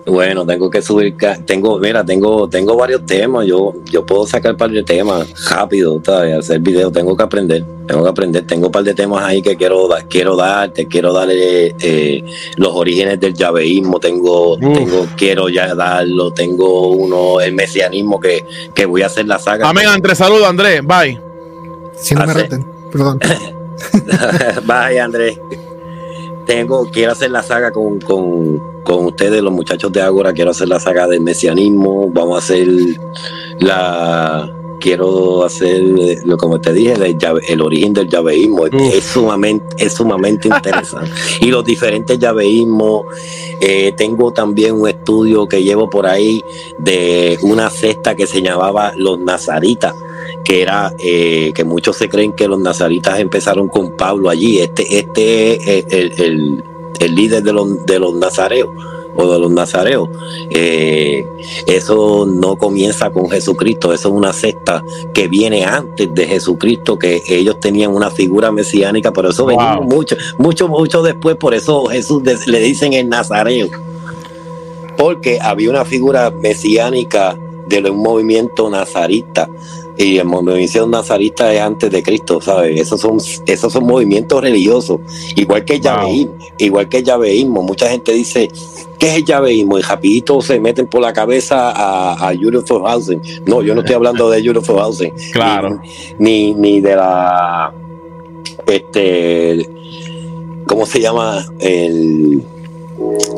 Bueno, 0.05 0.45
tengo 0.45 0.69
que 0.69 0.83
subir, 0.83 1.17
tengo, 1.47 1.79
mira, 1.79 2.05
tengo, 2.05 2.49
tengo 2.49 2.77
varios 2.77 3.07
temas, 3.07 3.47
yo, 3.47 3.73
yo 3.85 4.05
puedo 4.05 4.27
sacar 4.27 4.53
un 4.53 4.59
par 4.59 4.71
de 4.71 4.83
temas 4.83 5.29
rápido, 5.49 6.01
¿sabes? 6.05 6.39
hacer 6.39 6.59
videos, 6.59 6.93
tengo 6.93 7.17
que 7.17 7.23
aprender, 7.23 7.65
tengo 7.87 8.03
que 8.03 8.11
aprender, 8.11 8.45
tengo 8.45 8.67
un 8.67 8.73
par 8.73 8.83
de 8.83 8.95
temas 8.95 9.23
ahí 9.23 9.41
que 9.41 9.57
quiero 9.57 9.87
dar, 9.87 10.09
quiero 10.09 10.35
darte, 10.35 10.89
quiero 10.89 11.13
dar 11.13 11.29
eh, 11.31 12.25
los 12.57 12.75
orígenes 12.75 13.21
del 13.21 13.35
llaveísmo, 13.35 14.01
tengo, 14.01 14.59
tengo, 14.59 15.07
quiero 15.17 15.49
ya 15.49 15.73
darlo, 15.75 16.33
tengo 16.33 16.89
uno, 16.89 17.41
el 17.41 17.53
mesianismo 17.53 18.19
que, 18.19 18.45
que 18.75 18.87
voy 18.87 19.03
a 19.03 19.07
hacer 19.07 19.29
la 19.29 19.39
saga. 19.39 19.69
Amén, 19.69 19.87
Andrés, 19.87 20.19
saludos 20.19 20.49
Andrés, 20.49 20.83
bye. 20.85 21.21
Si 21.97 22.15
no 22.17 22.27
me 22.27 22.35
reten, 22.35 22.67
perdón. 22.91 23.21
bye, 24.67 25.01
Andrés. 25.01 25.39
Tengo, 26.47 26.91
quiero 26.91 27.13
hacer 27.13 27.31
la 27.31 27.43
saga 27.43 27.71
con, 27.71 28.01
con 28.01 28.73
con 28.83 29.07
ustedes, 29.07 29.43
los 29.43 29.53
muchachos 29.53 29.93
de 29.93 30.03
Ágora, 30.03 30.33
quiero 30.33 30.51
hacer 30.51 30.69
la 30.69 30.81
saga 30.81 31.07
del 31.07 31.21
mesianismo, 31.21 32.11
vamos 32.11 32.37
a 32.37 32.39
hacer 32.39 32.69
la 33.61 34.51
quiero 34.81 35.45
hacer 35.45 35.81
lo 36.25 36.37
como 36.37 36.61
te 36.61 36.73
dije 36.73 36.95
el, 37.47 37.61
origen 37.61 37.93
del 37.93 38.09
llaveísmo 38.09 38.67
es, 38.67 39.05
sumamente 39.05 39.65
es 39.79 39.93
sumamente 39.93 40.49
interesante. 40.49 41.13
Y 41.41 41.47
los 41.53 41.65
diferentes 41.65 42.19
llaveísmos 42.19 43.05
eh, 43.61 43.93
tengo 43.97 44.33
también 44.33 44.75
un 44.75 44.89
estudio 44.89 45.47
que 45.47 45.63
llevo 45.63 45.89
por 45.89 46.09
ahí 46.09 46.43
de 46.79 47.39
una 47.43 47.71
cesta 47.71 48.17
que 48.17 48.27
se 48.27 48.43
llamaba 48.43 48.93
los 48.97 49.21
nazaritas 49.21 49.95
que 50.45 50.63
era 50.63 50.93
eh, 50.99 51.53
que 51.55 51.65
muchos 51.65 51.97
se 51.97 52.09
creen 52.09 52.33
que 52.33 52.49
los 52.49 52.61
nazaritas 52.61 53.19
empezaron 53.21 53.69
con 53.69 53.97
Pablo 53.97 54.29
allí. 54.29 54.61
Este 54.61 54.99
este 54.99 55.79
es 55.79 55.87
el, 55.91 56.13
el 56.21 56.65
el 57.03 57.15
líder 57.15 57.43
de 57.43 57.53
los, 57.53 57.85
de 57.85 57.99
los 57.99 58.15
nazareos 58.15 58.71
o 59.15 59.31
de 59.31 59.39
los 59.39 59.51
nazareos. 59.51 60.09
Eh, 60.51 61.27
eso 61.67 62.27
no 62.27 62.57
comienza 62.57 63.11
con 63.11 63.29
Jesucristo, 63.29 63.93
eso 63.93 64.09
es 64.09 64.15
una 64.15 64.33
secta 64.33 64.83
que 65.13 65.29
viene 65.29 65.65
antes 65.65 66.15
de 66.15 66.27
Jesucristo, 66.27 66.99
que 66.99 67.23
ellos 67.29 67.61
tenían 67.61 67.95
una 67.95 68.11
figura 68.11 68.51
mesiánica, 68.53 69.13
pero 69.13 69.31
eso 69.31 69.45
venimos 69.47 69.85
mucho, 69.85 70.17
mucho, 70.39 70.69
mucho 70.69 71.03
después, 71.03 71.37
por 71.37 71.55
eso 71.55 71.87
Jesús 71.87 72.23
le 72.47 72.61
dicen 72.61 72.95
el 72.95 73.09
nazareo, 73.09 73.69
porque 74.97 75.39
había 75.41 75.71
una 75.71 75.85
figura 75.85 76.31
mesiánica 76.31 77.37
de 77.67 77.91
un 77.91 77.99
movimiento 77.99 78.69
nazarita 78.71 79.49
y 79.97 80.19
el 80.19 80.25
movimiento 80.25 80.87
nazarista 80.87 81.53
es 81.53 81.61
antes 81.61 81.91
de 81.91 82.03
Cristo, 82.03 82.41
¿sabes? 82.41 82.81
Esos 82.81 83.01
son, 83.01 83.19
esos 83.47 83.73
son 83.73 83.85
movimientos 83.85 84.41
religiosos, 84.41 85.01
igual 85.37 85.65
que 85.65 85.75
el 85.75 85.81
llaveísmo, 85.81 86.37
igual 86.59 86.89
que 86.89 87.03
el. 87.03 87.63
Mucha 87.63 87.89
gente 87.89 88.13
dice, 88.13 88.49
¿qué 88.99 89.09
es 89.09 89.17
el 89.17 89.25
llaveísmo? 89.25 89.79
Y 89.79 89.83
rapidito 89.83 90.41
se 90.41 90.61
meten 90.61 90.87
por 90.87 91.03
la 91.03 91.13
cabeza 91.13 91.71
a, 91.71 92.29
a 92.29 92.35
Julio 92.35 92.63
No, 93.47 93.63
yo 93.63 93.75
no 93.75 93.81
estoy 93.81 93.95
hablando 93.95 94.31
de 94.31 94.43
Julio 94.45 94.63
Forhausen. 94.63 95.13
Claro. 95.33 95.81
Ni, 96.19 96.53
ni, 96.55 96.81
de 96.81 96.95
la, 96.95 97.73
este, 98.67 99.69
¿cómo 100.67 100.87
se 100.87 101.01
llama? 101.01 101.47
El 101.59 102.43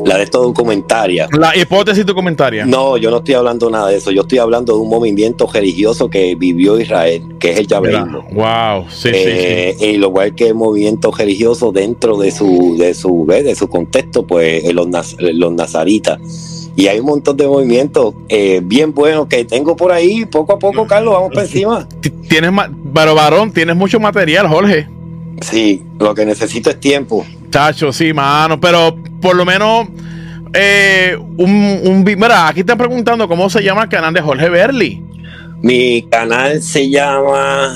la 0.05 0.19
de 0.19 0.25
esto 0.25 0.43
documentaria. 0.43 1.29
La 1.39 1.57
hipótesis 1.57 2.05
documentaria. 2.05 2.67
No, 2.67 2.97
yo 2.97 3.11
no 3.11 3.19
estoy 3.19 3.35
hablando 3.35 3.71
nada 3.71 3.89
de 3.89 3.97
eso. 3.97 4.11
Yo 4.11 4.23
estoy 4.23 4.39
hablando 4.39 4.75
de 4.75 4.81
un 4.81 4.89
movimiento 4.89 5.49
religioso 5.53 6.11
que 6.11 6.35
vivió 6.35 6.79
Israel, 6.79 7.23
que 7.39 7.53
es 7.53 7.59
el 7.59 7.67
Yaveísmo. 7.67 8.23
Wow, 8.33 8.87
sí, 8.91 9.11
sí, 9.13 9.75
sí. 9.79 9.85
Y 9.87 9.97
lo 9.97 10.13
cual 10.13 10.35
que 10.35 10.49
el 10.49 10.55
movimiento 10.55 11.11
religioso 11.11 11.73
dentro 11.73 12.17
de 12.19 12.31
su, 12.31 12.77
de 12.79 12.95
su, 12.95 13.27
de 13.27 13.55
su 13.55 13.69
contexto, 13.69 14.27
pues 14.27 14.73
los, 14.73 14.89
los 15.19 15.53
nazaritas. 15.53 16.21
Y 16.77 16.89
hay 16.89 16.99
un 16.99 17.07
montón 17.07 17.37
de 17.37 17.47
movimientos 17.47 18.15
eh, 18.29 18.61
bien 18.63 18.93
buenos 18.93 19.29
que 19.29 19.45
tengo 19.45 19.77
por 19.77 19.93
ahí. 19.93 20.25
Poco 20.25 20.55
a 20.55 20.59
poco, 20.59 20.87
Carlos, 20.87 21.15
vamos 21.15 21.31
por 21.33 21.43
encima. 21.43 21.89
Tienes, 22.29 22.51
pero 22.93 23.15
varón, 23.15 23.53
tienes 23.53 23.77
mucho 23.77 24.01
material, 24.01 24.49
Jorge. 24.49 24.89
Sí, 25.41 25.83
lo 25.99 26.15
que 26.15 26.25
necesito 26.25 26.71
es 26.71 26.81
tiempo. 26.81 27.27
Chacho, 27.51 27.93
sí, 27.93 28.13
mano, 28.13 28.61
pero 28.61 28.97
por 29.21 29.37
lo 29.37 29.45
menos 29.45 29.89
eh, 30.53 31.17
un, 31.19 31.81
un 31.85 32.05
mira, 32.05 32.49
aquí 32.49 32.61
están 32.61 32.79
preguntando 32.79 33.29
cómo 33.29 33.51
se 33.51 33.63
llama 33.63 33.85
el 33.85 33.89
canal 33.89 34.15
de 34.15 34.21
Jorge 34.21 34.49
Berli. 34.49 35.03
Mi 35.63 36.03
canal 36.11 36.63
se 36.63 36.91
llama 36.91 37.75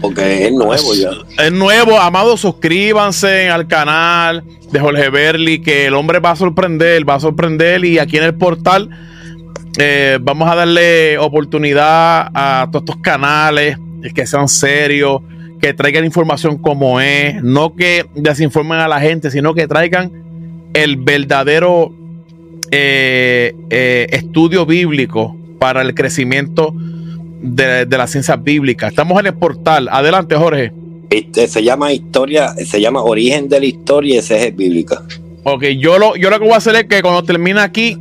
porque 0.00 0.46
es 0.46 0.52
nuevo 0.52 0.94
ya. 0.94 1.10
Es 1.38 1.52
nuevo, 1.52 1.98
amados, 1.98 2.40
suscríbanse 2.40 3.48
al 3.48 3.66
canal 3.66 4.44
de 4.70 4.80
Jorge 4.80 5.10
Berli, 5.10 5.60
que 5.60 5.86
el 5.86 5.94
hombre 5.94 6.18
va 6.18 6.32
a 6.32 6.36
sorprender, 6.36 7.08
va 7.08 7.14
a 7.14 7.20
sorprender 7.20 7.84
y 7.84 7.98
aquí 7.98 8.16
en 8.16 8.24
el 8.24 8.34
portal 8.34 8.90
eh, 9.78 10.18
vamos 10.20 10.48
a 10.50 10.54
darle 10.54 11.18
oportunidad 11.18 12.30
a 12.34 12.68
todos 12.70 12.84
estos 12.84 13.02
canales 13.02 13.78
que 14.14 14.26
sean 14.26 14.48
serios, 14.48 15.22
que 15.66 15.74
traigan 15.74 16.04
información 16.04 16.58
como 16.58 17.00
es, 17.00 17.42
no 17.42 17.74
que 17.74 18.06
desinformen 18.14 18.78
a 18.78 18.86
la 18.86 19.00
gente, 19.00 19.32
sino 19.32 19.52
que 19.52 19.66
traigan 19.66 20.12
el 20.74 20.96
verdadero 20.96 21.92
eh, 22.70 23.52
eh, 23.70 24.06
estudio 24.12 24.64
bíblico 24.64 25.36
para 25.58 25.82
el 25.82 25.92
crecimiento 25.92 26.72
de, 27.42 27.84
la 27.86 28.06
ciencia 28.06 28.36
bíblica. 28.36 28.86
Estamos 28.86 29.18
en 29.18 29.26
el 29.26 29.34
portal. 29.34 29.88
Adelante, 29.90 30.36
Jorge. 30.36 30.72
Este, 31.10 31.48
se 31.48 31.64
llama 31.64 31.92
historia, 31.92 32.54
se 32.64 32.80
llama 32.80 33.02
origen 33.02 33.48
de 33.48 33.58
la 33.58 33.66
historia 33.66 34.14
y 34.14 34.18
ese 34.18 34.46
es 34.46 34.54
bíblica. 34.54 35.02
Ok, 35.42 35.64
yo 35.78 35.98
lo, 35.98 36.14
yo 36.14 36.30
lo 36.30 36.38
que 36.38 36.44
voy 36.44 36.54
a 36.54 36.58
hacer 36.58 36.76
es 36.76 36.84
que 36.84 37.02
cuando 37.02 37.24
termine 37.24 37.58
aquí, 37.58 37.98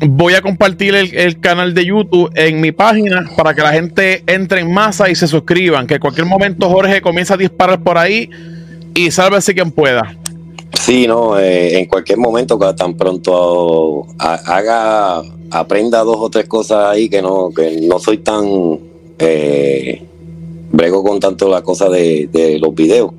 voy 0.00 0.34
a 0.34 0.42
compartir 0.42 0.94
el, 0.94 1.40
canal 1.40 1.74
de 1.74 1.86
YouTube 1.86 2.30
en 2.34 2.60
mi 2.60 2.72
página 2.72 3.30
para 3.36 3.54
que 3.54 3.62
la 3.62 3.72
gente 3.72 4.22
entre 4.26 4.60
en 4.60 4.72
masa 4.72 5.10
y 5.10 5.14
se 5.14 5.26
suscriban. 5.26 5.86
Que 5.86 5.94
en 5.94 6.00
cualquier 6.00 6.26
momento 6.26 6.68
Jorge 6.68 7.00
comienza 7.00 7.34
a 7.34 7.36
disparar 7.36 7.82
por 7.82 7.98
ahí 7.98 8.28
y 8.94 9.10
sálvese 9.10 9.54
quien 9.54 9.70
pueda. 9.70 10.16
Sí, 10.72 11.06
no, 11.06 11.38
eh, 11.38 11.78
en 11.78 11.86
cualquier 11.86 12.18
momento, 12.18 12.58
tan 12.74 12.94
pronto 12.94 14.06
haga, 14.18 15.22
aprenda 15.50 16.02
dos 16.02 16.16
o 16.18 16.30
tres 16.30 16.46
cosas 16.46 16.90
ahí 16.90 17.08
que 17.08 17.22
no, 17.22 17.50
que 17.54 17.80
no 17.82 17.98
soy 17.98 18.18
tan 18.18 18.44
eh, 19.18 20.02
brego 20.72 21.04
con 21.04 21.20
tanto 21.20 21.48
la 21.48 21.62
cosa 21.62 21.88
de, 21.88 22.28
de 22.30 22.58
los 22.58 22.74
videos, 22.74 23.12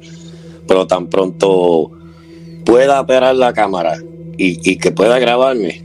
pero 0.68 0.85
tan 0.85 1.07
pronto 1.07 1.91
pueda 2.65 2.99
operar 2.99 3.35
la 3.35 3.53
cámara 3.53 3.97
y, 4.38 4.69
y 4.69 4.77
que 4.77 4.91
pueda 4.91 5.18
grabarme, 5.18 5.85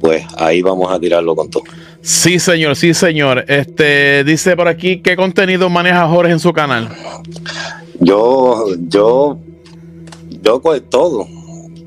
pues 0.00 0.24
ahí 0.36 0.62
vamos 0.62 0.90
a 0.90 0.98
tirarlo 0.98 1.36
con 1.36 1.50
todo. 1.50 1.62
Sí, 2.00 2.38
señor, 2.38 2.74
sí, 2.74 2.94
señor. 2.94 3.44
Este 3.46 4.24
dice 4.24 4.56
por 4.56 4.66
aquí 4.66 5.00
qué 5.00 5.14
contenido 5.14 5.68
maneja 5.68 6.08
Jorge 6.08 6.32
en 6.32 6.40
su 6.40 6.52
canal. 6.52 6.88
Yo, 8.00 8.64
yo, 8.88 9.38
yo 10.42 10.62
todo, 10.88 11.28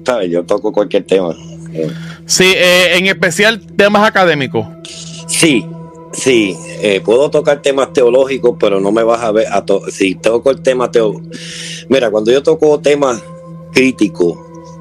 ¿sabes? 0.05 0.29
Yo 0.29 0.43
toco 0.43 0.71
cualquier 0.71 1.03
tema. 1.03 1.35
Sí, 2.27 2.45
eh, 2.55 2.97
en 2.97 3.07
especial 3.07 3.59
temas 3.75 4.07
académicos. 4.07 4.67
Sí, 5.27 5.65
sí, 6.11 6.55
eh, 6.81 7.01
puedo 7.03 7.31
tocar 7.31 7.63
temas 7.63 7.91
teológicos, 7.93 8.55
pero 8.59 8.79
no 8.79 8.91
me 8.91 9.01
vas 9.01 9.21
a 9.21 9.31
ver 9.31 9.47
a 9.51 9.65
todo. 9.65 9.89
Si 9.89 10.13
toco 10.13 10.51
el 10.51 10.61
tema 10.61 10.91
teológico. 10.91 11.29
Mira, 11.89 12.11
cuando 12.11 12.31
yo 12.31 12.43
toco 12.43 12.79
temas 12.79 13.23
críticos, 13.71 14.37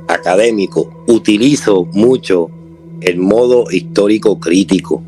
académicos, 0.07 0.87
utilizo 1.07 1.87
mucho 1.93 2.51
el 3.05 3.19
modo 3.19 3.67
histórico 3.71 4.39
crítico 4.39 5.03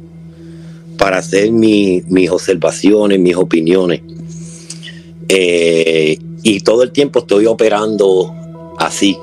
para 0.99 1.19
hacer 1.19 1.51
mis 1.53 2.31
observaciones, 2.31 3.19
mis 3.19 3.37
opiniones. 3.37 4.01
Eh, 5.29 6.19
y 6.43 6.61
todo 6.61 6.83
el 6.83 6.93
tiempo 6.93 7.21
estoy 7.21 7.47
operando 7.47 8.35
así, 8.79 9.17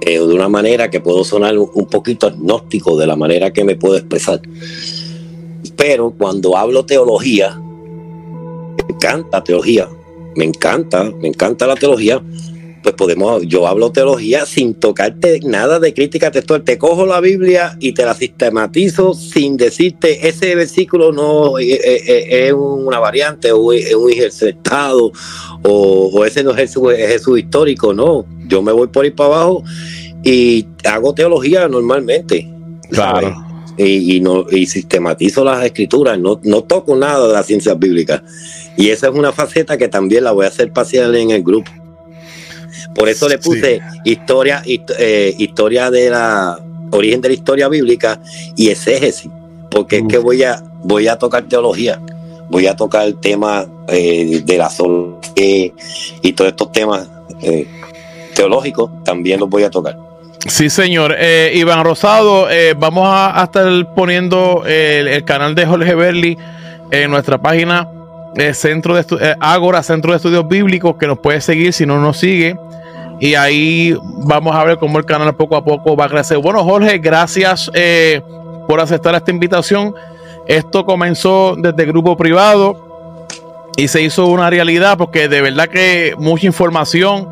eh, 0.00 0.18
de 0.18 0.34
una 0.34 0.48
manera 0.48 0.90
que 0.90 1.00
puedo 1.00 1.24
sonar 1.24 1.58
un 1.58 1.86
poquito 1.86 2.26
agnóstico 2.26 2.96
de 2.96 3.06
la 3.06 3.16
manera 3.16 3.52
que 3.52 3.64
me 3.64 3.76
puedo 3.76 3.96
expresar. 3.96 4.40
Pero 5.76 6.14
cuando 6.16 6.56
hablo 6.56 6.86
teología, 6.86 7.58
me 7.58 8.94
encanta 8.94 9.42
teología, 9.42 9.88
me 10.36 10.44
encanta, 10.44 11.10
me 11.20 11.28
encanta 11.28 11.66
la 11.66 11.74
teología, 11.74 12.22
pues 12.84 12.96
podemos, 12.96 13.42
yo 13.46 13.66
hablo 13.66 13.90
teología 13.92 14.44
sin 14.44 14.74
tocarte 14.74 15.40
nada 15.42 15.80
de 15.80 15.94
crítica 15.94 16.30
textual. 16.30 16.64
Te 16.64 16.76
cojo 16.76 17.06
la 17.06 17.18
Biblia 17.18 17.78
y 17.80 17.92
te 17.92 18.04
la 18.04 18.12
sistematizo 18.12 19.14
sin 19.14 19.56
decirte 19.56 20.28
ese 20.28 20.54
versículo 20.54 21.10
no 21.10 21.58
eh, 21.58 21.72
eh, 21.72 22.02
eh, 22.06 22.46
es, 22.48 22.52
una 22.52 22.98
variante 22.98 23.52
o 23.52 23.72
es 23.72 23.94
un 23.94 24.10
ejercitado 24.10 25.12
o, 25.62 26.10
o, 26.12 26.24
ese 26.26 26.44
no 26.44 26.50
es 26.50 26.56
Jesús, 26.56 27.38
histórico. 27.38 27.94
No, 27.94 28.26
yo 28.46 28.60
me 28.60 28.70
voy 28.70 28.88
por 28.88 29.06
ir 29.06 29.14
para 29.14 29.28
abajo 29.28 29.64
y 30.22 30.66
hago 30.84 31.14
teología 31.14 31.66
normalmente. 31.66 32.46
Claro. 32.90 33.34
Y, 33.78 34.20
no, 34.20 34.44
y 34.50 34.66
sistematizo 34.66 35.42
las 35.42 35.64
escrituras, 35.64 36.18
no, 36.18 36.38
no 36.44 36.62
toco 36.62 36.94
nada 36.94 37.28
de 37.28 37.32
las 37.32 37.46
ciencias 37.46 37.78
bíblicas. 37.78 38.22
Y 38.76 38.90
esa 38.90 39.08
es 39.08 39.14
una 39.14 39.32
faceta 39.32 39.78
que 39.78 39.88
también 39.88 40.22
la 40.24 40.32
voy 40.32 40.44
a 40.44 40.48
hacer 40.48 40.70
parcial 40.70 41.14
en 41.16 41.30
el 41.30 41.42
grupo. 41.42 41.70
Por 42.94 43.08
eso 43.08 43.28
le 43.28 43.38
puse 43.38 43.80
historia, 44.04 44.62
eh, 44.64 45.34
historia 45.38 45.90
de 45.90 46.10
la 46.10 46.58
origen 46.96 47.20
de 47.20 47.28
la 47.28 47.34
historia 47.34 47.68
bíblica 47.68 48.20
y 48.56 48.68
exégesis, 48.68 49.30
porque 49.70 49.98
es 49.98 50.04
que 50.08 50.18
voy 50.18 50.42
a, 50.44 50.62
voy 50.82 51.08
a 51.08 51.16
tocar 51.16 51.44
teología, 51.44 52.00
voy 52.48 52.66
a 52.66 52.76
tocar 52.76 53.06
el 53.06 53.16
tema 53.16 53.66
eh, 53.88 54.42
de 54.44 54.58
la 54.58 54.70
sol 54.70 55.18
y 55.34 56.32
todos 56.32 56.50
estos 56.50 56.72
temas 56.72 57.08
eh, 57.42 57.66
teológicos, 58.34 58.90
también 59.04 59.40
los 59.40 59.48
voy 59.48 59.64
a 59.64 59.70
tocar. 59.70 59.98
Sí, 60.46 60.68
señor. 60.68 61.16
Eh, 61.18 61.52
Iván 61.54 61.84
Rosado, 61.84 62.48
vamos 62.76 63.08
a, 63.08 63.42
estar 63.44 63.94
poniendo 63.94 64.64
el, 64.66 65.24
canal 65.24 65.54
de 65.54 65.66
Jorge 65.66 65.94
Berli 65.94 66.36
en 66.90 67.10
nuestra 67.10 67.40
página 67.40 67.88
Centro 68.52 68.94
de 68.94 69.36
Ágora, 69.40 69.82
Centro 69.82 70.12
de 70.12 70.18
Estudios 70.18 70.46
Bíblicos, 70.46 70.96
que 70.96 71.06
nos 71.06 71.18
puede 71.18 71.40
seguir 71.40 71.72
si 71.72 71.86
no 71.86 72.00
nos 72.00 72.18
sigue. 72.18 72.56
Y 73.24 73.36
ahí 73.36 73.96
vamos 74.02 74.54
a 74.54 74.62
ver 74.64 74.76
cómo 74.76 74.98
el 74.98 75.06
canal 75.06 75.34
poco 75.34 75.56
a 75.56 75.64
poco 75.64 75.96
va 75.96 76.04
a 76.04 76.08
crecer. 76.10 76.36
Bueno, 76.36 76.62
Jorge, 76.62 76.98
gracias 76.98 77.70
por 78.68 78.80
aceptar 78.80 79.14
esta 79.14 79.30
invitación. 79.30 79.94
Esto 80.46 80.84
comenzó 80.84 81.54
desde 81.56 81.86
grupo 81.86 82.18
privado 82.18 83.26
y 83.78 83.88
se 83.88 84.02
hizo 84.02 84.26
una 84.26 84.50
realidad 84.50 84.98
porque 84.98 85.26
de 85.28 85.40
verdad 85.40 85.68
que 85.68 86.14
mucha 86.18 86.44
información 86.44 87.30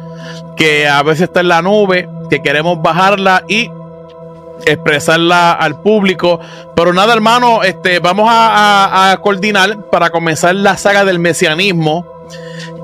que 0.57 0.89
a 0.89 1.03
veces 1.03 1.25
está 1.25 1.41
en 1.41 1.49
la 1.49 1.61
nube, 1.61 2.09
que 2.31 2.41
queremos 2.41 2.81
bajarla 2.81 3.45
y 3.47 3.71
expresarla 4.65 5.53
al 5.53 5.83
público. 5.83 6.41
Pero 6.75 6.95
nada, 6.95 7.13
hermano, 7.13 7.63
este, 7.65 7.99
vamos 7.99 8.31
a 8.31 9.15
coordinar 9.23 9.91
para 9.91 10.09
comenzar 10.09 10.55
la 10.55 10.79
saga 10.79 11.05
del 11.05 11.19
mesianismo 11.19 12.07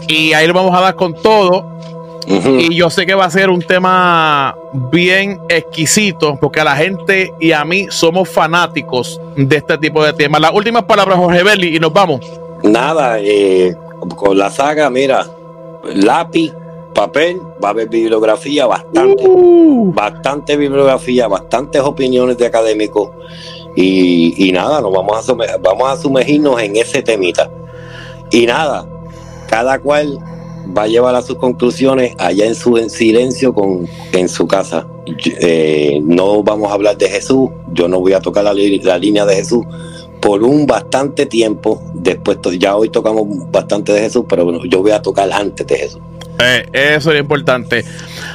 y 0.09 0.35
ahí 0.35 0.47
lo 0.47 0.53
vamos 0.53 0.77
a 0.77 0.83
dar 0.83 0.95
con 0.95 1.15
todo. 1.15 1.78
Y 2.29 2.75
yo 2.75 2.91
sé 2.91 3.07
que 3.07 3.15
va 3.15 3.25
a 3.25 3.31
ser 3.31 3.49
un 3.49 3.63
tema 3.63 4.55
bien 4.91 5.41
exquisito, 5.49 6.37
porque 6.39 6.61
a 6.61 6.65
la 6.65 6.77
gente 6.77 7.33
y 7.41 7.53
a 7.53 7.65
mí 7.65 7.87
somos 7.91 8.29
fanáticos 8.29 9.19
de 9.35 9.57
este 9.57 9.79
tipo 9.79 10.05
de 10.05 10.13
temas. 10.13 10.41
Las 10.41 10.53
últimas 10.53 10.85
palabras, 10.85 11.19
Jorge 11.19 11.43
Berli, 11.43 11.77
y 11.77 11.81
nos 11.81 11.93
vamos. 11.93 12.21
Nada, 12.63 13.19
eh, 13.21 13.75
con 14.17 14.37
la 14.37 14.51
saga, 14.51 14.91
mira, 14.91 15.27
lápiz, 15.95 16.53
papel, 16.95 17.41
va 17.63 17.69
a 17.69 17.71
haber 17.71 17.89
bibliografía 17.89 18.67
bastante, 18.67 19.25
uh. 19.27 19.93
bastante 19.95 20.57
bibliografía, 20.57 21.29
bastantes 21.29 21.81
opiniones 21.81 22.37
de 22.37 22.47
académicos. 22.47 23.11
Y, 23.75 24.51
nada, 24.53 24.81
nos 24.81 24.93
vamos 24.93 25.29
a, 25.29 25.35
vamos 25.61 25.89
a 25.89 25.97
sumergirnos 25.97 26.61
en 26.61 26.77
ese 26.77 27.01
temita. 27.01 27.49
Y 28.31 28.45
nada, 28.45 28.87
cada 29.49 29.79
cual 29.79 30.19
va 30.77 30.83
a 30.83 30.87
llevar 30.87 31.15
a 31.15 31.23
sus 31.23 31.37
conclusiones 31.37 32.15
allá 32.19 32.47
en 32.47 32.55
su 32.55 32.77
silencio 32.89 33.53
con, 33.53 33.89
en 34.13 34.29
su 34.29 34.47
casa. 34.47 34.87
Eh, 35.41 36.01
no 36.03 36.43
vamos 36.43 36.71
a 36.71 36.75
hablar 36.75 36.99
de 36.99 37.09
Jesús, 37.09 37.51
yo 37.73 37.89
no 37.89 38.01
voy 38.01 38.13
a 38.13 38.21
tocar 38.21 38.45
la, 38.45 38.53
línea 38.53 39.25
de 39.25 39.35
Jesús 39.37 39.65
por 40.21 40.43
un 40.43 40.67
bastante 40.67 41.27
tiempo. 41.27 41.83
Después, 41.95 42.39
ya 42.59 42.77
hoy 42.77 42.91
tocamos 42.91 43.27
bastante 43.51 43.93
de 43.93 44.01
Jesús, 44.01 44.25
pero 44.29 44.45
bueno, 44.45 44.65
yo 44.65 44.83
voy 44.83 44.91
a 44.91 45.01
tocar 45.01 45.31
antes 45.33 45.67
de 45.67 45.77
Jesús. 45.77 46.01
Eh, 46.41 46.67
eso 46.73 47.13
es 47.13 47.21
importante. 47.21 47.85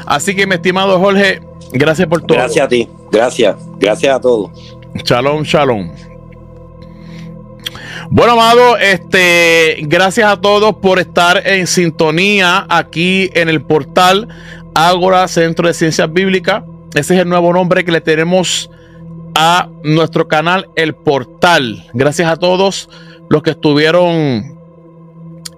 Así 0.06 0.36
que, 0.36 0.48
mi 0.48 0.56
estimado 0.56 1.00
Jorge, 1.00 1.42
gracias 1.72 2.08
por 2.08 2.22
todo. 2.22 2.38
Gracias 2.38 2.66
a 2.66 2.70
ti, 2.70 2.90
gracias, 3.12 3.56
gracias 3.80 4.16
a 4.16 4.20
todos. 4.20 4.52
Shalom, 5.04 5.44
shalom. 5.44 6.13
Bueno, 8.10 8.34
amado, 8.34 8.78
este, 8.78 9.78
gracias 9.82 10.30
a 10.30 10.40
todos 10.40 10.76
por 10.76 11.00
estar 11.00 11.48
en 11.48 11.68
sintonía 11.68 12.66
aquí 12.70 13.30
en 13.34 13.50
el 13.50 13.62
portal 13.62 14.28
Ágora 14.76 15.28
Centro 15.28 15.68
de 15.68 15.74
Ciencias 15.74 16.12
Bíblicas. 16.12 16.64
Ese 16.94 17.16
es 17.16 17.22
el 17.22 17.30
nuevo 17.30 17.54
nombre 17.54 17.84
que 17.86 17.92
le 17.92 18.02
tenemos 18.02 18.70
a 19.36 19.70
nuestro 19.84 20.28
canal 20.28 20.70
El 20.76 20.94
Portal. 20.94 21.86
Gracias 21.94 22.30
a 22.30 22.36
todos 22.36 22.90
los 23.30 23.42
que 23.42 23.52
estuvieron 23.52 24.58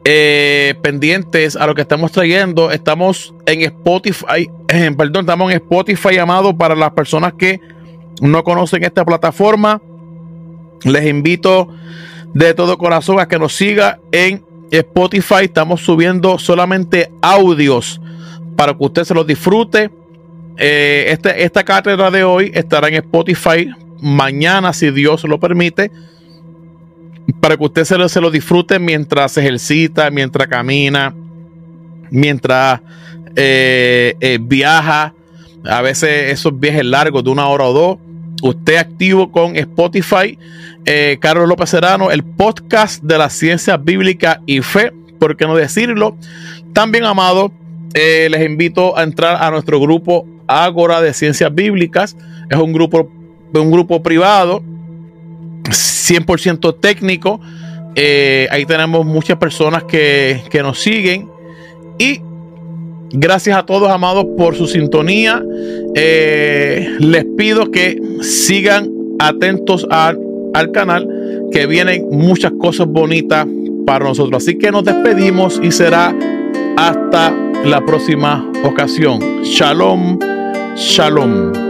eh, 0.06 0.76
pendientes 0.82 1.56
a 1.56 1.66
lo 1.66 1.74
que 1.74 1.82
estamos 1.82 2.12
trayendo. 2.12 2.72
Estamos 2.72 3.34
en 3.48 3.64
Spotify, 3.64 4.50
perdón, 4.98 5.22
estamos 5.22 5.52
en 5.52 5.58
Spotify 5.58 6.16
llamado 6.16 6.56
para 6.56 6.76
las 6.76 6.92
personas 6.92 7.34
que 7.34 7.60
no 8.22 8.44
conocen 8.44 8.84
esta 8.84 9.04
plataforma. 9.04 9.82
Les 10.84 11.06
invito 11.08 11.70
de 12.36 12.54
todo 12.54 12.78
corazón 12.78 13.20
a 13.20 13.28
que 13.28 13.40
nos 13.40 13.56
siga 13.56 14.00
en 14.12 14.44
Spotify. 14.70 15.46
Estamos 15.46 15.82
subiendo 15.82 16.38
solamente 16.38 17.10
audios 17.22 18.02
para 18.58 18.74
que 18.74 18.84
usted 18.84 19.04
se 19.06 19.14
los 19.14 19.26
disfrute. 19.26 19.90
Eh, 20.58 21.06
este, 21.10 21.44
esta 21.44 21.64
cátedra 21.64 22.12
de 22.12 22.26
hoy 22.26 22.52
estará 22.54 22.90
en 22.90 22.96
Spotify 22.96 23.70
mañana, 24.02 24.74
si 24.74 24.92
Dios 24.92 25.24
lo 25.24 25.40
permite, 25.40 25.92
para 27.40 27.56
que 27.56 27.64
usted 27.64 27.86
se 27.86 27.98
lo, 27.98 28.08
se 28.10 28.20
lo 28.20 28.30
disfrute 28.30 28.80
mientras 28.80 29.32
se 29.32 29.40
ejercita, 29.40 30.12
mientras 30.12 30.48
camina, 30.50 31.16
mientras 32.12 32.82
eh, 33.38 34.16
eh, 34.20 34.40
viaja. 34.42 35.14
A 35.64 35.82
veces 35.82 36.34
esos 36.34 36.60
viajes 36.60 36.86
largos 36.86 37.24
de 37.24 37.30
una 37.30 37.48
hora 37.48 37.64
o 37.64 37.74
dos 37.74 37.98
usted 38.46 38.76
activo 38.76 39.32
con 39.32 39.56
Spotify, 39.56 40.38
eh, 40.86 41.18
Carlos 41.20 41.50
López 41.50 41.70
Serrano, 41.70 42.12
el 42.12 42.24
podcast 42.24 43.02
de 43.04 43.18
la 43.18 43.30
ciencia 43.30 43.78
bíblica 43.78 44.42
y 44.46 44.62
fe, 44.62 44.94
¿por 45.20 45.36
qué 45.36 45.46
no 45.46 45.56
decirlo? 45.56 46.16
También, 46.72 47.06
amado, 47.06 47.52
eh, 47.96 48.28
les 48.30 48.46
invito 48.46 48.98
a 48.98 49.04
entrar 49.04 49.42
a 49.42 49.50
nuestro 49.50 49.80
grupo 49.80 50.28
Ágora 50.48 51.02
de 51.02 51.14
Ciencias 51.14 51.54
Bíblicas. 51.54 52.16
Es 52.50 52.58
un 52.58 52.72
grupo, 52.72 53.10
un 53.52 53.72
grupo 53.72 54.04
privado, 54.04 54.62
100% 55.64 56.80
técnico. 56.80 57.42
Eh, 57.96 58.48
ahí 58.52 58.66
tenemos 58.66 59.06
muchas 59.06 59.38
personas 59.38 59.86
que, 59.86 60.44
que 60.52 60.62
nos 60.62 60.80
siguen. 60.80 61.32
Y 61.98 62.22
Gracias 63.18 63.58
a 63.58 63.66
todos, 63.66 63.90
amados, 63.90 64.26
por 64.38 64.56
su 64.56 64.68
sintonía. 64.68 65.42
Eh, 65.96 66.96
les 67.00 67.26
pido 67.38 67.72
que 67.72 67.98
sigan 68.22 68.92
atentos 69.20 69.88
al 69.90 70.72
canal, 70.74 71.08
que 71.52 71.66
vienen 71.66 72.10
muchas 72.12 72.52
cosas 72.60 72.88
bonitas 72.88 73.48
para 73.86 74.06
nosotros. 74.06 74.44
Así 74.44 74.58
que 74.58 74.72
nos 74.72 74.84
despedimos 74.84 75.62
y 75.64 75.72
será 75.72 76.14
hasta 76.76 77.34
la 77.64 77.86
próxima 77.86 78.52
ocasión. 78.64 79.20
Shalom, 79.44 80.20
shalom. 80.76 81.65